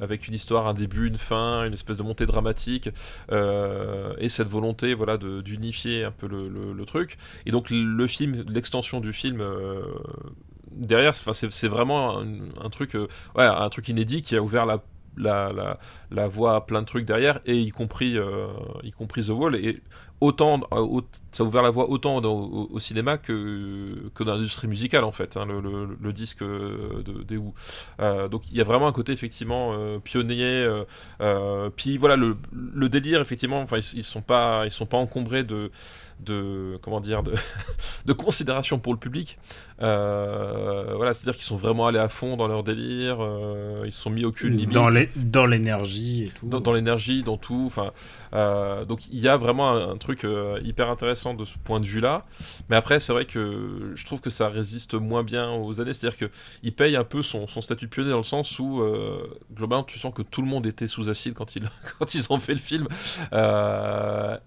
avec 0.00 0.28
une 0.28 0.34
histoire, 0.34 0.66
un 0.66 0.74
début, 0.74 1.06
une 1.06 1.16
fin, 1.16 1.64
une 1.64 1.74
espèce 1.74 1.96
de 1.96 2.02
montée 2.02 2.26
dramatique 2.26 2.90
et 3.30 4.28
cette 4.28 4.48
volonté 4.48 4.94
voilà, 4.94 5.16
d'unifier 5.16 6.04
un 6.04 6.10
peu 6.10 6.26
le, 6.26 6.48
le, 6.48 6.84
truc. 6.84 7.16
Et 7.46 7.50
donc 7.50 7.68
le 7.70 8.06
film, 8.06 8.44
l'extension 8.48 9.00
du 9.00 9.12
film 9.12 9.42
derrière, 10.74 11.14
c'est 11.14 11.68
vraiment 11.68 12.20
un, 12.20 12.70
truc, 12.70 12.94
ouais, 12.94 13.44
un 13.44 13.68
truc 13.68 13.88
inédit 13.88 14.22
qui 14.22 14.36
a 14.36 14.42
ouvert 14.42 14.66
la 14.66 14.82
la, 15.18 15.78
la, 16.10 16.26
voie 16.26 16.56
à 16.56 16.60
plein 16.62 16.80
de 16.80 16.86
trucs 16.86 17.04
derrière, 17.04 17.40
et 17.44 17.60
y 17.60 17.68
compris, 17.68 18.16
y 18.82 18.90
compris 18.92 19.26
The 19.26 19.28
Wall. 19.28 19.56
Et 19.56 19.82
autant, 20.22 20.60
euh, 20.72 21.00
ça 21.32 21.42
a 21.42 21.46
ouvert 21.46 21.62
la 21.62 21.70
voie 21.70 21.90
autant 21.90 22.18
au, 22.22 22.78
cinéma 22.78 23.18
que, 23.18 24.08
que 24.14 24.22
dans 24.22 24.34
l'industrie 24.34 24.68
musicale 24.68 25.04
en 25.04 25.10
fait, 25.10 25.36
hein, 25.36 25.46
le, 25.46 26.12
disque 26.12 26.44
de, 26.44 27.22
des 27.24 27.36
Who. 27.36 27.52
Euh, 28.00 28.28
donc 28.28 28.42
il 28.50 28.56
y 28.56 28.60
a 28.60 28.64
vraiment 28.64 28.86
un 28.86 28.92
côté 28.92 29.12
effectivement 29.12 29.72
euh, 29.72 29.98
pionnier. 29.98 30.66
puis 31.76 31.98
voilà 31.98 32.16
le, 32.16 32.36
le, 32.52 32.88
délire 32.88 33.20
effectivement, 33.20 33.60
enfin 33.60 33.78
ils, 33.78 33.98
ils, 33.98 34.04
sont 34.04 34.22
pas 34.22 34.62
ils 34.64 34.70
sont 34.70 34.86
pas 34.86 34.96
encombrés 34.96 35.42
de 35.42 35.70
de 36.24 36.78
comment 36.82 37.00
dire 37.00 37.22
de, 37.22 37.34
de 38.06 38.12
considération 38.12 38.78
pour 38.78 38.92
le 38.92 38.98
public. 38.98 39.38
Euh, 39.82 40.92
voilà, 40.94 41.12
c'est-à-dire 41.12 41.34
qu'ils 41.34 41.44
sont 41.44 41.56
vraiment 41.56 41.88
allés 41.88 41.98
à 41.98 42.08
fond 42.08 42.36
dans 42.36 42.46
leur 42.46 42.62
délire, 42.62 43.16
euh, 43.20 43.82
ils 43.84 43.92
se 43.92 44.00
sont 44.00 44.10
mis 44.10 44.24
aucune 44.24 44.56
limite. 44.56 44.70
Dans 44.70 45.46
l'énergie 45.46 46.24
et 46.24 46.28
tout. 46.28 46.46
Dans, 46.46 46.72
l'énergie, 46.72 47.22
dans 47.22 47.36
tout. 47.36 47.64
Enfin, 47.66 47.90
euh, 48.32 48.84
donc 48.84 49.00
il 49.10 49.18
y 49.18 49.28
a 49.28 49.36
vraiment 49.36 49.72
un, 49.72 49.96
truc 49.96 50.26
hyper 50.64 50.88
intéressant 50.88 51.34
de 51.34 51.44
ce 51.44 51.58
point 51.58 51.80
de 51.80 51.86
vue-là. 51.86 52.24
Mais 52.68 52.76
après, 52.76 53.00
c'est 53.00 53.12
vrai 53.12 53.24
que 53.24 53.92
je 53.94 54.04
trouve 54.04 54.20
que 54.20 54.30
ça 54.30 54.48
résiste 54.48 54.94
moins 54.94 55.24
bien 55.24 55.52
aux 55.52 55.80
années. 55.80 55.92
C'est-à-dire 55.92 56.18
que 56.18 56.30
il 56.62 56.72
paye 56.72 56.96
un 56.96 57.04
peu 57.04 57.22
son, 57.22 57.46
son 57.46 57.60
statut 57.60 57.86
de 57.86 57.90
pionnier 57.90 58.10
dans 58.10 58.18
le 58.18 58.22
sens 58.22 58.58
où 58.58 58.82
globalement 59.52 59.84
tu 59.84 59.98
sens 59.98 60.12
que 60.14 60.22
tout 60.22 60.42
le 60.42 60.48
monde 60.48 60.66
était 60.66 60.86
sous 60.86 61.08
acide 61.08 61.34
quand 61.34 61.56
ils 61.56 61.68
quand 61.98 62.14
ils 62.14 62.32
ont 62.32 62.38
fait 62.38 62.54
le 62.54 62.60
film 62.60 62.86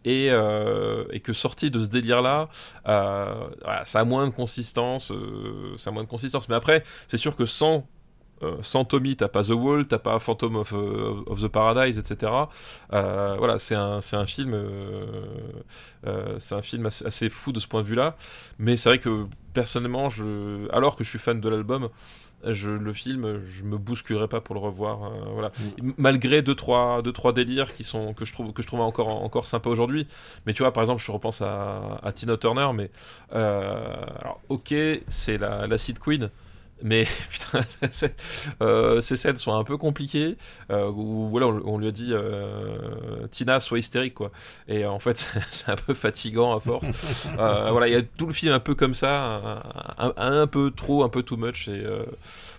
et, 0.06 0.28
et 0.28 1.20
que 1.20 1.34
de 1.70 1.80
ce 1.80 1.90
délire-là, 1.90 2.50
euh, 2.88 3.48
ça 3.84 4.00
a 4.00 4.04
moins 4.06 4.28
de 4.28 4.32
consistance, 4.32 5.12
euh, 5.12 5.76
ça 5.78 5.90
a 5.90 5.94
moins 5.94 6.04
de 6.04 6.10
consistance. 6.10 6.50
Mais 6.50 6.56
après, 6.56 6.84
c'est 7.08 7.18
sûr 7.18 7.36
que 7.36 7.46
sans 7.46 7.88
euh, 8.44 8.58
sans 8.62 8.84
Tommy, 8.84 9.16
t'as 9.16 9.30
pas 9.30 9.44
The 9.46 9.52
Wall, 9.52 9.88
t'as 9.88 9.98
pas 9.98 10.20
Phantom 10.20 10.58
of, 10.58 10.74
of, 10.74 11.42
the 11.42 11.48
Paradise, 11.48 11.98
etc. 11.98 12.32
voilà, 12.92 13.60
c'est 13.60 13.76
un, 13.76 14.02
c'est 14.02 14.18
un 14.18 14.26
film, 14.26 14.54
c'est 16.40 16.54
un 16.54 16.62
film 16.62 16.86
assez, 16.86 17.30
fou 17.30 17.54
de 17.54 17.62
ce 17.62 17.68
point 17.68 17.82
de 17.82 17.88
vue-là. 17.88 18.18
Mais 18.60 18.76
c'est 18.76 18.90
vrai 18.90 19.00
que 19.00 19.26
personnellement, 19.54 20.10
je, 20.10 20.70
alors 20.74 20.98
que 20.98 21.06
je 21.06 21.10
suis 21.10 21.20
fan 21.20 21.40
de 21.40 21.48
l'album, 21.48 21.88
je, 22.44 22.70
le 22.70 22.94
film, 22.94 23.44
je 23.46 23.64
me 23.64 23.78
bousculerai 23.78 24.28
pas 24.28 24.42
pour 24.42 24.56
le 24.56 24.62
revoir. 24.62 25.04
Euh, 25.04 25.10
voilà. 25.34 25.52
Malgré 25.98 26.42
deux 26.42 26.56
trois, 26.56 27.02
deux 27.02 27.12
trois 27.12 27.34
délires 27.34 27.74
qui 27.74 27.84
sont 27.84 28.14
que 28.14 28.26
je 28.26 28.34
trouve 28.34 28.54
que 28.54 28.62
je 28.62 28.68
trouve 28.68 28.82
encore 28.82 29.10
encore 29.24 29.46
sympa 29.46 29.70
aujourd'hui. 29.70 30.08
Mais 30.46 30.54
tu 30.54 30.64
vois, 30.64 30.72
par 30.74 30.84
exemple, 30.84 31.02
je 31.02 31.12
repense 31.12 31.42
à, 31.42 32.00
à 32.04 32.12
Tina 32.12 32.38
Turner, 32.38 32.70
mais 32.74 32.92
euh, 33.34 33.94
alors 34.20 34.42
ok, 34.50 34.74
c'est 35.08 35.38
la, 35.38 35.68
la 35.68 35.78
Seed 35.78 36.00
Queen. 36.00 36.30
Mais 36.84 37.08
putain, 37.30 37.62
euh, 38.62 39.02
ces 39.02 39.18
scènes 39.18 39.38
sont 39.38 39.54
un 39.54 39.64
peu 39.64 39.78
compliquées. 39.78 40.38
Euh, 40.70 40.90
où 40.90 41.30
voilà, 41.30 41.48
on, 41.48 41.78
lui 41.78 41.88
a 41.88 41.92
dit 41.92 42.10
euh, 42.12 43.28
Tina, 43.32 43.60
sois 43.60 43.80
hystérique 43.80 44.16
quoi. 44.16 44.32
Et 44.68 44.86
en 44.86 45.00
fait, 45.00 45.32
c'est 45.52 45.70
un 45.70 45.76
peu 45.76 45.94
fatigant 45.94 46.56
à 46.56 46.60
force. 46.60 47.30
Euh, 47.38 47.70
voilà, 47.72 47.88
il 47.88 47.94
y 47.94 47.98
a 47.98 48.02
tout 48.02 48.28
le 48.28 48.34
film 48.34 48.54
un 48.54 48.60
peu 48.60 48.76
comme 48.76 48.96
ça, 48.96 49.62
un, 49.98 50.14
un, 50.16 50.48
peu 50.48 50.72
trop, 50.72 51.04
un 51.04 51.10
peu 51.10 51.22
too 51.22 51.38
much. 51.38 51.68
Et 51.68 51.84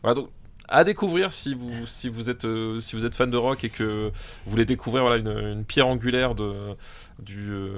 voilà, 0.02 0.14
donc 0.14 0.28
à 0.68 0.84
découvrir 0.84 1.32
si 1.32 1.54
vous, 1.54 1.86
si 1.86 2.08
vous 2.08 2.30
êtes, 2.30 2.44
euh, 2.44 2.80
si 2.80 2.96
vous 2.96 3.04
êtes 3.04 3.14
fan 3.14 3.30
de 3.30 3.36
rock 3.36 3.64
et 3.64 3.68
que 3.68 4.10
vous 4.44 4.50
voulez 4.50 4.64
découvrir 4.64 5.02
voilà, 5.04 5.18
une, 5.18 5.52
une 5.52 5.64
pierre 5.64 5.86
angulaire 5.86 6.34
de, 6.34 6.52
du, 7.22 7.40
euh, 7.44 7.70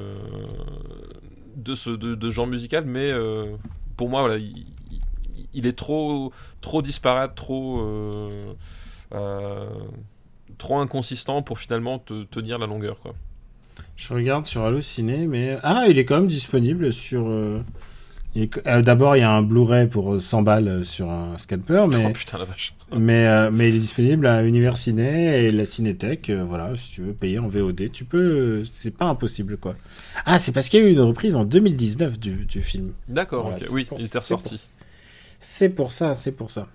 de 1.57 1.75
ce 1.75 1.91
de, 1.91 2.15
de 2.15 2.31
genre 2.31 2.47
musical, 2.47 2.85
mais 2.87 3.11
euh, 3.11 3.57
pour 3.97 4.09
moi, 4.09 4.21
voilà, 4.21 4.37
il, 4.37 4.67
il- 5.55 5.67
est 5.67 5.77
trop, 5.77 6.33
trop 6.61 6.83
disparate, 6.83 7.35
trop, 7.35 7.81
euh, 7.81 8.53
euh, 9.15 9.67
trop 10.59 10.79
inconsistant 10.79 11.43
pour 11.43 11.59
finalement 11.59 11.99
te, 11.99 12.25
tenir 12.25 12.59
la 12.59 12.67
longueur. 12.67 12.99
Quoi. 13.01 13.15
Je 13.97 14.13
regarde 14.13 14.45
sur 14.45 14.63
Allociné, 14.65 15.27
mais. 15.27 15.59
Ah, 15.63 15.85
il 15.89 15.99
est 15.99 16.05
quand 16.05 16.17
même 16.17 16.27
disponible 16.29 16.93
sur. 16.93 17.27
euh, 17.29 17.61
est- 18.37 18.59
D'abord, 18.83 19.17
il 19.17 19.21
y 19.21 19.23
a 19.23 19.31
un 19.31 19.43
Blu-ray 19.43 19.87
pour 19.89 20.15
euh, 20.15 20.21
100 20.21 20.43
balles 20.43 20.85
sur 20.85 21.11
un 21.11 21.37
scalper, 21.39 21.87
mais. 21.89 22.07
Oh 22.09 22.13
putain 22.13 22.39
la 22.39 22.45
vache. 22.45 22.75
Mais, 22.97 23.27
euh, 23.27 23.51
mais 23.53 23.69
il 23.69 23.77
est 23.77 23.81
disponible 23.81 24.27
à 24.27 24.43
Univers 24.45 24.79
Ciné 24.79 25.45
et 25.45 25.51
la 25.53 25.67
Cinétech. 25.67 26.31
euh, 26.31 26.43
voilà, 26.49 26.75
si 26.75 26.91
tu 26.93 27.03
veux 27.03 27.13
payer 27.13 27.39
en 27.39 27.47
VOD, 27.47 27.91
tu 27.93 28.07
peux. 28.07 28.63
c'est 28.71 28.93
pas 28.97 29.05
impossible, 29.05 29.59
quoi. 29.59 29.75
Ah, 30.25 30.39
c'est 30.39 30.53
parce 30.53 30.71
qu'il 30.71 30.81
y 30.81 30.83
a 30.83 30.89
eu 30.89 30.93
une 30.93 31.01
reprise 31.01 31.37
en 31.37 31.45
2019 31.45 32.19
du, 32.19 32.47
du 32.47 32.63
film. 32.63 32.93
D'accord, 33.07 33.51
Voilà, 33.51 33.59
oui, 33.73 33.83
il 33.99 34.05
était 34.07 34.13
pour- 34.13 34.39
ressorti. 34.39 34.71
C'est 35.39 35.71
pour 35.71 35.93
ça, 35.93 36.15
c'est 36.15 36.33
pour 36.33 36.51
ça. 36.51 36.67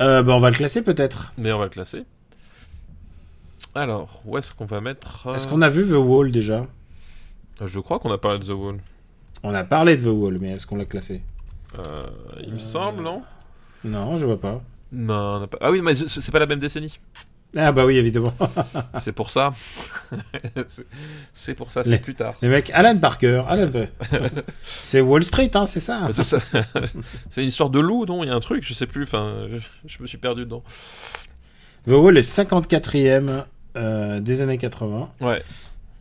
Euh, 0.00 0.22
bah, 0.22 0.34
on 0.34 0.40
va 0.40 0.50
le 0.50 0.56
classer 0.56 0.82
peut-être. 0.82 1.32
Mais 1.38 1.52
on 1.52 1.58
va 1.58 1.64
le 1.64 1.70
classer. 1.70 2.04
Alors, 3.74 4.22
où 4.24 4.38
est-ce 4.38 4.54
qu'on 4.54 4.64
va 4.64 4.80
mettre 4.80 5.26
euh, 5.26 5.34
Est-ce 5.34 5.46
qu'on 5.46 5.62
a 5.62 5.70
vu 5.70 5.86
The 5.86 5.92
Wall 5.92 6.30
déjà? 6.30 6.62
Je 7.64 7.80
crois 7.80 7.98
qu'on 7.98 8.10
a 8.12 8.18
parlé 8.18 8.38
de 8.38 8.44
The 8.44 8.50
Wall. 8.50 8.78
On 9.42 9.54
a 9.54 9.64
parlé 9.64 9.96
de 9.96 10.02
The 10.02 10.12
Wall, 10.12 10.38
mais 10.40 10.52
est-ce 10.52 10.66
qu'on 10.66 10.76
l'a 10.76 10.84
classé? 10.84 11.22
Euh, 11.78 12.02
il 12.42 12.54
me 12.54 12.58
semble, 12.58 13.02
non? 13.02 13.22
Non, 13.84 14.18
je 14.18 14.26
vois 14.26 14.40
pas. 14.40 14.60
Non, 14.90 15.42
on 15.42 15.46
pas... 15.46 15.58
Ah 15.60 15.70
oui, 15.70 15.82
mais 15.82 15.94
c'est 15.94 16.32
pas 16.32 16.38
la 16.38 16.46
même 16.46 16.60
décennie. 16.60 16.98
Ah 17.56 17.72
bah 17.72 17.86
oui, 17.86 17.96
évidemment. 17.96 18.32
c'est 19.00 19.12
pour 19.12 19.30
ça. 19.30 19.52
C'est- 21.32 21.54
pour 21.54 21.72
ça, 21.72 21.82
c'est 21.84 21.98
plus 21.98 22.14
tard. 22.14 22.34
Les 22.42 22.48
mecs, 22.48 22.70
Alan 22.70 22.96
Parker. 22.98 23.42
Alan 23.48 23.70
c'est 24.62 25.00
Wall 25.00 25.24
Street, 25.24 25.50
hein, 25.54 25.66
c'est 25.66 25.80
ça 25.80 26.08
Mais 26.08 26.22
c'est 27.30 27.42
une 27.42 27.48
histoire 27.48 27.70
de 27.70 27.80
loup, 27.80 28.04
non? 28.06 28.22
Il 28.24 28.28
y 28.28 28.30
a 28.30 28.34
un 28.34 28.40
truc, 28.40 28.64
je 28.64 28.74
sais 28.74 28.86
plus. 28.86 29.04
Enfin, 29.04 29.38
je, 29.50 29.58
je 29.86 30.02
me 30.02 30.06
suis 30.06 30.18
perdu 30.18 30.44
dedans. 30.44 30.62
The 31.86 31.92
Wall 31.92 32.18
est 32.18 32.20
54e 32.38 33.44
euh, 33.76 34.20
des 34.20 34.42
années 34.42 34.58
80. 34.58 35.10
Ouais, 35.20 35.42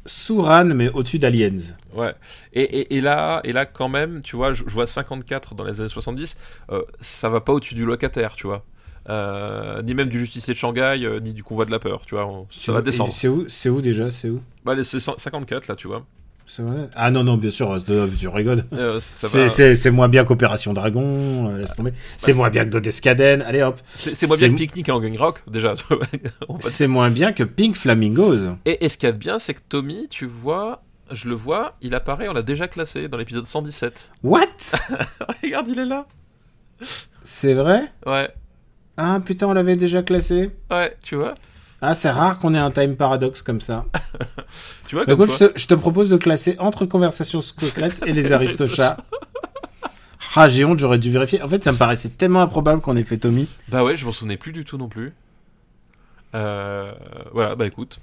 Sous 0.05 0.41
Ran, 0.41 0.65
mais 0.65 0.89
au-dessus 0.89 1.19
d'Aliens. 1.19 1.55
ouais. 1.93 2.13
Et, 2.53 2.61
et, 2.63 2.97
et 2.97 3.01
là, 3.01 3.41
et 3.43 3.51
là, 3.53 3.65
quand 3.65 3.89
même, 3.89 4.21
tu 4.21 4.35
vois, 4.35 4.53
je, 4.53 4.63
je 4.67 4.73
vois 4.73 4.87
54 4.87 5.55
dans 5.55 5.63
les 5.63 5.79
années 5.79 5.89
70. 5.89 6.35
euh, 6.71 6.81
ça 7.01 7.29
va 7.29 7.39
pas 7.41 7.53
au-dessus 7.53 7.75
du 7.75 7.85
locataire, 7.85 8.35
tu 8.35 8.47
vois. 8.47 8.63
Euh, 9.09 9.81
ni 9.83 9.93
même 9.93 10.09
du 10.09 10.19
justicier 10.19 10.53
de 10.53 10.59
Shanghai, 10.59 10.97
euh, 11.03 11.19
ni 11.19 11.31
du 11.33 11.43
convoi 11.43 11.65
de 11.65 11.71
la 11.71 11.79
peur, 11.79 12.01
tu 12.05 12.15
vois. 12.15 12.25
on- 12.27 12.45
ça 12.51 12.73
va 12.73 12.81
descendre. 12.81 13.13
C'est 13.13 13.27
où, 13.29 13.45
c'est 13.47 13.69
où 13.69 13.81
déjà 13.81 14.11
C'est 14.11 14.29
où? 14.29 14.41
Bah, 14.65 14.73
les- 14.75 14.83
c'est 14.83 14.99
54 14.99 15.67
là, 15.67 15.75
tu 15.75 15.87
vois. 15.87 16.05
C'est 16.49 16.61
vrai? 16.61 16.87
Ah 16.95 17.11
non, 17.11 17.25
non, 17.25 17.35
bien 17.35 17.49
sûr, 17.49 17.69
euh, 17.89 18.07
tu 18.17 18.27
rigoles. 18.29 18.63
Euh, 18.71 18.99
C'est, 19.01 19.91
moins 19.91 20.07
bien 20.07 20.23
qu'Opération 20.23 20.71
Dragon, 20.73 21.53
laisse 21.57 21.75
tomber. 21.75 21.91
C'est 22.17 22.31
c'est- 22.31 22.37
moins 22.37 22.49
bien 22.49 22.63
que 22.65 22.69
Dodescaden, 22.69 23.41
allez 23.41 23.61
hop. 23.63 23.81
C'est 23.93 24.27
moins 24.27 24.37
bien 24.37 24.49
que 24.51 24.55
Picnic 24.55 24.87
et 24.87 24.91
en 24.93 25.01
Gang 25.01 25.17
Rock, 25.17 25.41
déjà. 25.47 25.73
C'est 26.61 26.87
moins 26.87 27.09
bien 27.09 27.33
que 27.33 27.43
Pink 27.43 27.75
Flamingos. 27.75 28.55
et, 28.65 28.85
et 28.85 28.87
ce 28.89 28.95
qu'il 28.97 29.07
y 29.07 29.09
a 29.09 29.13
de 29.13 29.17
bien, 29.17 29.39
c'est 29.39 29.53
que 29.55 29.61
Tommy, 29.67 30.07
tu 30.09 30.25
vois, 30.25 30.83
je 31.11 31.27
le 31.27 31.35
vois, 31.35 31.75
il 31.81 31.93
apparaît, 31.95 32.29
on 32.29 32.33
l'a 32.33 32.43
déjà 32.43 32.69
classé 32.69 33.09
dans 33.09 33.17
l'épisode 33.17 33.45
117. 33.45 34.11
What? 34.23 34.45
Regarde, 35.43 35.67
il 35.67 35.79
est 35.79 35.85
là. 35.85 36.05
C'est 37.23 37.53
vrai? 37.55 37.91
Ouais, 38.05 38.29
Ah 38.97 39.19
putain, 39.23 39.47
on 39.47 39.53
l'avait 39.53 39.75
déjà 39.75 40.01
classé. 40.03 40.51
ouais, 40.71 40.95
tu 41.01 41.15
vois. 41.15 41.35
Ah, 41.81 41.93
c'est 41.93 42.09
rare 42.09 42.39
qu'on 42.39 42.55
ait 42.55 42.59
un 42.59 42.71
time 42.71 42.95
paradoxe 42.95 43.41
comme 43.43 43.61
ça. 43.61 43.85
Tu 44.87 44.95
vois, 44.95 45.05
comme 45.05 45.21
écoute, 45.21 45.35
je 45.37 45.45
te, 45.47 45.59
je 45.59 45.67
te 45.67 45.73
propose 45.73 46.09
de 46.09 46.15
classer 46.15 46.55
entre 46.59 46.85
conversations 46.85 47.41
secrètes 47.41 48.01
et 48.05 48.13
les 48.13 48.31
Aristochats. 48.31 48.95
Ah, 50.35 50.47
j'ai 50.47 50.63
honte, 50.63 50.79
j'aurais 50.79 50.97
dû 50.97 51.11
vérifier. 51.11 51.41
En 51.41 51.49
fait, 51.49 51.61
ça 51.63 51.71
me 51.73 51.77
paraissait 51.77 52.09
tellement 52.09 52.41
improbable 52.41 52.81
qu'on 52.81 52.95
ait 52.95 53.03
fait 53.03 53.17
Tommy. 53.17 53.47
Bah 53.67 53.83
ouais, 53.83 53.97
je 53.97 54.05
m'en 54.05 54.11
souvenais 54.13 54.37
plus 54.37 54.53
du 54.53 54.63
tout 54.63 54.77
non 54.77 54.87
plus. 54.87 55.13
Euh, 56.35 56.93
voilà, 57.33 57.55
bah 57.55 57.65
écoute. 57.65 57.99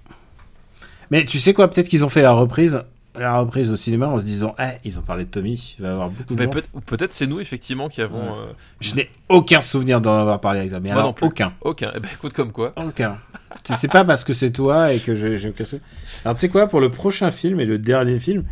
Mais 1.10 1.24
tu 1.24 1.38
sais 1.38 1.54
quoi, 1.54 1.68
peut-être 1.70 1.88
qu'ils 1.88 2.04
ont 2.04 2.08
fait 2.08 2.22
la 2.22 2.32
reprise, 2.32 2.82
la 3.16 3.38
reprise 3.38 3.70
au 3.70 3.76
cinéma 3.76 4.06
en 4.08 4.18
se 4.18 4.24
disant, 4.24 4.54
eh, 4.58 4.78
ils 4.84 4.98
ont 4.98 5.02
parlé 5.02 5.24
de 5.24 5.30
Tommy, 5.30 5.76
il 5.78 5.82
va 5.82 5.88
y 5.88 5.92
avoir 5.92 6.10
beaucoup 6.10 6.34
de 6.34 6.38
Mais 6.38 6.44
gens. 6.44 6.50
peut- 6.50 6.64
peut-être 6.86 7.12
c'est 7.12 7.26
nous 7.26 7.40
effectivement 7.40 7.88
qui 7.88 8.02
avons. 8.02 8.20
Ouais. 8.20 8.38
euh, 8.48 8.52
Je 8.80 8.94
n'ai 8.94 9.10
aucun 9.28 9.60
souvenir 9.60 10.00
d'en 10.00 10.18
avoir 10.18 10.40
parlé 10.40 10.60
avec 10.60 10.70
toi. 10.70 10.80
Mais 10.80 10.88
Moi 10.88 10.96
alors, 10.98 11.06
non 11.10 11.12
plus. 11.14 11.26
aucun. 11.26 11.52
Aucun. 11.60 11.92
Eh 11.94 12.00
ben 12.00 12.08
écoute, 12.12 12.32
comme 12.32 12.52
quoi. 12.52 12.72
Aucun. 12.76 13.18
Tu 13.62 13.72
sais 13.74 13.88
pas 13.88 14.04
parce 14.04 14.24
que 14.24 14.32
c'est 14.34 14.50
toi 14.50 14.92
et 14.92 14.98
que 14.98 15.14
je- 15.14 15.36
j'ai 15.36 15.48
aucun 15.50 15.64
souvenir. 15.64 15.86
Alors 16.24 16.34
tu 16.34 16.40
sais 16.40 16.48
quoi, 16.48 16.66
pour 16.66 16.80
le 16.80 16.90
prochain 16.90 17.30
film 17.30 17.60
et 17.60 17.64
le 17.64 17.78
dernier 17.78 18.18
film, 18.18 18.44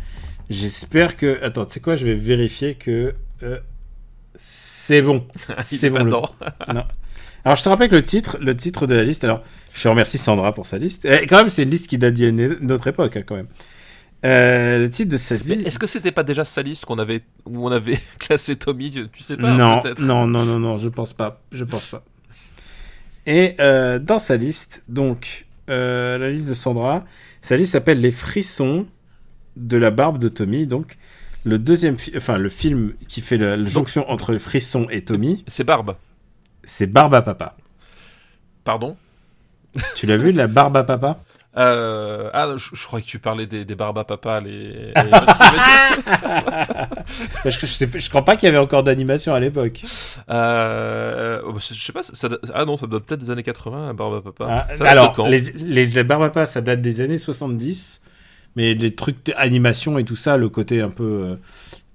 j'espère 0.49 1.17
que... 1.17 1.43
Attends, 1.43 1.65
tu 1.65 1.73
sais 1.73 1.79
quoi, 1.81 1.95
je 1.97 2.05
vais 2.05 2.15
vérifier 2.15 2.75
que... 2.75 3.13
euh, 3.43 3.59
c'est 4.35 5.01
bon. 5.01 5.25
C'est 5.63 5.87
est 5.87 5.89
bon. 5.89 5.97
le- 5.99 6.03
dedans. 6.05 6.29
Alors 7.45 7.57
je 7.57 7.63
te 7.63 7.67
rappelle 7.69 7.89
que 7.89 7.95
le 7.95 8.01
titre, 8.01 8.37
le 8.39 8.55
titre 8.55 8.87
de 8.87 8.95
la 8.95 9.03
liste, 9.03 9.25
alors 9.25 9.43
je 9.73 9.89
remercie 9.89 10.17
Sandra 10.17 10.53
pour 10.53 10.65
sa 10.65 10.77
liste. 10.77 11.03
Et 11.03 11.27
quand 11.27 11.35
même, 11.37 11.49
c'est 11.49 11.63
une 11.63 11.69
liste 11.69 11.87
qui 11.89 11.97
date 11.97 12.13
d'une 12.13 12.71
autre 12.71 12.87
époque, 12.87 13.17
hein, 13.17 13.23
quand 13.25 13.35
même. 13.35 13.47
Euh, 14.25 14.79
le 14.79 14.89
titre 14.89 15.11
de 15.11 15.17
cette 15.17 15.43
liste... 15.45 15.67
est-ce 15.67 15.77
que 15.77 15.87
c'était 15.87 16.11
pas 16.13 16.23
déjà 16.23 16.45
sa 16.45 16.61
liste 16.61 16.85
qu'on 16.85 16.97
avait 16.97 17.23
où 17.45 17.67
on 17.67 17.71
avait 17.71 17.99
classé 18.19 18.55
Tommy 18.55 18.89
tu, 18.89 19.09
tu 19.09 19.21
sais 19.21 19.35
pas 19.35 19.51
non, 19.51 19.81
non, 19.99 20.27
non, 20.27 20.45
non, 20.45 20.59
non, 20.59 20.77
je 20.77 20.87
pense 20.89 21.11
pas. 21.13 21.41
Je 21.51 21.63
pense 21.65 21.87
pas. 21.87 22.03
Et 23.25 23.55
euh, 23.59 23.99
dans 23.99 24.19
sa 24.19 24.37
liste, 24.37 24.83
donc, 24.87 25.45
euh, 25.69 26.17
la 26.17 26.29
liste 26.29 26.49
de 26.49 26.53
Sandra, 26.53 27.05
sa 27.41 27.57
liste 27.57 27.73
s'appelle 27.73 28.01
Les 28.01 28.11
frissons 28.11 28.85
de 29.55 29.77
la 29.77 29.91
barbe 29.91 30.17
de 30.19 30.29
Tommy. 30.29 30.67
Donc, 30.67 30.97
le 31.45 31.59
deuxième, 31.59 31.97
fi- 31.97 32.13
enfin, 32.15 32.37
le 32.37 32.49
film 32.49 32.93
qui 33.07 33.21
fait 33.21 33.37
la, 33.37 33.57
la 33.57 33.65
jonction 33.65 34.09
entre 34.09 34.31
le 34.31 34.39
frisson 34.39 34.87
et 34.89 35.03
Tommy, 35.03 35.43
C'est 35.47 35.63
Barbe. 35.65 35.95
c'est 36.63 36.87
Barbe 36.87 37.15
à 37.15 37.21
Papa. 37.21 37.55
Pardon? 38.63 38.95
Tu 39.95 40.05
l'as 40.05 40.17
vu, 40.17 40.31
la 40.31 40.47
Barbe 40.47 40.77
à 40.77 40.83
Papa? 40.83 41.21
Euh, 41.55 42.31
ah, 42.33 42.55
je, 42.57 42.75
je 42.75 42.85
croyais 42.87 43.05
que 43.05 43.09
tu 43.09 43.19
parlais 43.19 43.45
des, 43.45 43.63
des 43.63 43.75
barbes 43.75 43.99
à 43.99 44.03
papa, 44.03 44.41
les. 44.41 44.87
les- 44.87 44.93
je, 47.45 47.65
sais, 47.67 47.87
je 47.93 48.09
crois 48.09 48.25
pas 48.25 48.35
qu'il 48.35 48.47
y 48.47 48.49
avait 48.49 48.57
encore 48.57 48.83
d'animation 48.83 49.33
à 49.35 49.39
l'époque. 49.39 49.83
euh, 50.29 51.41
oh, 51.45 51.53
je 51.59 51.73
sais 51.85 51.91
pas, 51.93 52.03
ça, 52.03 52.29
ah 52.53 52.65
non, 52.65 52.77
ça 52.77 52.87
doit 52.87 52.99
peut-être 53.01 53.19
des 53.21 53.31
années 53.31 53.43
80, 53.43 53.87
la 53.87 53.93
barbe 53.93 54.15
à 54.15 54.21
papa. 54.21 54.47
Ah, 54.49 54.61
Ça 54.63 54.77
date 54.77 54.87
alors, 54.87 55.11
quand 55.13 55.27
les, 55.27 55.39
les, 55.39 55.85
les 55.85 56.03
Barbe 56.03 56.23
à 56.23 56.29
Papa, 56.29 56.45
ça 56.45 56.61
date 56.61 56.81
des 56.81 57.01
années 57.01 57.17
70, 57.19 58.01
mais 58.55 58.73
les 58.73 58.95
trucs 58.95 59.25
d'animation 59.25 59.97
et 59.99 60.03
tout 60.03 60.15
ça, 60.15 60.37
le 60.37 60.49
côté 60.49 60.81
un 60.81 60.89
peu 60.89 61.03
euh, 61.03 61.35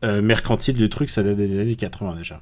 euh, 0.04 0.22
mercantile 0.22 0.74
du 0.76 0.88
truc, 0.88 1.11
ça 1.11 1.22
date 1.22 1.36
des 1.36 1.61
années 1.61 1.74
80 1.76 2.14
déjà. 2.16 2.40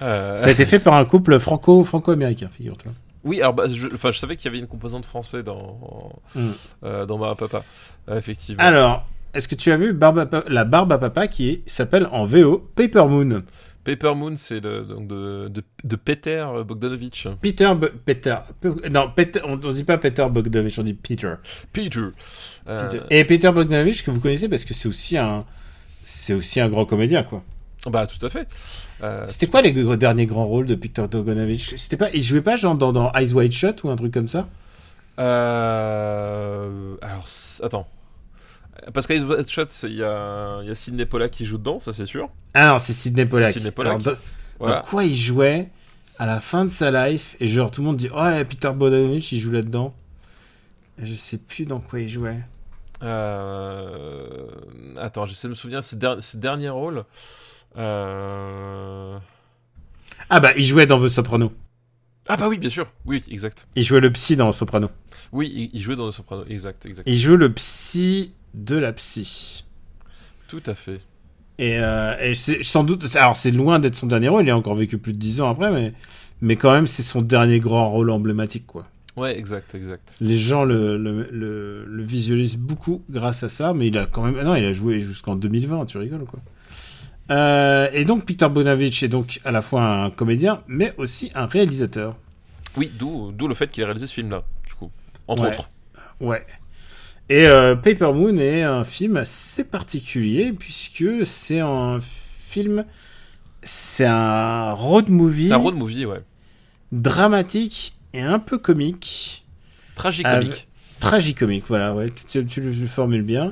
Ça 0.00 0.34
a 0.34 0.50
été 0.50 0.66
fait 0.66 0.78
par 0.78 0.94
un 0.94 1.04
couple 1.06 1.38
franco, 1.38 1.82
franco-américain, 1.84 2.50
figure-toi. 2.54 2.92
Oui, 3.28 3.40
alors 3.40 3.54
bah, 3.54 3.68
je, 3.68 3.86
enfin, 3.94 4.10
je 4.10 4.18
savais 4.18 4.36
qu'il 4.36 4.46
y 4.46 4.48
avait 4.48 4.58
une 4.58 4.66
composante 4.66 5.04
française 5.04 5.44
dans, 5.44 6.10
Mm. 6.34 6.48
euh, 6.84 7.06
dans 7.06 7.18
Barbe 7.18 7.32
à 7.32 7.36
papa, 7.48 7.64
Euh, 8.08 8.18
effectivement. 8.18 8.62
Alors, 8.62 9.06
est-ce 9.34 9.46
que 9.46 9.54
tu 9.54 9.70
as 9.70 9.76
vu 9.76 9.92
Barbe 9.92 10.18
à 10.18 10.26
Pa- 10.26 10.44
la 10.48 10.64
Barbe 10.64 10.92
à 10.92 10.98
Papa 10.98 11.28
qui 11.28 11.62
s'appelle 11.66 12.08
en 12.10 12.24
VO 12.24 12.70
Paper 12.74 13.04
Moon? 13.08 13.42
Paper 13.84 14.14
Moon, 14.14 14.34
c'est 14.36 14.60
de, 14.60 14.80
de, 15.00 15.48
de, 15.84 15.96
Peter 15.96 16.46
Bogdanovich. 16.66 17.26
Peter, 17.40 17.72
Peter, 18.04 18.34
Pe- 18.60 18.88
non, 18.90 19.10
Peter, 19.14 19.40
on, 19.44 19.52
on 19.52 19.70
dit 19.72 19.84
pas 19.84 19.96
Peter 19.96 20.26
Bogdanovich, 20.30 20.78
on 20.78 20.82
dit 20.82 20.92
Peter. 20.94 21.34
Peter. 21.72 22.00
Euh, 22.68 22.88
Peter. 22.90 23.04
Et 23.10 23.24
Peter 23.24 23.50
Bogdanovich 23.50 24.04
que 24.04 24.10
vous 24.10 24.20
connaissez 24.20 24.48
parce 24.48 24.64
que 24.66 24.74
c'est 24.74 24.88
aussi 24.88 25.16
un, 25.16 25.44
c'est 26.02 26.34
aussi 26.34 26.60
un 26.60 26.68
grand 26.68 26.84
comédien 26.84 27.22
quoi. 27.22 27.40
Bah, 27.86 28.06
tout 28.06 28.24
à 28.26 28.28
fait. 28.28 28.46
Euh, 29.02 29.24
C'était 29.28 29.46
quoi 29.46 29.62
les 29.62 29.72
derniers 29.96 30.26
grands 30.26 30.46
rôles 30.46 30.66
de 30.66 30.74
Peter 30.74 31.02
Bogdanovich? 31.10 31.76
C'était 31.76 31.96
pas, 31.96 32.10
il 32.12 32.22
jouait 32.22 32.40
pas 32.42 32.56
genre 32.56 32.74
dans, 32.74 32.92
dans 32.92 33.12
Eyes 33.12 33.32
Wide 33.32 33.52
Shut 33.52 33.84
ou 33.84 33.90
un 33.90 33.96
truc 33.96 34.12
comme 34.12 34.28
ça? 34.28 34.48
Euh, 35.18 36.96
alors, 37.02 37.26
attends. 37.62 37.86
Parce 38.94 39.06
il 39.10 39.16
y 39.94 40.02
a, 40.02 40.58
il 40.62 40.68
y 40.68 40.70
a 40.70 40.74
Sidney 40.74 41.04
Pollack 41.04 41.30
qui 41.32 41.44
joue 41.44 41.58
dedans, 41.58 41.80
ça 41.80 41.92
c'est 41.92 42.06
sûr. 42.06 42.28
Ah 42.54 42.68
non, 42.68 42.78
c'est 42.78 42.92
Sidney 42.92 43.26
Pollack. 43.26 43.52
Sidney 43.52 43.70
Pollack. 43.70 44.00
Alors, 44.00 44.02
dans, 44.02 44.20
Voilà. 44.58 44.76
dans 44.76 44.82
quoi 44.82 45.04
il 45.04 45.14
jouait 45.16 45.68
à 46.18 46.26
la 46.26 46.40
fin 46.40 46.64
de 46.64 46.70
sa 46.70 46.90
life 47.08 47.36
et 47.40 47.46
genre 47.48 47.70
tout 47.70 47.80
le 47.82 47.86
monde 47.88 47.96
dit 47.96 48.08
oh 48.14 48.20
ouais, 48.20 48.44
Peter 48.44 48.70
Bogdanovich 48.74 49.32
il 49.32 49.38
joue 49.40 49.50
là-dedans. 49.50 49.92
Je 51.00 51.14
sais 51.14 51.38
plus 51.38 51.64
dans 51.66 51.80
quoi 51.80 52.00
il 52.00 52.08
jouait. 52.08 52.38
Euh, 53.02 54.26
Attends, 54.96 55.26
j'essaie 55.26 55.46
de 55.48 55.52
me 55.52 55.56
souvenir 55.56 55.84
ses, 55.84 55.96
der- 55.96 56.20
ses 56.22 56.38
derniers 56.38 56.70
rôles. 56.70 57.04
Euh... 57.78 59.18
Ah 60.30 60.40
bah 60.40 60.50
il 60.56 60.64
jouait 60.64 60.86
dans 60.86 61.00
The 61.00 61.08
Soprano. 61.08 61.52
Ah 62.28 62.36
bah 62.36 62.46
oui, 62.48 62.58
bien 62.58 62.68
sûr. 62.68 62.86
Oui, 63.06 63.22
exact. 63.30 63.66
Il 63.74 63.82
jouait 63.82 64.00
le 64.00 64.12
psy 64.12 64.36
dans 64.36 64.52
Soprano. 64.52 64.90
Oui, 65.32 65.70
il, 65.72 65.80
jouait 65.80 65.96
dans 65.96 66.06
le 66.06 66.12
Soprano. 66.12 66.44
Exact, 66.48 66.84
exact. 66.84 67.04
Il 67.06 67.16
joue 67.16 67.36
le 67.36 67.50
psy 67.52 68.32
de 68.52 68.76
la 68.76 68.92
psy. 68.92 69.64
Tout 70.46 70.62
à 70.66 70.74
fait. 70.74 71.00
Et, 71.58 71.78
euh, 71.78 72.14
et 72.20 72.34
sans 72.34 72.84
doute, 72.84 73.04
alors 73.16 73.34
c'est 73.34 73.50
loin 73.50 73.78
d'être 73.78 73.96
son 73.96 74.06
dernier 74.06 74.28
rôle, 74.28 74.44
il 74.44 74.50
a 74.50 74.56
encore 74.56 74.76
vécu 74.76 74.98
plus 74.98 75.12
de 75.12 75.18
10 75.18 75.40
ans 75.40 75.50
après, 75.50 75.72
mais, 75.72 75.92
mais 76.40 76.56
quand 76.56 76.70
même, 76.70 76.86
c'est 76.86 77.02
son 77.02 77.20
dernier 77.20 77.58
grand 77.58 77.90
rôle 77.90 78.10
emblématique, 78.10 78.66
quoi. 78.66 78.86
Ouais, 79.16 79.36
exact, 79.36 79.74
exact. 79.74 80.14
Les 80.20 80.36
gens 80.36 80.64
le, 80.64 80.96
le, 80.96 81.26
le, 81.32 81.84
le 81.84 82.02
visualisent 82.04 82.56
beaucoup 82.56 83.02
grâce 83.10 83.42
à 83.42 83.48
ça, 83.48 83.72
mais 83.72 83.88
il 83.88 83.98
a 83.98 84.06
quand 84.06 84.22
même. 84.22 84.36
ah 84.38 84.44
Non, 84.44 84.54
il 84.54 84.64
a 84.64 84.72
joué 84.72 85.00
jusqu'en 85.00 85.34
2020, 85.34 85.86
tu 85.86 85.98
rigoles, 85.98 86.24
quoi. 86.24 86.38
Euh, 87.30 87.88
et 87.92 88.04
donc, 88.04 88.24
Peter 88.24 88.48
Bonavich 88.48 89.02
est 89.02 89.08
donc 89.08 89.40
à 89.44 89.50
la 89.50 89.62
fois 89.62 89.82
un 89.82 90.10
comédien, 90.10 90.62
mais 90.66 90.94
aussi 90.96 91.30
un 91.34 91.46
réalisateur. 91.46 92.16
Oui, 92.76 92.90
d'où 92.98 93.32
d'où 93.32 93.48
le 93.48 93.54
fait 93.54 93.70
qu'il 93.70 93.82
ait 93.82 93.86
réalisé 93.86 94.06
ce 94.06 94.14
film-là, 94.14 94.44
du 94.66 94.74
coup. 94.74 94.90
Entre 95.26 95.42
Ouais. 95.42 95.48
autres. 95.50 95.70
Ouais. 96.20 96.46
Et 97.28 97.46
euh, 97.46 97.76
Paper 97.76 98.12
Moon 98.14 98.38
est 98.38 98.62
un 98.62 98.84
film 98.84 99.18
assez 99.18 99.62
particulier 99.64 100.52
puisque 100.52 101.26
c'est 101.26 101.60
un 101.60 101.98
film, 102.00 102.84
c'est 103.62 104.06
un 104.06 104.72
road 104.72 105.10
movie 105.10 105.48
C'est 105.48 105.52
un 105.52 105.58
road 105.58 105.74
movie, 105.74 106.06
ouais. 106.06 106.22
dramatique 106.92 107.94
et 108.14 108.20
un 108.22 108.38
peu 108.38 108.56
comique, 108.58 109.44
Tragicomique. 109.94 110.68
tragicomique. 111.00 111.64
Voilà, 111.68 111.94
ouais, 111.94 112.06
tu, 112.10 112.44
tu 112.46 112.60
le 112.62 112.86
formules 112.86 113.22
bien, 113.22 113.50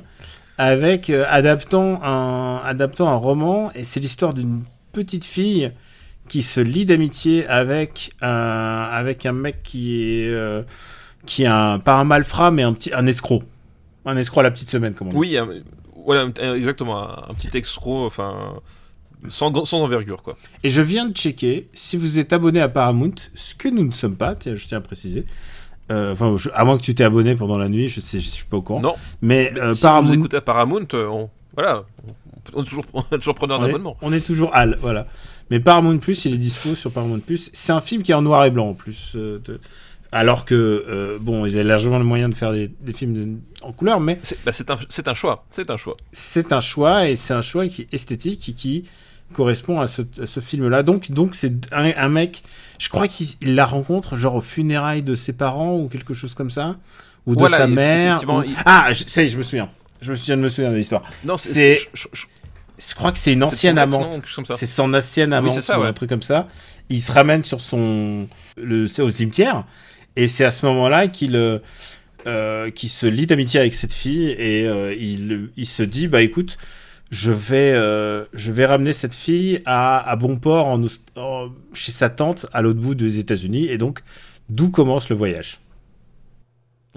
avec 0.58 1.10
euh, 1.10 1.24
adaptant 1.28 2.02
un 2.02 2.62
adaptant 2.64 3.08
un 3.08 3.16
roman 3.16 3.70
et 3.74 3.84
c'est 3.84 4.00
l'histoire 4.00 4.34
d'une 4.34 4.62
petite 4.92 5.24
fille 5.24 5.72
qui 6.28 6.42
se 6.42 6.60
lie 6.60 6.84
d'amitié 6.84 7.46
avec 7.46 8.12
un 8.20 8.88
avec 8.92 9.26
un 9.26 9.32
mec 9.32 9.62
qui 9.62 10.02
est 10.02 10.28
euh, 10.28 10.62
qui 11.26 11.44
est 11.44 11.46
un 11.46 11.78
pas 11.78 11.94
un 11.94 12.04
malfrat 12.04 12.50
mais 12.50 12.62
un 12.62 12.72
petit 12.72 12.92
un 12.92 13.06
escroc, 13.06 13.42
un 14.04 14.16
escroc 14.16 14.40
à 14.40 14.44
la 14.44 14.50
petite 14.50 14.70
semaine 14.70 14.94
comme 14.94 15.08
on 15.08 15.10
dit. 15.10 15.16
Oui, 15.16 15.38
voilà, 16.06 16.28
exactement. 16.54 17.02
Un, 17.02 17.30
un 17.30 17.34
petit 17.34 17.56
escroc, 17.56 18.06
enfin. 18.06 18.60
Sans, 19.28 19.64
sans 19.64 19.80
envergure, 19.80 20.22
quoi. 20.22 20.36
Et 20.62 20.68
je 20.68 20.82
viens 20.82 21.06
de 21.08 21.16
checker, 21.16 21.68
si 21.72 21.96
vous 21.96 22.20
êtes 22.20 22.32
abonné 22.32 22.60
à 22.60 22.68
Paramount, 22.68 23.14
ce 23.34 23.56
que 23.56 23.68
nous 23.68 23.82
ne 23.82 23.90
sommes 23.90 24.14
pas, 24.14 24.36
tiens, 24.36 24.54
je 24.54 24.66
tiens 24.68 24.78
à 24.78 24.82
préciser. 24.82 25.24
Euh, 25.92 26.12
Enfin, 26.12 26.34
à 26.54 26.64
moins 26.64 26.76
que 26.78 26.82
tu 26.82 26.94
t'es 26.94 27.04
abonné 27.04 27.36
pendant 27.36 27.58
la 27.58 27.68
nuit, 27.68 27.88
je 27.88 28.00
sais, 28.00 28.18
je 28.18 28.28
suis 28.28 28.44
pas 28.44 28.56
au 28.56 28.62
courant. 28.62 28.80
Non, 28.80 28.94
mais, 29.22 29.52
mais 29.54 29.60
euh, 29.60 29.74
si 29.74 29.82
Paramount, 29.82 30.08
vous 30.08 30.14
écoutez 30.14 30.36
à 30.38 30.40
Paramount, 30.40 30.86
euh, 30.94 31.06
on, 31.06 31.30
voilà, 31.54 31.84
on 32.54 32.62
est 32.62 32.64
toujours, 32.66 32.84
on 32.92 33.02
est 33.12 33.18
toujours 33.18 33.34
preneur 33.36 33.60
d'abonnement. 33.60 33.96
on 34.02 34.12
est 34.12 34.20
toujours 34.20 34.50
Al, 34.54 34.78
voilà. 34.80 35.06
Mais 35.50 35.60
Paramount 35.60 35.98
Plus, 35.98 36.24
il 36.24 36.34
est 36.34 36.38
dispo 36.38 36.74
sur 36.74 36.90
Paramount 36.90 37.20
Plus. 37.20 37.50
C'est 37.52 37.72
un 37.72 37.80
film 37.80 38.02
qui 38.02 38.10
est 38.10 38.16
en 38.16 38.22
noir 38.22 38.44
et 38.44 38.50
blanc 38.50 38.70
en 38.70 38.74
plus. 38.74 39.12
euh, 39.14 39.38
de- 39.44 39.60
Alors 40.10 40.44
que, 40.44 41.18
bon, 41.20 41.46
ils 41.46 41.54
avaient 41.54 41.62
largement 41.64 41.98
le 41.98 42.04
moyen 42.04 42.28
de 42.28 42.34
faire 42.34 42.52
des, 42.52 42.66
des 42.80 42.92
films 42.92 43.14
de- 43.14 43.38
en 43.66 43.72
couleur, 43.72 44.00
mais 44.00 44.18
C'est 44.24 44.44
bah, 44.44 44.50
c'est 44.52 44.68
un, 44.70 44.76
choix, 44.76 45.44
c'est 45.50 45.70
un 45.70 45.76
choix. 45.76 45.96
c'est 46.10 46.52
un 46.52 46.60
choix 46.60 47.08
et 47.08 47.14
c'est 47.14 47.34
un 47.34 47.42
choix 47.42 47.68
qui 47.68 47.82
est 47.82 47.94
esthétique 47.94 48.48
et 48.48 48.52
qui 48.54 48.84
correspond 49.32 49.80
à 49.80 49.86
ce, 49.86 50.02
film-là. 50.40 50.82
Donc, 50.82 51.10
donc 51.10 51.34
c'est 51.36 51.52
un, 51.72 51.92
un 51.96 52.08
mec, 52.08 52.42
je 52.78 52.88
crois 52.88 53.08
qu'il 53.08 53.26
il 53.42 53.54
la 53.54 53.64
rencontre 53.64 54.16
genre 54.16 54.34
aux 54.36 54.40
funérailles 54.40 55.02
de 55.02 55.14
ses 55.14 55.32
parents 55.32 55.76
ou 55.78 55.88
quelque 55.88 56.14
chose 56.14 56.34
comme 56.34 56.50
ça, 56.50 56.76
ou 57.26 57.34
de 57.34 57.40
Voilà, 57.40 57.58
sa 57.58 57.66
mère. 57.66 58.12
effectivement, 58.16 58.38
ou- 58.38 58.44
il- 58.44 58.54
Ah, 58.64 58.92
je, 58.92 59.04
ça 59.06 59.22
y 59.22 59.26
est, 59.26 59.28
je 59.28 59.38
me 59.38 59.42
souviens. 59.42 59.68
Je 60.02 60.10
me 60.10 60.16
souviens 60.16 60.36
de 60.36 60.42
me 60.42 60.48
souvenir 60.48 60.72
de 60.72 60.76
l'histoire. 60.76 61.02
Non, 61.24 61.36
C'est- 61.36 61.76
je- 61.76 61.88
je- 61.94 62.08
je- 62.12 62.26
Je 62.78 62.94
crois 62.94 63.10
que 63.10 63.18
c'est 63.18 63.32
une 63.32 63.42
ancienne 63.42 63.78
amante. 63.78 64.20
C'est 64.54 64.66
son 64.66 64.92
ancienne 64.92 65.32
amante 65.32 65.62
ça, 65.62 65.78
ou 65.78 65.82
ouais. 65.82 65.88
un 65.88 65.94
truc 65.94 66.10
comme 66.10 66.20
ça. 66.20 66.46
Il 66.90 67.00
se 67.00 67.10
ramène 67.10 67.42
sur 67.42 67.62
son 67.62 68.28
le 68.58 68.84
au 69.00 69.10
cimetière 69.10 69.64
et 70.14 70.28
c'est 70.28 70.44
à 70.44 70.50
ce 70.50 70.66
moment-là 70.66 71.08
qu'il 71.08 71.36
euh, 71.36 71.58
euh, 72.26 72.70
se 72.76 73.06
lie 73.06 73.24
d'amitié 73.26 73.60
avec 73.60 73.72
cette 73.72 73.94
fille 73.94 74.28
et 74.28 74.66
euh, 74.66 74.94
il 74.94 75.48
il 75.56 75.64
se 75.64 75.82
dit 75.82 76.06
bah 76.06 76.20
écoute 76.20 76.58
je 77.10 77.30
vais 77.30 77.72
euh, 77.72 78.24
je 78.32 78.50
vais 78.50 78.66
ramener 78.66 78.92
cette 78.92 79.14
fille 79.14 79.62
à, 79.64 79.98
à 79.98 80.16
bon 80.16 80.36
port 80.38 80.78
chez 81.72 81.92
sa 81.92 82.10
tante 82.10 82.46
à 82.52 82.62
l'autre 82.62 82.80
bout 82.80 82.94
des 82.94 83.18
États-Unis 83.18 83.66
et 83.68 83.78
donc 83.78 84.00
d'où 84.48 84.70
commence 84.70 85.08
le 85.08 85.16
voyage. 85.16 85.60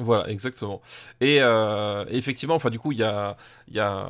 Voilà, 0.02 0.30
exactement. 0.30 0.82
Et 1.20 1.40
euh, 1.42 2.06
effectivement, 2.08 2.56
enfin, 2.56 2.70
du 2.70 2.80
coup, 2.80 2.94
il 2.94 3.00
y 3.00 3.04
a, 3.04 3.36
y, 3.70 3.80
a, 3.80 4.08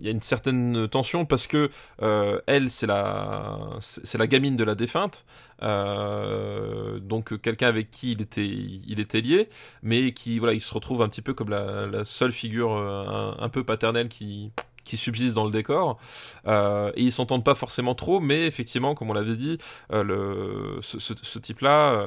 y 0.00 0.08
a 0.08 0.10
une 0.10 0.22
certaine 0.22 0.88
tension 0.88 1.26
parce 1.26 1.46
que 1.46 1.68
euh, 2.00 2.40
elle, 2.46 2.70
c'est 2.70 2.86
la, 2.86 3.78
la 4.14 4.26
gamine 4.26 4.56
de 4.56 4.64
la 4.64 4.74
défunte, 4.74 5.26
donc 5.60 7.38
quelqu'un 7.42 7.68
avec 7.68 7.90
qui 7.90 8.12
il 8.12 8.22
était, 8.22 8.46
il 8.46 8.98
était 8.98 9.20
lié, 9.20 9.50
mais 9.82 10.12
qui, 10.12 10.38
voilà, 10.38 10.54
il 10.54 10.62
se 10.62 10.72
retrouve 10.72 11.02
un 11.02 11.08
petit 11.10 11.20
peu 11.20 11.34
comme 11.34 11.50
la, 11.50 12.04
seule 12.06 12.32
figure 12.32 12.72
un 12.74 13.48
peu 13.50 13.62
paternelle 13.62 14.08
qui 14.08 14.52
qui 14.86 14.96
subsiste 14.96 15.34
dans 15.34 15.44
le 15.44 15.50
décor. 15.50 15.98
Euh, 16.46 16.90
et 16.94 17.02
ils 17.02 17.12
s'entendent 17.12 17.44
pas 17.44 17.54
forcément 17.54 17.94
trop 17.94 18.20
mais 18.20 18.46
effectivement 18.46 18.94
comme 18.94 19.10
on 19.10 19.14
l'avait 19.14 19.36
dit 19.36 19.58
euh, 19.92 20.02
le, 20.02 20.78
ce, 20.80 20.98
ce, 20.98 21.14
ce 21.20 21.38
type 21.38 21.60
là 21.60 22.04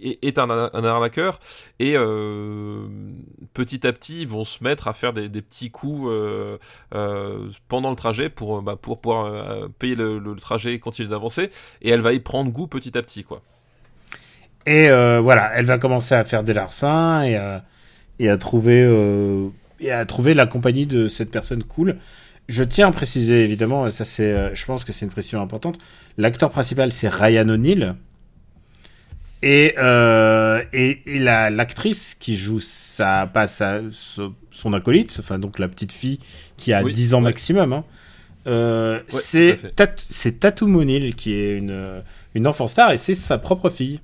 est, 0.00 0.38
un, 0.38 0.50
arnaqueur. 0.50 1.40
Et 1.78 1.96
euh, 1.96 2.86
petit 3.54 3.86
à 3.86 3.92
petit 3.92 4.22
ils 4.22 4.28
vont 4.28 4.44
se 4.44 4.62
mettre 4.64 4.88
à 4.88 4.92
faire 4.92 5.12
des, 5.12 5.28
petits 5.28 5.70
coups 5.70 6.08
euh, 6.10 6.58
euh, 6.94 7.48
pendant 7.68 7.90
le 7.90 7.96
trajet 7.96 8.28
pour, 8.28 8.58
euh, 8.58 8.62
bah, 8.62 8.76
pour 8.80 9.00
pouvoir 9.00 9.26
euh, 9.26 9.68
payer 9.78 9.94
le, 9.94 10.34
trajet 10.40 10.74
et 10.74 10.78
continuer 10.78 11.08
d'avancer. 11.08 11.50
Et 11.82 11.90
elle 11.90 12.00
va 12.00 12.12
y 12.12 12.20
prendre 12.20 12.50
goût 12.50 12.66
petit 12.66 12.96
à 12.96 13.02
petit 13.02 13.24
quoi. 13.24 13.42
Et 14.66 14.88
euh, 14.88 15.20
voilà, 15.20 15.50
elle 15.54 15.64
va 15.64 15.78
commencer 15.78 16.14
à 16.14 16.24
faire 16.24 16.42
des 16.44 16.54
larcins 16.54 17.22
et 17.22 18.28
à, 18.28 18.36
trouver 18.36 18.82
euh, 18.84 19.48
et 19.80 19.92
à 19.92 20.04
trouver 20.06 20.34
la 20.34 20.46
compagnie 20.46 20.86
de 20.86 21.08
cette 21.08 21.30
personne 21.30 21.64
cool. 21.64 21.96
Je 22.48 22.64
tiens 22.64 22.88
à 22.88 22.92
préciser 22.92 23.44
évidemment, 23.44 23.90
ça 23.90 24.04
c'est, 24.04 24.32
euh, 24.32 24.54
je 24.54 24.64
pense 24.66 24.84
que 24.84 24.92
c'est 24.92 25.04
une 25.06 25.12
précision 25.12 25.40
importante. 25.42 25.78
L'acteur 26.18 26.50
principal 26.50 26.92
c'est 26.92 27.08
Ryan 27.08 27.48
O'Neill 27.48 27.94
et 29.42 29.74
euh, 29.78 30.62
et, 30.72 31.00
et 31.06 31.18
la 31.18 31.48
l'actrice 31.50 32.14
qui 32.14 32.36
joue 32.36 32.60
sa 32.60 33.26
pas 33.26 33.48
sa, 33.48 33.80
son, 33.90 34.72
acolyte, 34.74 35.16
enfin 35.20 35.38
donc 35.38 35.58
la 35.58 35.68
petite 35.68 35.92
fille 35.92 36.18
qui 36.58 36.72
a 36.74 36.82
Oui, 36.82 36.92
10 36.92 37.14
ans 37.14 37.22
ouais. 37.22 37.24
maximum. 37.24 37.72
Hein, 37.72 37.84
euh, 38.46 39.00
c'est. 39.08 39.74
Tat- 39.76 39.94
c'est 39.96 40.40
Tatum 40.40 40.76
O'Neill 40.76 41.14
qui 41.14 41.34
est 41.34 41.56
une 41.58 42.02
une 42.34 42.46
enfant 42.46 42.66
star 42.68 42.92
et 42.92 42.98
c'est 42.98 43.14
sa 43.14 43.38
propre 43.38 43.70
fille. 43.70 44.00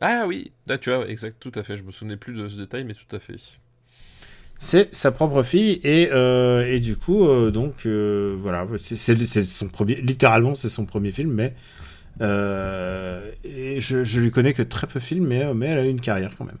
Ah 0.00 0.24
oui, 0.26 0.52
là 0.66 0.76
tu 0.78 0.90
vois, 0.90 1.08
exact, 1.08 1.38
tout 1.40 1.52
à 1.54 1.62
fait. 1.62 1.76
Je 1.76 1.82
me 1.84 1.92
souvenais 1.92 2.16
plus 2.16 2.34
de 2.34 2.48
ce 2.48 2.56
détail, 2.56 2.82
mais 2.84 2.94
tout 2.94 3.14
à 3.14 3.18
fait. 3.20 3.36
C'est 4.60 4.92
sa 4.92 5.12
propre 5.12 5.44
fille 5.44 5.80
et, 5.84 6.08
euh, 6.12 6.66
et 6.66 6.80
du 6.80 6.96
coup 6.96 7.24
euh, 7.28 7.52
donc 7.52 7.86
euh, 7.86 8.34
voilà 8.36 8.66
c'est- 8.76 9.44
son 9.44 9.68
premier 9.68 9.94
littéralement 9.96 10.54
c'est 10.54 10.68
son 10.68 10.84
premier 10.84 11.12
film 11.12 11.30
mais 11.32 11.54
et 13.44 13.80
je, 13.80 14.04
je 14.04 14.20
lui 14.20 14.30
connais 14.30 14.52
que 14.54 14.62
très 14.62 14.86
peu 14.86 14.98
de 14.98 15.04
films 15.04 15.26
mais, 15.26 15.52
mais 15.54 15.66
elle 15.66 15.78
a 15.78 15.84
eu 15.84 15.90
une 15.90 16.00
carrière 16.00 16.32
quand 16.36 16.44
même. 16.44 16.58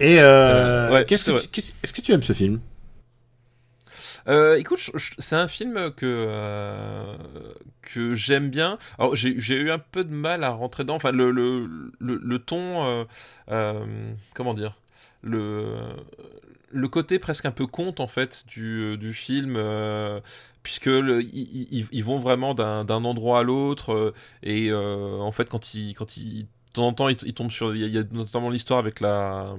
Et 0.00 0.18
ouais, 0.88 1.04
qu'est-ce 1.06 1.24
que 1.24 1.32
est-ce 1.82 1.92
que 1.92 2.00
tu 2.00 2.12
aimes 2.12 2.22
ce 2.22 2.32
film? 2.32 2.60
Euh, 4.28 4.56
écoute, 4.58 4.78
c'est 5.18 5.36
un 5.36 5.48
film 5.48 5.90
que 5.92 6.06
euh, 6.06 7.16
que 7.82 8.14
j'aime 8.14 8.50
bien. 8.50 8.78
Alors 8.98 9.14
j'ai 9.14 9.30
eu 9.56 9.70
un 9.70 9.78
peu 9.78 10.04
de 10.04 10.12
mal 10.14 10.44
à 10.44 10.50
rentrer 10.50 10.84
dedans. 10.84 10.96
Enfin 10.96 11.12
le 11.12 11.30
le 11.30 11.66
le, 11.98 12.16
le 12.22 12.38
ton, 12.38 13.06
euh, 13.50 13.84
comment 14.34 14.54
dire, 14.54 14.76
le 15.24 15.76
le 16.70 16.88
côté 16.88 17.18
presque 17.18 17.46
un 17.46 17.50
peu 17.52 17.66
conte 17.66 18.00
en 18.00 18.06
fait 18.08 18.44
du 18.46 18.96
du 18.98 19.14
film. 19.14 19.54
euh, 19.56 20.20
Puisque 20.64 20.86
ils, 20.86 22.02
vont 22.02 22.18
vraiment 22.18 22.54
d'un 22.54 22.88
endroit 22.88 23.40
à 23.40 23.42
l'autre 23.42 23.92
euh, 23.92 24.14
et 24.42 24.70
euh, 24.70 25.18
en 25.18 25.30
fait 25.30 25.46
quand 25.50 25.74
ils 25.74 25.92
quand 25.92 26.16
ils 26.16 26.44
de 26.44 26.48
temps 26.72 26.86
en 26.86 26.94
temps 26.94 27.10
ils, 27.10 27.34
tombent 27.34 27.50
sur 27.50 27.76
il 27.76 27.86
y 27.86 27.98
a 27.98 28.02
notamment 28.12 28.48
l'histoire 28.48 28.78
avec 28.78 29.00
la 29.00 29.54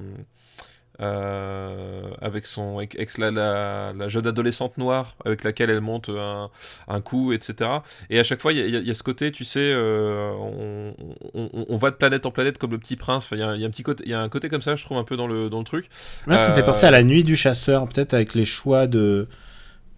euh, 1.01 2.09
avec 2.21 2.45
son 2.45 2.77
avec, 2.77 2.95
avec 2.95 3.17
la, 3.17 3.31
la, 3.31 3.93
la 3.93 4.07
jeune 4.07 4.27
adolescente 4.27 4.77
noire 4.77 5.15
avec 5.25 5.43
laquelle 5.43 5.69
elle 5.69 5.81
monte 5.81 6.09
un, 6.09 6.49
un 6.87 7.01
coup, 7.01 7.33
etc. 7.33 7.69
Et 8.09 8.19
à 8.19 8.23
chaque 8.23 8.41
fois, 8.41 8.53
il 8.53 8.59
y 8.59 8.77
y 8.77 8.87
y 8.87 8.91
a 8.91 8.93
ce 8.93 9.03
côté, 9.03 9.31
tu 9.31 9.45
sais, 9.45 9.59
euh, 9.61 10.31
on, 10.31 10.93
on, 11.33 11.65
on 11.69 11.77
va 11.77 11.91
de 11.91 11.95
planète 11.95 12.25
en 12.25 12.31
planète 12.31 12.57
comme 12.57 12.71
le 12.71 12.77
petit 12.79 12.95
prince. 12.95 13.25
Enfin, 13.25 13.35
il 13.35 13.39
y 13.39 13.43
a, 13.43 13.55
il 13.55 13.61
y 13.61 13.63
a 13.65 13.67
un 13.67 13.71
petit 13.71 13.83
côté, 13.83 14.03
il 14.05 14.11
y 14.11 14.13
a 14.13 14.21
un 14.21 14.29
côté 14.29 14.49
comme 14.49 14.61
ça, 14.61 14.75
je 14.75 14.83
trouve 14.85 14.97
un 14.97 15.03
peu 15.03 15.17
dans 15.17 15.27
le 15.27 15.49
dans 15.49 15.59
le 15.59 15.65
truc. 15.65 15.89
Moi 16.27 16.37
ça 16.37 16.49
me 16.49 16.55
fait 16.55 16.61
Euh, 16.61 16.63
penser 16.63 16.85
à 16.85 16.91
la 16.91 17.03
nuit 17.03 17.23
du 17.23 17.35
chasseur 17.35 17.87
peut-être 17.87 18.13
avec 18.13 18.33
les 18.35 18.45
choix 18.45 18.87
de 18.87 19.27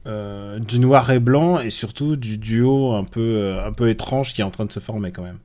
euh, 0.07 0.59
du 0.59 0.79
noir 0.79 1.11
et 1.11 1.19
blanc 1.19 1.59
et 1.59 1.69
surtout 1.69 2.15
du 2.15 2.37
duo 2.37 2.93
un 2.93 3.03
peu 3.03 3.19
euh, 3.21 3.65
un 3.65 3.73
peu 3.73 3.89
étrange 3.89 4.33
qui 4.33 4.41
est 4.41 4.43
en 4.43 4.51
train 4.51 4.65
de 4.65 4.71
se 4.71 4.79
former 4.79 5.11
quand 5.11 5.23
même. 5.23 5.39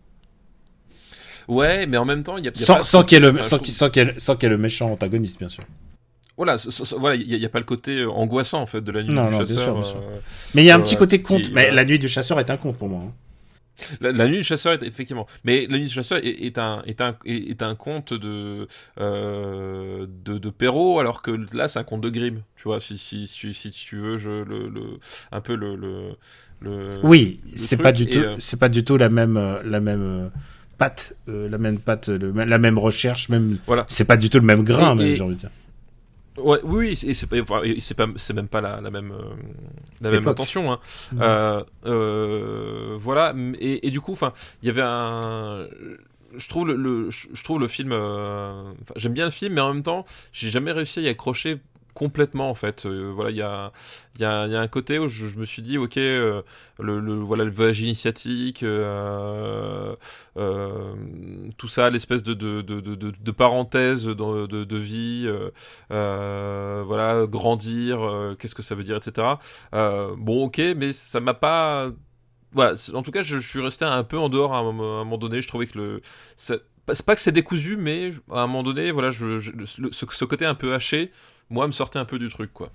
Ouais, 1.49 1.87
mais 1.87 1.97
en 1.97 2.05
même 2.05 2.23
temps, 2.23 2.37
il 2.37 2.45
y 2.45 2.49
a, 2.49 2.53
il 2.55 2.61
y 2.61 2.63
a 2.63 2.67
Sans, 2.67 2.77
pas- 2.79 2.83
sans 2.85 3.05
qu'il 3.05 3.17
y 3.17 3.19
ait 3.19 3.21
le 3.21 3.31
enfin, 3.31 3.43
je 3.43 3.49
sans 3.49 3.57
trouve- 3.57 3.65
qu'il 3.67 3.75
sans 3.75 3.91
qu'il 3.91 4.03
y 4.03 4.11
ait- 4.11 4.15
sans 4.19 4.35
qu'il 4.37 4.45
y 4.45 4.47
ait 4.47 4.57
le 4.57 4.59
méchant 4.59 4.91
antagoniste 4.91 5.39
bien 5.39 5.49
sûr. 5.49 5.65
voilà, 6.37 6.59
c- 6.59 6.71
voilà, 6.99 7.17
il 7.17 7.29
y, 7.29 7.35
a- 7.35 7.37
il 7.39 7.45
a 7.45 7.49
pas 7.49 7.59
le 7.59 7.65
côté 7.65 7.99
euh, 7.99 8.11
angoissant 8.11 8.61
en 8.63 8.67
fait 8.67 8.81
de 8.81 8.91
la 8.93 9.03
nuit 9.03 9.15
Non, 9.15 9.27
du 9.27 9.31
non, 9.33 9.39
bien 9.39 9.47
chasseur. 9.47 9.65
sûr, 9.65 9.75
bien 9.75 9.85
sûr. 9.85 9.99
euh, 9.99 10.19
Mais 10.55 10.63
il 10.63 10.67
y 10.67 10.71
a 10.71 10.75
un 10.75 10.79
Ouais, 10.79 10.85
petit 10.85 10.97
côté 10.97 11.21
conte. 11.23 11.43
Qui- 11.43 11.53
mais 11.53 11.71
la 11.71 11.85
nuit 11.85 11.99
du 11.99 12.09
chasseur 12.09 12.41
est 12.41 12.51
un 12.51 12.57
conte 12.57 12.79
pour 12.79 12.89
moi. 12.89 13.03
hein. 13.07 13.13
La, 14.01 14.13
la 14.13 14.29
nuit 14.29 14.37
du 14.37 14.45
chasseur 14.45 14.75
est 14.75 14.83
effectivement, 14.87 15.27
mais 15.45 15.67
la 15.69 15.79
nuit 15.79 15.85
du 15.87 15.91
chasseur 15.95 16.19
est, 16.19 16.29
est 16.29 16.59
un 16.59 16.83
est 16.87 17.01
un 17.01 17.17
est, 17.25 17.51
est 17.51 17.63
un 17.63 17.75
conte 17.75 18.13
de 18.13 18.69
euh, 19.01 20.07
de 20.25 20.39
de 20.39 20.51
Perrault 20.51 21.01
alors 21.01 21.23
que 21.23 21.31
là 21.55 21.69
c'est 21.69 21.79
un 21.79 21.85
conte 21.85 22.03
de 22.03 22.11
Grimm, 22.11 22.43
tu 22.57 22.65
vois 22.65 22.81
si 22.81 22.99
si 22.99 23.27
si, 23.27 23.53
si 23.55 23.71
tu 23.71 23.97
veux 23.97 24.19
je 24.19 24.29
le, 24.45 24.69
le 24.69 24.99
un 25.33 25.41
peu 25.41 25.55
le 25.57 25.75
le 25.75 26.11
le 26.61 26.83
Oui, 27.03 27.39
c'est 27.57 27.77
pas 27.79 27.93
du 27.93 28.07
tout, 28.09 28.19
euh, 28.19 28.37
c'est 28.39 28.59
pas 28.59 28.69
du 28.69 28.85
tout 28.85 28.97
la 28.99 29.09
même, 29.09 29.37
euh, 29.37 29.61
la 29.65 29.81
même 29.81 30.03
euh, 30.03 30.29
patte, 30.83 31.17
euh, 31.29 31.49
la 31.49 31.59
même 31.59 31.79
patte, 31.79 32.09
le- 32.09 32.33
la 32.33 32.59
même 32.59 32.79
recherche, 32.79 33.29
même. 33.29 33.59
Voilà. 33.67 33.85
C'est 33.89 34.05
pas 34.05 34.17
du 34.17 34.29
tout 34.31 34.39
le 34.39 34.45
même 34.45 34.65
grain, 34.65 34.99
Et- 34.99 35.15
j'ai 35.15 35.23
envie 35.23 35.35
de 35.37 35.41
dire. 35.41 35.51
Ouais, 36.39 36.59
oui, 36.65 36.97
oui, 37.03 37.09
et 37.11 37.15
c'est 37.15 37.27
pas, 37.95 38.07
c'est 38.17 38.33
même 38.35 38.49
pas 38.49 38.61
la, 38.63 38.81
la 38.81 38.91
même, 38.91 39.13
euh, 39.13 39.23
la 40.01 40.11
même 40.11 40.21
Époque. 40.23 40.33
intention. 40.41 40.73
Hein. 40.73 40.79
Euh, 41.21 41.63
euh, 41.87 42.97
voilà, 42.99 43.35
et, 43.61 43.87
et 43.87 43.91
du 43.91 44.01
coup, 44.01 44.13
enfin, 44.13 44.33
il 44.63 44.67
y 44.67 44.71
avait 44.71 44.83
un, 44.83 45.67
je 46.37 46.49
trouve 46.49 46.67
le, 46.69 46.75
le- 46.77 47.11
je 47.11 47.43
trouve 47.45 47.61
le 47.61 47.69
film, 47.69 47.91
euh, 47.93 48.73
j'aime 48.97 49.13
bien 49.13 49.27
le 49.27 49.31
film, 49.31 49.53
mais 49.55 49.61
en 49.61 49.75
même 49.75 49.83
temps, 49.83 50.07
j'ai 50.33 50.49
jamais 50.51 50.73
réussi 50.73 51.01
à 51.01 51.03
y 51.03 51.09
accrocher 51.09 51.59
complètement 51.95 52.51
en 52.51 52.55
fait. 52.55 52.87
Euh, 52.87 53.13
voilà, 53.15 53.31
il 53.31 53.37
y 53.37 53.43
a, 53.43 53.73
y, 54.19 54.25
a, 54.25 54.43
un 54.43 54.69
côté 54.69 54.99
où 54.99 55.09
je, 55.09 55.37
me 55.37 55.45
suis 55.45 55.63
dit, 55.63 55.79
ok, 55.79 55.97
euh, 55.97 56.43
le, 56.79 57.15
voilà 57.21 57.45
le 57.45 57.51
voyage 57.51 57.81
initiatique, 57.81 58.63
euh, 58.63 59.95
tout 61.57 61.69
ça, 61.69 61.91
l'espèce 61.91 62.23
de, 62.23 62.35
de, 62.35 62.63
de, 62.63 62.81
de, 62.81 63.31
parenthèse 63.31 64.05
de, 64.05 64.47
de 64.47 64.77
vie, 64.77 65.29
voilà, 65.91 67.27
grandir, 67.27 68.35
qu'est-ce 68.39 68.55
que 68.55 68.63
ça 68.63 68.75
veut 68.75 68.85
dire, 68.85 68.97
etc. 68.97 69.39
Bon, 69.73 70.45
ok, 70.45 70.59
mais 70.77 70.93
ça 70.93 71.21
m'a 71.21 71.35
pas. 71.35 71.91
Voilà, 72.53 72.75
en 72.95 73.03
tout 73.03 73.11
cas, 73.13 73.23
je, 73.23 73.39
suis 73.39 73.61
resté 73.61 73.85
un 73.87 74.05
peu 74.05 74.19
en 74.19 74.29
dehors 74.29 74.55
à 74.55 74.59
un, 74.59 74.73
moment- 74.73 75.19
donné. 75.19 75.41
Je 75.41 75.49
trouvais 75.49 75.67
que 75.67 75.79
le. 75.79 76.03
C'est 76.37 76.63
pas 77.07 77.15
que 77.15 77.21
c'est 77.21 77.33
décousu, 77.33 77.77
mais 77.77 78.13
à 78.31 78.41
un 78.41 78.47
moment 78.47 78.63
donné, 78.63 78.91
voilà, 78.91 79.11
je, 79.11 79.25
le- 79.27 79.67
ce 79.93 80.25
côté 80.25 80.45
un 80.45 80.55
peu 80.55 80.75
haché, 80.75 81.11
moi, 81.53 81.67
me 81.67 81.73
sortait 81.73 81.99
un 81.99 82.05
peu 82.05 82.19
du 82.19 82.29
truc, 82.29 82.51
quoi. 82.53 82.71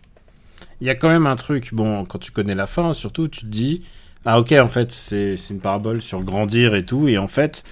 Il 0.81 0.87
y 0.87 0.89
a 0.89 0.95
quand 0.95 1.09
même 1.09 1.27
un 1.27 1.35
truc, 1.35 1.73
bon, 1.73 2.05
quand 2.05 2.19
tu 2.19 2.31
connais 2.31 2.55
la 2.55 2.67
fin, 2.67 2.93
surtout, 2.93 3.27
tu 3.27 3.41
te 3.41 3.45
dis, 3.47 3.83
ah 4.25 4.39
ok, 4.39 4.53
en 4.53 4.67
fait, 4.67 4.91
c'est 4.91 5.35
une 5.49 5.59
parabole 5.59 6.01
sur 6.01 6.23
grandir 6.23 6.75
et 6.75 6.85
tout, 6.85 7.07
et 7.07 7.17
en 7.17 7.27
fait, 7.27 7.63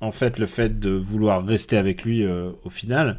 en 0.00 0.12
fait, 0.12 0.38
le 0.38 0.46
fait 0.46 0.78
de 0.78 0.90
vouloir 0.90 1.44
rester 1.44 1.76
avec 1.76 2.04
lui 2.04 2.24
euh, 2.24 2.50
au 2.64 2.70
final, 2.70 3.18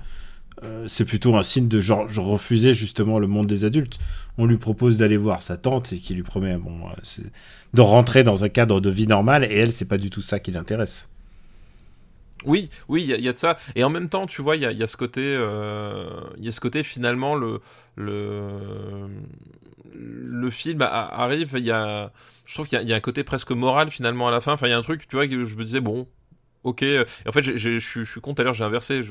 euh, 0.63 0.87
c'est 0.87 1.03
plutôt 1.03 1.35
un 1.35 1.43
signe 1.43 1.67
de 1.67 1.81
genre, 1.81 2.07
je 2.09 2.21
refusais 2.21 2.73
justement 2.73 3.19
le 3.19 3.27
monde 3.27 3.47
des 3.47 3.65
adultes. 3.65 3.99
On 4.37 4.45
lui 4.45 4.57
propose 4.57 4.97
d'aller 4.97 5.17
voir 5.17 5.43
sa 5.43 5.57
tante 5.57 5.91
et 5.91 5.99
qui 5.99 6.13
lui 6.13 6.23
promet, 6.23 6.55
bon, 6.55 6.87
euh, 6.87 7.23
de 7.73 7.81
rentrer 7.81 8.23
dans 8.23 8.45
un 8.45 8.49
cadre 8.49 8.79
de 8.79 8.89
vie 8.89 9.07
normale, 9.07 9.43
et 9.43 9.57
elle, 9.57 9.73
c'est 9.73 9.87
pas 9.87 9.97
du 9.97 10.09
tout 10.09 10.21
ça 10.21 10.39
qui 10.39 10.51
l'intéresse. 10.51 11.09
Oui, 12.43 12.69
oui, 12.89 13.03
il 13.03 13.21
y, 13.23 13.27
a- 13.29 13.33
de 13.33 13.37
ça. 13.37 13.57
Et 13.75 13.83
en 13.83 13.89
même 13.89 14.09
temps, 14.09 14.27
tu 14.27 14.41
vois, 14.41 14.55
il 14.55 14.61
y 14.61 14.83
a, 14.83 14.87
ce 14.87 14.97
côté, 14.97 15.21
euh, 15.23 16.09
il 16.37 16.43
y 16.45 16.47
a 16.47 16.51
ce 16.51 16.59
côté 16.59 16.83
finalement 16.83 17.35
le 17.35 17.61
le 17.95 19.07
le 19.93 20.49
film 20.49 20.81
arrive. 20.81 21.51
Il 21.57 21.63
y 21.63 21.71
a, 21.71 22.11
je 22.45 22.53
trouve 22.53 22.67
qu'il 22.67 22.81
y, 22.81 22.93
a- 22.93 22.95
un 22.95 22.99
côté 22.99 23.23
presque 23.23 23.51
moral 23.51 23.89
finalement 23.89 24.27
à 24.27 24.31
la 24.31 24.41
fin. 24.41 24.53
Enfin, 24.53 24.67
il 24.67 24.71
y 24.71 24.73
a 24.73 24.77
un 24.77 24.81
truc, 24.81 25.07
tu 25.07 25.15
vois, 25.15 25.27
que 25.27 25.45
je 25.45 25.55
me 25.55 25.63
disais 25.63 25.79
bon, 25.81 26.07
ok. 26.63 26.83
En 27.27 27.31
fait, 27.31 27.43
je 27.43 27.79
suis- 27.79 28.21
con. 28.21 28.33
Tout 28.33 28.41
à 28.41 28.45
l'heure, 28.45 28.53
j'ai 28.53 28.65
inversé. 28.65 29.01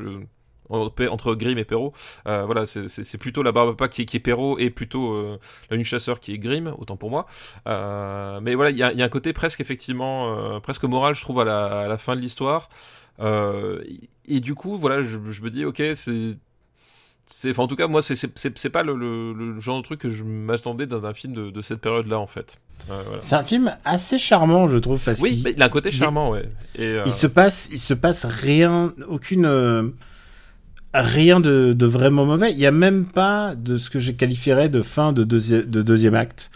Entre 0.71 1.35
Grimm 1.35 1.59
et 1.59 1.65
Perrault, 1.65 1.93
Euh, 2.27 2.45
voilà, 2.47 2.65
c'est- 2.67 3.19
plutôt 3.19 3.43
la 3.43 3.53
barbe 3.53 3.81
à 3.83 3.89
qui, 3.89 4.03
est- 4.03 4.05
qui 4.07 4.17
est 4.17 4.21
Perrault 4.21 4.59
et 4.59 4.71
plutôt 4.71 5.13
euh, 5.15 5.39
la 5.71 5.77
nuit 5.77 5.85
chasseur 5.85 6.21
qui 6.21 6.33
est 6.33 6.39
Grimm, 6.39 6.75
autant 6.79 6.97
pour 6.97 7.11
moi. 7.11 7.27
Euh, 7.67 8.41
mais 8.41 8.55
voilà, 8.55 8.71
il 8.71 8.79
y 8.79 8.83
a, 8.83 8.89
un 9.05 9.09
côté 9.11 9.35
presque 9.35 9.61
effectivement, 9.61 10.55
euh, 10.57 10.61
presque 10.61 10.85
moral, 10.85 11.15
je 11.15 11.21
trouve, 11.21 11.41
à 11.41 11.87
la 11.89 11.99
fin 11.99 12.17
de 12.17 12.21
l'histoire. 12.23 12.71
Euh, 13.21 13.83
et 14.27 14.41
du 14.41 14.55
coup, 14.55 14.77
voilà, 14.77 15.03
je, 15.03 15.19
je 15.31 15.43
me 15.43 15.51
dis, 15.51 15.65
ok, 15.65 15.83
c'est. 15.95 17.59
en 17.59 17.67
tout 17.69 17.77
cas, 17.77 17.87
moi, 17.87 18.03
c'est- 18.03 18.69
pas 18.71 18.83
le, 18.83 18.95
le- 18.95 19.33
le 19.33 19.61
genre 19.61 19.79
de 19.79 19.85
truc 19.85 20.01
que 20.01 20.11
je 20.11 20.25
m'attendais 20.25 20.87
dans 20.87 21.05
un 21.07 21.15
film 21.15 21.33
de, 21.33 21.51
de 21.51 21.63
cette 21.63 21.81
période-là, 21.81 22.19
en 22.19 22.27
fait. 22.27 22.59
Euh, 22.91 23.03
voilà. 23.07 23.21
C'est 23.21 23.37
un 23.37 23.45
film 23.45 23.75
assez 23.85 24.19
charmant, 24.19 24.67
je 24.69 24.79
trouve, 24.79 25.01
parce 25.01 25.21
Oui, 25.21 25.43
il 25.55 25.63
a 25.63 25.67
un 25.67 25.69
côté 25.71 25.91
charmant, 25.91 26.31
ouais. 26.31 26.49
Et, 26.75 26.83
euh, 26.83 27.03
il 27.07 27.13
se 27.13 27.27
passe, 27.27 27.69
il 27.73 27.79
se 27.79 27.95
passe 27.95 28.25
rien, 28.25 28.93
aucune, 29.09 29.47
euh, 29.47 29.89
rien 30.93 31.41
de, 31.41 31.73
de 31.73 31.87
vraiment 31.87 32.27
mauvais. 32.27 32.53
Il 32.53 32.59
y 32.59 32.67
a 32.67 32.71
même 32.73 33.07
pas 33.07 33.55
de 33.55 33.77
ce 33.77 33.91
que 33.91 34.01
je 34.01 34.13
qualifierais 34.13 34.69
de 34.69 34.83
fin 34.83 35.13
de, 35.13 35.25
deuxi- 35.25 35.65
de 35.65 35.83
deuxième 35.83 36.15
acte, 36.15 36.51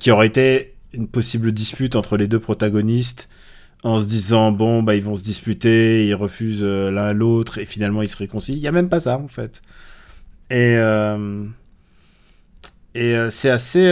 qui 0.00 0.10
aurait 0.10 0.26
été 0.26 0.74
une 0.94 1.06
possible 1.08 1.52
dispute 1.52 1.96
entre 1.96 2.16
les 2.16 2.28
deux 2.28 2.40
protagonistes, 2.40 3.28
en 3.82 4.00
se 4.00 4.06
disant 4.06 4.52
bon 4.52 4.82
bah 4.82 4.94
ils 4.94 5.02
vont 5.02 5.14
se 5.14 5.22
disputer, 5.22 6.06
ils 6.06 6.14
refusent 6.14 6.62
euh, 6.64 6.90
l'un 6.90 7.12
l'autre 7.12 7.58
et 7.58 7.66
finalement 7.66 8.02
ils 8.02 8.08
se 8.08 8.16
réconcilient. 8.16 8.56
Il 8.56 8.62
y 8.62 8.68
a 8.68 8.72
même 8.72 8.88
pas 8.88 9.00
ça 9.00 9.18
en 9.18 9.28
fait. 9.28 9.62
Et 10.50 10.76
euh, 10.76 11.44
et 12.94 13.16
euh, 13.16 13.30
c'est 13.30 13.50
assez, 13.50 13.84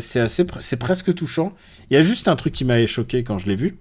c'est 0.00 0.20
assez, 0.20 0.46
c'est 0.60 0.76
presque 0.76 1.14
touchant. 1.14 1.54
Il 1.90 1.94
y 1.94 1.96
a 1.96 2.02
juste 2.02 2.28
un 2.28 2.36
truc 2.36 2.52
qui 2.52 2.64
m'a 2.64 2.84
choqué 2.86 3.24
quand 3.24 3.38
je 3.38 3.48
l'ai 3.48 3.56
vu. 3.56 3.78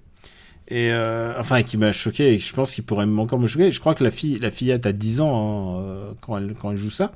Et 0.68 0.91
enfin, 1.38 1.64
qui 1.64 1.76
m'a 1.76 1.91
choqué 1.91 2.34
et 2.34 2.39
je 2.39 2.53
pense 2.53 2.73
qu'il 2.73 2.85
pourrait 2.85 3.06
encore 3.06 3.39
me 3.39 3.48
choquer. 3.48 3.72
Je 3.72 3.80
crois 3.81 3.93
que 3.93 4.06
la 4.06 4.11
fille, 4.11 4.38
la 4.41 4.52
fillette 4.52 4.85
a 4.85 4.93
10 4.93 5.19
ans 5.19 5.80
hein, 5.80 6.15
quand, 6.22 6.38
elle, 6.38 6.53
quand 6.53 6.72
elle 6.72 6.77
joue 6.77 6.89
ça. 6.89 7.11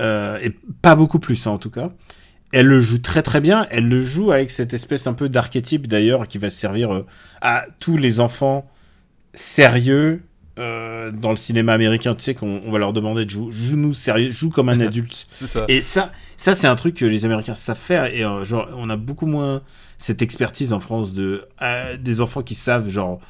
Et 0.00 0.52
pas 0.82 0.94
beaucoup 0.94 1.18
plus, 1.18 1.46
hein, 1.46 1.52
en 1.52 1.58
tout 1.58 1.70
cas. 1.70 1.90
Elle 2.52 2.66
le 2.66 2.80
joue 2.80 2.98
très 2.98 3.22
très 3.22 3.40
bien. 3.40 3.66
Elle 3.70 3.88
le 3.88 4.00
joue 4.00 4.32
avec 4.32 4.50
cette 4.50 4.74
espèce 4.74 5.06
un 5.06 5.14
peu 5.14 5.28
d'archétype 5.28 5.86
d'ailleurs 5.86 6.26
qui 6.28 6.38
va 6.38 6.50
servir 6.50 6.92
euh, 6.92 7.06
à 7.40 7.66
tous 7.78 7.96
les 7.96 8.20
enfants 8.20 8.70
sérieux 9.34 10.22
euh, 10.58 11.12
dans 11.12 11.30
le 11.30 11.36
cinéma 11.36 11.72
américain. 11.72 12.14
Tu 12.14 12.24
sais 12.24 12.34
qu'on 12.34 12.60
on 12.66 12.72
va 12.72 12.78
leur 12.78 12.92
demander 12.92 13.24
de 13.24 13.30
jouer, 13.30 13.52
joue-nous 13.52 13.92
sérieux, 13.94 14.32
joue 14.32 14.50
comme 14.50 14.68
un 14.68 14.80
adulte. 14.86 15.28
ça. 15.32 15.64
Et 15.68 15.80
ça, 15.80 16.10
ça 16.36 16.54
c'est 16.54 16.66
un 16.66 16.74
truc 16.74 16.96
que 16.96 17.04
les 17.04 17.24
Américains 17.24 17.54
savent 17.54 17.78
faire. 17.78 18.06
Et 18.06 18.24
euh, 18.24 18.44
genre, 18.44 18.68
on 18.76 18.90
a 18.90 18.96
beaucoup 18.96 19.26
moins 19.26 19.62
cette 19.98 20.20
expertise 20.20 20.72
en 20.72 20.80
France 20.80 21.12
de 21.12 21.44
euh, 21.62 21.96
des 21.96 22.20
enfants 22.20 22.42
qui 22.42 22.54
savent 22.54 22.88
genre. 22.88 23.20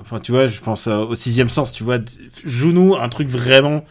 Enfin, 0.00 0.20
tu 0.20 0.32
vois, 0.32 0.46
je 0.46 0.58
pense 0.62 0.86
au 0.86 1.14
sixième 1.14 1.50
sens. 1.50 1.70
Tu 1.70 1.84
vois, 1.84 1.98
joue-nous 2.46 2.96
un 2.96 3.10
truc 3.10 3.28
vraiment 3.28 3.84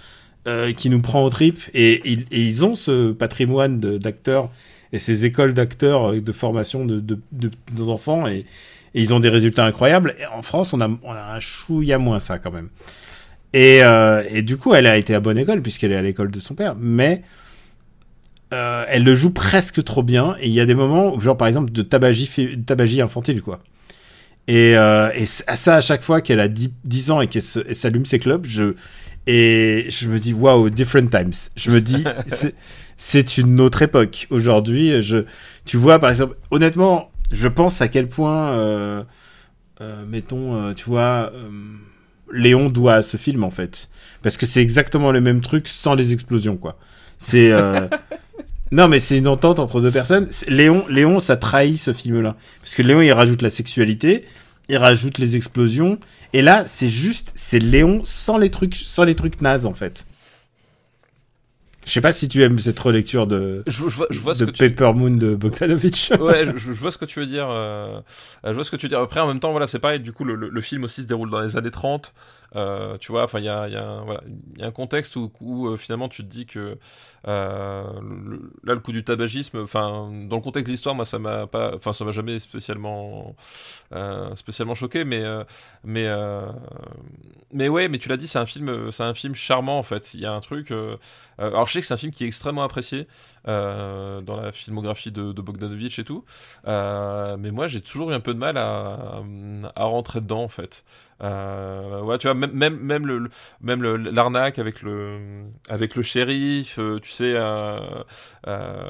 euh, 0.46 0.74
qui 0.74 0.90
nous 0.90 1.00
prend 1.00 1.24
aux 1.24 1.30
tripes. 1.30 1.62
Et, 1.74 2.02
ils- 2.32 2.66
ont 2.66 2.76
ce 2.76 3.14
patrimoine 3.14 3.80
d'acteurs 3.80 4.50
et 4.92 5.00
ces 5.00 5.26
écoles 5.26 5.54
d'acteurs 5.54 6.12
euh, 6.12 6.20
de 6.20 6.32
formation 6.34 6.84
de, 6.86 7.02
nos 7.78 7.90
enfants 7.90 8.28
et, 8.28 8.46
ils 8.94 9.14
ont 9.14 9.22
des 9.22 9.30
résultats 9.30 9.66
incroyables. 9.66 10.16
En 10.36 10.42
France, 10.42 10.74
on 10.74 10.82
a, 10.82 10.88
on 10.88 11.12
a 11.12 11.36
un 11.36 11.40
chouïa 11.40 11.98
moins 11.98 12.20
ça 12.20 12.40
quand 12.40 12.52
même. 12.52 12.68
Et, 13.54 13.84
euh, 13.84 14.22
et 14.30 14.42
du 14.42 14.58
coup, 14.58 14.76
elle 14.76 14.86
a 14.86 14.98
été 14.98 15.16
à 15.16 15.22
bonne 15.22 15.38
école 15.38 15.62
puisqu'elle 15.62 15.94
est 15.94 15.96
à 15.96 16.02
l'école 16.02 16.30
de 16.30 16.40
son 16.42 16.56
père, 16.56 16.76
mais 16.78 17.22
elle 18.52 19.04
le 19.04 19.16
joue 19.16 19.32
presque 19.32 19.84
trop 19.84 20.04
bien. 20.04 20.36
Et 20.42 20.48
il 20.48 20.54
y 20.54 20.60
a 20.60 20.66
des 20.66 20.76
moments, 20.76 21.18
genre 21.20 21.38
par 21.38 21.48
exemple 21.48 21.72
de 21.72 21.82
tabagie, 21.82 23.02
infantile, 23.02 23.42
quoi. 23.42 23.62
Et, 24.48 24.76
euh, 24.78 25.10
ça, 25.26 25.76
à 25.76 25.82
chaque 25.82 26.04
fois 26.04 26.22
qu'elle 26.22 26.40
a 26.42 26.48
10, 26.50 26.76
10 26.84 27.12
ans 27.12 27.22
et 27.22 27.28
qu'elle 27.28 27.42
s'allume 27.42 28.06
ses 28.06 28.20
clubs, 28.20 28.46
je, 28.46 28.76
et 29.28 29.86
je 29.90 30.08
me 30.08 30.20
dis, 30.20 30.34
waouh, 30.34 30.70
different 30.70 31.10
times. 31.10 31.32
Je 31.56 31.72
me 31.72 31.82
dis, 31.82 32.04
c'est- 32.98 33.38
une 33.38 33.60
autre 33.60 33.82
époque. 33.82 34.28
Aujourd'hui, 34.30 35.02
je, 35.02 35.26
tu 35.66 35.78
vois, 35.78 36.00
par 36.00 36.10
exemple, 36.10 36.36
honnêtement, 36.52 37.12
je 37.32 37.48
pense 37.48 37.82
à 37.82 37.88
quel 37.88 38.08
point, 38.08 38.52
euh, 38.52 39.04
euh, 39.82 40.06
mettons, 40.06 40.56
euh, 40.56 40.74
tu 40.74 40.86
vois, 40.86 41.32
Léon 42.32 42.70
doit 42.70 42.96
à 42.96 43.02
ce 43.02 43.18
film, 43.18 43.44
en 43.44 43.50
fait. 43.52 43.90
Parce 44.22 44.38
que 44.38 44.46
c'est 44.46 44.62
exactement 44.62 45.12
le 45.12 45.22
même 45.22 45.42
truc 45.42 45.68
sans 45.68 45.96
les 45.96 46.14
explosions, 46.14 46.58
quoi. 46.58 46.78
C'est. 47.20 47.52
Non, 48.72 48.88
mais 48.88 49.00
c'est 49.00 49.20
une 49.20 49.28
entente 49.28 49.60
entre 49.60 49.82
deux 49.82 49.92
personnes. 49.92 50.28
Léon, 50.48 50.86
Léon, 50.90 51.20
ça 51.20 51.38
trahit 51.38 51.78
ce 51.78 51.94
film-là. 51.94 52.36
Parce 52.60 52.74
que 52.74 52.82
Léon, 52.82 53.02
il 53.02 53.12
rajoute 53.12 53.44
la 53.44 53.52
sexualité, 53.52 54.26
il 54.70 54.78
rajoute 54.78 55.18
les 55.18 55.36
explosions. 55.36 56.00
Et 56.34 56.42
là, 56.42 56.66
c'est 56.66 56.90
juste, 56.90 57.32
c'est 57.36 57.60
Léon 57.60 58.02
sans 58.04 58.38
les 58.38 58.50
trucs, 58.50 58.76
sans 58.76 59.04
les 59.04 59.16
trucs 59.16 59.42
nazes, 59.42 59.66
en 59.66 59.74
fait. 59.74 60.06
Je 61.86 61.92
sais 61.92 62.00
pas 62.02 62.14
si 62.14 62.30
tu 62.30 62.42
aimes 62.42 62.60
cette 62.60 62.80
relecture 62.80 63.28
de, 63.28 63.62
Je, 63.68 63.74
je 63.74 63.96
vois, 63.98 64.08
je 64.10 64.20
vois 64.22 64.34
ce 64.34 64.40
de 64.40 64.46
que 64.46 64.52
tu... 64.52 64.70
Paper 64.74 64.94
Moon 64.94 65.12
de 65.12 65.36
Bogdanovich. 65.36 66.12
ouais, 66.18 66.46
je, 66.56 66.56
je 66.58 66.72
vois 66.72 66.92
ce 66.92 66.98
que 66.98 67.04
tu 67.04 67.20
veux 67.20 67.26
dire. 67.26 67.48
euh, 67.50 68.00
je 68.46 68.52
vois 68.54 68.64
ce 68.64 68.72
que 68.72 68.78
tu 68.78 68.86
veux 68.86 68.90
dire. 68.90 69.00
Après, 69.02 69.20
en 69.20 69.28
même 69.28 69.42
temps, 69.42 69.52
voilà, 69.52 69.68
c'est 69.68 69.80
pareil. 69.80 70.00
Du 70.00 70.14
coup, 70.14 70.24
le, 70.24 70.36
le- 70.36 70.48
le 70.50 70.62
film 70.62 70.86
aussi 70.86 71.02
se 71.04 71.08
déroule 71.08 71.30
dans 71.30 71.42
les 71.42 71.58
années 71.58 71.72
30. 71.72 72.14
Euh, 72.56 72.98
tu 72.98 73.12
vois, 73.12 73.24
enfin, 73.24 73.40
il 73.40 73.46
y 73.46 73.50
a, 73.50 73.68
y, 73.68 73.76
a 73.76 74.04
y 74.58 74.64
a 74.64 74.68
un 74.68 74.72
contexte 74.72 75.16
où, 75.16 75.68
euh, 75.68 75.78
finalement 75.78 76.08
tu 76.10 76.24
te 76.24 76.28
dis 76.30 76.46
que 76.46 76.78
euh, 77.28 77.84
là, 78.64 78.74
le 78.74 78.80
coup 78.80 78.92
du 78.92 79.04
tabagisme, 79.04 79.62
enfin, 79.64 80.12
dans 80.28 80.36
le 80.36 80.42
contexte 80.42 80.68
de 80.68 80.72
l'histoire, 80.72 80.96
moi, 80.96 81.06
ça 81.06 81.20
m'a 81.20 81.48
pas, 81.48 81.76
enfin, 81.76 81.94
ça 81.94 82.06
m'a 82.06 82.12
jamais 82.12 82.40
spécialement, 82.40 83.36
spécialement 84.36 84.76
choqué, 84.76 85.04
mais, 85.04 85.24
mais, 85.84 86.10
mais 87.52 87.70
ouais, 87.70 87.88
mais 87.88 87.98
tu 88.00 88.10
l'as 88.10 88.18
dit, 88.18 88.28
c'est 88.28 88.40
un 88.40 88.46
film, 88.46 88.92
c'est 88.92 89.04
un 89.04 89.14
film 89.14 89.36
charmant 89.36 89.78
en 89.80 89.84
fait. 89.84 90.14
Il 90.14 90.20
y 90.20 90.26
a 90.26 90.34
un 90.34 90.42
truc. 90.42 90.72
alors, 91.38 91.68
je 91.68 91.74
sais 91.74 91.82
que 91.82 91.86
c'est 91.86 91.94
un 91.94 91.98
film 91.98 92.12
qui 92.12 92.24
est 92.24 92.28
extrêmement 92.28 92.64
apprécié 92.64 93.08
dans 93.46 94.42
la 94.42 94.52
filmographie 94.52 95.12
de, 95.12 95.32
de 95.32 95.42
Bogdanovich 95.42 96.00
et 96.00 96.04
tout. 96.04 96.24
Mais 96.66 97.52
moi, 97.52 97.68
j'ai 97.68 97.82
toujours 97.82 98.12
eu 98.12 98.14
un 98.14 98.20
peu 98.20 98.34
de 98.34 98.40
mal 98.40 98.58
à, 98.58 99.24
à 99.76 99.84
rentrer 99.86 100.22
dedans, 100.22 100.44
en 100.44 100.48
fait. 100.48 100.84
Euh, 101.24 102.02
ouais, 102.02 102.18
tu 102.18 102.28
vois, 102.28 102.34
même, 102.34 102.52
même, 102.52 102.78
même 102.80 103.08
le, 103.08 103.30
même 103.62 103.82
l'arnaque 103.82 104.60
avec 104.60 104.82
le, 104.82 105.20
avec 105.70 105.96
le 105.96 106.02
shérif, 106.02 106.78
euh, 106.80 107.00
tu 107.02 107.12
sais, 107.12 107.34
euh, 107.36 107.80
euh, 108.48 108.84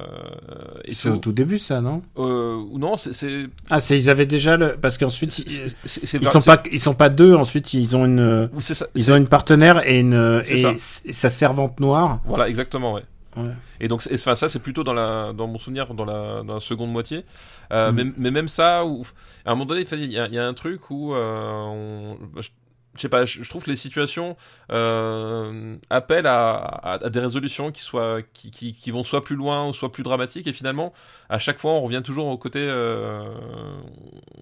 C'est 0.90 1.10
au 1.10 1.18
tout 1.18 1.32
début, 1.32 1.60
ça, 1.60 1.80
non? 1.82 2.02
Euh, 2.18 2.60
non, 2.74 2.98
c'est, 2.98 3.46
Ah, 3.70 3.80
c'est 3.80 3.98
ils 3.98 4.10
avaient 4.10 4.26
déjà 4.26 4.58
le 4.58 4.76
parce 4.82 4.98
qu'ensuite 4.98 5.38
ils, 5.40 5.66
ils 6.14 6.28
sont 6.28 6.42
pas 6.42 6.64
ils 6.72 6.80
sont 6.80 6.96
pas 6.96 7.10
deux. 7.10 7.36
Ensuite, 7.36 7.74
ils 7.76 7.96
ont 7.96 8.06
une 8.06 8.50
oui, 8.54 8.64
ça. 8.64 8.88
ils 8.96 9.12
ont 9.12 9.16
une 9.16 9.28
partenaire 9.28 9.88
et 9.88 10.00
une 10.00 10.42
et, 10.50 10.58
ça. 10.58 10.74
sa 10.78 11.30
servante 11.30 11.80
noire. 11.80 12.20
Voilà, 12.26 12.50
exactement, 12.50 12.94
ouais. 12.94 13.04
Ouais. 13.36 13.50
Et 13.80 13.88
donc, 13.88 14.08
enfin, 14.14 14.36
ça, 14.36 14.48
c'est 14.50 14.60
plutôt 14.60 14.84
dans, 14.84 14.94
la, 14.94 15.34
dans 15.34 15.48
mon 15.48 15.58
souvenir, 15.58 15.94
dans 15.94 16.06
la, 16.06 16.44
dans 16.44 16.54
la 16.56 16.60
seconde 16.60 16.92
moitié. 16.92 17.26
Euh, 17.72 17.92
Mhm. 17.92 17.96
mais, 17.96 18.14
mais 18.18 18.32
même 18.32 18.48
ça, 18.48 18.86
où, 18.86 19.04
à 19.46 19.52
un 19.52 19.56
moment 19.56 19.66
donné, 19.66 19.86
il 19.92 20.12
y, 20.12 20.20
a- 20.20 20.28
il 20.28 20.34
y 20.34 20.40
a 20.40 20.46
un 20.48 20.54
truc 20.54 20.90
où, 20.92 21.14
euh, 21.16 21.44
on- 21.66 22.18
je, 22.40 22.50
je 22.96 23.02
sais 23.02 23.10
pas, 23.10 23.26
je, 23.26 23.42
trouve 23.50 23.64
que 23.64 23.72
les 23.72 23.76
situations 23.76 24.38
euh, 24.72 25.76
appellent 25.90 26.28
à, 26.28 26.54
à- 26.58 27.06
à 27.06 27.10
des 27.10 27.20
résolutions 27.20 27.72
qui, 27.72 27.82
soient, 27.82 28.22
qui, 28.34 28.52
qui, 28.52 28.74
qui 28.76 28.92
vont 28.92 29.04
soit 29.04 29.24
plus 29.24 29.36
loin 29.36 29.68
ou 29.68 29.74
soit 29.74 29.92
plus 29.92 30.04
dramatiques. 30.04 30.46
Et 30.46 30.54
finalement, 30.54 30.94
à 31.28 31.40
chaque 31.40 31.58
fois, 31.58 31.72
on 31.72 31.82
revient 31.82 32.02
toujours 32.04 32.28
au 32.28 32.38
côté. 32.38 32.60
euh, 32.62 33.24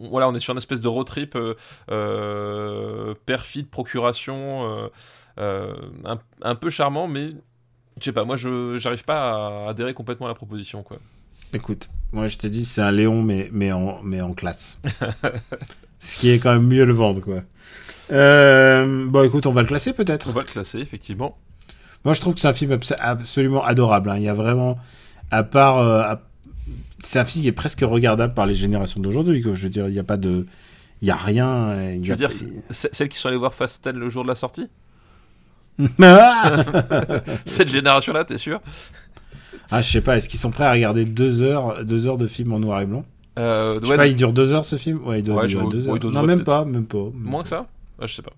voilà, 0.01 0.27
on 0.27 0.35
est 0.35 0.39
sur 0.41 0.51
une 0.51 0.57
espèce 0.57 0.81
de 0.81 0.87
road 0.89 1.07
trip 1.07 1.37
euh, 1.89 3.13
perfide, 3.25 3.69
procuration, 3.69 4.89
un, 5.37 6.19
un 6.41 6.55
peu 6.55 6.69
charmant, 6.69 7.07
mais 7.07 7.31
je 7.99 8.05
sais 8.05 8.11
pas, 8.11 8.23
moi 8.25 8.35
je 8.35 8.77
j'arrive 8.77 9.03
pas 9.03 9.65
à 9.65 9.69
adhérer 9.69 9.93
complètement 9.93 10.25
à 10.27 10.29
la 10.29 10.35
proposition 10.35 10.83
quoi. 10.83 10.97
Écoute, 11.53 11.89
moi 12.11 12.27
je 12.27 12.37
t'ai 12.37 12.49
dit 12.49 12.65
c'est 12.65 12.81
un 12.81 12.91
Léon 12.91 13.21
mais 13.21 13.49
mais 13.51 13.71
en 13.71 14.01
mais 14.03 14.21
en 14.21 14.33
classe. 14.33 14.79
Ce 15.99 16.17
qui 16.17 16.29
est 16.29 16.39
quand 16.39 16.53
même 16.53 16.67
mieux 16.67 16.85
le 16.85 16.93
vendre 16.93 17.21
quoi. 17.21 17.41
Euh, 18.11 19.05
bon 19.07 19.23
écoute, 19.23 19.45
on 19.45 19.51
va 19.51 19.61
le 19.61 19.67
classer 19.67 19.93
peut-être. 19.93 20.27
On 20.29 20.33
va 20.33 20.41
le 20.41 20.47
classer 20.47 20.79
effectivement. 20.79 21.37
Moi, 22.03 22.13
je 22.15 22.19
trouve 22.21 22.33
que 22.33 22.39
c'est 22.39 22.47
un 22.47 22.53
film 22.53 22.71
abs- 22.71 22.95
absolument 22.99 23.63
adorable. 23.63 24.09
hein. 24.09 24.17
Il 24.17 24.23
y 24.23 24.27
a 24.27 24.33
vraiment, 24.33 24.79
à 25.29 25.43
part, 25.43 25.77
euh, 25.77 26.01
à- 26.01 26.21
c'est 26.99 27.19
un 27.19 27.25
film 27.25 27.43
qui 27.43 27.47
est 27.47 27.51
presque 27.53 27.81
regardable 27.81 28.33
par 28.33 28.47
les 28.47 28.55
générations 28.55 28.99
d'aujourd'hui. 28.99 29.41
Je 29.43 29.49
veux 29.49 29.69
dire, 29.69 29.87
il 29.87 29.93
n'y 29.93 29.99
a 29.99 30.03
pas 30.03 30.17
de, 30.17 30.47
il 31.03 31.07
y 31.07 31.11
a 31.11 31.15
rien. 31.15 31.77
Tu 32.01 32.09
veux 32.09 32.15
dire 32.15 32.29
celles 32.71 33.07
qui 33.09 33.17
sont 33.19 33.27
allées 33.27 33.37
voir 33.37 33.53
Fast 33.53 33.87
10 33.87 33.93
le 33.97 34.09
jour 34.09 34.23
de 34.23 34.29
la 34.29 34.35
sortie? 34.35 34.67
Cette 37.45 37.69
génération 37.69 38.13
là, 38.13 38.23
t'es 38.25 38.37
sûr? 38.37 38.59
Je 39.71 39.81
sais 39.81 40.01
pas. 40.01 40.17
Est-ce 40.17 40.27
qu'ils 40.29 40.39
sont 40.39 40.51
prêts 40.51 40.65
à 40.65 40.71
regarder 40.71 41.05
deux 41.05 41.41
heures, 41.41 41.83
deux 41.85 42.07
heures 42.07 42.17
de 42.17 42.27
film 42.27 42.53
en 42.53 42.59
noir 42.59 42.81
et 42.81 42.85
blanc? 42.85 43.05
Euh, 43.39 43.79
Je 43.81 43.85
sais 43.85 43.91
ouais, 43.91 43.97
pas. 43.97 44.07
Il 44.07 44.15
dure 44.15 44.33
deux 44.33 44.51
heures 44.51 44.65
ce 44.65 44.75
film? 44.75 45.05
Ouais, 45.05 45.19
il 45.19 45.23
doit 45.23 45.41
Ouais, 45.41 45.47
durer 45.47 45.67
deux 45.69 45.87
ouais, 45.89 46.03
heures. 46.05 46.11
non, 46.11 46.23
même 46.23 46.43
pas, 46.43 46.65
même 46.65 46.85
pas. 46.85 46.97
même 47.05 47.11
Moins 47.15 47.43
que 47.43 47.49
ça? 47.49 47.67
Ah, 47.99 48.05
Je 48.05 48.13
sais 48.13 48.21
pas. 48.21 48.33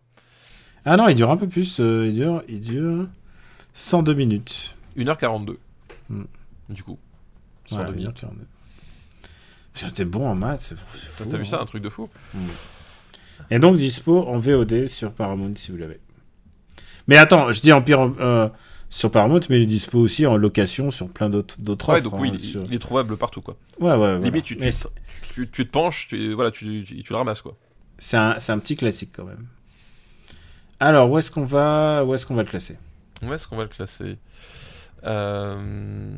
Ah 0.85 0.97
non, 0.97 1.07
il 1.07 1.15
dure 1.15 1.31
un 1.31 1.37
peu 1.37 1.47
plus. 1.47 1.79
euh, 1.79 2.05
il 2.07 2.13
dure, 2.13 2.43
il 2.47 2.61
dure 2.61 3.07
102 3.73 4.13
minutes. 4.13 4.75
1h42. 4.97 5.55
Hmm. 6.09 6.23
Du 6.69 6.83
coup. 6.83 6.99
Voilà, 7.69 7.85
102 7.87 7.97
minutes. 7.97 8.19
142. 8.19 8.45
Putain, 9.73 9.89
T'es 9.89 10.05
bon 10.05 10.27
en 10.27 10.35
maths, 10.35 10.61
c'est 10.61 10.77
fou, 10.77 11.23
T'as 11.29 11.37
vu 11.37 11.43
hein. 11.43 11.47
ça, 11.47 11.61
un 11.61 11.65
truc 11.65 11.81
de 11.81 11.89
fou? 11.89 12.07
Et 13.49 13.57
donc 13.57 13.77
dispo 13.77 14.23
en 14.27 14.37
VOD 14.37 14.85
sur 14.85 15.11
Paramount 15.13 15.53
si 15.55 15.71
vous 15.71 15.77
l'avez. 15.77 15.99
Mais 17.07 17.17
attends, 17.17 17.51
je 17.51 17.59
dis 17.61 17.71
en 17.73 17.81
pire 17.81 18.01
euh, 18.19 18.47
sur 18.89 19.11
Paramount, 19.11 19.39
mais 19.49 19.57
il 19.57 19.63
est 19.63 19.65
dispo 19.67 19.99
aussi 19.99 20.25
en 20.25 20.37
location 20.37 20.89
sur 20.91 21.09
plein 21.09 21.29
d'autres 21.29 21.59
d'autres 21.59 21.89
Ouais, 21.89 21.99
offres. 21.99 22.11
donc 22.11 22.19
oui, 22.21 22.29
hein, 22.29 22.33
il, 22.35 22.39
sur- 22.39 22.63
il 22.65 22.73
est 22.73 22.79
trouvable 22.79 23.17
partout 23.17 23.41
quoi. 23.41 23.55
Ouais, 23.79 23.89
ouais, 23.91 23.97
voilà. 23.97 24.19
Limite, 24.19 24.45
tu, 24.45 24.57
tu, 24.57 24.71
tu, 25.33 25.49
tu 25.49 25.65
te 25.65 25.71
penches, 25.71 26.07
tu, 26.09 26.33
voilà, 26.33 26.51
tu, 26.51 26.85
le 27.09 27.15
ramasses 27.15 27.41
quoi. 27.41 27.55
c'est 27.97 28.17
un, 28.17 28.37
un 28.47 28.57
petit 28.59 28.75
classique 28.75 29.11
quand 29.15 29.25
même. 29.25 29.45
Alors, 30.79 31.09
où 31.09 31.17
est-ce 31.17 31.31
qu'on 31.31 31.45
va, 31.45 32.03
où 32.05 32.13
est-ce 32.13 32.25
qu'on 32.25 32.35
va 32.35 32.43
le 32.43 32.49
classer? 32.49 32.77
Où 33.21 33.31
est-ce 33.33 33.47
qu'on 33.47 33.55
va 33.57 33.63
le 33.63 33.69
classer? 33.69 34.17
Euh... 35.05 36.11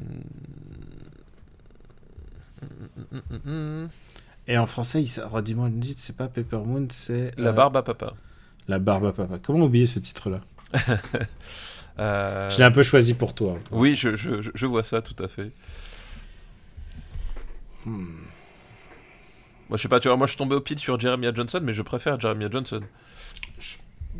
Et 4.47 4.57
en 4.57 4.65
français, 4.65 5.01
il 5.03 5.21
redis-moi 5.21 5.69
le 5.69 5.79
titre, 5.79 5.99
c'est 6.01 6.15
pas 6.17 6.27
Peppermoon, 6.27 6.87
c'est 6.89 7.31
La 7.37 7.49
euh, 7.49 7.51
barbe 7.53 7.77
à 7.77 7.83
papa. 7.83 8.13
La 8.67 8.79
barbe 8.79 9.05
à 9.05 9.11
papa. 9.11 9.39
Comment 9.41 9.65
oublier 9.65 9.85
ce 9.87 9.99
titre-là? 9.99 10.41
Euh, 11.97 12.49
Je 12.49 12.57
l'ai 12.57 12.65
un 12.65 12.71
peu 12.71 12.83
choisi 12.83 13.13
pour 13.13 13.33
toi. 13.33 13.57
peu. 13.69 13.75
Oui, 13.77 13.95
je, 13.95 14.17
je, 14.17 14.65
vois 14.65 14.83
ça 14.83 15.01
tout 15.01 15.15
à 15.23 15.29
fait. 15.29 15.49
Hmm. 17.85 18.15
Moi, 19.69 19.77
je 19.77 19.81
sais 19.83 19.87
pas, 19.87 20.01
tu 20.01 20.09
vois, 20.09 20.17
moi 20.17 20.27
je 20.27 20.31
suis 20.31 20.37
tombé 20.37 20.55
au 20.57 20.59
pied 20.61 20.75
sur 20.77 20.99
Jeremiah 20.99 21.33
Johnson, 21.33 21.61
mais 21.63 21.71
je 21.71 21.81
préfère 21.81 22.19
Jeremiah 22.19 22.49
Johnson. 22.51 22.81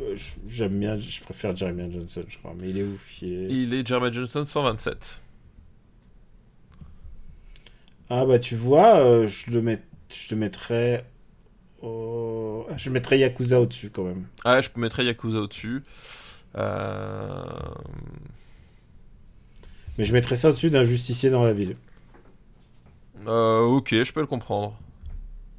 Euh, 0.00 0.16
J'aime 0.46 0.80
bien, 0.80 0.96
je 0.96 1.20
préfère 1.20 1.54
Jeremy 1.54 1.92
Johnson, 1.92 2.24
je 2.26 2.38
crois, 2.38 2.54
mais 2.58 2.70
il 2.70 2.78
est 2.78 2.82
ouf. 2.82 3.20
il 3.22 3.32
est- 3.32 3.48
Il 3.50 3.74
est 3.74 3.86
Jeremiah 3.86 4.12
Johnson 4.12 4.44
127. 4.44 5.20
Ah 8.08 8.24
bah 8.24 8.38
tu 8.38 8.54
vois, 8.56 9.00
euh, 9.00 9.26
je 9.26 9.50
le 9.50 9.60
mets, 9.62 9.82
je 10.10 10.34
le 10.34 10.40
mettrais, 10.40 11.04
je 11.82 12.90
mettrais 12.90 13.18
Yakuza 13.18 13.60
au-dessus 13.60 13.90
quand 13.90 14.04
même. 14.04 14.26
Ah, 14.44 14.60
je 14.60 14.68
mettrais 14.76 15.04
Yakuza 15.04 15.40
au-dessus. 15.40 15.82
Euh... 16.56 17.44
Mais 19.98 20.04
je 20.04 20.12
mettrais 20.12 20.36
ça 20.36 20.48
au-dessus 20.48 20.70
d'un 20.70 20.84
justicier 20.84 21.30
dans 21.30 21.44
la 21.44 21.52
ville. 21.52 21.76
euh, 23.26 23.60
ok, 23.62 23.90
je 24.02 24.12
peux 24.12 24.20
le 24.20 24.26
comprendre. 24.26 24.74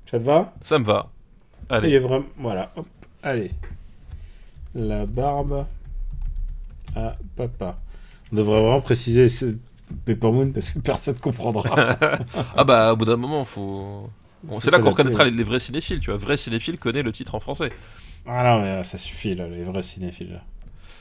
Ça 0.09 0.19
te 0.19 0.23
va? 0.23 0.53
Ça 0.61 0.79
me 0.79 0.85
va. 0.85 1.11
Il 1.83 1.85
Allez. 1.85 1.91
est 1.93 1.99
vraiment, 1.99 2.25
voilà, 2.37 2.71
hop, 2.75 2.87
allez. 3.23 3.51
La 4.75 5.05
barbe 5.05 5.65
à 6.95 7.15
papa. 7.35 7.75
On 8.31 8.35
devrait 8.37 8.61
vraiment 8.61 8.81
préciser 8.81 9.29
ce 9.29 9.57
Peppermoon 10.05 10.51
parce 10.51 10.71
que 10.71 10.79
personne 10.79 11.19
comprendra. 11.19 11.97
Ah 12.55 12.63
bah, 12.63 12.93
au 12.93 12.97
bout 12.97 13.05
d'un 13.05 13.17
moment, 13.17 13.45
faut. 13.45 14.11
Bon, 14.43 14.59
c'est 14.59 14.71
là 14.71 14.79
qu'on 14.79 14.91
reconnaîtra 14.91 15.23
ouais. 15.23 15.31
les, 15.31 15.31
les 15.31 15.43
vrais 15.43 15.59
cinéphiles, 15.59 15.99
tu 16.01 16.11
vois. 16.11 16.17
Vrai 16.19 16.37
cinéphile 16.37 16.77
connaît 16.79 17.03
le 17.03 17.11
titre 17.11 17.35
en 17.35 17.39
français. 17.39 17.71
ah 18.25 18.43
non 18.43 18.61
mais 18.61 18.67
euh, 18.69 18.83
ça 18.83 18.97
suffit 18.97 19.35
là, 19.35 19.47
les 19.47 19.63
vrais 19.63 19.81
cinéphiles. 19.81 20.33
là. 20.33 20.43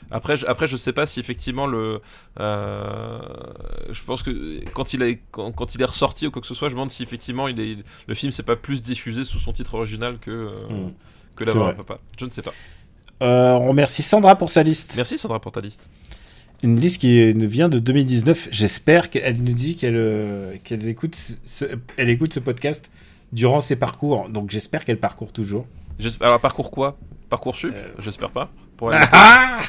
Après, 0.09 0.37
je, 0.37 0.45
après, 0.45 0.67
je 0.67 0.77
sais 0.77 0.93
pas 0.93 1.05
si 1.05 1.19
effectivement 1.19 1.67
le. 1.67 1.99
euh, 2.39 3.19
je 3.91 4.01
pense 4.03 4.23
que 4.23 4.63
quand 4.73 4.93
il, 4.93 5.01
est, 5.01 5.19
quand, 5.31 5.51
quand 5.51 5.75
il 5.75 5.81
est 5.81 5.85
ressorti 5.85 6.27
ou 6.27 6.31
quoi 6.31 6.41
que 6.41 6.47
ce 6.47 6.55
soit, 6.55 6.69
je 6.69 6.73
me 6.73 6.77
demande 6.77 6.91
si 6.91 7.03
effectivement 7.03 7.47
il 7.47 7.59
est, 7.59 7.77
le 8.07 8.15
film 8.15 8.31
s'est 8.31 8.43
pas 8.43 8.55
plus 8.55 8.81
diffusé 8.81 9.23
sous 9.23 9.39
son 9.39 9.53
titre 9.53 9.73
original 9.75 10.17
que, 10.19 10.31
euh, 10.31 10.49
Hmm. 10.69 10.91
que 11.35 11.43
La 11.43 11.53
vrai. 11.53 11.75
Papa. 11.75 11.99
Je 12.19 12.25
ne 12.25 12.29
sais 12.29 12.41
pas. 12.41 12.53
Euh, 13.21 13.53
on 13.53 13.67
remercie 13.69 14.03
Sandra 14.03 14.37
pour 14.37 14.49
sa 14.49 14.63
liste. 14.63 14.93
Merci 14.95 15.17
Sandra 15.17 15.39
pour 15.39 15.51
ta 15.51 15.59
liste. 15.61 15.89
Une 16.63 16.79
liste 16.79 17.01
qui 17.01 17.31
vient 17.33 17.69
de 17.69 17.77
2019. 17.79 18.47
J'espère 18.51 19.09
qu'elle 19.09 19.43
nous 19.43 19.53
dit 19.53 19.75
qu'elle 19.75 19.95
euh, 19.95 20.55
qu'elle 20.63 20.87
écoute, 20.87 21.15
ce, 21.15 21.65
elle 21.97 22.09
écoute 22.09 22.33
ce 22.33 22.39
podcast 22.39 22.89
durant 23.33 23.59
ses 23.59 23.75
parcours. 23.75 24.29
Donc 24.29 24.49
j'espère 24.51 24.85
qu'elle 24.85 24.99
parcourt 24.99 25.31
toujours. 25.33 25.67
Alors, 26.21 26.39
parcours 26.39 26.71
quoi? 26.71 26.97
Parcours 27.29 27.55
sup? 27.55 27.73
Euh. 27.75 27.89
J'espère 27.99 28.29
pas. 28.31 28.49
Pour 28.77 28.89
aller- 28.93 29.05
Ah, 29.11 29.59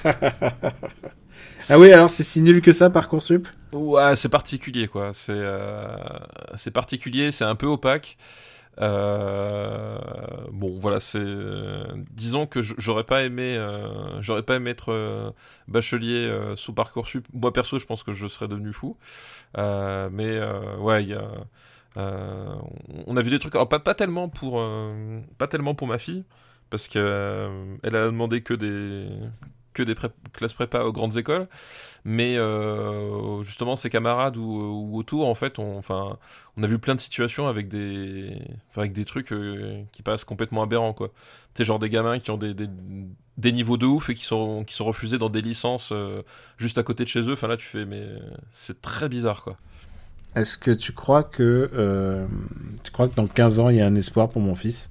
ah 1.70 1.78
oui, 1.78 1.92
alors 1.92 2.10
c'est 2.10 2.22
si 2.22 2.40
nul 2.40 2.60
que 2.60 2.72
ça, 2.72 2.90
Parcoursup 2.90 3.46
Ouais, 3.72 4.16
c'est 4.16 4.28
particulier 4.30 4.88
quoi. 4.88 5.10
C'est 5.12 5.32
euh, 5.34 5.96
c'est 6.54 6.70
particulier, 6.70 7.32
c'est 7.32 7.44
un 7.44 7.54
peu 7.54 7.66
opaque. 7.66 8.16
Euh, 8.80 9.98
bon, 10.52 10.78
voilà, 10.78 11.00
c'est. 11.00 11.18
euh, 11.20 11.84
disons 12.12 12.46
que 12.46 12.62
j'aurais 12.62 13.04
pas 13.04 13.24
aimé, 13.24 13.56
euh, 13.56 14.20
j'aurais 14.22 14.42
pas 14.44 14.56
aimé 14.56 14.70
être 14.70 15.34
bachelier 15.68 16.32
sous 16.56 16.72
parcoursup. 16.72 17.26
Moi 17.34 17.52
perso, 17.52 17.78
je 17.78 17.86
pense 17.86 18.02
que 18.02 18.12
je 18.12 18.26
serais 18.26 18.48
devenu 18.48 18.72
fou. 18.72 18.96
Mais 19.56 20.40
ouais, 20.78 21.02
il 21.04 21.10
y 21.10 21.14
a. 21.14 21.28
on 23.06 23.16
a 23.16 23.22
vu 23.22 23.30
des 23.30 23.38
trucs. 23.38 23.54
Alors 23.54 23.68
pas 23.68 23.80
pas 23.80 23.94
tellement 23.94 24.28
pour 24.28 24.62
pas 25.38 25.48
tellement 25.48 25.74
pour 25.74 25.88
ma 25.88 25.98
fille 25.98 26.24
parce 26.70 26.88
que 26.88 26.98
euh, 26.98 27.76
elle 27.82 27.96
a 27.96 28.06
demandé 28.06 28.42
que 28.42 28.54
des 28.54 29.08
classes 30.32 30.54
prépa 30.54 30.80
aux 30.80 30.92
grandes 30.92 31.16
écoles. 31.16 31.46
Mais 32.04 32.36
euh, 32.36 33.42
justement 33.42 33.76
ses 33.76 33.90
camarades 33.90 34.36
ou, 34.36 34.42
ou 34.42 34.96
autour 34.96 35.28
en 35.28 35.34
fait 35.34 35.58
on 35.58 35.76
enfin 35.78 36.16
on 36.56 36.62
a 36.62 36.66
vu 36.66 36.78
plein 36.78 36.94
de 36.94 37.00
situations 37.00 37.48
avec 37.48 37.68
des 37.68 39.04
trucs 39.04 39.32
euh, 39.32 39.82
qui 39.92 40.02
passent 40.02 40.24
complètement 40.24 40.62
aberrants 40.62 40.94
quoi. 40.94 41.10
Sais 41.54 41.64
genre 41.64 41.80
des 41.80 41.90
gamins 41.90 42.20
qui 42.20 42.30
ont 42.30 42.38
des, 42.38 42.54
niveaux 43.52 43.76
de 43.76 43.86
ouf 43.86 44.10
et 44.10 44.14
qui 44.14 44.24
sont 44.24 44.64
qui 44.64 44.74
sont 44.74 44.84
refusés 44.84 45.18
dans 45.18 45.28
des 45.28 45.42
licences 45.42 45.90
euh, 45.92 46.22
juste 46.56 46.78
à 46.78 46.82
côté 46.82 47.02
de 47.04 47.08
chez 47.08 47.20
eux. 47.20 47.32
Enfin 47.32 47.48
là 47.48 47.56
tu 47.56 47.66
fais 47.66 47.84
mais 47.84 48.06
c'est 48.54 48.80
très 48.80 49.08
bizarre 49.08 49.42
quoi. 49.42 49.56
Est-ce 50.36 50.56
que 50.56 50.70
tu 50.70 50.92
crois 50.92 51.24
que 51.24 52.26
tu 52.84 52.90
crois 52.92 53.08
que 53.08 53.14
dans 53.16 53.26
15 53.26 53.60
ans 53.60 53.68
il 53.70 53.76
y 53.76 53.80
a 53.80 53.86
un 53.86 53.94
espoir 53.96 54.28
pour 54.28 54.40
mon 54.40 54.54
fils? 54.54 54.88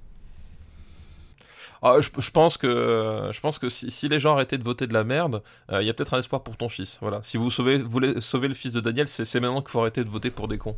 Ah, 1.81 1.97
je, 1.99 2.09
je 2.17 2.31
pense 2.31 2.57
que 2.57 3.29
je 3.31 3.39
pense 3.39 3.59
que 3.59 3.69
si, 3.69 3.91
si 3.91 4.09
les 4.09 4.19
gens 4.19 4.33
arrêtaient 4.33 4.57
de 4.57 4.63
voter 4.63 4.87
de 4.87 4.93
la 4.93 5.03
merde 5.03 5.43
euh, 5.71 5.81
il 5.81 5.87
y 5.87 5.89
a 5.89 5.93
peut-être 5.93 6.13
un 6.13 6.19
espoir 6.19 6.43
pour 6.43 6.57
ton 6.57 6.69
fils 6.69 6.97
voilà 7.01 7.19
si 7.23 7.37
vous 7.37 7.51
sauvez 7.51 7.77
vous 7.77 7.89
voulez 7.89 8.19
sauver 8.21 8.47
le 8.47 8.53
fils 8.53 8.71
de 8.71 8.79
Daniel 8.79 9.07
c'est 9.07 9.39
maintenant 9.39 9.61
qu'il 9.61 9.69
faut 9.71 9.79
arrêter 9.81 10.03
de 10.03 10.09
voter 10.09 10.31
pour 10.31 10.47
des 10.47 10.57
cons 10.57 10.77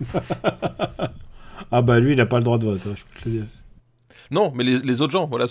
Ah 1.70 1.80
bah 1.82 2.00
lui 2.00 2.12
il 2.12 2.20
a 2.20 2.26
pas 2.26 2.38
le 2.38 2.44
droit 2.44 2.58
de 2.58 2.64
vote, 2.66 2.80
hein, 2.86 2.94
je 2.96 3.04
peux 3.04 3.20
te 3.20 3.28
le 3.28 3.34
dire. 3.36 3.46
non 4.30 4.52
mais 4.54 4.64
les, 4.64 4.78
les 4.78 5.00
autres 5.00 5.12
gens 5.12 5.26
voilà. 5.26 5.46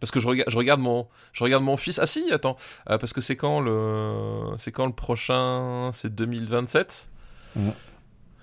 Parce 0.00 0.10
que 0.10 0.20
je 0.20 0.26
regarde, 0.26 0.50
je 0.50 0.56
regarde 0.58 0.80
mon, 0.80 1.06
je 1.32 1.42
regarde 1.44 1.64
mon 1.64 1.78
fils. 1.78 1.98
Ah 1.98 2.04
si, 2.04 2.30
attends, 2.30 2.56
euh, 2.90 2.98
parce 2.98 3.14
que 3.14 3.22
c'est 3.22 3.36
quand 3.36 3.60
le, 3.60 4.54
c'est 4.58 4.70
quand 4.70 4.84
le 4.84 4.92
prochain, 4.92 5.92
c'est 5.94 6.14
2027. 6.14 7.08
Ouais. 7.56 7.62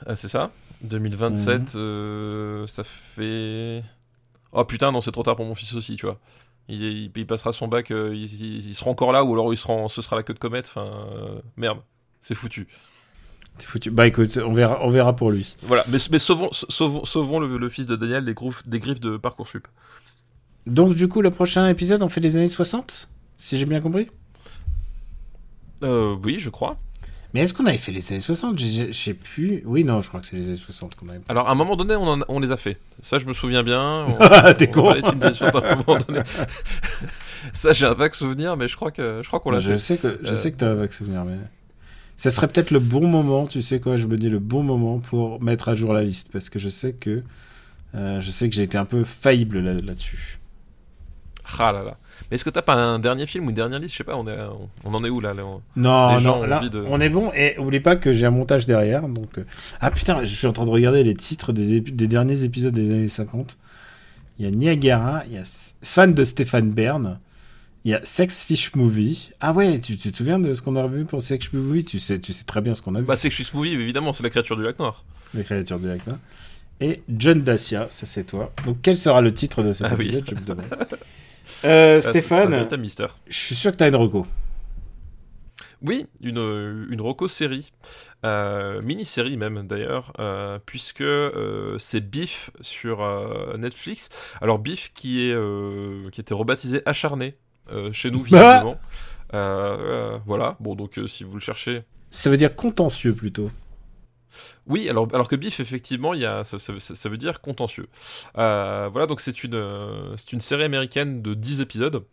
Ah, 0.08 0.16
c'est 0.16 0.28
ça? 0.30 0.50
2027, 0.82 1.76
euh, 1.76 2.66
ça 2.66 2.84
fait. 2.84 3.84
Oh 4.54 4.66
putain, 4.66 4.92
non, 4.92 5.02
c'est 5.02 5.12
trop 5.12 5.24
tard 5.24 5.36
pour 5.36 5.46
mon 5.46 5.56
fils 5.56 5.74
aussi, 5.74 5.96
tu 5.96 6.06
vois. 6.06 6.20
Il, 6.68 6.82
il- 6.84 7.12
il 7.16 7.28
passera 7.28 7.52
son 7.54 7.68
bac, 7.68 7.92
euh, 7.92 8.12
il, 8.14 8.24
il- 8.42 8.68
il 8.70 8.76
sera 8.76 8.92
encore 8.92 9.12
là, 9.12 9.24
ou 9.24 9.34
alors 9.34 9.54
il 9.54 9.58
sera 9.58 9.74
en- 9.74 9.88
ce 9.90 10.02
sera 10.02 10.16
la 10.16 10.24
queue 10.24 10.34
de 10.34 10.40
comète. 10.40 10.68
Enfin, 10.68 11.08
euh, 11.16 11.40
merde, 11.58 11.80
c'est 12.22 12.36
foutu. 12.36 12.68
T'es 13.58 13.66
foutu. 13.66 13.92
Bah 13.92 14.08
écoute, 14.08 14.38
on 14.44 14.54
verra, 14.54 14.80
on 14.84 14.90
verra 14.90 15.16
pour 15.16 15.32
lui. 15.32 15.56
Voilà, 15.64 15.84
mais, 15.90 15.98
mais 16.12 16.20
sauvons, 16.20 16.50
sauvons, 16.52 17.04
sauvons 17.06 17.40
le, 17.40 17.58
le 17.58 17.70
fils 17.70 17.86
de 17.88 17.96
Daniel 17.96 18.24
des, 18.26 18.34
grouf- 18.34 18.68
des 18.68 18.80
griffes 18.80 19.00
de 19.02 19.18
Parcoursup. 19.18 19.68
Donc 20.68 20.94
du 20.94 21.08
coup, 21.08 21.22
le 21.22 21.32
prochain 21.32 21.68
épisode, 21.68 22.02
on 22.04 22.10
fait 22.10 22.22
les 22.22 22.38
années 22.38 22.48
60 22.48 23.10
Si 23.38 23.58
j'ai 23.58 23.66
bien 23.66 23.82
compris? 23.82 24.08
Euh, 25.84 26.16
oui, 26.24 26.38
je 26.40 26.50
crois. 26.50 26.78
Mais 27.34 27.42
est-ce 27.42 27.54
qu'on 27.54 27.66
avait 27.66 27.78
fait 27.78 27.92
les 27.94 28.12
années 28.12 28.20
60 28.20 28.60
J'ai- 28.60 28.68
j'ai- 28.70 28.92
Je 28.92 28.98
sais 29.04 29.14
plus. 29.14 29.64
Oui, 29.66 29.84
non, 29.86 30.02
je 30.02 30.10
crois 30.10 30.20
que 30.20 30.28
c'est 30.28 30.36
les 30.36 30.46
années 30.48 30.56
60 30.58 30.96
qu'on 30.96 31.08
avait. 31.10 31.22
Alors, 31.30 31.48
à 31.48 31.52
un 31.52 31.56
moment 31.56 31.76
donné, 31.78 31.96
on, 31.96 32.04
en 32.04 32.22
a- 32.22 32.26
on 32.28 32.40
les 32.40 32.52
a 32.52 32.58
fait. 32.58 32.78
Ça, 33.02 33.18
je 33.20 33.26
me 33.26 33.34
souviens 33.34 33.64
bien. 33.64 34.06
On- 34.20 34.54
T'es 34.54 34.68
on 34.70 34.72
con. 34.72 34.94
les 34.94 35.02
films 35.02 35.20
des 35.20 35.26
années 35.28 35.36
60 35.36 35.64
à 35.64 35.72
un 35.72 35.76
moment 35.76 35.98
donné. 36.06 36.22
Ça, 37.54 37.74
j'ai 37.74 37.86
un 37.86 37.94
vague 37.94 38.14
souvenir, 38.14 38.56
mais 38.58 38.68
je 38.68 38.76
crois 38.76 38.92
que 38.92 39.22
je 39.24 39.28
crois 39.28 39.40
qu'on 39.40 39.52
l'a 39.52 39.60
je 39.60 39.72
fait. 39.72 39.78
sais 39.80 39.98
que 39.98 40.20
je 40.24 40.32
Euh. 40.32 40.36
sais 40.36 40.52
que 40.52 40.58
t'as 40.58 40.70
un 40.72 40.76
vague 40.76 40.92
souvenir, 40.92 41.26
mais 41.26 41.38
ça 42.18 42.30
serait 42.32 42.48
peut-être 42.48 42.70
le 42.72 42.80
bon 42.80 43.08
moment. 43.08 43.48
Tu 43.48 43.62
sais 43.62 43.80
quoi 43.80 43.98
Je 43.98 44.06
me 44.08 44.18
dis 44.18 44.30
le 44.30 44.40
bon 44.40 44.62
moment 44.64 45.00
pour 45.00 45.42
mettre 45.42 45.70
à 45.70 45.76
jour 45.76 45.94
la 45.94 46.04
liste 46.04 46.30
parce 46.32 46.50
que 46.50 46.60
je 46.60 46.70
sais 46.70 46.94
que 46.94 47.24
euh, 47.96 48.22
je 48.22 48.30
sais 48.30 48.48
que 48.50 48.56
j'ai 48.56 48.64
été 48.64 48.78
un 48.78 48.86
peu 48.86 49.04
faillible 49.04 49.60
là- 49.60 49.74
là-dessus. 49.74 50.40
Ah 51.60 51.72
là 51.72 51.84
là. 51.84 51.98
Mais 52.30 52.36
est-ce 52.36 52.46
que 52.46 52.50
t'as 52.50 52.62
pas 52.62 52.76
un 52.76 53.00
dernier 53.00 53.26
film 53.26 53.46
ou 53.46 53.50
une 53.50 53.56
dernière 53.56 53.80
liste? 53.80 53.94
Je 53.94 53.98
sais 53.98 54.04
pas, 54.04 54.16
on, 54.16 54.28
est, 54.28 54.38
on, 54.40 54.70
on 54.86 54.94
en 54.94 55.04
est 55.04 55.10
où 55.10 55.20
là, 55.20 55.34
là 55.34 55.44
on- 55.46 55.62
Non, 55.76 56.20
non, 56.22 56.44
là, 56.44 56.60
de- 56.70 56.86
on 56.88 57.00
est 57.02 57.10
bon. 57.10 57.32
Et 57.34 57.58
oublie 57.58 57.80
pas 57.80 57.96
que 57.96 58.14
j'ai 58.14 58.26
un 58.26 58.32
montage 58.32 58.66
derrière. 58.68 59.08
Donc, 59.08 59.38
euh, 59.38 59.44
ah 59.80 59.92
putain, 59.92 60.24
je 60.24 60.34
suis 60.34 60.48
en 60.48 60.54
train 60.54 60.66
de 60.66 60.70
regarder 60.72 61.04
les 61.04 61.14
titres 61.16 61.52
des, 61.54 61.82
derniers 61.82 62.44
épisodes 62.44 62.74
des 62.74 62.90
années 62.90 63.08
50. 63.08 63.58
Il 64.40 64.46
y 64.46 64.48
a 64.48 64.52
Niagara, 64.52 65.24
il 65.28 65.34
y 65.34 65.38
a 65.38 65.44
fan 65.84 66.14
de 66.14 66.24
Stéphane 66.24 66.72
Bern, 66.72 67.20
il 67.86 67.92
y 67.92 67.94
a 67.94 68.00
Sex 68.04 68.44
Fish 68.44 68.76
Movie. 68.76 69.32
Ah 69.40 69.54
ouais, 69.54 69.80
tu, 69.80 69.98
tu 69.98 70.12
te 70.12 70.18
souviens 70.18 70.40
de 70.40 70.54
ce 70.54 70.62
qu'on 70.62 70.76
a 70.76 70.84
revu 70.84 71.06
pour 71.06 71.22
Sex 71.22 71.46
Fish 71.46 71.54
Movie? 71.54 71.84
Tu 71.84 72.00
sais, 72.00 72.20
tu 72.20 72.34
sais 72.34 72.44
très 72.46 72.62
bien 72.62 72.74
ce 72.74 72.82
qu'on 72.82 72.96
a 72.96 73.00
vu. 73.00 73.06
Bah, 73.06 73.16
je 73.22 73.28
suis 73.30 73.48
movie, 73.54 73.72
évidemment, 73.72 74.14
c'est 74.14 74.24
la 74.24 74.30
créature 74.30 74.56
du 74.58 74.64
lac 74.64 74.80
noir. 74.80 75.04
Les 75.34 75.44
créatures 75.44 75.80
du 75.80 75.88
lac 75.88 76.06
Noir. 76.08 76.18
Et 76.80 77.04
John 77.16 77.42
Dacia, 77.42 77.86
ça 77.90 78.06
c'est 78.08 78.24
toi. 78.24 78.52
Donc 78.66 78.78
quel 78.82 78.98
sera 78.98 79.22
le 79.22 79.32
titre 79.32 79.62
de 79.62 79.72
cet 79.72 79.88
Ah 79.92 79.96
oui. 79.98 80.08
épisode 80.08 80.24
Je 80.30 80.36
me 80.36 80.42
demande. 80.42 80.66
Euh, 81.64 81.98
Ah, 81.98 82.02
Stéphane, 82.02 82.68
je 83.28 83.38
suis 83.38 83.56
sûr 83.56 83.72
que 83.72 83.78
t'as 83.78 83.88
une 83.88 83.96
reco. 83.96 84.26
Oui, 85.84 86.06
une, 86.22 86.38
euh, 86.38 86.86
une 86.92 87.02
Rocco 87.02 87.28
série, 87.28 87.72
euh, 88.24 88.84
mini-série 88.84 89.36
même 89.36 89.66
d'ailleurs, 89.66 90.14
euh, 90.20 90.60
puisque 90.64 91.02
euh, 91.02 91.76
c'est 91.80 92.02
Biff 92.02 92.52
sur 92.62 93.04
Netflix. 93.58 94.10
Alors 94.42 94.60
Biff 94.60 94.92
qui 94.94 95.22
est 95.30 95.36
qui 96.12 96.22
était 96.22 96.36
rebaptisé 96.36 96.84
Acharné 96.86 97.36
chez 97.94 98.12
nous 98.12 98.22
visiblement. 98.22 98.80
Euh, 99.34 99.78
euh, 99.80 100.18
voilà, 100.26 100.58
bon 100.60 100.76
donc 100.76 101.00
si 101.08 101.24
vous 101.24 101.34
le 101.36 101.40
cherchez. 101.40 101.84
Ça 102.10 102.30
veut 102.30 102.38
dire 102.38 102.56
contentieux 102.56 103.14
plutôt. 103.14 103.50
Oui, 104.68 104.90
alors, 104.90 105.08
alors 105.14 105.28
que 105.28 105.36
Biff, 105.36 105.60
effectivement, 105.60 106.14
il 106.14 106.22
y 106.22 106.26
a, 106.26 106.44
ça, 106.44 106.58
ça- 106.60 107.10
veut 107.10 107.18
dire 107.18 107.42
contentieux. 107.42 107.88
Euh, 108.38 108.90
voilà, 108.92 109.08
donc 109.08 109.22
c'est 109.22 109.44
une, 109.44 109.56
euh, 109.56 110.16
une 110.32 110.42
série 110.42 110.64
américaine 110.64 111.22
de 111.22 111.34
10 111.34 111.62
épisodes. 111.62 112.04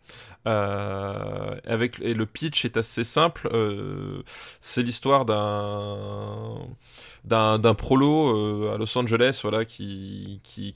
Euh, 0.47 1.55
avec, 1.65 1.99
et 2.01 2.13
le 2.13 2.25
pitch 2.25 2.65
est 2.65 2.77
assez 2.77 3.03
simple. 3.03 3.49
c'est 4.61 4.83
l'histoire 4.83 5.25
d'un, 5.25 6.59
d'un, 7.25 7.73
prolo 7.75 8.69
à 8.71 8.77
Los 8.77 8.97
Angeles 8.97 9.39
voilà, 9.43 9.65
qui, 9.65 10.39
qui, 10.43 10.73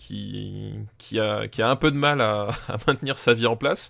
qui, 0.97 1.19
a, 1.19 1.47
qui 1.47 1.61
a 1.61 1.69
un 1.69 1.75
peu 1.75 1.91
de 1.91 1.97
mal 1.97 2.21
à, 2.21 2.49
à 2.67 2.77
maintenir 2.87 3.17
sa 3.17 3.33
vie 3.33 3.47
en 3.47 3.55
place. 3.55 3.89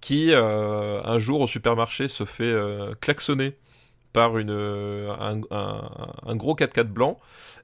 Qui, 0.00 0.32
un 0.34 1.18
jour 1.18 1.40
au 1.40 1.46
supermarché, 1.46 2.08
se 2.08 2.24
fait 2.24 2.54
klaxonner 3.00 3.56
par 4.12 4.38
une, 4.38 4.50
euh, 4.50 5.12
un, 5.18 5.40
un- 5.50 5.90
un 6.26 6.36
gros 6.36 6.54
4x4 6.54 6.88
blanc 6.92 7.18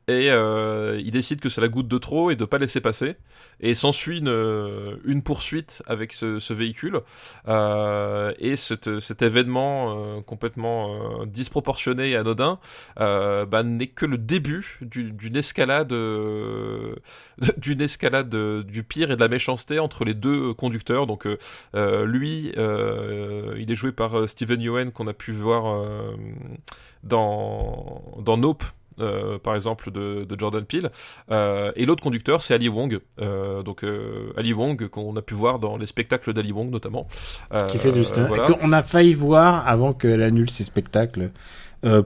et 0.09 0.31
euh, 0.31 0.99
il 1.05 1.11
décide 1.11 1.39
que 1.41 1.49
c'est 1.51 1.61
la 1.61 1.69
goutte 1.69 1.87
de 1.89 1.99
trop 1.99 2.31
et 2.31 2.37
de 2.37 2.45
pas 2.47 2.59
laisser 2.59 2.81
passer. 2.81 3.17
Et 3.61 3.75
s'ensuit 3.75 4.19
une, 4.19 4.29
euh, 4.29 4.97
une 5.05 5.23
poursuite 5.23 5.83
avec 5.87 6.13
ce, 6.15 6.39
ce 6.39 6.55
véhicule. 6.55 7.01
Euh, 7.47 8.33
et 8.39 8.57
cet, 8.57 9.01
cet 9.01 9.23
événement 9.23 9.95
euh, 10.19 10.21
complètement 10.23 11.23
euh, 11.23 11.27
disproportionné 11.27 12.11
et 12.11 12.17
anodin 12.17 12.59
euh, 13.01 13.45
bah, 13.47 13.63
n'est 13.63 13.89
que 13.89 14.07
le 14.07 14.17
début 14.19 14.79
du- 14.81 15.13
d'une 15.13 15.37
escalade 15.37 15.93
d'une 17.59 17.81
escalade 17.81 18.35
du 18.65 18.83
pire 18.83 19.11
et 19.11 19.17
de 19.17 19.21
la 19.21 19.29
méchanceté 19.29 19.79
entre 19.79 20.05
les 20.05 20.15
deux 20.15 20.55
conducteurs. 20.55 21.07
Donc 21.07 21.27
lui, 21.75 22.53
il 22.57 23.67
est 23.71 23.75
joué 23.75 23.93
par 23.93 24.29
Steven 24.29 24.61
Yeun 24.61 24.91
qu'on 24.91 25.07
a 25.07 25.13
pu 25.13 25.33
voir 25.33 25.83
dans, 27.03 28.03
dans 28.21 28.37
Nope. 28.37 28.65
Euh, 29.01 29.39
par 29.39 29.55
exemple 29.55 29.91
de, 29.91 30.25
de 30.25 30.39
Jordan 30.39 30.65
Peele 30.65 30.91
Euh, 31.31 31.73
et 31.77 31.85
l'autre 31.85 32.03
conducteur 32.03 32.43
c'est 32.43 32.55
Ali 32.55 32.69
Wong 32.69 33.01
euh, 33.21 33.63
donc 33.63 33.85
Ali 34.37 34.53
Wong 34.53 34.89
qu'on 34.89 35.17
a 35.17 35.23
pu 35.23 35.35
voir 35.35 35.59
dans 35.59 35.77
les 35.77 35.87
spectacles 35.87 36.33
d'Ali 36.33 36.53
Wong 36.53 36.71
notamment 36.71 37.03
qui 37.69 37.79
fait 37.79 37.93
du 37.93 38.03
voilà. 38.03 38.47
On 38.63 38.73
a 38.73 38.83
failli 38.83 39.15
voir 39.15 39.67
avant 39.67 39.93
qu'elle 39.93 40.23
annule 40.23 40.51
ses 40.51 40.65
spectacles 40.65 41.31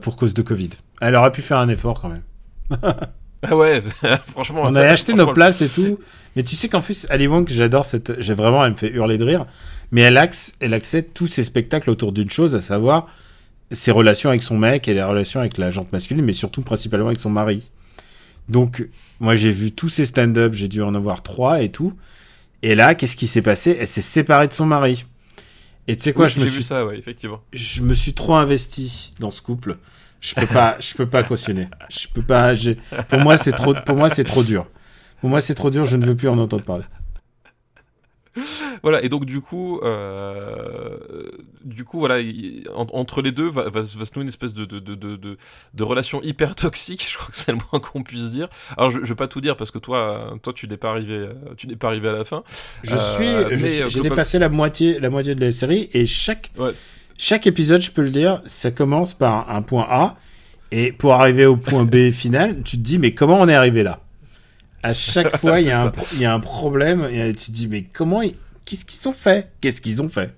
pour 0.01 0.15
cause 0.15 0.33
de 0.33 0.41
Covid. 0.41 0.71
Elle 1.01 1.15
aurait 1.15 1.31
pu 1.31 1.41
faire 1.41 1.57
un 1.57 1.69
effort 1.69 2.01
quand 2.01 2.09
même. 2.09 2.23
ah 3.43 3.55
ouais 3.55 3.81
franchement 4.27 4.61
On 4.63 4.75
a 4.75 4.81
acheté 4.95 5.13
nos 5.13 5.33
places 5.33 5.61
et 5.61 5.69
tout. 5.69 5.99
Mais 6.35 6.43
tu 6.43 6.55
sais 6.55 6.67
qu'en 6.67 6.81
plus, 6.81 7.05
Ali 7.09 7.27
Wong, 7.27 7.47
j'adore 7.49 7.85
cette. 7.85 8.19
J'ai 8.19 8.33
vraiment, 8.33 8.65
elle 8.65 8.71
me 8.71 8.77
fait 8.77 8.89
hurler 8.89 9.17
de 9.17 9.25
rire. 9.25 9.45
Mais 9.91 10.01
elle, 10.01 10.17
axe, 10.17 10.55
elle 10.59 10.73
accède 10.73 11.13
tous 11.13 11.27
ses 11.27 11.43
spectacles 11.43 11.89
autour 11.91 12.11
d'une 12.11 12.29
chose, 12.29 12.55
à 12.55 12.61
savoir 12.61 13.07
ses 13.73 13.91
relations 13.91 14.29
avec 14.29 14.43
son 14.43 14.57
mec 14.57 14.87
et 14.87 14.93
les 14.93 15.03
relations 15.03 15.39
avec 15.39 15.57
la 15.57 15.71
jante 15.71 15.91
masculine, 15.91 16.23
mais 16.23 16.33
surtout 16.33 16.61
principalement 16.61 17.07
avec 17.07 17.19
son 17.19 17.29
mari. 17.29 17.71
Donc, 18.49 18.87
moi, 19.19 19.35
j'ai 19.35 19.51
vu 19.51 19.71
tous 19.71 19.89
ses 19.89 20.05
stand-up, 20.05 20.53
j'ai 20.53 20.67
dû 20.67 20.81
en 20.81 20.95
avoir 20.95 21.23
trois 21.23 21.61
et 21.61 21.71
tout. 21.71 21.93
Et 22.61 22.75
là, 22.75 22.95
qu'est-ce 22.95 23.15
qui 23.15 23.27
s'est 23.27 23.41
passé? 23.41 23.77
Elle 23.79 23.87
s'est 23.87 24.01
séparée 24.01 24.47
de 24.47 24.53
son 24.53 24.65
mari. 24.65 25.05
Et 25.87 25.97
tu 25.97 26.03
sais 26.03 26.13
quoi, 26.13 26.25
oui, 26.25 26.31
je 26.31 26.39
me 26.39 26.45
j'ai 26.45 26.49
suis 26.49 26.59
vu 26.59 26.63
ça 26.63 26.85
ouais 26.85 26.97
effectivement 26.97 27.41
je 27.51 27.81
me 27.81 27.93
suis 27.93 28.13
trop 28.13 28.35
investi 28.35 29.13
dans 29.19 29.31
ce 29.31 29.41
couple. 29.41 29.77
Je 30.21 30.33
peux 30.35 30.47
pas, 30.47 30.77
je 30.79 30.93
peux 30.93 31.05
pas 31.05 31.23
cautionner. 31.23 31.67
Je 31.89 32.07
peux 32.07 32.21
pas. 32.21 32.53
Pour 33.09 33.19
moi, 33.19 33.35
c'est 33.35 33.51
trop. 33.51 33.73
Pour 33.85 33.97
moi, 33.97 34.09
c'est 34.09 34.23
trop 34.23 34.41
dur. 34.41 34.65
Pour 35.19 35.29
moi, 35.29 35.41
c'est 35.41 35.53
trop 35.53 35.69
dur. 35.69 35.85
Je 35.85 35.97
ne 35.97 36.05
veux 36.05 36.15
plus 36.15 36.29
en 36.29 36.37
entendre 36.37 36.63
parler. 36.63 36.85
Voilà, 38.83 39.03
et 39.03 39.09
donc 39.09 39.25
du 39.25 39.39
coup, 39.41 39.79
euh, 39.83 40.97
du 41.63 41.83
coup, 41.85 41.99
voilà, 41.99 42.19
il- 42.19 42.63
en- 42.75 42.87
entre 42.91 43.21
les 43.21 43.31
deux 43.31 43.47
va, 43.49 43.63
va, 43.69 43.81
va 43.81 44.05
se 44.05 44.13
nouer 44.15 44.23
une 44.23 44.27
espèce 44.27 44.53
de, 44.53 44.65
de, 44.65 44.79
de, 44.79 45.15
de, 45.15 45.83
relation 45.83 46.21
hyper 46.23 46.55
toxique, 46.55 47.05
je 47.11 47.17
crois 47.17 47.29
que 47.29 47.37
c'est 47.37 47.51
le 47.51 47.57
moins 47.71 47.79
qu'on 47.79 48.03
puisse 48.03 48.31
dire. 48.31 48.47
Alors 48.77 48.89
je, 48.89 48.99
je 49.03 49.09
vais 49.09 49.15
pas 49.15 49.27
tout 49.27 49.41
dire 49.41 49.55
parce 49.55 49.71
que 49.71 49.77
toi, 49.79 50.35
toi 50.41 50.53
tu 50.53 50.67
n'es 50.67 50.77
pas 50.77 50.89
arrivé, 50.89 51.13
euh, 51.13 51.33
tu 51.57 51.67
n'es 51.67 51.75
pas 51.75 51.87
arrivé 51.87 52.09
à 52.09 52.13
la 52.13 52.25
fin. 52.25 52.43
Je 52.83 52.95
Euh, 52.95 52.99
suis. 52.99 53.27
euh, 53.27 53.49
J'ai 53.57 53.79
global- 53.87 54.01
dépassé 54.09 54.39
la 54.39 54.49
moitié, 54.49 54.99
la 54.99 55.09
moitié 55.09 55.35
de 55.35 55.41
la 55.45 55.51
série 55.51 55.89
et 55.93 56.05
chaque. 56.05 56.51
Ouais. 56.57 56.71
Chaque 57.17 57.45
épisode, 57.47 57.81
je 57.81 57.91
peux 57.91 58.01
le 58.01 58.09
dire, 58.09 58.41
ça 58.47 58.71
commence 58.71 59.13
par 59.13 59.49
un 59.51 59.61
point 59.61 59.85
A 59.89 60.17
et 60.71 60.91
pour 60.91 61.13
arriver 61.13 61.45
au 61.45 61.55
point 61.57 61.83
B 61.85 62.09
final, 62.11 62.63
tu 62.63 62.77
te 62.77 62.81
dis 62.81 62.97
mais 62.97 63.13
comment 63.13 63.39
on 63.39 63.47
est 63.47 63.53
arrivé 63.55 63.83
là? 63.83 63.99
À 64.83 64.93
chaque 64.93 65.37
fois, 65.37 65.59
il 65.61 65.67
y, 65.67 65.71
a 65.71 65.81
un 65.81 65.89
pro- 65.89 66.07
il 66.13 66.19
y 66.21 66.25
a 66.25 66.33
un 66.33 66.39
problème 66.39 67.05
et 67.11 67.33
tu 67.33 67.47
te 67.47 67.51
dis 67.51 67.67
mais 67.67 67.83
comment 67.83 68.21
Qu'est-ce 68.65 68.85
qu'ils 68.85 69.09
ont 69.09 69.13
fait? 69.13 69.51
Qu'est-ce 69.61 69.81
qu'ils 69.81 70.01
ont 70.01 70.09
fait? 70.09 70.33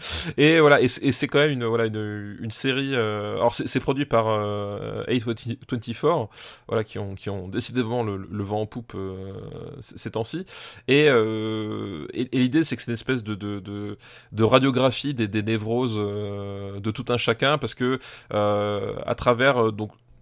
Et 0.38 0.60
voilà, 0.60 0.80
et 0.80 0.88
c'est 0.88 1.28
quand 1.28 1.38
même 1.40 1.50
une 1.50 1.64
voilà 1.66 1.84
une, 1.86 2.38
une 2.40 2.50
série. 2.50 2.94
euh, 2.94 3.34
alors 3.34 3.54
c'est 3.54 3.80
produit 3.80 4.06
par 4.06 4.28
euh, 4.28 5.04
A24, 5.08 6.30
voilà 6.68 6.84
qui 6.84 6.98
ont 6.98 7.14
qui 7.14 7.28
ont 7.28 7.48
décidément 7.48 8.02
le, 8.02 8.16
le 8.16 8.42
vent 8.42 8.62
en 8.62 8.66
poupe 8.66 8.94
euh, 8.94 9.32
ces 9.80 10.12
temps-ci. 10.12 10.46
Et, 10.88 11.06
euh, 11.10 12.06
et, 12.14 12.34
et 12.34 12.38
l'idée 12.40 12.64
c'est 12.64 12.76
que 12.76 12.82
c'est 12.82 12.90
une 12.90 12.94
espèce 12.94 13.22
de 13.22 13.34
de, 13.34 13.60
de, 13.60 13.98
de 14.32 14.42
radiographie 14.44 15.12
des, 15.12 15.28
des 15.28 15.42
névroses 15.42 15.96
de 15.98 16.90
tout 16.90 17.04
un 17.10 17.18
chacun 17.18 17.58
parce 17.58 17.74
que 17.74 17.98
à 18.30 19.14
travers 19.14 19.66
euh, 19.66 19.70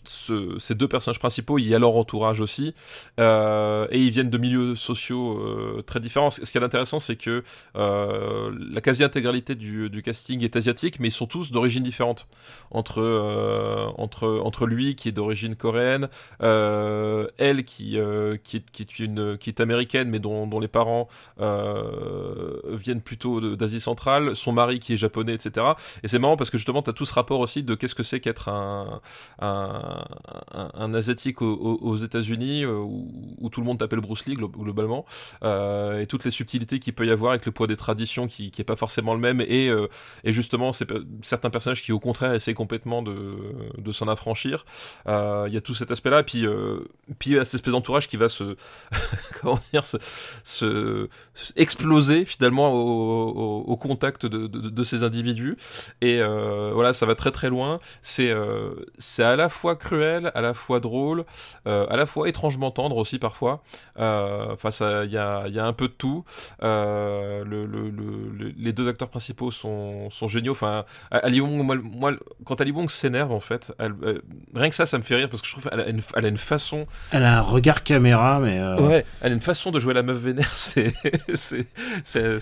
ces 0.09 0.74
deux 0.74 0.89
personnages 0.89 1.18
principaux, 1.18 1.59
il 1.59 1.68
y 1.68 1.74
a 1.74 1.78
leur 1.78 1.97
entourage 1.97 2.40
aussi, 2.40 2.74
euh, 3.20 3.86
et 3.90 3.98
ils 3.98 4.10
viennent 4.10 4.30
de 4.30 4.39
milieux 4.39 4.74
sociaux 4.74 5.39
euh, 5.39 5.82
très 5.86 6.01
différents. 6.01 6.30
Ce 6.30 6.40
qui 6.40 6.59
est 6.59 6.62
intéressant, 6.62 7.01
c'est 7.01 7.16
que 7.16 7.43
euh, 7.76 8.52
la 8.70 8.80
quasi-intégralité 8.80 9.55
du, 9.55 10.02
casting 10.02 10.43
est 10.44 10.56
asiatique, 10.56 11.01
mais 11.01 11.09
ils 11.09 11.12
sont 11.12 11.26
tous 11.26 11.51
d'origine 11.51 11.82
différente. 11.82 12.28
Entre, 12.70 13.02
entre, 13.97 14.40
entre 14.44 14.66
lui, 14.66 14.94
qui 14.94 15.09
est 15.09 15.12
d'origine 15.12 15.56
coréenne, 15.56 16.09
elle, 16.40 17.64
qui, 17.64 17.98
qui, 18.44 18.56
est, 18.56 19.39
qui, 19.39 19.51
est 19.51 19.60
américaine, 19.60 20.09
mais 20.09 20.18
dont, 20.18 20.47
dont 20.47 20.60
les 20.60 20.68
parents 20.68 21.09
viennent 21.39 23.01
plutôt 23.02 23.56
d'Asie 23.56 23.80
centrale, 23.80 24.36
son 24.36 24.52
mari 24.52 24.78
qui 24.78 24.94
est 24.94 24.97
japonais, 24.97 25.35
etc. 25.35 25.66
Et 26.02 26.09
c'est 26.09 26.18
marrant 26.18 26.36
parce 26.36 26.51
que 26.51 26.59
justement, 26.59 26.82
tu 26.82 26.90
as 26.90 26.93
tout 26.93 27.06
ce 27.06 27.14
rapport 27.14 27.40
aussi 27.40 27.62
de 27.62 27.74
qu'est-ce 27.74 27.94
que 27.94 28.02
c'est 28.02 28.20
qu'être 28.20 28.48
un 28.48 29.01
un, 30.53 30.95
asiatique 30.95 31.43
aux, 31.43 31.97
États-Unis 31.97 32.65
euh, 32.65 32.79
où, 32.79 33.49
tout 33.51 33.61
le 33.61 33.66
monde 33.66 33.79
t'appelle 33.79 34.01
Bruce 34.01 34.27
Lee 34.27 34.35
globalement 34.35 35.05
euh, 35.43 36.01
et 36.01 36.07
toutes 36.07 36.25
les 36.25 36.31
subtilités 36.31 36.79
qu'il 36.79 36.93
peut 36.93 37.07
y 37.07 37.11
avoir 37.11 37.33
avec 37.33 37.47
le 37.47 37.53
poids 37.53 37.66
des 37.66 37.77
traditions 37.77 38.27
qui, 38.27 38.51
qui 38.51 38.61
est 38.61 38.65
pas 38.65 38.77
forcément 38.77 39.15
le 39.15 39.20
même 39.20 39.41
et, 39.41 39.69
euh, 39.69 39.89
et 40.25 40.33
justement 40.33 40.73
c'est 40.73 40.89
certains 41.23 41.51
personnages 41.51 41.83
qui 41.83 41.93
au 41.93 42.01
contraire 42.01 42.35
essaient 42.35 42.55
complètement 42.55 43.03
de, 43.03 43.37
de 43.77 43.93
s'en 43.93 44.09
affranchir. 44.09 44.65
Il 45.07 45.53
y 45.53 45.57
a 45.57 45.61
tout 45.61 45.75
cet 45.75 45.91
aspect 45.91 46.11
là 46.11 46.23
puis 46.23 46.47
puis 47.19 47.31
il 47.31 47.37
y 47.37 47.39
a 47.39 47.45
cette 47.45 47.55
espèce 47.55 47.73
d'entourage 47.73 48.09
qui 48.09 48.16
va 48.16 48.29
se 48.29 48.57
comment 49.41 49.61
dire 49.73 49.85
se, 49.85 51.09
exploser 51.57 52.25
finalement 52.25 52.73
au, 52.73 53.61
au, 53.66 53.77
contact 53.77 54.27
de, 54.27 54.47
de, 54.47 54.69
de, 54.69 54.85
ces 54.85 55.05
individus. 55.05 55.57
Et 56.01 56.20
voilà 56.23 56.93
ça 56.93 57.07
va 57.07 57.15
très 57.15 57.31
très 57.31 57.49
loin. 57.49 57.79
C'est 58.03 58.35
c'est 58.99 59.25
à 59.25 59.37
la 59.37 59.49
fois 59.49 59.77
cruel, 59.89 60.31
à 60.35 60.40
la 60.43 60.52
fois 60.52 60.81
drôle, 60.81 61.24
euh, 61.66 61.86
à 61.89 61.97
la 61.97 62.05
fois 62.05 62.28
étrangement 62.28 62.70
tendre 62.70 62.97
aussi 62.97 63.19
parfois. 63.19 63.62
Euh, 63.98 64.52
enfin, 64.52 64.70
il 65.05 65.10
y 65.10 65.16
a, 65.16 65.48
y 65.48 65.59
a, 65.59 65.65
un 65.65 65.73
peu 65.73 65.89
de 65.89 65.93
tout. 65.93 66.24
Euh, 66.62 67.43
le, 67.44 67.65
le, 67.65 67.89
le, 67.89 68.52
les 68.56 68.73
deux 68.73 68.86
acteurs 68.86 69.09
principaux 69.09 69.51
sont, 69.51 70.10
sont 70.10 70.28
géniaux. 70.28 70.52
Enfin, 70.52 70.85
Ali 71.10 71.40
Wong, 71.40 71.62
moi, 71.82 72.12
quand 72.44 72.60
Ali 72.60 72.70
Wong 72.70 72.90
s'énerve 72.90 73.32
en 73.32 73.40
fait, 73.40 73.73
elle, 73.78 73.94
rien 74.55 74.69
que 74.69 74.74
ça, 74.74 74.85
ça 74.85 74.98
me 74.98 75.02
fait 75.02 75.16
rire 75.16 75.31
parce 75.31 75.40
que 75.40 75.48
je 75.48 75.52
trouve 75.52 75.69
qu'elle 75.69 75.81
a, 75.81 75.89
une, 75.89 76.02
elle 76.15 76.27
a 76.27 76.28
une 76.28 76.36
façon. 76.36 76.86
Elle 77.12 77.24
a 77.24 77.39
un 77.39 77.43
regard 77.43 77.82
caméra, 77.82 78.40
mais. 78.40 78.60
Ouais, 78.78 79.05
elle 79.23 79.32
a 79.32 79.35
une 79.35 79.40
façon 79.40 79.70
de 79.70 79.78
jouer 79.78 79.94
la 79.94 80.02
meuf 80.02 80.19
vénère. 80.19 80.52
C'est, 80.55 80.93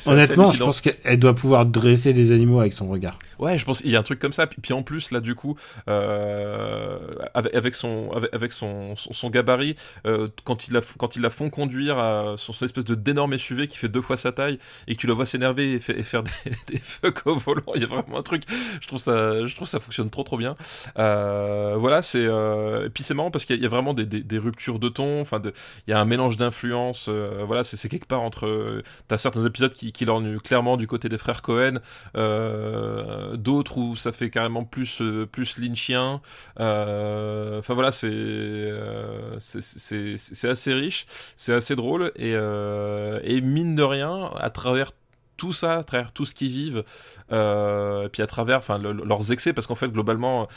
honnêtement, 0.06 0.51
je 0.51 0.64
pense 0.64 0.81
qu'elle 0.81 1.18
doit 1.18 1.35
pouvoir 1.35 1.66
dresser 1.66 2.12
des 2.12 2.32
animaux 2.32 2.60
avec 2.60 2.73
son 2.73 2.89
regard. 2.89 3.18
Ouais, 3.39 3.56
je 3.56 3.64
pense 3.64 3.82
qu'il 3.82 3.90
y 3.90 3.97
a 3.97 4.01
un 4.01 4.02
truc 4.02 4.18
comme 4.18 4.32
ça. 4.32 4.47
Puis, 4.47 4.60
puis 4.60 4.73
en 4.73 4.82
plus, 4.82 5.12
là, 5.12 5.20
du 5.20 5.35
coup, 5.35 5.56
euh, 5.89 6.98
avec, 7.35 7.74
son, 7.74 8.11
avec, 8.32 8.53
son, 8.53 8.97
son, 8.97 9.31
gabarit, 9.31 9.77
euh, 10.07 10.28
quand, 10.44 10.69
il 10.69 10.74
la, 10.74 10.81
quand 10.98 11.16
ils 11.16 11.23
la 11.23 11.31
font 11.31 11.51
conduire 11.51 11.98
à 11.98 12.35
son 12.36 12.53
espèce 12.65 12.85
de 12.85 12.94
d'énorme 12.94 13.36
SUV 13.36 13.66
qui 13.66 13.77
fait 13.77 13.89
deux 13.89 14.01
fois 14.01 14.16
sa 14.16 14.32
taille 14.32 14.59
et 14.89 14.94
que 14.94 15.01
tu 15.01 15.07
la 15.07 15.15
vois 15.15 15.27
s'énerver 15.27 15.74
et, 15.74 15.81
faire 15.81 16.23
des, 16.23 16.32
des 16.69 16.78
fuck 16.78 17.27
au 17.27 17.36
volant, 17.36 17.62
il 17.74 17.82
y 17.82 17.85
a 17.85 17.86
vraiment 17.86 18.19
un 18.19 18.23
truc. 18.23 18.43
Je 18.81 18.86
trouve 18.86 18.98
ça, 18.98 19.47
je 19.47 19.55
trouve 19.55 19.69
ça 19.69 19.81
fonctionne 19.81 20.11
trop 20.11 20.23
trop 20.23 20.36
bien. 20.36 20.57
Euh, 20.98 21.77
voilà, 21.78 22.03
c'est 22.03 22.24
et 22.24 22.90
puis 22.93 23.03
c'est 23.03 23.15
marrant 23.15 23.31
parce 23.31 23.44
qu'il 23.44 23.61
y, 23.61 23.66
a 23.66 23.69
vraiment 23.69 23.94
des, 23.94 24.07
des, 24.07 24.39
ruptures 24.39 24.78
de 24.78 24.89
ton. 24.89 25.20
Enfin, 25.20 25.40
il 25.86 25.90
y 25.90 25.94
a 25.94 26.01
un 26.01 26.05
mélange 26.05 26.36
d'influences. 26.36 27.09
voilà, 27.09 27.65
c'est 27.65 27.89
quelque 27.89 28.07
part 28.07 28.23
entre. 28.23 28.82
T'as 29.09 29.19
certains 29.19 29.44
épisodes 29.44 29.73
qui, 29.73 29.93
qui 29.93 30.05
l'ornent 30.05 30.40
clairement 30.40 30.77
du 30.77 30.86
côté 30.86 31.09
des 31.09 31.19
frères 31.19 31.43
Cohen, 31.43 31.78
d'autres 32.15 33.78
où 33.78 33.97
ça 33.97 34.12
fait 34.12 34.31
carrément 34.31 34.65
plus 34.65 35.03
plus 35.31 35.59
lynchien. 35.59 36.20
Euh, 36.61 37.15
enfin 37.59 37.74
voilà, 37.74 37.90
euh, 38.05 39.36
c'est 39.38 40.16
c'est 40.16 40.48
assez 40.48 40.72
riche, 40.72 41.06
c'est 41.36 41.55
assez 41.55 41.76
drôle 41.76 42.12
et, 42.16 42.34
euh, 42.34 43.20
et 43.22 43.40
mine 43.40 43.74
de 43.74 43.82
rien, 43.82 44.30
à 44.36 44.51
travers 44.51 44.93
tout 45.36 45.52
ça, 45.52 45.78
à 45.78 45.84
travers 45.84 46.12
tout 46.12 46.24
ce 46.24 46.34
qu'ils 46.34 46.51
vivent, 46.51 46.84
puis 47.28 48.22
à 48.22 48.26
travers 48.26 48.59
enfin 48.59 48.78
leurs 48.78 49.32
excès, 49.32 49.52
parce 49.52 49.66
qu'en 49.66 49.74
fait 49.74 49.88
globalement, 49.88 50.48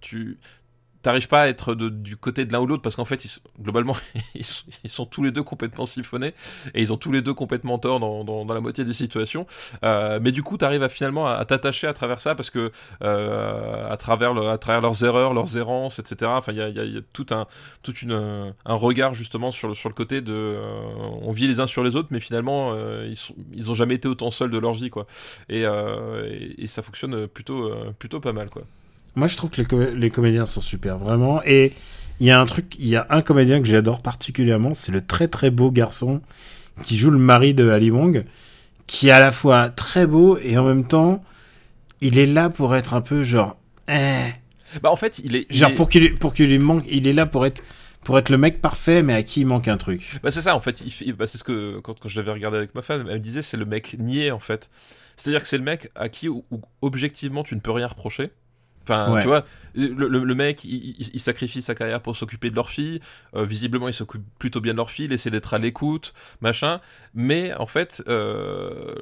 tu 0.00 0.38
t'arrives 1.06 1.28
pas 1.28 1.42
à 1.42 1.46
être 1.46 1.76
du 1.76 2.16
côté 2.16 2.44
de 2.46 2.52
l'un 2.52 2.58
ou 2.58 2.66
l'autre 2.66 2.82
parce 2.82 2.96
qu'en 2.96 3.04
fait, 3.04 3.24
globalement, 3.62 3.96
ils 4.34 4.44
sont, 4.90 5.06
tous 5.06 5.22
les 5.22 5.30
deux 5.30 5.44
complètement 5.44 5.86
siphonnés 5.86 6.34
et 6.74 6.82
ils 6.82 6.92
ont 6.92 6.96
tous 6.96 7.12
les 7.12 7.22
deux 7.22 7.32
complètement 7.32 7.78
tort 7.78 8.00
dans, 8.00 8.44
la 8.44 8.60
moitié 8.60 8.84
des 8.84 8.92
situations. 8.92 9.46
Euh, 9.84 10.18
mais 10.20 10.32
du 10.32 10.42
coup, 10.42 10.56
t'arrives 10.56 10.82
à 10.82 10.88
finalement 10.88 11.28
à, 11.28 11.44
t'attacher 11.44 11.86
à 11.86 11.92
travers 11.92 12.20
ça 12.20 12.34
parce 12.34 12.50
que 12.50 12.72
euh, 13.04 13.88
à 13.88 13.96
travers 13.96 14.36
à 14.36 14.58
travers 14.58 14.80
leurs 14.80 15.04
erreurs, 15.04 15.32
leurs 15.32 15.56
errances, 15.56 16.00
etc. 16.00 16.28
Enfin, 16.34 16.50
il 16.50 16.58
y 16.58 16.98
a, 16.98 17.00
tout 17.12 17.26
un 17.30 17.46
tout 17.84 17.94
une 17.94 18.52
un 18.64 18.74
regard 18.74 19.14
justement 19.14 19.52
sur 19.52 19.68
le 19.68 19.74
sur 19.76 19.88
le 19.88 19.94
côté 19.94 20.20
de 20.20 20.32
euh, 20.34 20.88
on 21.22 21.30
vit 21.30 21.46
les 21.46 21.60
uns 21.60 21.68
sur 21.68 21.84
les 21.84 21.94
autres, 21.94 22.08
mais 22.10 22.18
finalement 22.18 22.74
ils 23.04 23.16
sont, 23.16 23.36
ont 23.68 23.74
jamais 23.74 23.94
été 23.94 24.08
autant 24.08 24.32
seuls 24.32 24.50
de 24.50 24.58
leur 24.58 24.72
vie 24.72 24.90
quoi. 24.90 25.06
Et, 25.48 25.60
et, 25.60 26.64
et 26.64 26.66
ça 26.66 26.82
fonctionne 26.82 27.28
plutôt 27.28 27.70
plutôt 27.96 28.18
pas 28.18 28.32
mal 28.32 28.50
quoi. 28.50 28.64
Moi, 29.16 29.26
je 29.26 29.36
trouve 29.36 29.50
que 29.50 29.62
les, 29.94 30.10
comédiens 30.10 30.46
sont 30.46 30.60
super, 30.60 30.98
vraiment. 30.98 31.42
Et 31.44 31.72
il 32.20 32.26
y 32.26 32.30
a 32.30 32.38
un 32.38 32.46
truc, 32.46 32.76
il 32.78 32.86
y 32.86 32.96
a 32.96 33.06
un 33.10 33.22
comédien 33.22 33.60
que 33.60 33.66
j'adore 33.66 34.02
particulièrement, 34.02 34.74
c'est 34.74 34.92
le 34.92 35.04
très 35.04 35.26
très 35.26 35.50
beau 35.50 35.70
garçon 35.70 36.20
qui 36.82 36.96
joue 36.96 37.10
le 37.10 37.18
mari 37.18 37.54
de 37.54 37.68
Ali 37.70 37.90
Wong, 37.90 38.26
qui 38.86 39.08
est 39.08 39.12
à 39.12 39.20
la 39.20 39.32
fois 39.32 39.70
très 39.70 40.06
beau 40.06 40.36
et 40.36 40.58
en 40.58 40.64
même 40.64 40.86
temps, 40.86 41.24
il 42.02 42.18
est 42.18 42.26
là 42.26 42.50
pour 42.50 42.76
être 42.76 42.92
un 42.92 43.00
peu 43.00 43.24
genre, 43.24 43.58
eh. 43.88 44.26
Bah 44.82 44.90
en 44.90 44.96
fait, 44.96 45.20
il 45.20 45.36
est 45.36 45.46
genre 45.50 45.74
pour 45.74 45.88
qu'il 45.88 46.14
pour 46.16 46.34
qu'il 46.34 46.48
lui 46.48 46.58
manque, 46.58 46.84
il 46.90 47.08
est 47.08 47.12
là 47.12 47.24
pour 47.24 47.46
être 47.46 47.62
pour 48.04 48.18
être 48.18 48.28
le 48.28 48.36
mec 48.36 48.60
parfait, 48.60 49.02
mais 49.02 49.14
à 49.14 49.22
qui 49.22 49.40
il 49.40 49.46
manque 49.46 49.68
un 49.68 49.76
truc. 49.76 50.18
Bah 50.22 50.30
c'est 50.30 50.42
ça 50.42 50.54
en 50.54 50.60
fait. 50.60 50.82
Il 51.00 51.14
bah, 51.14 51.26
c'est 51.26 51.38
ce 51.38 51.44
que 51.44 51.78
quand, 51.80 51.98
quand 51.98 52.08
je 52.08 52.16
l'avais 52.20 52.32
regardé 52.32 52.58
avec 52.58 52.74
ma 52.74 52.82
femme, 52.82 53.06
elle 53.08 53.14
me 53.14 53.20
disait 53.20 53.42
c'est 53.42 53.56
le 53.56 53.64
mec 53.64 53.96
niais 53.98 54.30
en 54.30 54.40
fait. 54.40 54.68
C'est-à-dire 55.16 55.40
que 55.40 55.48
c'est 55.48 55.56
le 55.56 55.64
mec 55.64 55.90
à 55.94 56.08
qui 56.08 56.28
objectivement 56.82 57.42
tu 57.42 57.54
ne 57.54 57.60
peux 57.60 57.70
rien 57.70 57.86
reprocher. 57.86 58.30
Enfin, 58.88 59.20
tu 59.20 59.26
vois, 59.26 59.44
le, 59.76 60.08
le, 60.08 60.34
mec, 60.34 60.64
il, 60.64 61.20
sacrifie 61.20 61.60
sa 61.60 61.74
carrière 61.74 62.00
pour 62.00 62.16
s'occuper 62.16 62.50
de 62.50 62.56
leur 62.56 62.70
fille. 62.70 63.00
Euh, 63.34 63.44
visiblement, 63.44 63.88
il 63.88 63.94
s'occupe 63.94 64.22
plutôt 64.38 64.60
bien 64.60 64.72
de 64.72 64.78
leur 64.78 64.90
fille, 64.90 65.04
il 65.04 65.12
essaie 65.12 65.30
d'être 65.30 65.52
à 65.54 65.58
l'écoute, 65.58 66.14
machin. 66.40 66.80
Mais 67.14 67.54
en 67.54 67.66
fait, 67.66 68.02
euh, 68.08 68.94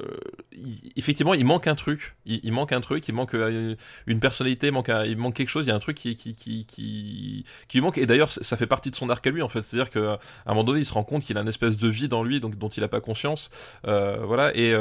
effectivement, 0.97 1.35
il 1.35 1.45
manque 1.45 1.67
un 1.67 1.75
truc. 1.75 2.17
Il, 2.27 2.53
manque 2.53 2.73
un 2.73 2.81
truc, 2.81 3.07
il 3.09 3.15
manque 3.15 3.35
euh, 3.35 3.77
une, 4.07 4.21
personnalité, 4.21 4.69
il 4.69 4.73
manque, 4.73 4.91
il 5.07 5.17
manque 5.17 5.35
quelque 5.35 5.49
chose. 5.49 5.67
Il 5.67 5.69
y 5.69 5.73
a 5.73 5.77
un 5.77 5.81
truc 5.81 5.97
qui, 5.97 6.17
qui, 6.17 6.35
qui, 6.35 6.67
qui, 6.67 7.45
lui 7.73 7.81
manque. 7.81 7.99
Et 7.99 8.07
d'ailleurs, 8.07 8.31
ça 8.31 8.57
fait 8.57 8.67
partie 8.67 8.91
de 8.91 8.97
son 8.97 9.11
arc 9.11 9.25
à 9.27 9.31
lui, 9.31 9.43
en 9.43 9.49
fait. 9.49 9.63
C'est-à-dire 9.63 9.91
qu'à 9.91 10.19
un 10.47 10.51
moment 10.51 10.65
donné, 10.65 10.81
il 10.81 10.87
se 10.87 10.95
rend 10.95 11.05
compte 11.05 11.25
qu'il 11.25 11.39
a 11.39 11.41
une 11.41 11.49
espèce 11.49 11.77
de 11.77 11.89
vie 11.89 12.09
dans 12.09 12.25
lui, 12.25 12.41
donc 12.41 12.59
dont 12.59 12.69
il 12.69 12.81
n'a 12.81 12.89
pas 12.89 13.01
conscience. 13.01 13.51
voilà. 13.85 14.57
Et 14.57 14.77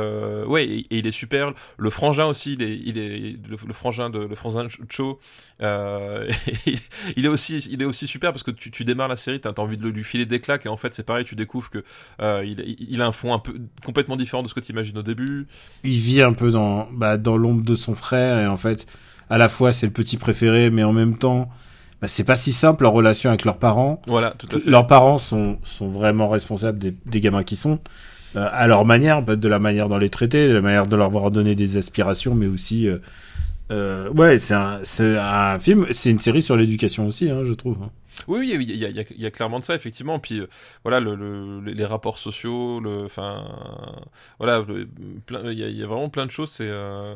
ouais, 0.45 0.65
et, 0.65 0.87
il 0.89 1.05
est 1.05 1.11
super. 1.11 1.53
Le 1.77 1.89
frangin 1.91 2.25
aussi, 2.25 2.53
il 2.53 2.63
est, 2.63 2.79
il 2.83 2.97
est 2.97 3.37
le, 3.47 3.73
frangin 3.73 4.09
de 4.09 4.19
le 4.19 4.35
frangin 4.35 4.67
Euh, 5.61 6.29
il 7.15 7.25
est 7.25 7.29
aussi, 7.29 7.57
il 7.71 7.81
est 7.81 7.85
aussi 7.85 8.07
super 8.07 8.31
parce 8.31 8.43
que 8.43 8.51
tu, 8.51 8.71
tu 8.71 8.83
démarres 8.83 9.07
la 9.07 9.15
série, 9.15 9.39
t'as 9.39 9.51
as 9.51 9.59
envie 9.59 9.77
de 9.77 9.87
lui 9.87 10.03
filer 10.03 10.25
des 10.25 10.39
claques 10.39 10.65
et 10.65 10.69
en 10.69 10.77
fait 10.77 10.93
c'est 10.93 11.03
pareil, 11.03 11.25
tu 11.25 11.35
découvres 11.35 11.69
que 11.69 11.83
euh, 12.21 12.43
il, 12.45 12.75
il, 12.89 13.01
a 13.01 13.07
un 13.07 13.11
fond 13.11 13.33
un 13.33 13.39
peu 13.39 13.53
complètement 13.83 14.15
différent 14.15 14.43
de 14.43 14.47
ce 14.47 14.53
que 14.53 14.59
tu 14.59 14.71
imagines 14.71 14.97
au 14.97 15.03
début. 15.03 15.47
Il 15.83 15.91
vit 15.91 16.21
un 16.21 16.33
peu 16.33 16.51
dans, 16.51 16.87
bah, 16.91 17.17
dans 17.17 17.37
l'ombre 17.37 17.63
de 17.63 17.75
son 17.75 17.95
frère 17.95 18.39
et 18.39 18.47
en 18.47 18.57
fait 18.57 18.87
à 19.29 19.37
la 19.37 19.49
fois 19.49 19.73
c'est 19.73 19.85
le 19.85 19.93
petit 19.93 20.17
préféré 20.17 20.69
mais 20.69 20.83
en 20.83 20.93
même 20.93 21.17
temps 21.17 21.49
bah, 22.01 22.07
c'est 22.07 22.25
pas 22.25 22.35
si 22.35 22.51
simple 22.51 22.83
leur 22.83 22.91
relation 22.91 23.29
avec 23.29 23.45
leurs 23.45 23.59
parents. 23.59 24.01
Voilà, 24.07 24.31
tout 24.31 24.47
à 24.53 24.59
fait. 24.59 24.69
Leurs 24.69 24.87
parents 24.87 25.17
sont, 25.17 25.57
sont 25.63 25.87
vraiment 25.87 26.27
responsables 26.27 26.77
des, 26.77 26.93
des 27.05 27.21
gamins 27.21 27.43
qui 27.43 27.55
sont. 27.55 27.79
Euh, 28.35 28.49
à 28.51 28.67
leur 28.67 28.83
manière, 28.83 29.21
bah, 29.21 29.35
de 29.35 29.47
la 29.47 29.59
manière 29.59 29.87
dont 29.87 29.97
les 29.97 30.09
traiter, 30.09 30.49
de 30.49 30.53
la 30.53 30.61
manière 30.61 30.87
de 30.87 30.95
leur 30.95 31.05
avoir 31.05 31.31
donné 31.31 31.55
des 31.55 31.77
aspirations, 31.77 32.35
mais 32.35 32.47
aussi 32.47 32.89
euh, 33.71 34.09
ouais, 34.11 34.37
c'est 34.37 34.53
un, 34.53 34.81
un, 34.99 35.59
film, 35.59 35.87
c'est 35.91 36.11
une 36.11 36.19
série 36.19 36.41
sur 36.41 36.57
l'éducation 36.57 37.07
aussi, 37.07 37.29
hein, 37.29 37.39
je 37.43 37.53
trouve. 37.53 37.77
Oui, 38.27 38.51
il 38.53 38.75
y, 38.75 39.25
a, 39.25 39.31
clairement 39.31 39.59
de 39.59 39.65
ça, 39.65 39.75
effectivement. 39.75 40.19
Puis 40.19 40.39
euh, 40.39 40.47
voilà, 40.83 40.99
le, 40.99 41.61
les 41.61 41.85
rapports 41.85 42.17
sociaux, 42.17 42.81
enfin, 43.03 43.45
voilà, 44.39 44.63
il 45.29 45.59
y, 45.59 45.83
a 45.83 45.87
vraiment 45.87 46.09
plein 46.09 46.25
de 46.25 46.31
choses. 46.31 46.51
C'est 46.51 46.69
euh, 46.69 47.15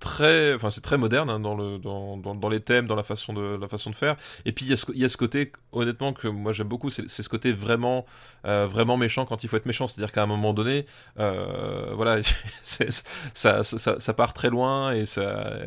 très, 0.00 0.54
enfin, 0.54 0.70
c'est 0.70 0.80
très 0.80 0.98
moderne 0.98 1.30
hein, 1.30 1.40
dans, 1.40 1.54
le, 1.54 1.78
dans, 1.78 2.16
dans, 2.16 2.48
les 2.48 2.60
thèmes, 2.60 2.86
dans 2.86 2.96
la 2.96 3.02
façon 3.02 3.32
de, 3.32 3.58
faire. 3.92 4.16
Et 4.44 4.52
puis 4.52 4.64
il 4.66 4.70
y, 4.70 5.04
a 5.04 5.08
ce, 5.08 5.16
côté, 5.16 5.52
honnêtement, 5.72 6.12
que 6.12 6.28
moi 6.28 6.52
j'aime 6.52 6.68
beaucoup, 6.68 6.90
c'est 6.90 7.08
ce 7.08 7.28
côté 7.28 7.52
vraiment, 7.52 8.06
euh, 8.46 8.66
vraiment 8.66 8.96
méchant 8.96 9.24
quand 9.26 9.44
il 9.44 9.48
faut 9.48 9.56
être 9.56 9.66
méchant. 9.66 9.86
C'est-à-dire 9.86 10.12
qu'à 10.12 10.22
un 10.22 10.26
moment 10.26 10.54
donné, 10.54 10.86
voilà, 11.16 12.20
ça, 12.62 14.14
part 14.16 14.32
très 14.32 14.50
loin 14.50 14.92
et 14.92 15.06
ça, 15.06 15.60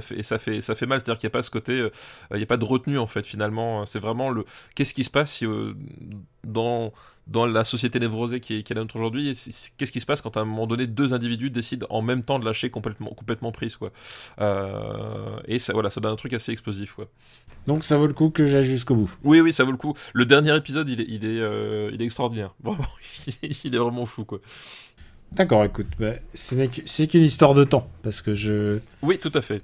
fait, 0.00 0.22
ça, 0.22 0.38
fait, 0.38 0.60
ça 0.60 0.74
fait 0.74 0.86
mal. 0.86 1.00
C'est-à-dire 1.00 1.20
qu'il 1.20 1.26
n'y 1.26 1.32
a 1.32 1.36
pas 1.38 1.42
ce 1.42 1.50
côté, 1.50 1.88
il 2.32 2.36
n'y 2.36 2.42
a 2.42 2.46
pas 2.46 2.56
de 2.56 2.64
retenue 2.64 2.98
en 2.98 3.06
fait, 3.06 3.26
finalement 3.26 3.57
vraiment, 3.58 3.86
c'est 3.86 3.98
vraiment 3.98 4.30
le 4.30 4.44
qu'est-ce 4.74 4.94
qui 4.94 5.04
se 5.04 5.10
passe 5.10 5.32
si, 5.32 5.46
euh, 5.46 5.74
dans 6.44 6.92
dans 7.26 7.44
la 7.44 7.62
société 7.62 8.00
névrosée 8.00 8.40
qui 8.40 8.54
est, 8.54 8.62
qui 8.62 8.72
est 8.72 8.76
la 8.76 8.80
nôtre 8.80 8.96
aujourd'hui, 8.96 9.38
qu'est-ce 9.76 9.92
qui 9.92 10.00
se 10.00 10.06
passe 10.06 10.22
quand 10.22 10.36
à 10.38 10.40
un 10.40 10.44
moment 10.46 10.66
donné 10.66 10.86
deux 10.86 11.12
individus 11.12 11.50
décident 11.50 11.86
en 11.90 12.00
même 12.00 12.22
temps 12.22 12.38
de 12.38 12.44
lâcher 12.44 12.70
complètement 12.70 13.10
complètement 13.10 13.52
prise 13.52 13.76
quoi. 13.76 13.92
Euh, 14.40 15.38
et 15.46 15.58
ça 15.58 15.74
voilà, 15.74 15.90
ça 15.90 16.00
donne 16.00 16.12
un 16.12 16.16
truc 16.16 16.32
assez 16.32 16.52
explosif 16.52 16.94
quoi. 16.94 17.08
Donc 17.66 17.84
ça 17.84 17.98
vaut 17.98 18.06
le 18.06 18.14
coup 18.14 18.30
que 18.30 18.46
j'aille 18.46 18.64
jusqu'au 18.64 18.94
bout. 18.94 19.14
Oui 19.24 19.40
oui, 19.40 19.52
ça 19.52 19.64
vaut 19.64 19.72
le 19.72 19.76
coup. 19.76 19.94
Le 20.14 20.24
dernier 20.24 20.56
épisode, 20.56 20.88
il 20.88 21.00
est 21.02 21.06
il 21.08 21.24
est, 21.24 21.40
euh, 21.40 21.90
il 21.92 22.00
est 22.00 22.06
extraordinaire. 22.06 22.54
Vraiment, 22.62 22.88
il 23.42 23.74
est 23.74 23.78
vraiment 23.78 24.06
fou 24.06 24.24
quoi. 24.24 24.40
D'accord, 25.32 25.62
écoute, 25.62 25.88
bah, 25.98 26.14
c'est 26.32 27.06
qu'une 27.06 27.22
histoire 27.22 27.52
de 27.52 27.64
temps 27.64 27.90
parce 28.02 28.22
que 28.22 28.32
je. 28.32 28.78
Oui, 29.02 29.18
tout 29.18 29.32
à 29.34 29.42
fait 29.42 29.62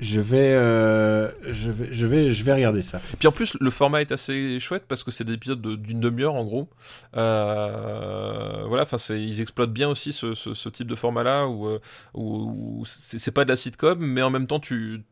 je 0.00 0.20
vais, 0.20 0.52
euh, 0.54 1.30
je 1.52 1.70
vais, 1.70 1.92
je 1.92 2.06
vais, 2.06 2.30
je 2.30 2.44
vais 2.44 2.54
regarder 2.54 2.80
ça. 2.80 3.00
Puis 3.18 3.28
en 3.28 3.32
plus, 3.32 3.54
le 3.60 3.70
format 3.70 4.00
est 4.00 4.12
assez 4.12 4.58
chouette 4.58 4.84
parce 4.88 5.04
que 5.04 5.10
c'est 5.10 5.24
des 5.24 5.34
épisodes 5.34 5.60
d'une 5.60 6.00
demi-heure 6.00 6.34
en 6.34 6.44
gros. 6.44 6.70
Euh, 7.16 8.64
voilà, 8.66 8.84
enfin, 8.84 8.96
ils 9.14 9.42
exploitent 9.42 9.72
bien 9.72 9.88
aussi 9.90 10.14
ce, 10.14 10.34
ce, 10.34 10.68
type 10.70 10.86
de 10.86 10.94
format-là 10.94 11.46
où, 11.46 11.66
euh, 11.66 11.80
où, 12.14 12.82
c'est 12.86 13.30
pas 13.32 13.44
de 13.44 13.50
la 13.50 13.56
sitcom, 13.56 13.98
mais 13.98 14.22
en 14.22 14.30
même 14.30 14.46
temps, 14.46 14.60
tu, 14.60 15.02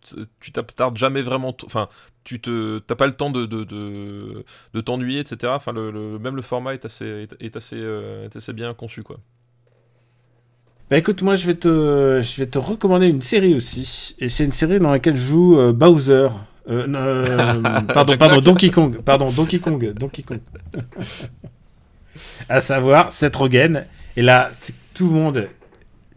tu 0.41 0.53
t'attardes 0.53 0.97
jamais 0.97 1.21
vraiment, 1.21 1.55
enfin, 1.67 1.89
tu 2.25 2.41
te, 2.41 2.79
t'as 2.79 2.97
pas 2.97 3.07
le 3.07 3.15
temps 3.15 3.31
de, 3.31 3.45
de, 3.45 3.65
de, 3.65 4.81
t'ennuyer, 4.81 5.21
etc. 5.21 5.53
Enfin, 5.55 5.73
le, 5.73 6.19
même 6.19 6.35
le 6.35 6.43
format 6.43 6.73
est 6.73 6.87
assez, 6.87 7.29
est, 7.41 7.57
assez, 7.57 7.77
est 7.79 8.35
assez 8.35 8.53
bien 8.55 8.73
conçu, 8.73 9.03
quoi. 9.03 9.19
Bah 10.91 10.97
écoute, 10.97 11.21
moi 11.21 11.35
je 11.35 11.47
vais 11.47 11.55
te, 11.55 11.69
je 12.23 12.37
vais 12.39 12.47
te 12.47 12.59
recommander 12.59 13.09
une 13.09 13.21
série 13.21 13.55
aussi, 13.55 14.17
et 14.21 14.31
c'est 14.31 14.45
une 14.45 14.53
série 14.53 14.79
dans 14.79 14.91
laquelle 14.91 15.17
joue 15.17 15.59
euh, 15.59 15.75
Bowser. 15.75 16.29
Euh, 16.71 16.87
euh 16.89 17.63
pardon, 17.95 18.17
pardon, 18.17 18.41
Donkey 18.41 18.71
Kong, 18.71 19.03
pardon, 19.03 19.31
Donkey 19.31 19.59
Kong, 19.59 19.93
Donkey 19.93 20.23
Kong. 20.23 20.41
à 22.49 22.61
savoir 22.61 23.13
Seth 23.13 23.37
Rogen. 23.37 23.85
Et 24.17 24.23
là, 24.23 24.51
tout 24.95 25.09
le 25.09 25.15
monde, 25.15 25.49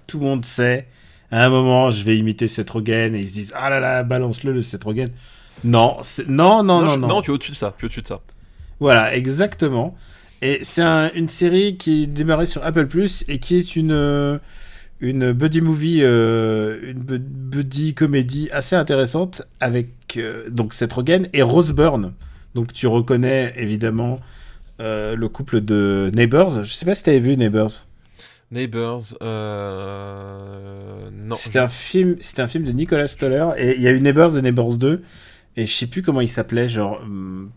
tout 0.07 0.19
le 0.19 0.26
monde 0.26 0.45
sait. 0.45 0.88
À 1.31 1.45
un 1.45 1.49
moment, 1.49 1.91
je 1.91 2.03
vais 2.03 2.18
imiter 2.18 2.48
Seth 2.48 2.69
Rogen 2.69 3.14
et 3.14 3.19
ils 3.19 3.30
se 3.30 3.34
disent 3.34 3.53
ah 3.56 3.69
là 3.69 3.81
là, 3.81 4.03
balance-le 4.03 4.53
le 4.53 4.61
Seth 4.61 4.85
Rogen. 4.85 5.10
Non, 5.65 5.98
non, 6.27 6.64
non, 6.64 6.81
non, 6.81 6.98
non, 6.98 7.07
non. 7.07 7.22
tu 7.22 7.31
es 7.31 7.34
au-dessus 7.34 7.52
de 7.52 7.57
ça, 7.57 7.73
tu 7.77 7.84
es 7.84 7.85
au-dessus 7.85 8.02
de 8.02 8.07
ça. 8.07 8.22
Voilà, 8.80 9.15
exactement. 9.15 9.95
Et 10.41 10.60
c'est 10.64 10.81
une 10.81 11.30
série 11.30 11.77
qui 11.77 12.03
est 12.03 12.07
démarrée 12.07 12.48
sur 12.48 12.65
Apple 12.65 12.88
Plus 12.88 13.23
et 13.27 13.38
qui 13.38 13.57
est 13.57 13.76
une 13.76 14.39
une 15.01 15.33
buddy 15.33 15.61
movie, 15.61 16.03
euh, 16.03 16.79
une 16.83 17.03
buddy 17.03 17.95
comédie 17.95 18.47
assez 18.51 18.75
intéressante 18.75 19.41
avec 19.59 19.89
euh, 20.17 20.47
donc 20.49 20.73
Seth 20.73 20.93
Rogen 20.93 21.27
et 21.33 21.41
Rose 21.41 21.73
Byrne. 21.73 22.13
Donc 22.53 22.71
tu 22.71 22.85
reconnais 22.85 23.53
évidemment 23.57 24.19
euh, 24.79 25.15
le 25.15 25.27
couple 25.27 25.61
de 25.61 26.11
Neighbors. 26.13 26.63
Je 26.63 26.71
sais 26.71 26.85
pas 26.85 26.93
si 26.93 27.03
tu 27.03 27.09
avais 27.09 27.19
vu 27.19 27.35
Neighbors. 27.35 27.71
Neighbors, 28.51 29.15
non. 31.11 31.35
C'était 31.35 31.59
un 31.59 31.69
film, 31.69 32.17
c'était 32.19 32.41
un 32.41 32.47
film 32.47 32.65
de 32.65 32.71
Nicolas 32.71 33.07
Stoller 33.07 33.47
et 33.57 33.75
il 33.77 33.81
y 33.81 33.87
a 33.87 33.91
eu 33.91 34.01
Neighbors 34.01 34.37
et 34.37 34.41
Neighbors 34.41 34.77
2 34.77 35.01
et 35.57 35.65
je 35.65 35.73
sais 35.73 35.87
plus 35.87 36.03
comment 36.03 36.21
il 36.21 36.27
s'appelait 36.27 36.67
genre 36.67 36.99
hum, 37.01 37.49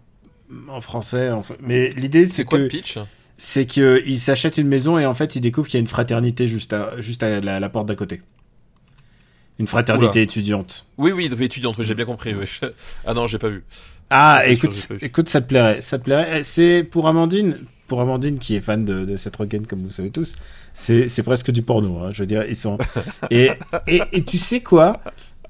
en 0.68 0.80
français. 0.80 1.30
Mais 1.60 1.90
l'idée 1.90 2.24
c'est 2.24 2.44
quoi 2.44 2.58
que 2.58 2.62
le 2.62 2.68
pitch? 2.68 2.96
C'est 3.36 3.66
qu'il 3.66 4.18
s'achète 4.18 4.58
une 4.58 4.68
maison 4.68 4.98
et 4.98 5.06
en 5.06 5.14
fait 5.14 5.36
il 5.36 5.40
découvre 5.40 5.66
qu'il 5.66 5.78
y 5.78 5.80
a 5.80 5.80
une 5.80 5.86
fraternité 5.86 6.46
juste 6.46 6.72
à, 6.72 7.00
juste 7.00 7.22
à 7.22 7.40
la, 7.40 7.68
porte 7.68 7.88
d'à 7.88 7.96
côté. 7.96 8.20
Une 9.58 9.66
fraternité 9.66 10.22
étudiante. 10.22 10.86
Oui, 10.98 11.12
oui, 11.12 11.30
étudiante, 11.40 11.76
j'ai 11.80 11.94
bien 11.94 12.06
compris. 12.06 12.34
Ah 13.06 13.14
non, 13.14 13.26
j'ai 13.26 13.38
pas 13.38 13.48
vu. 13.48 13.64
Ah, 14.10 14.42
écoute, 14.46 14.88
écoute, 15.00 15.28
ça 15.28 15.40
te 15.40 15.48
plairait, 15.48 15.80
ça 15.80 15.98
te 15.98 16.04
plairait. 16.04 16.40
Eh, 16.40 16.44
c'est 16.44 16.84
pour 16.84 17.08
Amandine, 17.08 17.58
pour 17.86 18.00
Amandine 18.00 18.38
qui 18.38 18.56
est 18.56 18.60
fan 18.60 18.84
de, 18.84 19.04
de 19.04 19.16
cette 19.16 19.34
Rogen, 19.36 19.66
comme 19.66 19.82
vous 19.82 19.90
savez 19.90 20.10
tous, 20.10 20.36
c'est 20.72 21.22
presque 21.22 21.50
du 21.50 21.62
porno. 21.62 21.98
Hein, 21.98 22.10
je 22.12 22.22
veux 22.22 22.26
dire, 22.26 22.44
ils 22.46 22.56
sont. 22.56 22.78
et, 23.30 23.50
et, 23.86 24.02
et 24.12 24.24
tu 24.24 24.38
sais 24.38 24.60
quoi? 24.60 25.00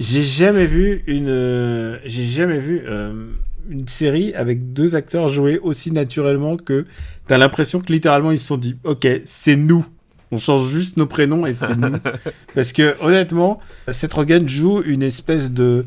J'ai 0.01 0.23
jamais 0.23 0.67
vu 0.67 1.05
une, 1.07 2.01
j'ai 2.05 2.25
jamais 2.25 2.59
vu 2.59 2.83
euh, 2.87 3.31
une 3.69 3.89
série 3.89 4.35
avec 4.35 4.73
deux 4.73 4.95
acteurs 4.95 5.29
jouer 5.29 5.59
aussi 5.59 5.91
naturellement 5.91 6.57
que 6.57 6.87
t'as 7.27 7.39
l'impression 7.39 7.81
que 7.81 7.93
littéralement 7.93 8.31
ils 8.31 8.39
se 8.39 8.47
sont 8.47 8.57
dit 8.57 8.77
ok 8.85 9.07
c'est 9.25 9.57
nous 9.57 9.87
on 10.31 10.37
change 10.37 10.67
juste 10.69 10.97
nos 10.97 11.07
prénoms 11.07 11.47
et 11.47 11.53
c'est 11.53 11.77
nous 11.77 11.97
parce 12.55 12.73
que 12.73 12.97
honnêtement 13.01 13.61
Seth 13.91 14.15
Rogen 14.15 14.49
joue 14.49 14.83
une 14.83 15.03
espèce 15.03 15.51
de 15.51 15.85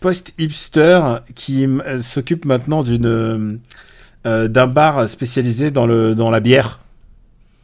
post-hipster 0.00 1.18
qui 1.34 1.66
euh, 1.66 1.98
s'occupe 1.98 2.44
maintenant 2.44 2.82
d'une 2.82 3.60
euh, 4.26 4.48
d'un 4.48 4.66
bar 4.66 5.08
spécialisé 5.08 5.70
dans 5.70 5.86
le 5.86 6.14
dans 6.14 6.30
la 6.30 6.40
bière 6.40 6.80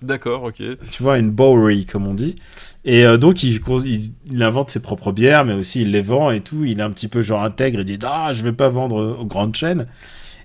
D'accord, 0.05 0.43
ok. 0.45 0.63
Tu 0.91 1.03
vois, 1.03 1.19
une 1.19 1.31
bowery, 1.31 1.87
comme 1.87 2.07
on 2.07 2.13
dit. 2.13 2.37
Et 2.85 3.05
euh, 3.07 3.17
donc, 3.17 3.43
il, 3.43 3.63
invente 4.41 4.71
ses 4.71 4.81
propres 4.81 5.13
bières, 5.13 5.45
mais 5.45 5.55
aussi 5.55 5.83
il 5.83 5.93
les 5.93 6.03
vend 6.03 6.31
et 6.31 6.41
tout. 6.41 6.65
Il 6.65 6.81
est 6.81 6.83
un 6.83 6.91
petit 6.91 7.09
peu 7.09 7.23
genre 7.23 7.43
intègre. 7.43 7.81
Il 7.81 7.85
dit 7.85 7.99
Ah, 8.05 8.33
je 8.35 8.43
vais 8.43 8.53
pas 8.53 8.69
vendre 8.69 9.17
aux 9.21 9.25
grandes 9.25 9.55
chaînes. 9.55 9.87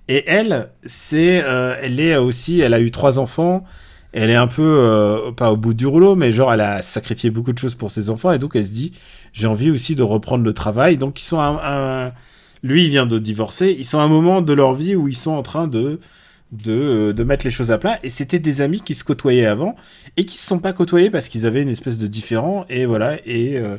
Et 0.07 0.23
elle, 0.27 0.69
c'est, 0.85 1.43
euh, 1.43 1.75
elle 1.81 1.99
est 1.99 2.15
aussi, 2.17 2.61
elle 2.61 2.73
a 2.73 2.79
eu 2.79 2.91
trois 2.91 3.19
enfants. 3.19 3.63
Elle 4.11 4.31
est 4.31 4.35
un 4.35 4.47
peu, 4.47 4.63
euh, 4.63 5.31
pas 5.31 5.51
au 5.51 5.57
bout 5.57 5.75
du 5.75 5.85
rouleau, 5.85 6.15
mais 6.15 6.31
genre, 6.31 6.51
elle 6.51 6.61
a 6.61 6.81
sacrifié 6.81 7.29
beaucoup 7.29 7.53
de 7.53 7.59
choses 7.59 7.75
pour 7.75 7.91
ses 7.91 8.09
enfants. 8.09 8.31
Et 8.31 8.39
donc, 8.39 8.55
elle 8.55 8.65
se 8.65 8.71
dit 8.71 8.93
J'ai 9.33 9.47
envie 9.47 9.69
aussi 9.69 9.95
de 9.95 10.03
reprendre 10.03 10.43
le 10.43 10.53
travail. 10.53 10.97
Donc, 10.97 11.19
ils 11.21 11.25
sont 11.25 11.39
un, 11.39 12.11
lui, 12.63 12.85
il 12.85 12.89
vient 12.89 13.05
de 13.05 13.19
divorcer. 13.19 13.75
Ils 13.77 13.85
sont 13.85 13.99
à 13.99 14.03
un 14.03 14.07
moment 14.07 14.41
de 14.41 14.53
leur 14.53 14.73
vie 14.73 14.95
où 14.95 15.07
ils 15.07 15.15
sont 15.15 15.31
en 15.31 15.43
train 15.43 15.67
de 15.67 15.99
de, 16.51 17.11
de, 17.11 17.23
mettre 17.23 17.45
les 17.45 17.51
choses 17.51 17.71
à 17.71 17.77
plat. 17.77 17.99
Et 18.03 18.09
c'était 18.09 18.39
des 18.39 18.61
amis 18.61 18.81
qui 18.81 18.95
se 18.95 19.03
côtoyaient 19.03 19.45
avant 19.45 19.75
et 20.17 20.25
qui 20.25 20.37
se 20.37 20.47
sont 20.47 20.59
pas 20.59 20.73
côtoyés 20.73 21.09
parce 21.09 21.29
qu'ils 21.29 21.45
avaient 21.45 21.61
une 21.61 21.69
espèce 21.69 21.97
de 21.97 22.07
différent. 22.07 22.65
Et 22.69 22.85
voilà. 22.85 23.17
Et, 23.25 23.57
euh, 23.57 23.77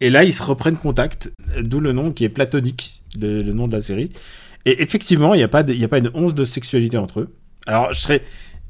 et 0.00 0.10
là, 0.10 0.24
ils 0.24 0.32
se 0.32 0.42
reprennent 0.42 0.76
contact, 0.76 1.32
d'où 1.60 1.80
le 1.80 1.92
nom 1.92 2.12
qui 2.12 2.24
est 2.24 2.28
platonique, 2.28 3.02
le, 3.18 3.42
nom 3.52 3.66
de 3.66 3.72
la 3.72 3.82
série. 3.82 4.12
Et 4.64 4.82
effectivement, 4.82 5.34
il 5.34 5.38
n'y 5.38 5.44
a, 5.44 5.48
pas 5.48 5.60
a 5.60 5.88
pas 5.88 5.98
une 5.98 6.10
once 6.14 6.34
de 6.34 6.44
sexualité 6.44 6.98
entre 6.98 7.20
eux. 7.20 7.34
Alors, 7.66 7.92
je 7.92 8.00
serais. 8.00 8.22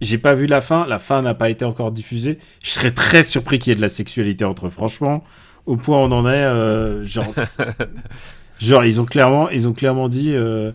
J'ai 0.03 0.19
pas 0.19 0.35
vu 0.35 0.45
la 0.45 0.61
fin, 0.61 0.87
la 0.87 0.99
fin 0.99 1.23
n'a 1.23 1.33
pas 1.33 1.49
été 1.49 1.65
encore 1.65 1.91
diffusée. 1.91 2.39
Je 2.63 2.69
serais 2.69 2.91
très 2.91 3.25
surpris 3.25 3.59
qu'il 3.59 3.71
y 3.71 3.73
ait 3.73 3.77
de 3.77 3.81
la 3.81 3.89
sexualité 3.89 4.45
entre 4.45 4.67
eux. 4.67 4.71
Franchement, 4.71 5.25
au 5.65 5.79
point 5.79 5.97
où 5.97 6.03
on 6.03 6.13
en 6.13 6.29
est, 6.29 6.35
euh, 6.35 7.03
genre, 7.03 7.33
genre, 8.61 8.85
ils 8.85 9.01
ont 9.01 9.07
clairement, 9.07 9.49
ils 9.49 9.67
ont 9.67 9.73
clairement 9.73 10.11
dit, 10.11 10.33
euh, 10.35 10.73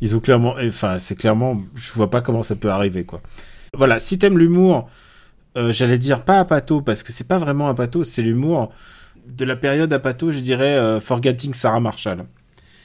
ils 0.00 0.16
ont 0.16 0.20
clairement, 0.20 0.54
enfin, 0.62 0.98
c'est 0.98 1.16
clairement, 1.16 1.60
je 1.74 1.92
vois 1.92 2.10
pas 2.10 2.20
comment 2.20 2.42
ça 2.42 2.56
peut 2.56 2.70
arriver, 2.70 3.04
quoi. 3.04 3.20
Voilà, 3.76 4.00
si 4.00 4.18
t'aimes 4.18 4.38
l'humour, 4.38 4.88
euh, 5.56 5.72
j'allais 5.72 5.98
dire 5.98 6.22
pas 6.22 6.40
Apato, 6.40 6.80
parce 6.80 7.02
que 7.02 7.12
c'est 7.12 7.28
pas 7.28 7.38
vraiment 7.38 7.68
Apato, 7.68 8.04
c'est 8.04 8.22
l'humour 8.22 8.72
de 9.28 9.44
la 9.44 9.56
période 9.56 9.92
Apato, 9.92 10.32
je 10.32 10.40
dirais 10.40 10.76
euh, 10.76 11.00
Forgetting 11.00 11.54
Sarah 11.54 11.80
Marshall. 11.80 12.24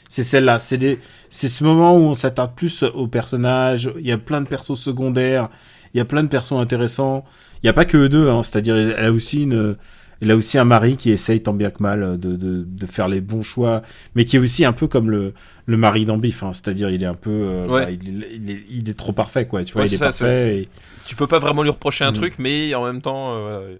C'est 0.10 0.24
celle-là, 0.24 0.60
c'est 0.60 1.00
c'est 1.30 1.48
ce 1.48 1.64
moment 1.64 1.96
où 1.96 2.02
on 2.02 2.14
s'attarde 2.14 2.54
plus 2.56 2.84
aux 2.84 3.08
personnages, 3.08 3.92
il 3.98 4.06
y 4.06 4.12
a 4.12 4.20
plein 4.20 4.42
de 4.42 4.48
persos 4.48 4.80
secondaires, 4.80 5.50
il 5.94 5.98
y 5.98 6.02
a 6.02 6.06
plein 6.06 6.22
de 6.22 6.28
persos 6.28 6.60
intéressants, 6.60 7.26
il 7.64 7.66
n'y 7.66 7.70
a 7.70 7.74
pas 7.74 7.86
que 7.86 7.98
eux 7.98 8.10
deux, 8.10 8.30
hein, 8.30 8.44
c'est-à-dire 8.44 8.76
elle 8.76 9.06
a 9.06 9.12
aussi 9.12 9.44
une, 9.44 9.76
elle 10.22 10.32
a 10.32 10.36
aussi 10.36 10.58
un 10.58 10.66
mari 10.66 10.98
qui 10.98 11.12
essaye 11.12 11.42
tant 11.42 11.54
bien 11.54 11.70
que 11.70 11.82
mal 11.82 12.20
de, 12.20 12.36
de, 12.36 12.64
de, 12.68 12.86
faire 12.86 13.08
les 13.08 13.22
bons 13.22 13.42
choix, 13.42 13.82
mais 14.16 14.26
qui 14.26 14.36
est 14.36 14.40
aussi 14.40 14.66
un 14.66 14.74
peu 14.74 14.88
comme 14.88 15.10
le, 15.10 15.34
le 15.66 15.78
mari 15.78 16.06
d'Ambif, 16.06 16.44
hein, 16.44 16.52
c'est-à-dire 16.54 16.90
il 16.90 17.04
est 17.04 17.08
un 17.08 17.16
peu, 17.16 17.32
euh, 17.32 17.68
bah, 17.68 17.92
il, 17.92 18.24
est, 18.50 18.64
il, 18.70 18.90
est, 18.90 18.94
trop 18.94 19.12
parfait 19.12 19.46
quoi, 19.46 19.64
tu 19.64 19.74
vois, 19.74 19.86
il 19.86 19.94
est, 19.94 19.98
parfait. 19.98 20.58
Et... 20.58 20.70
Tu 21.06 21.16
peux 21.16 21.28
pas 21.28 21.40
vraiment 21.40 21.64
lui 21.64 21.70
reprocher 21.70 22.06
un 22.06 22.12
mm. 22.12 22.16
truc, 22.16 22.36
mais 22.40 22.74
en 22.76 22.86
même 22.86 23.02
temps. 23.02 23.36
Euh, 23.36 23.76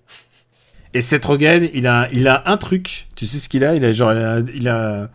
et 0.94 1.02
Seth 1.02 1.26
Rogen, 1.26 1.70
il 1.74 1.88
a, 1.88 2.08
il 2.12 2.28
a 2.28 2.44
un 2.46 2.58
truc, 2.58 3.08
tu 3.16 3.26
sais 3.26 3.38
ce 3.38 3.50
qu'il 3.50 3.66
a, 3.66 3.76
il 3.76 3.84
a 3.84 3.92
genre, 3.92 4.14
il 4.14 4.20
a 4.20 4.40
il 4.54 4.68
a 4.70 5.10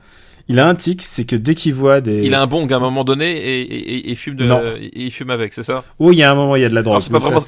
un 0.59 0.75
tic, 0.75 1.03
c'est 1.03 1.25
que 1.25 1.37
dès 1.37 1.55
qu'il 1.55 1.75
voit 1.75 2.01
des. 2.01 2.23
Il 2.25 2.35
a 2.35 2.43
un 2.43 2.47
bong 2.47 2.73
à 2.73 2.77
un 2.77 2.81
moment 2.81 3.05
donné 3.05 3.31
et, 3.31 4.11
et, 4.11 4.15
fume 4.17 4.37
de, 4.37 4.45
et, 4.79 4.91
il 4.95 5.13
fume 5.13 5.31
avec, 5.31 5.53
c'est 5.53 5.63
ça? 5.63 5.85
Oui, 5.99 6.17
il 6.17 6.19
y 6.19 6.23
a 6.23 6.33
un 6.33 6.35
moment, 6.35 6.57
il 6.57 6.63
y 6.63 6.65
a 6.65 6.69
de 6.69 6.75
la 6.75 6.83
drogue. 6.83 7.01
c'est 7.01 7.13
pas 7.13 7.19
vraiment. 7.19 7.41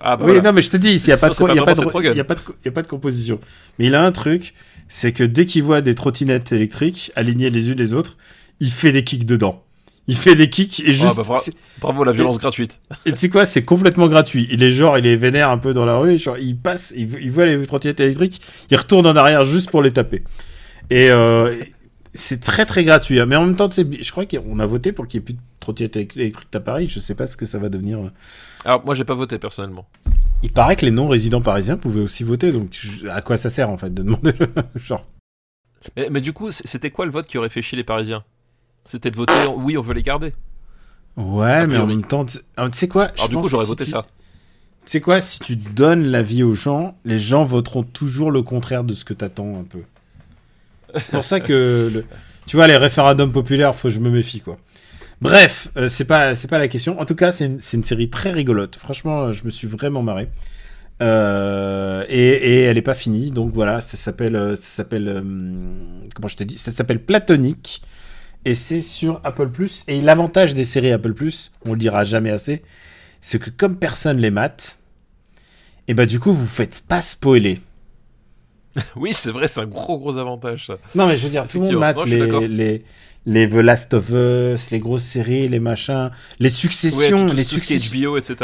Ah, 0.00 0.16
bah 0.16 0.24
oui, 0.26 0.40
non, 0.42 0.52
mais 0.52 0.62
je 0.62 0.70
te 0.70 0.76
dis, 0.76 0.94
il 0.94 1.06
n'y 1.06 1.12
a, 1.12 1.16
pas 1.16 1.28
de, 1.28 1.34
il 1.34 1.54
y 1.54 1.58
a, 1.58 1.64
pas 1.64 1.74
de, 1.74 1.80
il 1.80 2.16
y 2.16 2.20
a, 2.20 2.24
pas 2.24 2.34
de, 2.34 2.40
il 2.62 2.66
y 2.66 2.68
a 2.68 2.72
pas 2.72 2.82
de 2.82 2.88
composition. 2.88 3.38
Mais 3.78 3.86
il 3.86 3.94
a 3.94 4.02
un 4.02 4.12
truc, 4.12 4.54
c'est 4.88 5.12
que 5.12 5.22
dès 5.22 5.44
qu'il 5.44 5.62
voit 5.62 5.80
des 5.80 5.94
trottinettes 5.94 6.52
électriques 6.52 7.12
alignées 7.14 7.50
les 7.50 7.70
unes 7.70 7.78
les 7.78 7.94
autres, 7.94 8.16
il 8.58 8.70
fait 8.70 8.92
des 8.92 9.04
kicks 9.04 9.26
dedans. 9.26 9.62
Il 10.08 10.16
fait 10.16 10.34
des 10.34 10.50
kicks 10.50 10.80
et 10.80 10.88
ah, 10.88 10.90
juste. 10.90 11.16
bah, 11.16 11.40
bravo, 11.80 12.02
la 12.02 12.10
violence 12.10 12.38
gratuite. 12.38 12.80
Et 13.06 13.12
tu 13.12 13.18
sais 13.18 13.28
quoi, 13.28 13.44
c'est 13.44 13.62
complètement 13.62 14.08
gratuit. 14.08 14.48
Il 14.50 14.60
est 14.62 14.72
genre, 14.72 14.98
il 14.98 15.06
est 15.06 15.14
vénère 15.14 15.50
un 15.50 15.58
peu 15.58 15.72
dans 15.72 15.84
la 15.84 15.96
rue, 15.98 16.18
genre, 16.18 16.36
il 16.36 16.56
passe, 16.56 16.92
il, 16.96 17.08
il 17.20 17.30
voit 17.30 17.46
les 17.46 17.64
trottinettes 17.64 18.00
électriques, 18.00 18.40
il 18.70 18.76
retourne 18.76 19.06
en 19.06 19.14
arrière 19.14 19.44
juste 19.44 19.70
pour 19.70 19.82
les 19.82 19.92
taper. 19.92 20.24
Et, 20.90 21.10
euh, 21.10 21.54
c'est 22.14 22.40
très 22.40 22.66
très 22.66 22.84
gratuit, 22.84 23.20
hein. 23.20 23.26
mais 23.26 23.36
en 23.36 23.46
même 23.46 23.56
temps, 23.56 23.70
je 23.70 24.10
crois 24.10 24.26
qu'on 24.26 24.58
a 24.58 24.66
voté 24.66 24.92
pour 24.92 25.06
qu'il 25.06 25.20
n'y 25.20 25.22
ait 25.22 25.26
plus 25.26 25.34
de 25.34 25.40
trottinette 25.60 25.96
électrique 25.96 26.54
à 26.54 26.60
Paris. 26.60 26.86
Je 26.86 26.98
sais 26.98 27.14
pas 27.14 27.26
ce 27.26 27.36
que 27.36 27.46
ça 27.46 27.58
va 27.58 27.68
devenir. 27.68 27.98
Euh. 27.98 28.10
Alors 28.64 28.84
moi, 28.84 28.94
j'ai 28.94 29.04
pas 29.04 29.14
voté 29.14 29.38
personnellement. 29.38 29.88
Il 30.42 30.52
paraît 30.52 30.76
que 30.76 30.84
les 30.84 30.90
non-résidents 30.90 31.42
parisiens 31.42 31.76
pouvaient 31.76 32.00
aussi 32.00 32.24
voter, 32.24 32.50
donc 32.50 32.76
à 33.10 33.22
quoi 33.22 33.36
ça 33.36 33.50
sert 33.50 33.70
en 33.70 33.76
fait 33.76 33.92
de 33.92 34.02
demander 34.02 34.32
le 34.38 34.48
genre 34.76 35.04
mais, 35.96 36.20
du 36.20 36.32
coup, 36.32 36.50
c'était 36.50 36.90
quoi 36.90 37.06
le 37.06 37.10
vote 37.10 37.26
qui 37.26 37.38
aurait 37.38 37.48
fait 37.48 37.62
chier 37.62 37.76
les 37.76 37.84
Parisiens? 37.84 38.22
C'était 38.84 39.10
de 39.10 39.16
voter, 39.16 39.32
oui, 39.56 39.78
on 39.78 39.82
veut 39.82 39.94
les 39.94 40.02
garder. 40.02 40.34
Ouais, 41.16 41.66
mais 41.66 41.78
en 41.78 41.86
même 41.86 42.04
temps, 42.04 42.24
tu 42.24 42.38
ah, 42.56 42.68
sais 42.72 42.88
quoi 42.88 43.04
Alors 43.04 43.28
du 43.28 43.36
coup, 43.36 43.48
j'aurais 43.48 43.66
voté 43.66 43.84
ça. 43.84 44.06
Tu 44.84 44.92
sais 44.92 45.00
quoi, 45.00 45.20
si 45.20 45.38
tu 45.40 45.56
donnes 45.56 46.06
la 46.06 46.22
vie 46.22 46.42
aux 46.42 46.54
gens, 46.54 46.96
les 47.04 47.18
gens 47.18 47.44
voteront 47.44 47.82
toujours 47.82 48.30
le 48.30 48.42
contraire 48.42 48.84
de 48.84 48.94
ce 48.94 49.04
que 49.04 49.14
t'attends 49.14 49.58
un 49.58 49.64
peu. 49.64 49.80
C'est 50.96 51.12
pour 51.12 51.24
ça 51.24 51.40
que, 51.40 52.04
tu 52.46 52.56
vois, 52.56 52.66
les 52.66 52.76
référendums 52.76 53.32
populaires, 53.32 53.74
faut 53.74 53.88
que 53.88 53.94
je 53.94 54.00
me 54.00 54.10
méfie, 54.10 54.40
quoi. 54.40 54.56
Bref, 55.20 55.68
euh, 55.76 55.88
c'est 55.88 56.06
pas, 56.06 56.34
c'est 56.34 56.48
pas 56.48 56.58
la 56.58 56.68
question. 56.68 56.98
En 56.98 57.04
tout 57.04 57.14
cas, 57.14 57.30
c'est 57.30 57.44
une, 57.44 57.60
une 57.74 57.84
série 57.84 58.08
très 58.08 58.32
rigolote. 58.32 58.76
Franchement, 58.76 59.24
euh, 59.24 59.32
je 59.32 59.44
me 59.44 59.50
suis 59.50 59.66
vraiment 59.66 60.02
marré. 60.02 60.28
Euh, 61.02 62.04
et, 62.08 62.62
elle 62.64 62.76
est 62.76 62.82
pas 62.82 62.94
finie, 62.94 63.30
donc 63.30 63.52
voilà, 63.52 63.80
ça 63.80 63.96
s'appelle, 63.96 64.36
euh, 64.36 64.54
ça 64.54 64.68
s'appelle, 64.68 65.24
comment 66.14 66.28
je 66.28 66.36
t'ai 66.36 66.44
dit, 66.44 66.58
ça 66.58 66.72
s'appelle 66.72 67.02
Platonique, 67.02 67.82
et 68.44 68.54
c'est 68.54 68.82
sur 68.82 69.20
Apple 69.24 69.48
Plus. 69.48 69.84
Et 69.88 70.00
l'avantage 70.02 70.54
des 70.54 70.64
séries 70.64 70.92
Apple 70.92 71.14
Plus, 71.14 71.52
on 71.64 71.72
le 71.72 71.78
dira 71.78 72.04
jamais 72.04 72.30
assez, 72.30 72.62
c'est 73.22 73.38
que 73.38 73.48
comme 73.48 73.76
personne 73.76 74.18
les 74.18 74.30
mate, 74.30 74.78
et 75.88 75.94
bah 75.94 76.04
du 76.04 76.20
coup 76.20 76.34
vous 76.34 76.46
faites 76.46 76.82
pas 76.86 77.00
spoiler. 77.02 77.58
Oui, 78.96 79.12
c'est 79.12 79.30
vrai, 79.30 79.48
c'est 79.48 79.60
un 79.60 79.66
gros 79.66 79.98
gros 79.98 80.16
avantage 80.18 80.66
ça. 80.66 80.78
Non 80.94 81.06
mais 81.06 81.16
je 81.16 81.24
veux 81.24 81.30
dire, 81.30 81.46
tout 81.46 81.58
le 81.60 81.64
monde 81.66 81.76
mate 81.76 81.96
Non, 81.96 82.04
les, 82.04 82.48
les, 82.48 82.84
les 83.26 83.48
The 83.48 83.54
Last 83.54 83.94
of 83.94 84.10
Us, 84.10 84.70
les 84.70 84.78
grosses 84.78 85.02
séries, 85.04 85.48
les 85.48 85.58
machins, 85.60 86.10
les 86.38 86.46
Ouais, 86.46 86.50
successions, 86.50 87.28
tout, 87.28 87.34
les 87.34 87.44
successions. 87.44 87.92
HBO, 88.10 88.16
etc. 88.16 88.36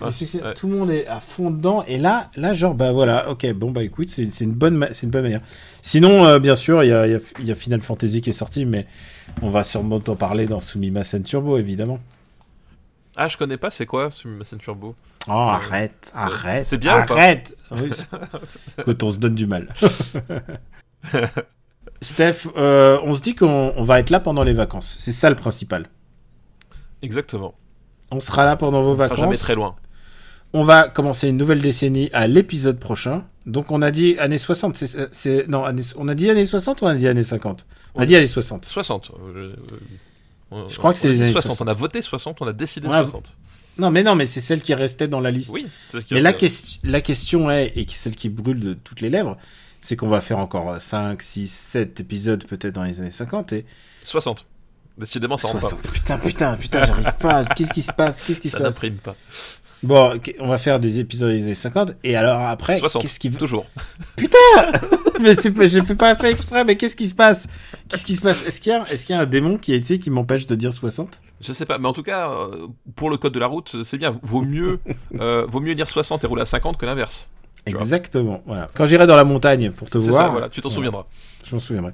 les 0.00 0.06
Ouais, 0.06 0.10
succès- 0.12 0.42
ouais. 0.42 0.54
Tout 0.54 0.68
le 0.68 0.76
monde 0.76 0.90
est 0.90 1.06
à 1.06 1.20
fond 1.20 1.50
dedans 1.50 1.82
et 1.86 1.96
là, 1.98 2.28
là 2.36 2.52
genre 2.54 2.74
bah 2.74 2.92
voilà, 2.92 3.30
ok, 3.30 3.50
bon 3.54 3.70
bah 3.70 3.82
écoute, 3.82 4.08
c'est 4.08 4.24
une 4.40 4.52
bonne, 4.52 4.86
c'est 4.92 5.04
une 5.06 5.10
bonne 5.10 5.22
manière. 5.22 5.40
Sinon, 5.82 6.24
euh, 6.26 6.38
bien 6.38 6.54
sûr, 6.56 6.82
il 6.82 6.88
y 6.88 6.92
a, 6.92 7.06
il 7.06 7.12
y 7.12 7.16
a- 7.16 7.20
il 7.40 7.46
y 7.46 7.50
a 7.52 7.54
Final 7.54 7.80
Fantasy 7.82 8.20
qui 8.20 8.30
est 8.30 8.32
sorti, 8.34 8.64
mais 8.66 8.86
on 9.42 9.50
va 9.50 9.62
sûrement 9.62 10.00
en 10.06 10.16
parler 10.16 10.46
dans 10.46 10.60
Sumimasen 10.60 11.22
Turbo 11.22 11.56
évidemment. 11.58 11.98
Ah, 13.16 13.28
je 13.28 13.36
connais 13.38 13.56
pas, 13.56 13.70
c'est 13.70 13.86
quoi 13.86 14.10
Sumimasen 14.10 14.58
Turbo 14.58 14.94
Oh 15.28 15.32
arrête, 15.32 16.12
arrête, 16.14 16.64
c'est 16.66 16.76
bien 16.78 17.02
ou 17.02 17.06
pas 17.06 17.14
arrête. 17.14 17.56
Oui, 17.72 17.90
Écoute, 18.78 19.02
on 19.02 19.10
se 19.12 19.18
donne 19.18 19.34
du 19.34 19.46
mal. 19.46 19.72
Steph, 22.00 22.46
euh, 22.56 23.00
on 23.04 23.14
se 23.14 23.22
dit 23.22 23.34
qu'on 23.34 23.72
on 23.76 23.82
va 23.82 24.00
être 24.00 24.10
là 24.10 24.20
pendant 24.20 24.44
les 24.44 24.52
vacances. 24.52 24.96
C'est 24.98 25.12
ça 25.12 25.30
le 25.30 25.36
principal. 25.36 25.86
Exactement. 27.02 27.54
On 28.10 28.20
sera 28.20 28.44
là 28.44 28.56
pendant 28.56 28.82
vos 28.82 28.90
On 28.92 28.94
sera 28.96 29.04
vacances. 29.08 29.18
jamais 29.18 29.36
très 29.36 29.54
loin. 29.54 29.74
On 30.52 30.62
va 30.62 30.88
commencer 30.88 31.28
une 31.28 31.36
nouvelle 31.36 31.60
décennie 31.60 32.08
à 32.12 32.26
l'épisode 32.26 32.78
prochain. 32.78 33.24
Donc 33.46 33.70
on 33.72 33.82
a 33.82 33.90
dit 33.90 34.16
années 34.18 34.38
60. 34.38 34.76
c'est- 34.76 35.08
C'est 35.12 35.48
non, 35.48 35.64
années- 35.64 35.82
on 35.96 36.06
a 36.08 36.14
dit 36.14 36.30
années 36.30 36.46
60 36.46 36.82
ou 36.82 36.84
on 36.84 36.88
a 36.88 36.94
dit 36.94 37.08
années 37.08 37.22
50 37.24 37.66
On 37.94 38.02
a 38.02 38.06
dit 38.06 38.14
années 38.14 38.26
60. 38.26 38.64
60. 38.64 39.10
euh, 39.34 39.54
euh, 40.52 40.64
Je 40.68 40.78
crois 40.78 40.92
que 40.92 40.98
c'est 40.98 41.08
on 41.08 41.12
les 41.12 41.22
années 41.22 41.32
60. 41.32 41.56
60. 41.56 41.66
On 41.66 41.70
a 41.70 41.74
voté 41.74 42.00
60, 42.02 42.40
on 42.42 42.46
a 42.46 42.52
décidé 42.52 42.86
Ouais, 42.86 42.94
60. 43.02 43.36
Non, 43.78 43.90
mais 43.90 44.02
non, 44.02 44.14
mais 44.14 44.26
c'est 44.26 44.40
celle 44.40 44.62
qui 44.62 44.74
restait 44.74 45.08
dans 45.08 45.20
la 45.20 45.30
liste. 45.30 45.50
Oui, 45.52 45.66
c'est 45.90 46.00
ce 46.00 46.04
qui 46.06 46.14
Mais 46.14 46.20
la, 46.20 46.32
question 46.32 46.80
la 46.84 47.00
question 47.00 47.50
est, 47.50 47.72
et 47.76 47.86
celle 47.88 48.16
qui 48.16 48.28
brûle 48.28 48.60
de 48.60 48.74
toutes 48.74 49.00
les 49.00 49.10
lèvres, 49.10 49.36
c'est 49.80 49.96
qu'on 49.96 50.08
va 50.08 50.20
faire 50.20 50.38
encore 50.38 50.80
5, 50.80 51.20
6, 51.20 51.48
7 51.50 52.00
épisodes 52.00 52.44
peut-être 52.46 52.74
dans 52.74 52.84
les 52.84 53.00
années 53.00 53.10
50 53.10 53.52
et 53.52 53.66
60. 54.04 54.46
Décidément, 54.98 55.36
ça 55.36 55.48
rentre 55.48 55.60
pas. 55.60 55.68
60. 55.68 55.92
Putain, 55.92 56.18
putain, 56.18 56.56
putain, 56.56 56.84
j'arrive 56.84 57.12
pas. 57.18 57.44
Qu'est-ce 57.56 57.74
qui 57.74 57.82
se 57.82 57.92
passe? 57.92 58.22
Qu'est-ce 58.22 58.40
qui 58.40 58.48
se 58.48 58.56
Ça 58.56 58.62
passe? 58.64 58.74
n'imprime 58.76 58.96
pas. 58.96 59.14
Bon, 59.86 60.20
on 60.40 60.48
va 60.48 60.58
faire 60.58 60.80
des 60.80 60.98
épisodes 60.98 61.30
des 61.30 61.44
années 61.44 61.54
50 61.54 61.92
et 62.02 62.16
alors 62.16 62.40
après, 62.40 62.78
60. 62.78 63.02
qu'est-ce 63.02 63.20
qui 63.20 63.30
Toujours. 63.30 63.66
mais 65.20 65.34
c'est 65.34 65.52
pas, 65.52 65.66
je 65.66 65.82
fais 65.82 65.94
pas 65.94 66.16
fait 66.16 66.30
exprès, 66.30 66.64
mais 66.64 66.76
qu'est-ce 66.76 66.96
qui 66.96 67.06
se 67.06 67.14
passe? 67.14 67.48
Qu'est-ce 67.88 68.04
qui 68.04 68.14
se 68.14 68.20
passe? 68.20 68.44
Est-ce 68.44 68.60
qu'il 68.60 68.72
y 68.72 68.74
a, 68.74 68.84
est-ce 68.90 69.06
qu'il 69.06 69.14
y 69.14 69.18
a 69.18 69.22
un 69.22 69.26
démon 69.26 69.58
qui 69.58 69.74
est, 69.74 69.80
tu 69.80 69.86
sais, 69.86 69.98
qui 69.98 70.10
m'empêche 70.10 70.46
de 70.46 70.54
dire 70.54 70.72
60 70.72 71.20
Je 71.40 71.52
sais 71.52 71.66
pas, 71.66 71.78
mais 71.78 71.88
en 71.88 71.92
tout 71.92 72.02
cas, 72.02 72.30
euh, 72.30 72.66
pour 72.94 73.10
le 73.10 73.16
code 73.16 73.32
de 73.32 73.38
la 73.38 73.46
route, 73.46 73.76
c'est 73.84 73.98
bien. 73.98 74.18
Vaut 74.22 74.42
mieux, 74.42 74.80
euh, 75.20 75.46
vaut 75.48 75.60
mieux 75.60 75.74
dire 75.74 75.88
60 75.88 76.24
et 76.24 76.26
rouler 76.26 76.42
à 76.42 76.46
50 76.46 76.76
que 76.76 76.86
l'inverse. 76.86 77.28
Exactement. 77.66 78.42
Voilà. 78.46 78.68
Quand 78.74 78.86
j'irai 78.86 79.06
dans 79.06 79.16
la 79.16 79.24
montagne 79.24 79.70
pour 79.70 79.90
te 79.90 79.98
voir, 79.98 80.26
ça, 80.26 80.28
voilà, 80.28 80.48
tu 80.48 80.60
t'en 80.60 80.70
souviendras. 80.70 81.06
je 81.44 81.54
m'en 81.54 81.60
souviendrai. 81.60 81.92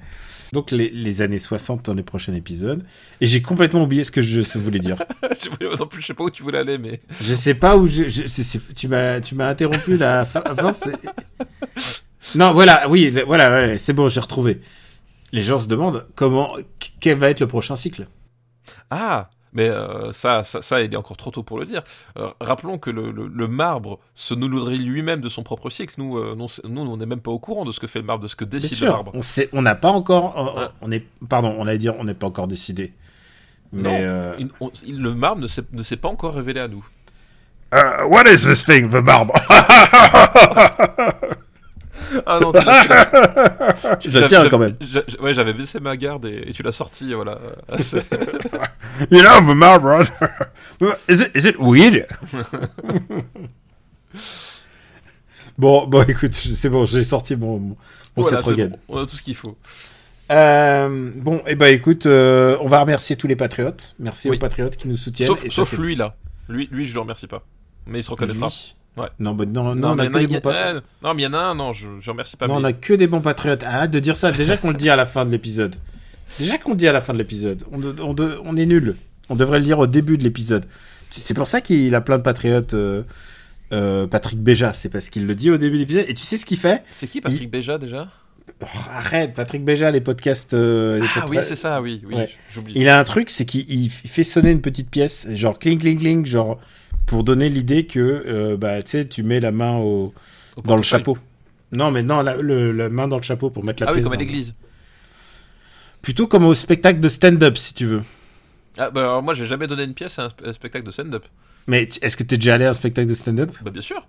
Donc 0.52 0.70
les, 0.70 0.90
les 0.90 1.22
années 1.22 1.38
60 1.38 1.86
dans 1.86 1.94
les 1.94 2.02
prochains 2.02 2.34
épisodes. 2.34 2.84
Et 3.20 3.26
j'ai 3.26 3.40
complètement 3.42 3.82
oublié 3.82 4.04
ce 4.04 4.10
que 4.10 4.20
je 4.22 4.42
voulais 4.58 4.78
dire. 4.78 4.96
Je 5.42 5.48
non 5.78 5.86
plus, 5.86 6.02
je 6.02 6.06
sais 6.08 6.14
pas 6.14 6.24
où 6.24 6.30
tu 6.30 6.42
voulais 6.42 6.58
aller, 6.58 6.78
mais. 6.78 7.00
Je 7.20 7.34
sais 7.34 7.54
pas 7.54 7.76
où 7.76 7.86
je. 7.86 8.08
je- 8.08 8.26
tu 8.74 8.86
m'as, 8.88 9.20
tu 9.20 9.34
m'as 9.34 9.48
interrompu 9.48 9.96
la 9.96 10.24
c'est- 10.74 10.92
non, 12.36 12.52
voilà, 12.52 12.88
oui, 12.88 13.10
le- 13.10 13.22
voilà, 13.24 13.50
ouais, 13.50 13.78
c'est 13.78 13.92
bon, 13.92 14.08
j'ai 14.08 14.20
retrouvé. 14.20 14.60
Les 15.32 15.42
gens 15.42 15.58
se 15.58 15.66
demandent 15.68 16.06
comment, 16.14 16.54
quel 17.00 17.18
va 17.18 17.30
être 17.30 17.40
le 17.40 17.46
prochain 17.48 17.74
cycle. 17.74 18.06
Ah 18.90 19.30
mais 19.52 19.68
euh, 19.68 20.12
ça, 20.12 20.44
ça, 20.44 20.62
ça, 20.62 20.80
il 20.80 20.92
est 20.92 20.96
encore 20.96 21.16
trop 21.16 21.30
tôt 21.30 21.42
pour 21.42 21.58
le 21.58 21.66
dire. 21.66 21.82
Euh, 22.18 22.28
rappelons 22.40 22.78
que 22.78 22.90
le, 22.90 23.10
le- 23.10 23.28
le 23.28 23.48
marbre 23.48 23.98
se 24.14 24.34
nourrit 24.34 24.78
lui-même 24.78 25.20
de 25.20 25.28
son 25.28 25.42
propre 25.42 25.70
cycle. 25.70 25.94
Nous, 25.98 26.16
euh, 26.18 26.34
nous, 26.36 26.46
nous, 26.68 26.80
on 26.90 26.96
n'est 26.96 27.06
même 27.06 27.20
pas 27.20 27.30
au 27.30 27.38
courant 27.38 27.64
de 27.64 27.72
ce 27.72 27.80
que 27.80 27.86
fait 27.86 28.00
le 28.00 28.04
marbre, 28.06 28.22
de 28.22 28.28
ce 28.28 28.36
que 28.36 28.44
décide 28.44 28.74
sûr, 28.76 28.86
le 28.86 28.92
marbre. 28.92 29.12
on 29.52 29.62
n'a 29.62 29.74
pas 29.74 29.90
encore, 29.90 30.34
on- 30.36 30.60
Ouais. 30.60 30.66
on 30.80 30.90
est, 30.90 31.04
pardon, 31.28 31.54
on 31.58 31.66
allait 31.66 31.78
dire, 31.78 31.94
on 31.98 32.04
n'est 32.04 32.14
pas 32.14 32.26
encore 32.26 32.48
décidé. 32.48 32.92
Non, 33.72 33.90
Mais 33.90 34.06
il- 34.38 34.48
on- 34.60 34.70
il- 34.84 35.00
le 35.00 35.14
marbre 35.14 35.40
ne 35.72 35.82
s'est 35.82 35.96
pas 35.96 36.08
encore 36.08 36.34
révélé 36.34 36.60
à 36.60 36.68
nous. 36.68 36.84
Uh, 37.74 38.04
what 38.06 38.24
is 38.30 38.44
this 38.44 38.66
thing, 38.66 38.90
the 38.90 39.00
barbe 39.02 39.32
Ah 42.26 42.38
non, 42.40 42.52
tu 44.00 44.10
le 44.10 44.26
tiens 44.28 44.48
quand 44.48 44.58
même. 44.58 44.76
Ouais, 45.20 45.34
j'avais 45.34 45.52
baissé 45.54 45.80
ma 45.80 45.96
garde 45.96 46.26
et, 46.26 46.48
et 46.48 46.52
tu 46.52 46.62
l'as 46.62 46.72
sorti, 46.72 47.12
voilà. 47.14 47.38
You 49.10 49.20
know, 49.20 49.40
the 49.40 49.54
marble. 49.56 50.04
is 51.08 51.20
it, 51.22 51.30
is 51.34 51.46
it 51.46 51.56
weed? 51.58 52.06
bon, 55.58 55.86
bon, 55.86 56.02
écoute, 56.08 56.34
c'est 56.34 56.68
bon, 56.68 56.84
j'ai 56.84 57.04
sorti 57.04 57.36
mon, 57.36 57.58
mon, 57.58 57.76
Voilà, 58.16 58.40
bon, 58.40 58.78
on 58.88 58.98
a 59.02 59.06
tout 59.06 59.16
ce 59.16 59.22
qu'il 59.22 59.34
faut. 59.36 59.56
Euh, 60.30 61.10
bon, 61.16 61.42
et 61.46 61.54
bah 61.54 61.70
écoute, 61.70 62.06
euh, 62.06 62.56
on 62.60 62.68
va 62.68 62.80
remercier 62.80 63.16
tous 63.16 63.26
les 63.26 63.36
patriotes. 63.36 63.94
Merci 63.98 64.30
Oui. 64.30 64.36
aux 64.36 64.40
patriotes 64.40 64.76
qui 64.76 64.88
nous 64.88 64.96
soutiennent. 64.96 65.28
Sauf, 65.28 65.44
Et 65.44 65.48
ça, 65.48 65.56
sauf 65.56 65.70
c'est- 65.70 65.76
lui, 65.76 65.94
là. 65.94 66.14
Lui, 66.48 66.68
lui, 66.72 66.86
je 66.86 66.94
le 66.94 67.00
remercie 67.00 67.26
pas. 67.26 67.42
Mais 67.86 68.00
il 68.00 68.02
se 68.02 68.10
reconnaîtra. 68.10 68.46
Lui? 68.46 68.74
Ouais. 68.96 69.06
Non, 69.18 69.32
bah, 69.34 69.44
non, 69.46 69.64
non, 69.64 69.74
Non, 69.74 69.88
on 69.88 69.98
a 69.98 70.02
mais 70.04 70.10
que 70.10 70.18
des 70.18 70.24
il 70.24 70.30
y 70.32 70.36
en 70.36 70.40
bons 70.40 70.48
a- 70.50 70.52
pa- 70.52 70.58
euh, 70.74 70.80
non, 71.02 71.14
mais 71.14 71.22
il 71.22 71.24
y 71.24 71.28
en 71.28 71.34
a 71.34 71.38
un, 71.38 71.54
non, 71.54 71.72
je, 71.72 71.86
je 72.00 72.10
remercie 72.10 72.36
pas. 72.36 72.46
Non, 72.46 72.56
on 72.56 72.64
a 72.64 72.72
que 72.74 72.92
des 72.92 73.06
bons 73.06 73.20
patriotes. 73.22 73.62
Arrête 73.64 73.90
de 73.90 73.98
dire 74.00 74.16
ça. 74.16 74.30
Déjà 74.32 74.56
qu'on 74.56 74.68
le 74.70 74.76
dit 74.76 74.90
à 74.90 74.96
la 74.96 75.06
fin 75.06 75.24
de 75.24 75.30
l'épisode. 75.30 75.76
Déjà 76.38 76.58
qu'on 76.58 76.70
le 76.70 76.76
dit 76.76 76.88
à 76.88 76.92
la 76.92 77.00
fin 77.00 77.12
de 77.14 77.18
l'épisode. 77.18 77.64
On, 77.72 77.78
de- 77.78 77.94
on, 78.02 78.12
de- 78.14 78.38
on 78.44 78.56
est 78.56 78.66
nul. 78.66 78.96
On 79.30 79.36
devrait 79.36 79.58
le 79.58 79.64
dire 79.64 79.78
au 79.78 79.86
début 79.86 80.18
de 80.18 80.24
l'épisode. 80.24 80.66
C'est 81.10 81.34
pour 81.34 81.46
ça 81.46 81.60
qu'il 81.60 81.94
a 81.94 82.00
plein 82.00 82.18
de 82.18 82.22
patriotes. 82.22 82.74
euh, 82.74 83.02
euh, 83.72 84.06
Patrick 84.06 84.38
Béja, 84.42 84.74
c'est 84.74 84.90
parce 84.90 85.08
qu'il 85.08 85.26
le 85.26 85.34
dit 85.34 85.50
au 85.50 85.56
début 85.56 85.76
de 85.76 85.80
l'épisode. 85.80 86.04
Et 86.08 86.12
tu 86.14 86.24
sais 86.24 86.36
ce 86.36 86.44
qu'il 86.44 86.58
fait? 86.58 86.82
C'est 86.90 87.06
qui 87.06 87.20
Patrick 87.22 87.50
Béja 87.50 87.78
déjà? 87.78 88.08
Oh, 88.60 88.66
Arrête, 88.90 89.34
Patrick 89.34 89.64
Béja, 89.64 89.90
les 89.90 90.02
podcasts. 90.02 90.52
euh, 90.52 90.98
les 91.00 91.06
Ah 91.16 91.20
podcasts- 91.22 91.30
oui, 91.30 91.38
c'est 91.42 91.56
ça, 91.56 91.80
oui, 91.80 92.02
oui, 92.06 92.14
Ouais. 92.14 92.30
Il 92.74 92.88
a 92.90 92.98
un 92.98 93.04
truc, 93.04 93.30
c'est 93.30 93.46
qu'il 93.46 93.64
il 93.70 93.88
fait 93.88 94.24
sonner 94.24 94.50
une 94.50 94.60
petite 94.60 94.90
pièce, 94.90 95.26
genre 95.34 95.58
cling 95.58 95.78
cling 95.78 95.98
cling, 95.98 96.26
genre 96.26 96.60
pour 97.12 97.24
donner 97.24 97.50
l'idée 97.50 97.84
que 97.84 98.00
euh, 98.26 98.56
bah 98.56 98.82
tu 98.82 99.22
mets 99.22 99.38
la 99.38 99.52
main 99.52 99.76
au, 99.76 100.14
Au 100.56 100.62
dans 100.62 100.76
le 100.76 100.82
chapeau. 100.82 101.18
Non, 101.70 101.90
mais 101.90 102.02
non, 102.02 102.22
la, 102.22 102.36
le- 102.36 102.72
la 102.72 102.88
main 102.88 103.06
dans 103.06 103.18
le 103.18 103.22
chapeau 103.22 103.50
pour 103.50 103.66
mettre 103.66 103.82
la 103.82 103.90
Ah 103.90 103.92
oui, 103.92 103.96
pièce. 103.98 104.04
comme 104.04 104.14
à 104.14 104.16
l'église. 104.16 104.54
Plutôt 106.00 106.26
comme 106.26 106.46
au 106.46 106.54
spectacle 106.54 107.00
de 107.00 107.08
stand-up, 107.08 107.58
si 107.58 107.74
tu 107.74 107.84
veux. 107.84 108.02
Ah 108.78 108.88
bah 108.90 109.02
alors 109.02 109.22
moi 109.22 109.34
j'ai 109.34 109.44
jamais 109.44 109.66
donné 109.66 109.84
une 109.84 109.92
pièce 109.92 110.18
à 110.18 110.22
un, 110.24 110.28
sp- 110.28 110.48
un 110.48 110.52
spectacle 110.54 110.86
de 110.86 110.90
stand-up. 110.90 111.24
Mais 111.66 111.82
est-ce 111.82 112.16
que 112.16 112.22
t'es 112.22 112.38
déjà 112.38 112.54
allé 112.54 112.64
à 112.64 112.70
un 112.70 112.72
spectacle 112.72 113.06
de 113.10 113.14
stand-up? 113.14 113.50
Bah 113.62 113.70
bien 113.70 113.82
sûr. 113.82 114.08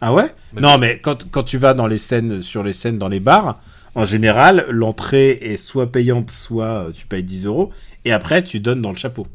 Ah 0.00 0.12
ouais? 0.14 0.32
Mais 0.52 0.60
Non, 0.60 0.78
mais 0.78 1.00
quand, 1.00 1.28
quand 1.32 1.42
tu 1.42 1.58
vas 1.58 1.74
dans 1.74 1.88
les 1.88 1.98
scènes, 1.98 2.40
sur 2.40 2.62
les 2.62 2.72
scènes 2.72 2.98
dans 2.98 3.08
les 3.08 3.18
bars, 3.20 3.60
en 3.96 4.04
général, 4.04 4.64
l'entrée 4.70 5.30
est 5.42 5.56
soit 5.56 5.90
payante, 5.90 6.30
soit 6.30 6.86
euh, 6.86 6.92
tu 6.92 7.06
payes 7.06 7.24
10 7.24 7.46
euros, 7.46 7.72
et 8.04 8.12
après 8.12 8.44
tu 8.44 8.60
donnes 8.60 8.80
dans 8.80 8.92
le 8.92 8.96
chapeau. 8.96 9.26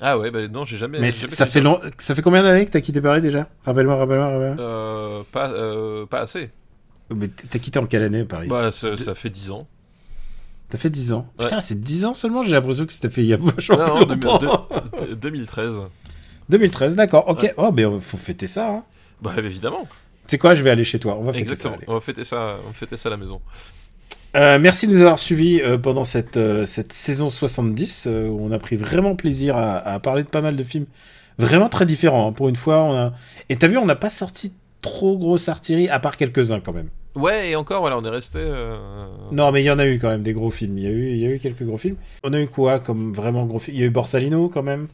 Ah 0.00 0.18
ouais, 0.18 0.30
bah 0.30 0.48
non, 0.48 0.64
j'ai 0.64 0.76
jamais. 0.76 0.98
Mais 0.98 1.10
jamais 1.10 1.30
ça 1.32 1.46
fait, 1.46 1.60
long... 1.60 1.80
ça 1.98 2.14
fait 2.14 2.22
combien 2.22 2.42
d'années 2.42 2.64
que 2.66 2.70
t'as 2.70 2.80
quitté 2.80 3.00
Paris 3.00 3.20
déjà? 3.20 3.48
Rappelle-moi, 3.64 3.96
rappelle-moi, 3.96 4.26
rappelle-moi. 4.28 4.64
Euh, 4.64 5.22
pas, 5.30 5.50
euh, 5.50 6.06
pas 6.06 6.20
assez. 6.20 6.50
Mais 7.14 7.28
t'as 7.28 7.58
quitté 7.58 7.78
en 7.78 7.86
quelle 7.86 8.02
année 8.02 8.24
Paris? 8.24 8.48
Bah 8.48 8.70
ça, 8.70 8.96
ça 8.96 9.14
fait 9.14 9.30
10 9.30 9.50
ans. 9.50 9.66
T'as 10.68 10.78
fait 10.78 10.90
10 10.90 11.12
ans. 11.12 11.26
Ouais. 11.38 11.46
Putain, 11.46 11.60
c'est 11.60 11.80
10 11.80 12.04
ans 12.04 12.14
seulement, 12.14 12.42
j'ai 12.42 12.52
l'impression 12.52 12.86
que 12.86 12.92
c'était 12.92 13.10
fait 13.10 13.22
il 13.22 13.26
y 13.26 13.34
a 13.34 13.36
vachement 13.40 13.76
Non, 13.76 14.06
plus 14.06 14.16
non, 14.16 14.32
longtemps. 14.32 14.68
2000 15.00 15.16
2013. 15.18 15.80
2013, 16.48 16.96
d'accord, 16.96 17.28
ok. 17.28 17.42
Ouais. 17.42 17.54
Oh, 17.56 17.72
ben 17.72 18.00
faut 18.00 18.16
fêter 18.16 18.46
ça. 18.46 18.68
Hein. 18.70 18.84
Bah 19.20 19.32
évidemment. 19.38 19.86
Tu 20.26 20.36
sais 20.36 20.38
quoi, 20.38 20.54
je 20.54 20.62
vais 20.62 20.70
aller 20.70 20.84
chez 20.84 20.98
toi, 21.00 21.16
on 21.18 21.24
va 21.24 21.32
fêter 21.32 21.42
Exactement. 21.42 21.74
ça. 21.74 21.78
allez. 21.78 21.86
On 21.88 21.94
va 21.94 22.00
fêter 22.00 22.24
ça, 22.24 22.56
on 22.64 22.68
va 22.68 22.72
fêter 22.72 22.96
ça 22.96 23.08
à 23.08 23.10
la 23.10 23.16
maison. 23.16 23.40
Euh, 24.36 24.58
merci 24.60 24.86
de 24.86 24.92
nous 24.92 25.00
avoir 25.00 25.18
suivis 25.18 25.60
euh, 25.60 25.76
pendant 25.76 26.04
cette, 26.04 26.36
euh, 26.36 26.64
cette 26.64 26.92
saison 26.92 27.30
70, 27.30 28.06
euh, 28.06 28.28
où 28.28 28.38
on 28.40 28.52
a 28.52 28.58
pris 28.58 28.76
vraiment 28.76 29.16
plaisir 29.16 29.56
à, 29.56 29.78
à 29.78 29.98
parler 29.98 30.22
de 30.22 30.28
pas 30.28 30.40
mal 30.40 30.54
de 30.56 30.62
films 30.62 30.86
vraiment 31.38 31.68
très 31.68 31.84
différents. 31.86 32.28
hein. 32.28 32.32
Pour 32.32 32.48
une 32.48 32.56
fois, 32.56 32.82
on 32.84 32.94
a... 32.96 33.12
Et 33.48 33.56
t'as 33.56 33.66
vu, 33.66 33.76
on 33.76 33.86
n'a 33.86 33.96
pas 33.96 34.10
sorti 34.10 34.52
trop 34.82 35.18
grosse 35.18 35.48
artillerie, 35.48 35.88
à 35.88 35.98
part 35.98 36.16
quelques-uns 36.16 36.60
quand 36.60 36.72
même. 36.72 36.90
Ouais, 37.16 37.50
et 37.50 37.56
encore, 37.56 37.80
voilà, 37.80 37.98
on 37.98 38.04
est 38.04 38.08
resté. 38.08 38.38
Non, 39.32 39.50
mais 39.50 39.62
il 39.62 39.66
y 39.66 39.70
en 39.70 39.80
a 39.80 39.86
eu 39.86 39.98
quand 39.98 40.08
même 40.10 40.22
des 40.22 40.32
gros 40.32 40.50
films. 40.52 40.78
Il 40.78 40.84
y 40.84 40.86
a 40.86 40.90
eu, 40.90 41.10
il 41.10 41.16
y 41.16 41.26
a 41.26 41.30
eu 41.30 41.38
quelques 41.40 41.64
gros 41.64 41.76
films. 41.76 41.96
On 42.22 42.32
a 42.32 42.40
eu 42.40 42.46
quoi 42.46 42.78
comme 42.78 43.12
vraiment 43.12 43.46
gros 43.46 43.58
film 43.58 43.76
Il 43.76 43.80
y 43.80 43.82
a 43.82 43.86
eu 43.86 43.90
Borsalino 43.90 44.48
quand 44.48 44.62
même. 44.62 44.86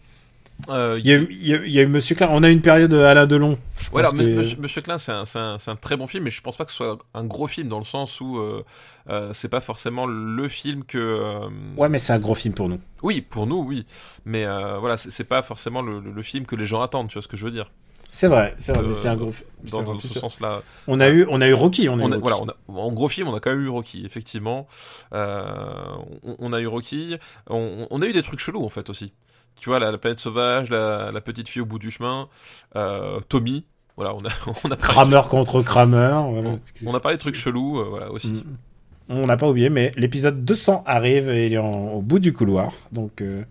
Euh, 0.70 0.98
Il 0.98 1.06
y 1.06 1.12
a 1.12 1.16
eu, 1.16 1.28
il 1.30 1.46
y 1.46 1.52
a 1.54 1.56
eu- 1.58 1.66
il 1.66 1.72
y 1.72 1.78
a 1.78 1.82
eu 1.82 1.86
Monsieur 1.86 2.14
Klein. 2.16 2.28
On 2.32 2.42
a 2.42 2.48
eu 2.48 2.52
une 2.52 2.62
période 2.62 2.90
de 2.90 2.98
Alain 2.98 3.26
Delon. 3.26 3.58
Je 3.80 3.90
Ouais, 3.90 4.00
alors, 4.00 4.12
que- 4.12 4.16
Monsieur, 4.16 4.56
Monsieur 4.58 4.80
Klein, 4.82 4.98
c'est 4.98 5.12
un, 5.12 5.76
très 5.80 5.96
bon 5.96 6.06
film, 6.06 6.24
mais 6.24 6.30
je 6.30 6.40
pense 6.42 6.56
pas 6.56 6.64
que 6.64 6.70
ce 6.70 6.76
soit 6.78 6.98
un 7.14 7.24
gros 7.24 7.46
film 7.46 7.68
dans 7.68 7.78
le 7.78 7.84
sens 7.84 8.20
où 8.20 8.38
euh, 8.38 8.64
euh, 9.10 9.32
c'est 9.32 9.48
pas 9.48 9.60
forcément 9.60 10.06
le 10.06 10.48
film 10.48 10.84
que. 10.84 10.98
euh, 10.98 11.48
Ouais, 11.76 11.88
mais 11.88 11.98
c'est 11.98 12.12
un 12.12 12.18
gros 12.18 12.34
film 12.34 12.54
pour 12.54 12.68
nous. 12.68 12.80
Oui, 13.02 13.20
pour 13.20 13.46
nous, 13.46 13.58
oui. 13.62 13.86
Mais 14.24 14.44
euh, 14.46 14.78
voilà, 14.78 14.96
c'est 14.96 15.24
pas 15.28 15.42
forcément 15.42 15.82
le, 15.82 16.00
le- 16.00 16.10
le 16.12 16.22
film 16.22 16.46
que 16.46 16.56
les 16.56 16.66
gens 16.66 16.80
attendent, 16.82 17.08
tu 17.08 17.14
vois 17.14 17.22
ce 17.22 17.28
que 17.28 17.36
je 17.36 17.44
veux 17.44 17.50
dire. 17.52 17.70
C'est 18.12 18.28
vrai, 18.28 18.54
c'est 18.58 18.72
vrai, 18.72 18.82
Euh, 18.82 18.88
mais 18.88 18.94
c'est 18.94 19.08
un 19.08 19.16
gros. 19.16 19.34
Dans, 19.64 19.80
un 19.80 19.82
gros 19.82 19.92
dans 19.94 20.00
ce 20.00 20.18
sens-là. 20.18 20.62
On 20.88 21.00
a 21.00 21.08
eu, 21.10 21.26
on 21.28 21.40
a 21.42 21.48
eu 21.48 21.52
Rocky. 21.52 21.88
On 21.90 21.98
a 21.98 22.02
On 22.02 22.08
eu 22.08 22.12
Rocky. 22.14 22.20
voilà, 22.22 22.38
on 22.38 22.48
a- 22.48 22.80
en 22.80 22.90
gros 22.92 23.08
film, 23.08 23.28
on 23.28 23.34
a 23.34 23.40
quand 23.40 23.50
même 23.50 23.60
eu 23.62 23.68
Rocky, 23.68 24.06
effectivement. 24.06 24.66
Euh, 25.12 25.44
on, 26.22 26.36
on 26.38 26.52
a 26.54 26.60
eu 26.60 26.66
Rocky. 26.66 27.16
On, 27.50 27.86
on 27.90 28.00
a 28.02 28.06
eu 28.06 28.12
des 28.14 28.22
trucs 28.22 28.40
chelous, 28.40 28.64
en 28.64 28.70
fait, 28.70 28.88
aussi. 28.88 29.12
Tu 29.60 29.68
vois, 29.70 29.78
la, 29.78 29.90
la 29.90 29.98
planète 29.98 30.18
sauvage, 30.18 30.70
la, 30.70 31.10
la 31.12 31.20
petite 31.20 31.48
fille 31.48 31.62
au 31.62 31.66
bout 31.66 31.78
du 31.78 31.90
chemin, 31.90 32.28
euh, 32.76 33.20
Tommy. 33.28 33.64
Voilà, 33.96 34.14
on 34.14 34.24
a, 34.24 34.28
on 34.64 34.70
a 34.70 34.76
parlé 34.76 34.76
de 34.76 34.82
Kramer 34.82 35.22
contre 35.28 35.62
Kramer. 35.62 36.12
voilà. 36.30 36.50
On, 36.50 36.60
on 36.86 36.94
a 36.94 37.00
parlé 37.00 37.16
de 37.16 37.20
trucs 37.22 37.34
chelous, 37.34 37.78
euh, 37.80 37.84
voilà, 37.88 38.10
aussi. 38.12 38.32
Mm. 38.32 38.42
On 39.08 39.26
n'a 39.26 39.36
pas 39.36 39.48
oublié, 39.48 39.70
mais 39.70 39.92
l'épisode 39.96 40.44
200 40.44 40.82
arrive 40.86 41.30
et 41.30 41.46
il 41.46 41.52
est 41.54 41.58
en- 41.58 41.92
au 41.92 42.02
bout 42.02 42.18
du 42.18 42.32
couloir. 42.32 42.72
Donc, 42.92 43.22
euh, 43.22 43.44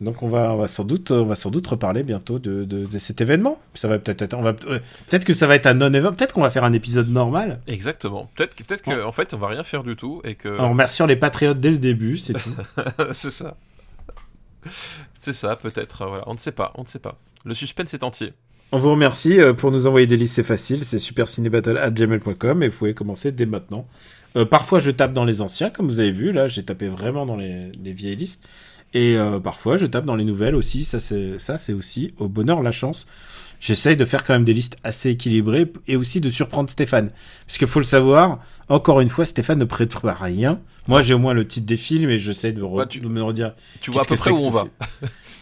donc 0.00 0.22
on 0.22 0.28
va, 0.28 0.52
on 0.52 0.56
va 0.58 0.68
sans 0.68 0.84
doute, 0.84 1.10
on 1.10 1.24
va 1.24 1.34
sans 1.34 1.50
doute 1.50 1.66
reparler 1.66 2.02
bientôt 2.02 2.38
de, 2.38 2.64
de- 2.64 2.84
de 2.84 2.98
cet 2.98 3.20
événement. 3.22 3.58
Ça 3.74 3.88
va 3.88 3.98
peut-être 3.98 4.20
être, 4.22 4.34
on 4.34 4.42
va 4.42 4.52
peut-être 4.52 5.24
que 5.24 5.32
ça 5.32 5.46
va 5.46 5.54
être 5.56 5.66
un 5.66 5.74
non-événement. 5.74 6.12
Peut-être 6.14 6.34
qu'on 6.34 6.42
va 6.42 6.50
faire 6.50 6.64
un 6.64 6.72
épisode 6.74 7.08
normal 7.08 7.60
Exactement. 7.66 8.28
Peut-être 8.36 8.54
que, 8.54 8.62
peut-être 8.62 8.82
que, 8.82 9.02
en 9.04 9.12
fait, 9.12 9.32
on 9.34 9.38
va 9.38 9.48
rien 9.48 9.64
faire 9.64 9.82
du 9.84 9.96
tout 9.96 10.20
et 10.24 10.34
que. 10.34 10.58
en 10.60 10.68
remerciant 10.70 11.06
les 11.06 11.16
patriotes 11.16 11.58
dès 11.58 11.70
le 11.70 11.78
début. 11.78 12.18
C'est 12.18 12.34
tout. 12.34 12.54
c'est 13.12 13.30
ça. 13.30 13.56
C'est 15.24 15.32
ça, 15.32 15.56
peut-être. 15.56 16.02
euh, 16.02 16.06
Voilà, 16.08 16.24
on 16.26 16.34
ne 16.34 16.38
sait 16.38 16.52
pas, 16.52 16.72
on 16.76 16.82
ne 16.82 16.86
sait 16.86 16.98
pas. 16.98 17.18
Le 17.46 17.54
suspense 17.54 17.94
est 17.94 18.04
entier. 18.04 18.34
On 18.72 18.76
vous 18.76 18.90
remercie 18.90 19.40
euh, 19.40 19.54
pour 19.54 19.70
nous 19.70 19.86
envoyer 19.86 20.06
des 20.06 20.18
listes, 20.18 20.34
c'est 20.34 20.42
facile, 20.42 20.84
c'est 20.84 20.98
supercinébattle@gmail.com 20.98 22.62
et 22.62 22.68
vous 22.68 22.76
pouvez 22.76 22.92
commencer 22.92 23.32
dès 23.32 23.46
maintenant. 23.46 23.86
Euh, 24.36 24.44
parfois 24.44 24.80
je 24.80 24.90
tape 24.90 25.14
dans 25.14 25.24
les 25.24 25.40
anciens, 25.40 25.70
comme 25.70 25.86
vous 25.86 26.00
avez 26.00 26.10
vu, 26.10 26.30
là 26.32 26.46
j'ai 26.46 26.62
tapé 26.62 26.88
vraiment 26.88 27.24
dans 27.24 27.36
les, 27.36 27.72
les 27.82 27.92
vieilles 27.94 28.16
listes. 28.16 28.46
Et 28.92 29.16
parfois 29.42 29.76
je 29.76 29.86
tape 29.86 30.04
dans 30.04 30.14
les 30.14 30.24
nouvelles 30.24 30.54
aussi, 30.54 30.84
ça 30.84 31.00
c'est 31.00 31.72
aussi 31.72 32.14
au 32.18 32.28
bonheur 32.28 32.62
la 32.62 32.70
chance. 32.70 33.08
J'essaye 33.64 33.96
de 33.96 34.04
faire 34.04 34.24
quand 34.24 34.34
même 34.34 34.44
des 34.44 34.52
listes 34.52 34.76
assez 34.84 35.08
équilibrées 35.08 35.72
et 35.88 35.96
aussi 35.96 36.20
de 36.20 36.28
surprendre 36.28 36.68
Stéphane. 36.68 37.08
Parce 37.46 37.56
qu'il 37.56 37.66
faut 37.66 37.78
le 37.78 37.86
savoir, 37.86 38.40
encore 38.68 39.00
une 39.00 39.08
fois, 39.08 39.24
Stéphane 39.24 39.58
ne 39.58 39.64
prépare 39.64 40.20
rien. 40.20 40.60
Moi 40.86 41.00
j'ai 41.00 41.14
au 41.14 41.18
moins 41.18 41.32
le 41.32 41.48
titre 41.48 41.64
des 41.66 41.78
films 41.78 42.10
et 42.10 42.18
j'essaie 42.18 42.52
de, 42.52 42.60
re- 42.60 42.80
Ouais, 42.80 42.86
tu- 42.86 43.00
de 43.00 43.08
me 43.08 43.22
redire 43.22 43.54
Tu 43.80 43.90
vois 43.90 44.02
à 44.02 44.04
peu 44.04 44.16
près 44.16 44.32
où 44.32 44.36
on 44.46 44.50
va. 44.50 44.66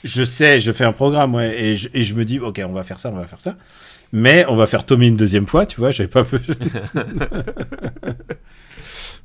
Je 0.05 0.23
sais, 0.23 0.61
je 0.61 0.71
fais 0.71 0.85
un 0.85 0.93
programme, 0.93 1.35
ouais, 1.35 1.61
et 1.61 1.75
je, 1.75 1.89
et 1.95 2.05
je 2.05 2.15
me 2.15 2.25
dis, 2.25 2.39
ok, 2.39 2.63
on 2.65 2.73
va 2.73 2.85
faire 2.85 3.01
ça, 3.01 3.11
on 3.11 3.17
va 3.17 3.27
faire 3.27 3.41
ça. 3.41 3.57
Mais 4.13 4.45
on 4.49 4.55
va 4.55 4.69
faire 4.69 4.87
Tommy 4.87 5.09
une 5.09 5.17
deuxième 5.17 5.49
fois, 5.49 5.67
tu 5.67 5.81
vois, 5.81 5.91
j'avais 5.91 6.09
pas. 6.09 6.25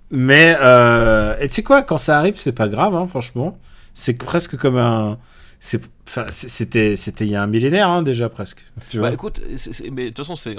Mais, 0.10 0.56
euh, 0.62 1.38
et 1.40 1.50
tu 1.50 1.56
sais 1.56 1.64
quoi, 1.64 1.84
quand 1.84 1.98
ça 1.98 2.18
arrive, 2.18 2.36
c'est 2.38 2.54
pas 2.54 2.70
grave, 2.70 2.96
hein, 2.96 3.08
franchement. 3.08 3.58
C'est 3.94 4.14
presque 4.14 4.56
comme 4.58 4.78
un. 4.78 5.18
C'était, 5.60 6.96
c'était 6.96 7.26
il 7.26 7.32
y 7.32 7.36
a 7.36 7.42
un 7.42 7.48
millénaire, 7.48 7.90
hein, 7.90 8.04
déjà 8.04 8.30
presque. 8.30 8.64
Tu 8.90 9.00
vois 9.00 9.10
Bah 9.10 9.14
écoute, 9.14 9.42
c'est- 9.58 9.74
c'est- 9.74 9.90
mais 9.90 10.04
de 10.04 10.08
toute 10.10 10.18
façon, 10.20 10.36
c'est 10.36 10.56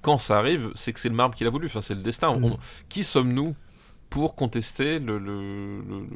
quand 0.00 0.18
ça 0.18 0.38
arrive, 0.38 0.70
c'est 0.74 0.92
que 0.92 1.00
c'est 1.00 1.08
le 1.08 1.14
marbre 1.14 1.34
qui 1.34 1.44
l'a 1.44 1.50
voulu. 1.50 1.66
Enfin, 1.66 1.80
c'est 1.80 1.94
le 1.94 2.02
destin. 2.02 2.36
Mm. 2.36 2.44
On- 2.44 2.58
Qui 2.88 3.02
sommes-nous 3.04 3.54
pour 4.10 4.34
contester 4.34 4.98
le, 4.98 5.18
le, 5.18 5.80
le, 5.80 6.06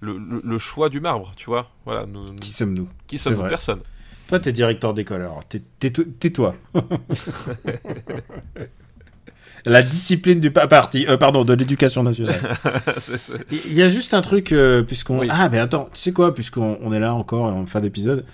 le, 0.00 0.18
le- 0.18 0.42
le 0.44 0.58
choix 0.58 0.88
du 0.88 1.00
marbre 1.00 1.32
Tu 1.36 1.46
vois? 1.46 1.70
Voilà. 1.84 2.06
Nous, 2.06 2.24
Qui 2.40 2.50
sommes-nous? 2.50 2.88
qui 3.06 3.18
sommes-nous? 3.18 3.48
Personne. 3.48 3.80
Toi, 4.28 4.38
t'es 4.38 4.52
directeur 4.52 4.94
d'école, 4.94 5.22
alors 5.22 5.44
tais- 5.48 5.62
tais- 5.80 5.90
tais-toi. 5.90 6.54
La 9.66 9.82
discipline 9.82 10.40
du 10.40 10.50
pa- 10.50 10.66
parti, 10.66 11.06
euh, 11.08 11.16
pardon, 11.16 11.44
de 11.44 11.52
l'éducation 11.54 12.02
nationale. 12.02 12.40
Il 13.50 13.74
y 13.74 13.82
a 13.82 13.88
juste 13.88 14.14
un 14.14 14.20
truc, 14.22 14.52
euh, 14.52 14.82
puisqu'on. 14.82 15.18
Oui. 15.20 15.28
Ah, 15.30 15.48
mais 15.50 15.58
attends, 15.58 15.88
tu 15.92 16.00
sais 16.00 16.12
quoi, 16.12 16.34
puisqu'on 16.34 16.78
on 16.82 16.92
est 16.92 17.00
là 17.00 17.14
encore 17.14 17.44
en 17.44 17.66
fin 17.66 17.80
d'épisode, 17.80 18.24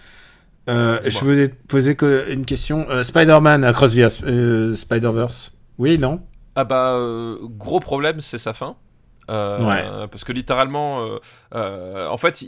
euh, 0.68 0.98
je 1.04 1.18
voulais 1.20 1.48
poser 1.48 1.96
une 2.30 2.44
question. 2.44 2.86
Euh, 2.90 3.02
Spider-Man 3.04 3.64
Across 3.64 3.94
the 3.94 4.22
euh, 4.24 4.74
Spider-Verse. 4.74 5.52
Oui, 5.78 5.98
non? 5.98 6.20
Ah 6.54 6.64
bah, 6.64 6.92
euh, 6.94 7.36
gros 7.42 7.80
problème, 7.80 8.20
c'est 8.20 8.38
sa 8.38 8.52
fin. 8.52 8.76
Euh, 9.28 9.58
Ouais. 9.60 9.84
Parce 10.10 10.24
que 10.24 10.32
littéralement, 10.32 11.00
euh, 11.04 11.18
euh, 11.54 12.06
en 12.08 12.16
fait, 12.16 12.42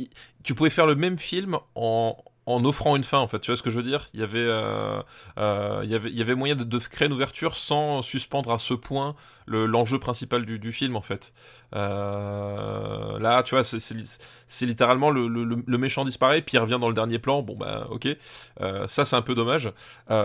tu 0.45 0.55
pouvais 0.55 0.71
faire 0.71 0.87
le 0.87 0.95
même 0.95 1.19
film 1.19 1.57
en, 1.75 2.17
en 2.49 2.65
offrant 2.65 2.97
une 2.97 3.05
fin, 3.05 3.19
en 3.19 3.29
fait. 3.29 3.41
Tu 3.41 3.51
vois 3.51 3.57
ce 3.57 3.63
que 3.63 3.71
je 3.71 3.77
veux 3.77 3.83
dire? 3.83 4.07
Il 4.15 4.21
y, 4.21 4.23
avait, 4.23 4.39
euh, 4.39 5.01
euh, 5.39 5.81
il, 5.85 5.91
y 5.91 6.21
avait, 6.23 6.35
moyen 6.35 6.55
de, 6.57 6.79
créer 6.79 7.07
une 7.07 7.13
ouverture 7.15 7.57
sans 7.57 8.03
suspendre 8.03 8.51
à 8.53 8.59
ce 8.59 8.75
point 8.75 9.15
le- 9.47 9.67
l'enjeu 9.67 9.99
principal 9.99 10.47
du, 10.47 10.59
du 10.59 10.73
film, 10.73 10.97
en 10.97 11.01
fait. 11.03 11.33
Euh, 11.75 13.19
là, 13.19 13.43
tu 13.43 13.55
vois, 13.55 13.65
c'est- 13.65 13.81
c'est 13.81 13.95
li- 13.95 14.17
c'est 14.47 14.67
littéralement 14.67 15.11
le, 15.11 15.29
le- 15.29 15.79
méchant 15.79 16.05
disparaît, 16.05 16.43
puis 16.43 16.57
il 16.57 16.61
revient 16.61 16.79
dans 16.81 16.89
le 16.89 16.95
dernier 16.95 17.19
plan. 17.19 17.43
Bon, 17.43 17.55
bah, 17.57 17.87
ok. 17.91 18.09
Ça, 18.87 19.05
c'est 19.05 19.17
un 19.17 19.23
peu 19.23 19.35
dommage. 19.35 19.71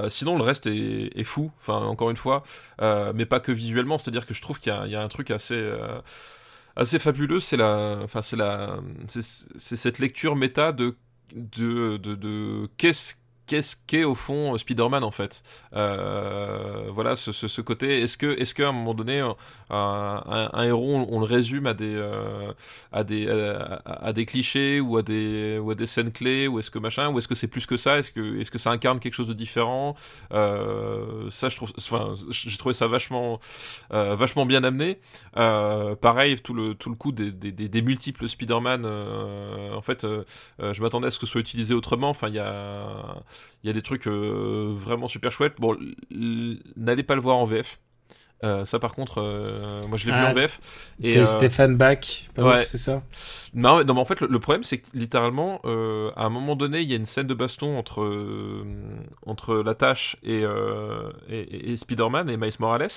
Sinon, 0.08 0.38
le 0.38 0.44
reste 0.44 0.68
est, 0.68 1.24
fou. 1.24 1.52
Enfin, 1.58 1.78
encore 1.86 2.10
une 2.10 2.18
fois, 2.18 2.44
mais 2.82 3.26
pas 3.26 3.40
que 3.40 3.52
visuellement. 3.52 3.98
C'est-à-dire 3.98 4.26
que 4.26 4.34
je 4.34 4.42
trouve 4.42 4.60
qu'il 4.60 4.74
y, 4.86 4.90
y 4.92 4.96
a 4.96 5.02
un 5.02 5.08
truc 5.10 5.30
assez, 5.32 5.62
assez 6.76 7.00
fabuleux. 7.00 7.40
C'est 7.40 7.58
la, 7.58 8.00
enfin, 8.04 8.22
c'est 8.22 8.36
la, 8.36 8.78
c'est 9.08 9.22
c'est 9.24 9.76
cette 9.76 10.00
lecture 10.00 10.36
méta 10.36 10.72
de, 10.72 10.96
de, 11.32 11.98
de, 11.98 12.16
de 12.16 12.70
qu'est-ce 12.78 13.16
qu'est-ce 13.48 13.76
qu'est 13.88 14.04
au 14.04 14.16
fond 14.16 14.58
Spider-Man 14.58 15.04
en 15.04 15.12
fait? 15.12 15.44
Euh, 15.74 16.90
voilà 16.92 17.16
ce, 17.16 17.32
ce, 17.32 17.62
côté 17.62 18.02
est-ce 18.02 18.18
que 18.18 18.40
est-ce 18.40 18.54
qu'à 18.54 18.70
un 18.70 18.72
moment 18.72 18.94
donné 18.94 19.20
un, 19.20 19.36
un, 19.70 20.50
un 20.54 20.64
héros 20.64 21.06
on, 21.10 21.20
le 21.20 21.26
résume 21.26 21.68
à 21.68 21.74
des 21.74 21.94
euh, 21.96 22.52
à 22.92 23.04
des 23.04 23.28
à, 23.86 24.14
des 24.14 24.26
clichés 24.26 24.80
ou 24.80 24.98
à 24.98 25.02
des 25.02 25.58
ou 25.60 25.72
à 25.72 25.76
des 25.76 25.86
scènes 25.86 26.12
clés 26.12 26.48
ou 26.48 26.60
est-ce 26.60 26.72
que 26.72 26.80
machin 26.80 27.10
ou 27.10 27.18
est-ce 27.20 27.28
que 27.28 27.36
c'est 27.36 27.48
plus 27.48 27.66
que 27.66 27.78
ça? 27.78 27.98
Est-ce 28.00 28.12
que 28.12 28.40
est-ce 28.40 28.52
que 28.52 28.58
ça 28.60 28.72
incarne 28.72 29.00
quelque 29.00 29.14
chose 29.14 29.28
de 29.28 29.34
différent? 29.34 29.96
Euh, 30.34 31.30
ça 31.30 31.50
je 31.50 31.56
trouve 31.56 31.72
enfin 31.78 32.14
j'ai 32.30 32.58
trouvé 32.58 32.74
ça 32.74 32.88
vachement 32.88 33.40
euh, 33.94 34.16
vachement 34.16 34.46
bien 34.46 34.64
amené. 34.64 35.00
Euh, 35.38 35.96
pareil 35.96 36.40
tout 36.40 36.54
le 36.54 36.76
tout 36.76 36.90
le 36.90 36.96
coup 36.96 37.12
des, 37.12 37.32
des, 37.32 37.52
des, 37.52 37.82
multiples 37.82 38.28
Spider-Man 38.28 38.84
euh, 38.86 39.74
en 39.74 39.82
fait 39.82 40.04
euh, 40.04 40.24
euh, 40.62 40.74
je 40.74 40.82
m'attendais 40.82 41.08
à 41.08 41.12
ce 41.12 41.20
que 41.20 41.26
ce 41.26 41.32
soit 41.34 41.42
utilisé 41.42 41.74
autrement. 41.74 42.10
Enfin 42.10 42.30
il 42.30 42.36
y 42.36 42.40
a 42.40 43.24
il 43.64 43.68
y 43.68 43.70
a 43.70 43.74
des 43.74 43.82
trucs 43.82 44.08
euh, 44.08 44.74
vraiment 44.76 45.08
super 45.08 45.32
chouettes 45.32 45.56
bon 45.60 45.78
n'allez 46.12 47.04
pas 47.04 47.16
le 47.16 47.22
voir 47.22 47.38
en 47.38 47.46
VF 47.46 47.80
euh, 48.44 48.66
ça 48.66 48.80
par 48.80 48.94
contre 48.96 49.22
euh, 49.22 49.86
moi 49.88 49.98
je 49.98 50.06
l'ai 50.06 50.12
vu 50.12 50.24
Ah, 50.24 50.26
en 50.26 50.32
VF 50.32 50.62
et 51.02 51.18
euh, 51.20 51.26
Stéphane 51.26 51.76
Bach, 51.78 52.30
ouais. 52.38 52.66
c'est 52.66 52.78
ça? 52.78 53.04
Non, 53.54 53.84
non, 53.84 53.94
mais 53.94 54.00
en 54.00 54.06
fait, 54.06 54.22
le, 54.22 54.28
le 54.28 54.40
problème, 54.40 54.64
c'est 54.64 54.80
que 54.80 54.88
littéralement, 54.96 55.62
euh, 55.66 56.12
à 56.16 56.26
un 56.26 56.30
moment 56.30 56.56
donné, 56.56 56.82
il 56.82 56.90
y 56.90 56.94
a 56.94 56.96
une 56.98 57.06
scène 57.06 57.28
de 57.28 57.34
baston 57.34 57.78
entre, 57.78 58.02
euh, 58.04 58.64
entre 59.26 59.56
la 59.58 59.76
tâche 59.76 60.18
et, 60.24 60.44
euh, 60.44 61.12
et, 61.30 61.74
et- 61.74 61.78
Spider-Man 61.78 62.30
et 62.30 62.38
Miles 62.38 62.54
Morales. 62.60 62.88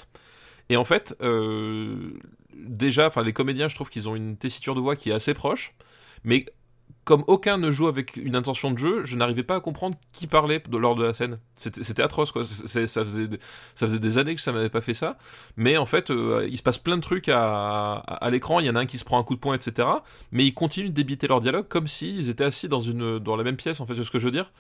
Et 0.69 0.77
en 0.77 0.85
fait, 0.85 1.17
euh, 1.23 2.13
déjà, 2.55 3.07
enfin, 3.07 3.23
les 3.23 3.33
comédiens, 3.33 3.69
je 3.69 3.75
trouve 3.75 3.91
qu'ils 3.91 4.09
ont 4.09 4.17
une 4.17 4.37
tessiture 4.37 4.75
de 4.75 4.81
voix 4.81 4.97
qui 4.97 5.11
est 5.11 5.15
assez 5.15 5.35
proche. 5.35 5.75
Mais 6.25 6.47
comme 7.07 7.23
aucun 7.29 7.57
ne 7.57 7.71
joue 7.71 7.87
avec 7.87 8.17
une 8.17 8.35
intention 8.35 8.73
de 8.73 8.79
jeu, 8.79 9.05
je 9.05 9.17
n'arrivais 9.17 9.45
pas 9.45 9.55
à 9.55 9.61
comprendre 9.61 9.97
qui 10.11 10.27
parlait 10.27 10.61
lors 10.73 10.97
de 10.97 11.05
la 11.05 11.15
scène. 11.15 11.39
C'était 11.55 12.03
atroce, 12.03 12.33
quoi. 12.33 12.43
Ça, 12.45 13.05
faisait, 13.05 13.99
des 14.01 14.19
années 14.19 14.35
que 14.35 14.41
ça 14.41 14.51
m'avait 14.51 14.69
pas 14.69 14.81
fait 14.81 14.93
ça. 14.93 15.17
Mais 15.57 15.77
en 15.77 15.87
fait, 15.87 16.11
euh, 16.11 16.49
il 16.51 16.59
se 16.59 16.65
passe 16.65 16.79
plein 16.79 16.97
de 16.97 17.03
trucs 17.03 17.29
à, 17.29 18.19
l'écran. 18.29 18.59
Il 18.59 18.67
y 18.67 18.71
en 18.71 18.75
a 18.75 18.81
un 18.81 18.87
qui 18.87 18.99
se 18.99 19.05
prend 19.05 19.21
un 19.21 19.23
coup 19.23 19.37
de 19.37 19.41
poing, 19.41 19.55
etc. 19.55 19.87
Mais 20.33 20.45
ils 20.45 20.53
continuent 20.53 20.89
de 20.89 20.95
débiter 20.95 21.29
leur 21.29 21.41
dialogue 21.41 21.69
comme 21.69 21.87
s'ils 21.87 22.29
étaient 22.29 22.43
assis 22.43 22.69
dans, 22.69 22.81
dans 22.81 23.37
la 23.37 23.45
même 23.45 23.57
pièce, 23.57 23.79
en 23.79 23.87
fait, 23.87 23.95
c'est 23.95 24.03
ce 24.03 24.11
que 24.11 24.19
je 24.19 24.25
veux 24.25 24.33
dire? 24.33 24.51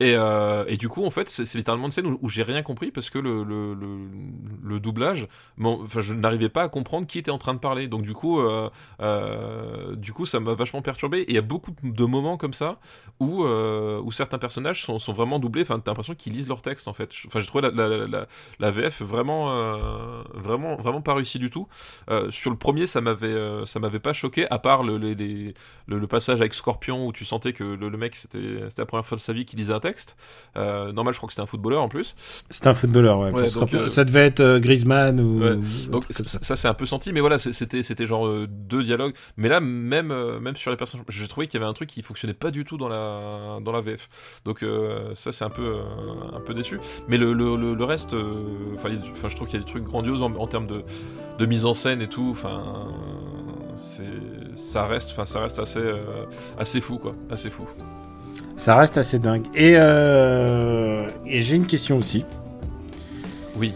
Et, 0.00 0.14
euh, 0.16 0.64
et 0.66 0.76
du 0.76 0.88
coup, 0.88 1.04
en 1.04 1.10
fait, 1.10 1.28
c'est 1.28 1.54
littéralement 1.54 1.86
une 1.86 1.92
scène 1.92 2.06
où, 2.06 2.28
j'ai 2.28 2.42
rien 2.42 2.62
compris 2.62 2.90
parce 2.90 3.10
que 3.10 3.18
le, 3.18 3.44
le, 3.44 4.80
doublage, 4.80 5.28
enfin, 5.62 6.00
je 6.00 6.14
n'arrivais 6.14 6.48
pas 6.48 6.62
à 6.64 6.68
comprendre 6.68 7.06
qui 7.06 7.18
était 7.18 7.30
en 7.30 7.38
train 7.38 7.54
de 7.54 7.60
parler. 7.60 7.86
Donc 7.86 8.02
du 8.02 8.12
coup, 8.12 8.40
euh, 8.40 8.68
euh, 9.00 9.94
du 9.94 10.12
coup, 10.12 10.26
ça 10.26 10.40
m'a 10.40 10.54
vachement 10.54 10.82
perturbé. 10.82 11.20
Et 11.20 11.30
il 11.30 11.34
y 11.34 11.38
a 11.38 11.42
beaucoup 11.42 11.70
de 11.82 12.04
moments 12.04 12.36
comme 12.36 12.54
ça 12.54 12.80
où, 13.20 13.44
où 13.44 14.12
certains 14.12 14.38
personnages 14.38 14.82
sont, 14.82 14.98
sont 14.98 15.12
vraiment 15.12 15.38
doublés. 15.38 15.62
Enfin, 15.62 15.78
t'as 15.78 15.92
l'impression 15.92 16.14
qu'ils 16.14 16.32
lisent 16.32 16.48
leur 16.48 16.62
texte 16.62 16.88
en 16.88 16.92
fait. 16.92 17.10
Enfin, 17.26 17.38
j'ai 17.38 17.46
trouvé 17.46 17.62
la, 17.62 17.70
la, 17.70 18.06
la, 18.06 18.26
la 18.58 18.70
VF 18.70 19.02
vraiment, 19.02 19.54
vraiment, 20.34 20.76
vraiment 20.76 21.02
pas 21.02 21.14
réussi 21.14 21.38
du 21.38 21.50
tout. 21.50 21.68
Sur 22.30 22.50
le 22.50 22.56
premier, 22.56 22.86
ça 22.88 23.00
m'avait, 23.00 23.64
ça 23.64 23.78
m'avait 23.78 24.00
pas 24.00 24.12
choqué, 24.12 24.50
à 24.50 24.58
part 24.58 24.82
le, 24.82 24.98
les- 24.98 25.54
le, 25.86 26.06
passage 26.06 26.40
avec 26.40 26.54
Scorpion 26.54 27.06
où 27.06 27.12
tu 27.12 27.24
sentais 27.24 27.52
que 27.52 27.64
le, 27.64 27.90
mec 27.96 28.14
c'était, 28.14 28.60
la 28.76 28.86
première 28.86 29.06
fois 29.06 29.16
de 29.16 29.22
sa 29.22 29.32
vie 29.32 29.44
qu'il 29.44 29.58
lisait 29.58 29.72
un 29.72 29.80
Euh, 30.56 30.92
normal, 30.92 31.14
je 31.14 31.18
crois 31.18 31.26
que 31.26 31.32
c'était 31.32 31.42
un 31.42 31.46
footballeur 31.46 31.82
en 31.82 31.88
plus. 31.88 32.14
C'était 32.50 32.68
un 32.68 32.74
footballeur, 32.74 33.18
ouais. 33.18 33.32
Donc, 33.32 33.74
euh, 33.74 33.86
Ça 33.86 34.04
devait 34.04 34.26
être 34.26 34.40
euh, 34.40 34.58
Griezmann 34.58 35.20
ou. 35.20 35.40
Ouais. 35.40 35.56
Donc 35.90 36.04
ça, 36.10 36.24
ça. 36.24 36.38
ça, 36.42 36.56
c'est 36.56 36.68
un 36.68 36.74
peu 36.74 36.86
senti, 36.86 37.12
mais 37.12 37.20
voilà, 37.20 37.38
c'était 37.38 37.82
c'était 37.82 38.06
genre 38.06 38.28
deux 38.48 38.82
dialogues. 38.82 39.14
Mais 39.36 39.48
là, 39.48 39.60
même 39.60 40.12
même 40.38 40.56
sur 40.56 40.70
les 40.70 40.76
personnages, 40.76 41.06
j'ai 41.08 41.28
trouvé 41.28 41.46
qu'il 41.46 41.60
y 41.60 41.62
avait 41.62 41.70
un 41.70 41.74
truc 41.74 41.88
qui 41.88 42.02
fonctionnait 42.02 42.34
pas 42.34 42.50
du 42.50 42.64
tout 42.64 42.76
dans 42.76 42.88
la 42.88 43.58
dans 43.60 43.72
la 43.72 43.80
VF. 43.80 44.08
Donc 44.44 44.64
ça, 45.14 45.32
c'est 45.32 45.44
un 45.44 45.50
peu 45.50 45.76
un 46.32 46.40
peu 46.40 46.54
déçu. 46.54 46.78
Mais 47.08 47.18
le 47.18 47.32
le, 47.32 47.56
le, 47.56 47.74
le 47.74 47.84
reste, 47.84 48.14
enfin, 48.74 48.88
je 48.90 49.36
trouve 49.36 49.48
qu'il 49.48 49.58
y 49.58 49.62
a 49.62 49.64
des 49.64 49.70
trucs 49.70 49.84
grandioses 49.84 50.22
en, 50.22 50.34
en 50.34 50.46
termes 50.46 50.66
de 50.66 50.82
de 51.38 51.46
mise 51.46 51.64
en 51.64 51.74
scène 51.74 52.00
et 52.00 52.08
tout. 52.08 52.28
Enfin, 52.30 52.88
ça 54.54 54.86
reste, 54.86 55.10
enfin, 55.12 55.24
ça 55.24 55.40
reste 55.40 55.58
assez 55.58 55.78
euh, 55.78 56.26
assez 56.58 56.80
fou 56.80 56.98
quoi, 56.98 57.12
assez 57.30 57.50
fou. 57.50 57.66
Ça 58.56 58.76
reste 58.76 58.98
assez 58.98 59.18
dingue. 59.18 59.44
Et, 59.54 59.74
euh, 59.76 61.06
et 61.26 61.40
j'ai 61.40 61.56
une 61.56 61.66
question 61.66 61.98
aussi. 61.98 62.24
Oui. 63.56 63.72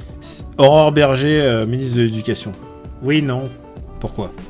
Aurore 0.56 0.93
Berger, 0.93 1.40
euh, 1.40 1.66
ministre 1.66 1.97
de 1.97 2.02
l'Éducation. 2.02 2.52
Oui, 3.02 3.22
non. 3.22 3.44
Pourquoi? 4.01 4.32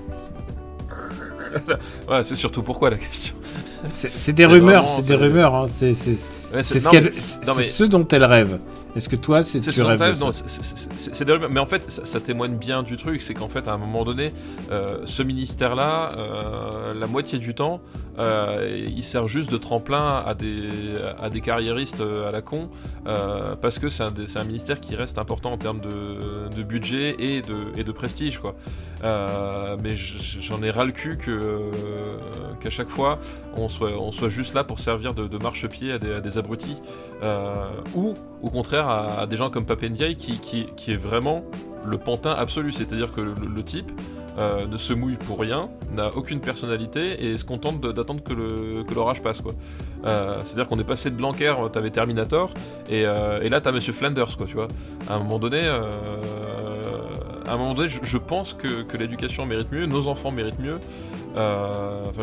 Ouais, 2.08 2.22
c'est 2.24 2.34
surtout 2.36 2.62
pourquoi 2.62 2.90
la 2.90 2.96
question. 2.98 3.34
C'est 3.90 4.32
des 4.34 4.44
rumeurs, 4.46 4.88
c'est 4.88 5.06
des 5.06 5.14
rumeurs. 5.14 5.54
hein. 5.54 5.64
C'est 5.66 5.88
Ouais, 5.88 6.62
ce 6.62 6.90
mais- 6.90 7.10
mais- 7.80 7.88
dont 7.88 8.06
elle 8.08 8.24
rêve. 8.24 8.58
Est-ce 8.96 9.08
que 9.08 9.16
toi, 9.16 9.42
c'est 9.42 9.60
tu 9.60 9.70
ce 9.70 9.80
dont 9.80 9.88
rêves 9.88 9.98
de 10.10 10.14
ça 10.14 10.24
non, 10.26 10.32
c'est- 10.32 11.24
mais 11.50 11.60
en 11.60 11.66
fait 11.66 11.90
ça, 11.90 12.04
ça 12.04 12.20
témoigne 12.20 12.56
bien 12.56 12.82
du 12.82 12.96
truc, 12.96 13.22
c'est 13.22 13.34
qu'en 13.34 13.48
fait 13.48 13.68
à 13.68 13.72
un 13.72 13.78
moment 13.78 14.04
donné, 14.04 14.32
euh, 14.70 14.98
ce 15.04 15.22
ministère-là, 15.22 16.08
euh, 16.16 16.94
la 16.98 17.06
moitié 17.06 17.38
du 17.38 17.54
temps, 17.54 17.80
euh, 18.18 18.86
il 18.88 19.04
sert 19.04 19.28
juste 19.28 19.50
de 19.50 19.56
tremplin 19.56 20.24
à 20.26 20.34
des 20.34 21.40
carriéristes 21.40 22.00
euh, 22.00 22.28
à 22.28 22.32
la 22.32 22.42
con, 22.42 22.68
euh, 23.06 23.54
parce 23.60 23.78
que 23.78 23.88
c'est 23.88 24.02
un, 24.02 24.44
ministère 24.44 24.80
qui 24.80 24.96
reste 24.96 25.18
important 25.18 25.52
en 25.52 25.58
termes 25.58 25.80
de, 25.80 26.62
budget 26.62 27.14
et 27.18 27.42
de 27.42 27.92
prestige 27.92 28.40
mais 29.02 29.94
j'en 29.94 30.62
ai 30.62 30.70
ras 30.70 30.84
le 30.84 30.92
cul 30.92 31.16
qu'à 32.60 32.70
chaque 32.70 32.88
fois 32.88 33.18
on 33.56 33.68
soit 33.68 34.28
juste 34.28 34.54
là 34.54 34.64
pour 34.64 34.80
servir 34.80 35.14
de, 35.14 35.38
marchepied 35.38 35.92
à 35.92 35.98
des, 35.98 36.38
abrutis, 36.38 36.76
ou 37.94 38.14
au 38.42 38.50
contraire 38.50 38.88
à, 38.88 39.26
des 39.26 39.36
gens 39.36 39.50
comme 39.50 39.66
Papendiaï 39.66 40.16
qui, 40.16 40.92
est 40.92 40.96
vraiment 40.96 41.44
le 41.84 41.98
pantin 41.98 42.32
absolu, 42.32 42.72
c'est-à-dire 42.72 43.12
que 43.12 43.20
le 43.20 43.62
type 43.62 43.90
euh, 44.38 44.66
ne 44.66 44.76
se 44.76 44.92
mouille 44.92 45.16
pour 45.16 45.40
rien, 45.40 45.68
n'a 45.94 46.10
aucune 46.16 46.40
personnalité 46.40 47.24
et 47.24 47.36
se 47.36 47.44
contente 47.44 47.80
de- 47.80 47.92
d'attendre 47.92 48.22
que 48.22 48.94
l'orage 48.94 49.22
passe. 49.22 49.42
Euh, 50.04 50.38
c'est-à-dire 50.44 50.68
qu'on 50.68 50.78
est 50.78 50.84
passé 50.84 51.10
de 51.10 51.16
Blanquer, 51.16 51.54
t'avais 51.72 51.90
Terminator 51.90 52.52
et, 52.88 53.04
euh, 53.04 53.40
et 53.42 53.48
là 53.48 53.60
t'as 53.60 53.72
Monsieur 53.72 53.92
Flanders 53.92 54.36
tu 54.36 54.54
vois. 54.54 54.68
À 55.08 55.14
un 55.14 55.18
moment 55.18 55.38
donné, 55.38 55.60
euh, 55.62 55.90
à 57.48 57.54
un 57.54 57.56
moment 57.56 57.74
donné, 57.74 57.88
je, 57.88 58.18
pense 58.18 58.52
que, 58.52 58.84
l'éducation 58.96 59.46
mérite 59.46 59.72
mieux, 59.72 59.86
nos 59.86 60.06
enfants 60.06 60.30
méritent 60.30 60.60
mieux. 60.60 60.78
Euh, 61.36 62.04
Enfin, 62.08 62.22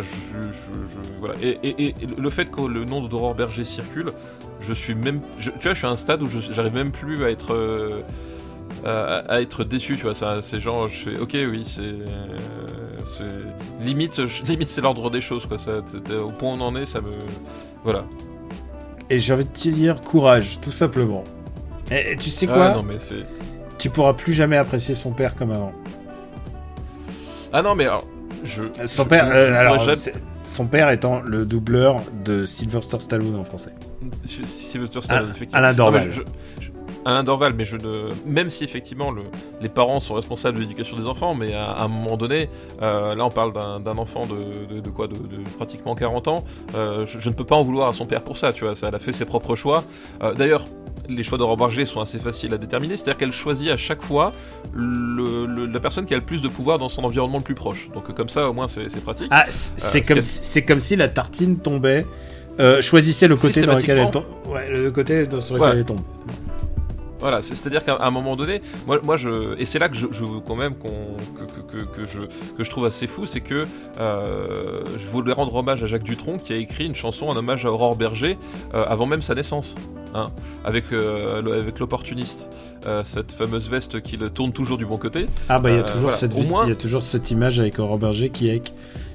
voilà. 1.19 1.35
Et, 1.41 1.93
le 2.17 2.29
fait 2.29 2.49
que 2.49 2.61
le 2.61 2.85
nom 2.85 3.05
d'Aurore 3.07 3.35
Berger 3.35 3.63
circule, 3.63 4.09
je 4.59 4.73
suis 4.73 4.95
même, 4.95 5.21
tu 5.39 5.49
vois, 5.49 5.73
je 5.73 5.77
suis 5.77 5.87
à 5.87 5.89
un 5.89 5.95
stade 5.95 6.21
où 6.21 6.27
j'arrive 6.27 6.73
même 6.73 6.91
plus 6.91 7.23
à 7.23 7.29
être, 7.29 7.53
euh, 7.53 8.01
à, 8.85 9.17
à 9.27 9.41
être 9.41 9.63
déçu, 9.63 9.95
tu 9.97 10.03
vois. 10.03 10.15
Ça, 10.15 10.39
c'est 10.41 10.59
genre, 10.59 10.87
je 10.87 11.09
fais, 11.09 11.17
ok, 11.19 11.31
oui, 11.33 11.63
c'est, 11.65 11.81
euh, 11.81 13.27
limite, 13.81 14.27
je- 14.27 14.43
limite 14.47 14.67
c'est 14.69 14.81
l'ordre 14.81 15.09
des 15.09 15.21
choses, 15.21 15.45
quoi. 15.45 15.57
Ça, 15.57 15.71
au 16.23 16.31
point 16.31 16.53
où 16.53 16.57
on 16.57 16.61
en 16.61 16.75
est, 16.75 16.85
ça 16.85 17.01
me, 17.01 17.11
voilà. 17.83 18.05
Et 19.09 19.19
j'ai 19.19 19.33
envie 19.33 19.45
de 19.45 19.49
te 19.49 19.67
dire 19.69 20.01
courage, 20.01 20.59
tout 20.61 20.71
simplement. 20.71 21.23
Et, 21.91 22.13
et 22.13 22.17
tu 22.17 22.29
sais 22.29 22.47
Ah, 22.49 22.53
quoi 22.53 22.73
non, 22.73 22.83
mais 22.83 22.95
c'est. 22.99 23.23
Tu 23.77 23.89
pourras 23.89 24.13
plus 24.13 24.33
jamais 24.33 24.57
apprécier 24.57 24.95
son 24.95 25.11
père 25.11 25.35
comme 25.35 25.51
avant. 25.51 25.71
Ah 27.53 27.61
non, 27.61 27.75
mais 27.75 27.83
alors, 27.85 28.05
je. 28.43 28.63
Son 28.85 29.03
je- 29.03 29.09
père, 29.09 29.25
je- 29.31 29.37
euh, 29.37 29.59
alors, 29.59 29.85
son 30.43 30.65
père 30.67 30.89
étant 30.89 31.21
le 31.21 31.45
doubleur 31.45 31.97
de 32.23 32.45
Sylvester 32.45 32.99
Stallone 32.99 33.35
en 33.35 33.43
français. 33.43 33.73
Sylvester 34.25 35.01
Stallone, 35.01 35.25
Al- 35.25 35.29
effectivement. 35.31 35.59
Alain 35.59 35.73
Dorval. 35.73 36.11
je- 36.11 36.21
Alain 37.05 37.23
Dorval, 37.23 37.53
mais 37.55 37.65
je 37.65 37.77
ne. 37.77 38.09
Même 38.25 38.49
si 38.49 38.63
effectivement 38.63 39.11
le- 39.11 39.21
les 39.61 39.69
parents 39.69 39.99
sont 39.99 40.15
responsables 40.15 40.57
de 40.57 40.61
l'éducation 40.63 40.97
des 40.97 41.05
enfants, 41.05 41.35
mais 41.35 41.53
à, 41.53 41.65
à 41.65 41.83
un 41.83 41.87
moment 41.87 42.17
donné, 42.17 42.49
euh, 42.81 43.13
là 43.13 43.25
on 43.25 43.29
parle 43.29 43.53
d'un 43.53 43.97
enfant 43.97 44.25
de, 44.25 44.73
de- 44.75 44.79
de 44.81 44.89
quoi 44.89 45.07
de, 45.07 45.13
de 45.13 45.43
pratiquement 45.57 45.93
40 45.93 46.27
ans, 46.27 46.43
euh, 46.73 47.05
je, 47.05 47.19
je 47.19 47.29
ne 47.29 47.35
peux 47.35 47.43
pas 47.45 47.55
en 47.55 47.63
vouloir 47.63 47.89
à 47.89 47.93
son 47.93 48.05
père 48.07 48.21
pour 48.23 48.37
ça, 48.39 48.51
tu 48.51 48.63
vois. 48.65 48.73
Ça, 48.75 48.87
elle 48.87 48.95
a 48.95 48.99
fait 48.99 49.11
ses 49.11 49.25
propres 49.25 49.55
choix. 49.55 49.83
Euh, 50.23 50.33
D'ailleurs, 50.33 50.65
les 51.07 51.21
choix 51.21 51.37
d'Aurore 51.37 51.57
Berger 51.57 51.85
sont 51.85 52.01
assez 52.01 52.17
faciles 52.17 52.51
à 52.55 52.57
déterminer, 52.57 52.97
c'est-à-dire 52.97 53.17
qu'elle 53.17 53.31
choisit 53.33 53.69
à 53.69 53.77
chaque 53.77 54.01
fois 54.01 54.31
le- 54.73 55.45
le- 55.45 55.67
la 55.67 55.79
personne 55.79 56.05
qui 56.07 56.13
a 56.15 56.17
le 56.17 56.23
plus 56.23 56.41
de 56.41 56.47
pouvoir 56.47 56.77
dans 56.79 56.89
son 56.89 57.03
environnement 57.03 57.37
le 57.37 57.43
plus 57.43 57.53
proche. 57.55 57.89
Donc 57.93 58.11
comme 58.15 58.29
ça, 58.29 58.49
au 58.49 58.53
moins, 58.53 58.67
c'est 58.67 58.89
pratique. 59.03 59.27
Ah, 59.29 59.45
c'est 59.49 60.01
comme, 60.01 60.21
si- 60.21 60.39
c'est 60.43 60.63
comme 60.65 60.81
si 60.81 60.95
la 60.95 61.07
tartine 61.09 61.57
tombait. 61.59 62.05
euh, 62.59 62.81
choisissez 62.81 63.27
le 63.27 63.35
côté 63.35 63.61
dans 63.67 63.73
lequel 63.81 63.97
elle 63.99 64.11
tombe. 64.11 64.23
Ouais, 64.47 64.69
le 64.71 64.89
côté 64.89 65.27
dans- 65.27 65.41
sur 65.41 65.55
lequel 65.67 65.79
elle 65.79 65.85
tombe. 65.85 65.99
Voilà, 67.19 67.41
c'est- 67.41 67.55
c'est-à-dire 67.55 67.83
qu'à 67.83 67.97
un 68.01 68.11
moment 68.11 68.35
donné, 68.35 68.61
moi, 68.87 68.99
moi 69.03 69.15
je, 69.17 69.57
et 69.59 69.65
c'est 69.65 69.79
là 69.79 69.87
que 69.89 69.95
je, 69.95 70.07
je 70.11 70.23
quand 70.45 70.55
même 70.55 70.75
qu'on- 70.75 71.15
que, 71.37 71.45
que, 71.45 71.61
que, 71.85 71.85
que 72.01 72.05
je, 72.05 72.21
que 72.57 72.63
je 72.63 72.69
trouve 72.69 72.85
assez 72.85 73.07
fou, 73.07 73.25
c'est 73.25 73.39
que 73.41 73.65
euh, 73.99 74.83
je 74.97 75.07
voulais 75.07 75.33
rendre 75.33 75.55
hommage 75.55 75.83
à 75.83 75.85
Jacques 75.87 76.03
Dutronc 76.03 76.37
qui 76.37 76.53
a 76.53 76.57
écrit 76.57 76.85
une 76.85 76.95
chanson 76.95 77.27
en 77.27 77.35
hommage 77.35 77.65
à 77.65 77.71
Aurore 77.71 77.95
Berger 77.95 78.37
euh, 78.73 78.83
avant 78.87 79.05
même 79.05 79.21
sa 79.21 79.33
naissance, 79.35 79.75
hein, 80.13 80.27
avec, 80.65 80.85
euh, 80.91 81.41
le- 81.41 81.53
avec 81.53 81.79
l'opportuniste, 81.79 82.47
cette 83.03 83.31
fameuse 83.31 83.67
veste 83.67 84.01
qui 84.01 84.15
le 84.15 84.29
tourne 84.29 84.51
toujours 84.53 84.77
du 84.77 84.85
bon 84.85 84.97
côté. 84.97 85.25
Ah 85.49 85.57
bah 85.57 85.71
il 85.71 85.77
y 85.77 85.79
a 85.79 85.83
toujours 85.83 86.01
voilà. 86.01 86.17
cette 86.17 86.35
Au 86.35 86.41
vi- 86.41 86.47
moins- 86.47 86.65
il 86.65 86.69
y 86.69 86.71
a 86.71 86.75
toujours 86.75 87.01
cette 87.01 87.31
image 87.31 87.59
avec 87.59 87.79
Aurore 87.79 87.97
Berger 87.97 88.29
qui 88.29 88.47
est 88.47 88.51
avec 88.51 88.73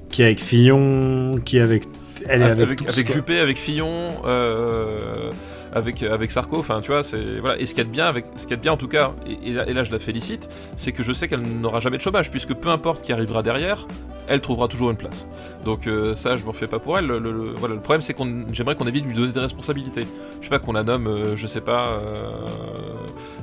qui 0.09 0.23
est 0.23 0.25
avec 0.25 0.41
Fillon, 0.41 1.37
qui 1.45 1.59
est 1.59 1.61
avec 1.61 1.85
elle 2.29 2.43
est 2.43 2.45
avec, 2.47 2.63
avec, 2.63 2.79
tous, 2.83 2.89
avec 2.93 3.07
quoi. 3.07 3.15
Juppé, 3.15 3.39
avec 3.41 3.57
Fillon, 3.57 4.09
euh, 4.27 5.31
avec 5.73 6.03
avec 6.03 6.31
Sarko. 6.31 6.59
Enfin, 6.59 6.81
tu 6.81 6.91
vois, 6.91 7.03
c'est 7.03 7.39
voilà. 7.41 7.59
Et 7.61 7.67
ce 7.67 7.75
qu'il 7.75 7.85
y 7.85 7.87
a 7.87 7.89
de 7.89 7.93
bien, 7.93 8.07
avec 8.07 8.27
ce 8.37 8.43
qu'il 8.43 8.51
y 8.51 8.55
a 8.55 8.57
de 8.57 8.63
bien 8.63 8.73
en 8.73 8.77
tout 8.77 8.89
cas, 8.89 9.13
et, 9.27 9.51
et 9.51 9.53
là, 9.53 9.69
et 9.69 9.73
là, 9.75 9.83
je 9.85 9.93
la 9.93 9.99
félicite, 9.99 10.49
c'est 10.77 10.93
que 10.93 11.03
je 11.03 11.13
sais 11.13 11.29
qu'elle 11.29 11.43
n'aura 11.43 11.81
jamais 11.81 11.97
de 11.97 12.03
chômage, 12.03 12.31
puisque 12.31 12.55
peu 12.55 12.69
importe 12.69 13.03
qui 13.03 13.13
arrivera 13.13 13.43
derrière, 13.43 13.87
elle 14.29 14.41
trouvera 14.41 14.69
toujours 14.69 14.91
une 14.91 14.97
place. 14.97 15.27
Donc 15.65 15.87
euh, 15.87 16.15
ça, 16.15 16.37
je 16.37 16.45
m'en 16.45 16.53
fais 16.53 16.67
pas 16.67 16.79
pour 16.79 16.99
elle. 16.99 17.07
Le, 17.07 17.19
le- 17.19 17.33
le- 17.33 17.53
voilà, 17.57 17.75
le 17.75 17.81
problème, 17.81 18.01
c'est 18.03 18.15
qu'on, 18.15 18.45
j'aimerais 18.53 18.75
qu'on 18.77 18.87
évite 18.87 19.05
de 19.05 19.09
lui 19.11 19.17
donner 19.17 19.33
des 19.33 19.41
responsabilités. 19.41 20.07
Je 20.41 20.45
sais 20.47 20.51
pas 20.51 20.59
qu'on 20.59 20.73
la 20.73 20.83
nomme, 20.85 21.07
euh, 21.07 21.37
je 21.37 21.47
sais 21.47 21.61
pas. 21.61 21.89
euh, 21.89 22.25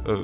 euh, 0.09 0.17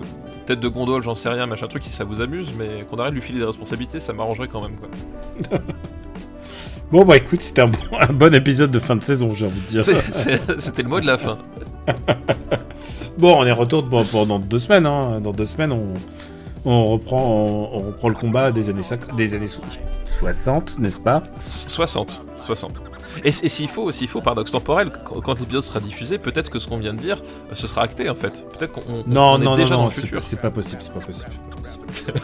tête 0.46 0.60
de 0.62 0.68
gondole, 0.70 1.02
j'en 1.04 1.14
sais 1.16 1.30
rien, 1.30 1.46
machin 1.46 1.68
truc, 1.68 1.84
si 1.84 1.90
ça 1.90 2.04
vous 2.06 2.22
amuse, 2.22 2.52
mais 2.58 2.84
qu'on 2.90 2.98
arrête 2.98 3.12
de 3.12 3.16
lui 3.16 3.22
filer 3.26 3.40
des 3.40 3.46
responsabilités, 3.46 4.00
ça 4.00 4.14
m'arrangerait 4.14 4.48
quand 4.48 4.62
même, 4.62 4.76
quoi. 4.78 5.60
Bon 6.92 7.06
bah 7.06 7.18
écoute, 7.18 7.42
c'était 7.42 7.62
un 7.62 7.68
bon, 7.68 7.80
un 8.00 8.14
bon 8.14 8.34
épisode 8.36 8.72
de 8.72 8.80
fin 8.80 8.96
de 8.96 9.04
saison, 9.04 9.34
j'ai 9.34 9.46
envie 9.48 9.60
de 9.62 9.66
dire. 9.68 9.84
C'était 10.60 10.84
le 10.84 10.90
mot 10.90 11.00
de 11.00 11.06
la 11.08 11.18
fin. 11.18 11.38
Bon, 13.16 13.36
on 13.38 13.46
est 13.46 13.52
retour 13.52 13.88
pendant 14.12 14.40
deux 14.40 14.58
semaines. 14.58 14.88
Hein. 14.88 15.22
Dans 15.22 15.34
deux 15.34 15.46
semaines, 15.46 15.72
on, 15.72 15.94
on 16.66 16.86
reprend 16.86 17.22
on, 17.24 17.70
on 17.78 17.80
reprend 17.90 18.10
le 18.10 18.16
combat 18.16 18.52
des 18.52 18.72
années 18.72 18.82
des 19.16 19.36
années 19.36 19.46
so- 19.46 19.62
60, 20.04 20.80
n'est-ce 20.80 21.00
pas? 21.00 21.22
60. 21.40 22.24
60. 22.42 22.82
Et, 23.24 23.28
et 23.28 23.32
s'il 23.32 23.68
faut, 23.68 23.92
s'il 23.92 24.08
faut, 24.08 24.20
paradoxe 24.20 24.50
temporel, 24.52 24.92
quand, 25.06 25.40
l'épisode 25.40 25.62
sera 25.62 25.80
diffusé, 25.80 26.18
peut-être 26.18 26.50
que 26.50 26.58
ce 26.58 26.66
qu'on 26.66 26.80
vient 26.80 26.96
de 26.96 26.98
dire, 27.00 27.22
euh, 27.22 27.54
ce 27.54 27.68
sera 27.68 27.84
acté 27.84 28.10
en 28.10 28.16
fait. 28.16 28.44
Peut-être 28.58 28.72
qu'on 28.74 28.82
on- 28.92 29.04
Non, 29.06 29.34
on 29.34 29.36
est 29.42 29.44
non, 29.44 29.52
non, 29.52 29.58
déjà 29.58 29.76
dans 29.76 29.82
non, 29.84 29.88
le 29.90 29.94
c'est 29.94 30.02
futur. 30.02 30.18
pas, 30.18 30.24
c'est 30.24 30.42
pas 30.42 30.50
possible, 30.52 30.82
c'est 30.82 30.94
pas 30.94 31.00
possible. 31.00 31.30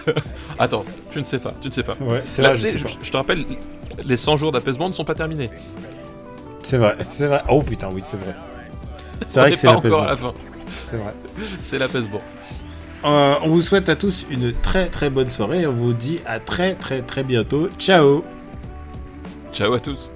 Attends, 0.57 0.83
tu 1.11 1.19
ne 1.19 1.23
sais 1.23 1.37
pas, 1.37 1.53
tu 1.61 1.67
ne 1.67 1.73
sais 1.73 1.83
pas. 1.83 1.95
Ouais, 2.01 2.23
c'est 2.25 2.41
Là, 2.41 2.53
tu 2.55 2.61
je 2.61 2.67
sais, 2.67 2.79
je 3.03 3.11
te 3.11 3.15
rappelle, 3.17 3.45
les 4.05 4.17
100 4.17 4.37
jours 4.37 4.51
d'apaisement 4.51 4.87
ne 4.87 4.93
sont 4.93 5.05
pas 5.05 5.15
terminés. 5.15 5.49
C'est 6.63 6.77
vrai, 6.77 6.95
c'est 7.09 7.27
vrai. 7.27 7.41
Oh 7.49 7.61
putain, 7.61 7.89
oui, 7.91 8.01
c'est 8.03 8.17
vrai. 8.17 8.35
C'est 9.25 9.39
vrai 9.39 9.51
que 9.51 9.57
c'est 9.57 9.67
pas 9.67 9.77
encore 9.77 10.03
à 10.03 10.07
la 10.07 10.17
fin. 10.17 10.33
C'est 10.81 10.97
vrai. 10.97 11.13
C'est 11.63 11.77
l'apaisement. 11.77 12.19
Euh, 13.05 13.35
on 13.43 13.49
vous 13.49 13.61
souhaite 13.61 13.89
à 13.89 13.95
tous 13.95 14.25
une 14.29 14.53
très 14.53 14.87
très 14.89 15.09
bonne 15.09 15.29
soirée. 15.29 15.65
On 15.65 15.73
vous 15.73 15.93
dit 15.93 16.19
à 16.25 16.39
très 16.39 16.75
très 16.75 17.01
très 17.01 17.23
bientôt. 17.23 17.69
Ciao 17.79 18.23
Ciao 19.53 19.73
à 19.73 19.79
tous. 19.79 20.11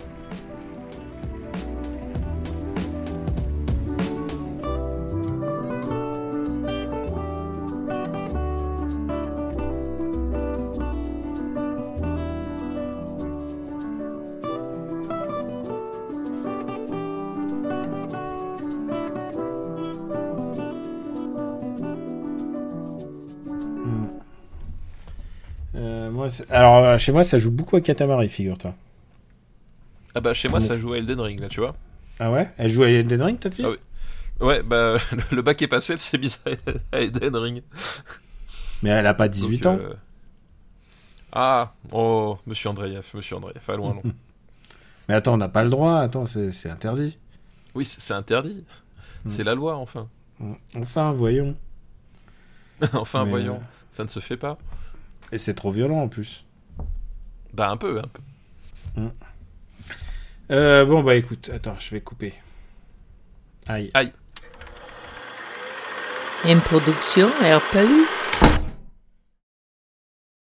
Euh, 26.93 26.97
chez 26.97 27.11
moi, 27.11 27.23
ça 27.23 27.37
joue 27.39 27.51
beaucoup 27.51 27.75
à 27.75 27.81
Katamari, 27.81 28.29
figure-toi. 28.29 28.73
Ah 30.15 30.21
bah 30.21 30.33
chez 30.33 30.47
moi 30.47 30.61
ça 30.61 30.77
joue 30.77 30.93
à 30.93 30.97
Elden 30.99 31.19
Ring 31.19 31.39
là, 31.39 31.49
tu 31.49 31.59
vois. 31.59 31.75
Ah 32.19 32.31
ouais? 32.31 32.49
Elle 32.57 32.69
joue 32.69 32.83
à 32.83 32.89
Elden 32.89 33.21
Ring, 33.21 33.39
ta 33.39 33.49
fille? 33.49 33.65
Ah 33.67 33.71
oui. 33.71 33.77
Ouais, 34.39 34.61
bah, 34.63 34.97
le 35.31 35.41
bac 35.41 35.61
est 35.61 35.67
passé, 35.67 35.93
elle 35.93 35.99
s'est 35.99 36.17
mise 36.17 36.39
à 36.91 36.99
Eden 37.01 37.35
Ring. 37.35 37.63
Mais 38.81 38.89
elle 38.89 39.07
a 39.07 39.13
pas 39.13 39.27
18 39.27 39.63
Donc, 39.63 39.79
ans? 39.79 39.83
euh, 39.83 39.93
Ah, 41.31 41.73
oh, 41.91 42.37
monsieur 42.45 42.69
Andreev, 42.69 43.05
monsieur 43.13 43.35
Andreev, 43.37 43.61
allons, 43.67 43.91
allons. 43.91 44.03
Mais 45.07 45.15
attends, 45.15 45.33
on 45.33 45.37
n'a 45.37 45.49
pas 45.49 45.63
le 45.63 45.69
droit. 45.69 45.99
Attends, 45.99 46.25
c'est 46.25 46.69
interdit. 46.69 47.17
Oui, 47.75 47.85
c'est 47.85 48.13
interdit. 48.13 48.63
Hmm. 49.25 49.29
C'est 49.29 49.43
la 49.43 49.55
loi, 49.55 49.75
enfin. 49.77 50.07
Enfin, 50.75 51.11
voyons. 51.13 51.55
enfin, 52.93 53.23
Mais, 53.23 53.29
voyons, 53.29 53.55
euh, 53.55 53.65
ça 53.91 54.03
ne 54.03 54.09
se 54.09 54.19
fait 54.19 54.37
pas. 54.37 54.57
Et 55.31 55.37
c'est 55.37 55.53
trop 55.53 55.71
violent 55.71 56.01
en 56.01 56.07
plus. 56.07 56.45
Bah, 57.53 57.69
un 57.69 57.77
peu, 57.77 57.99
un 57.99 58.07
peu. 58.07 58.21
Euh, 60.51 60.85
bon, 60.85 61.03
bah 61.03 61.15
écoute, 61.15 61.49
attends, 61.53 61.75
je 61.79 61.91
vais 61.91 62.01
couper. 62.01 62.33
Aïe. 63.67 63.89
Aïe. 63.93 64.11
Une 66.45 66.59
production 66.59 67.27
RPU. 67.27 68.22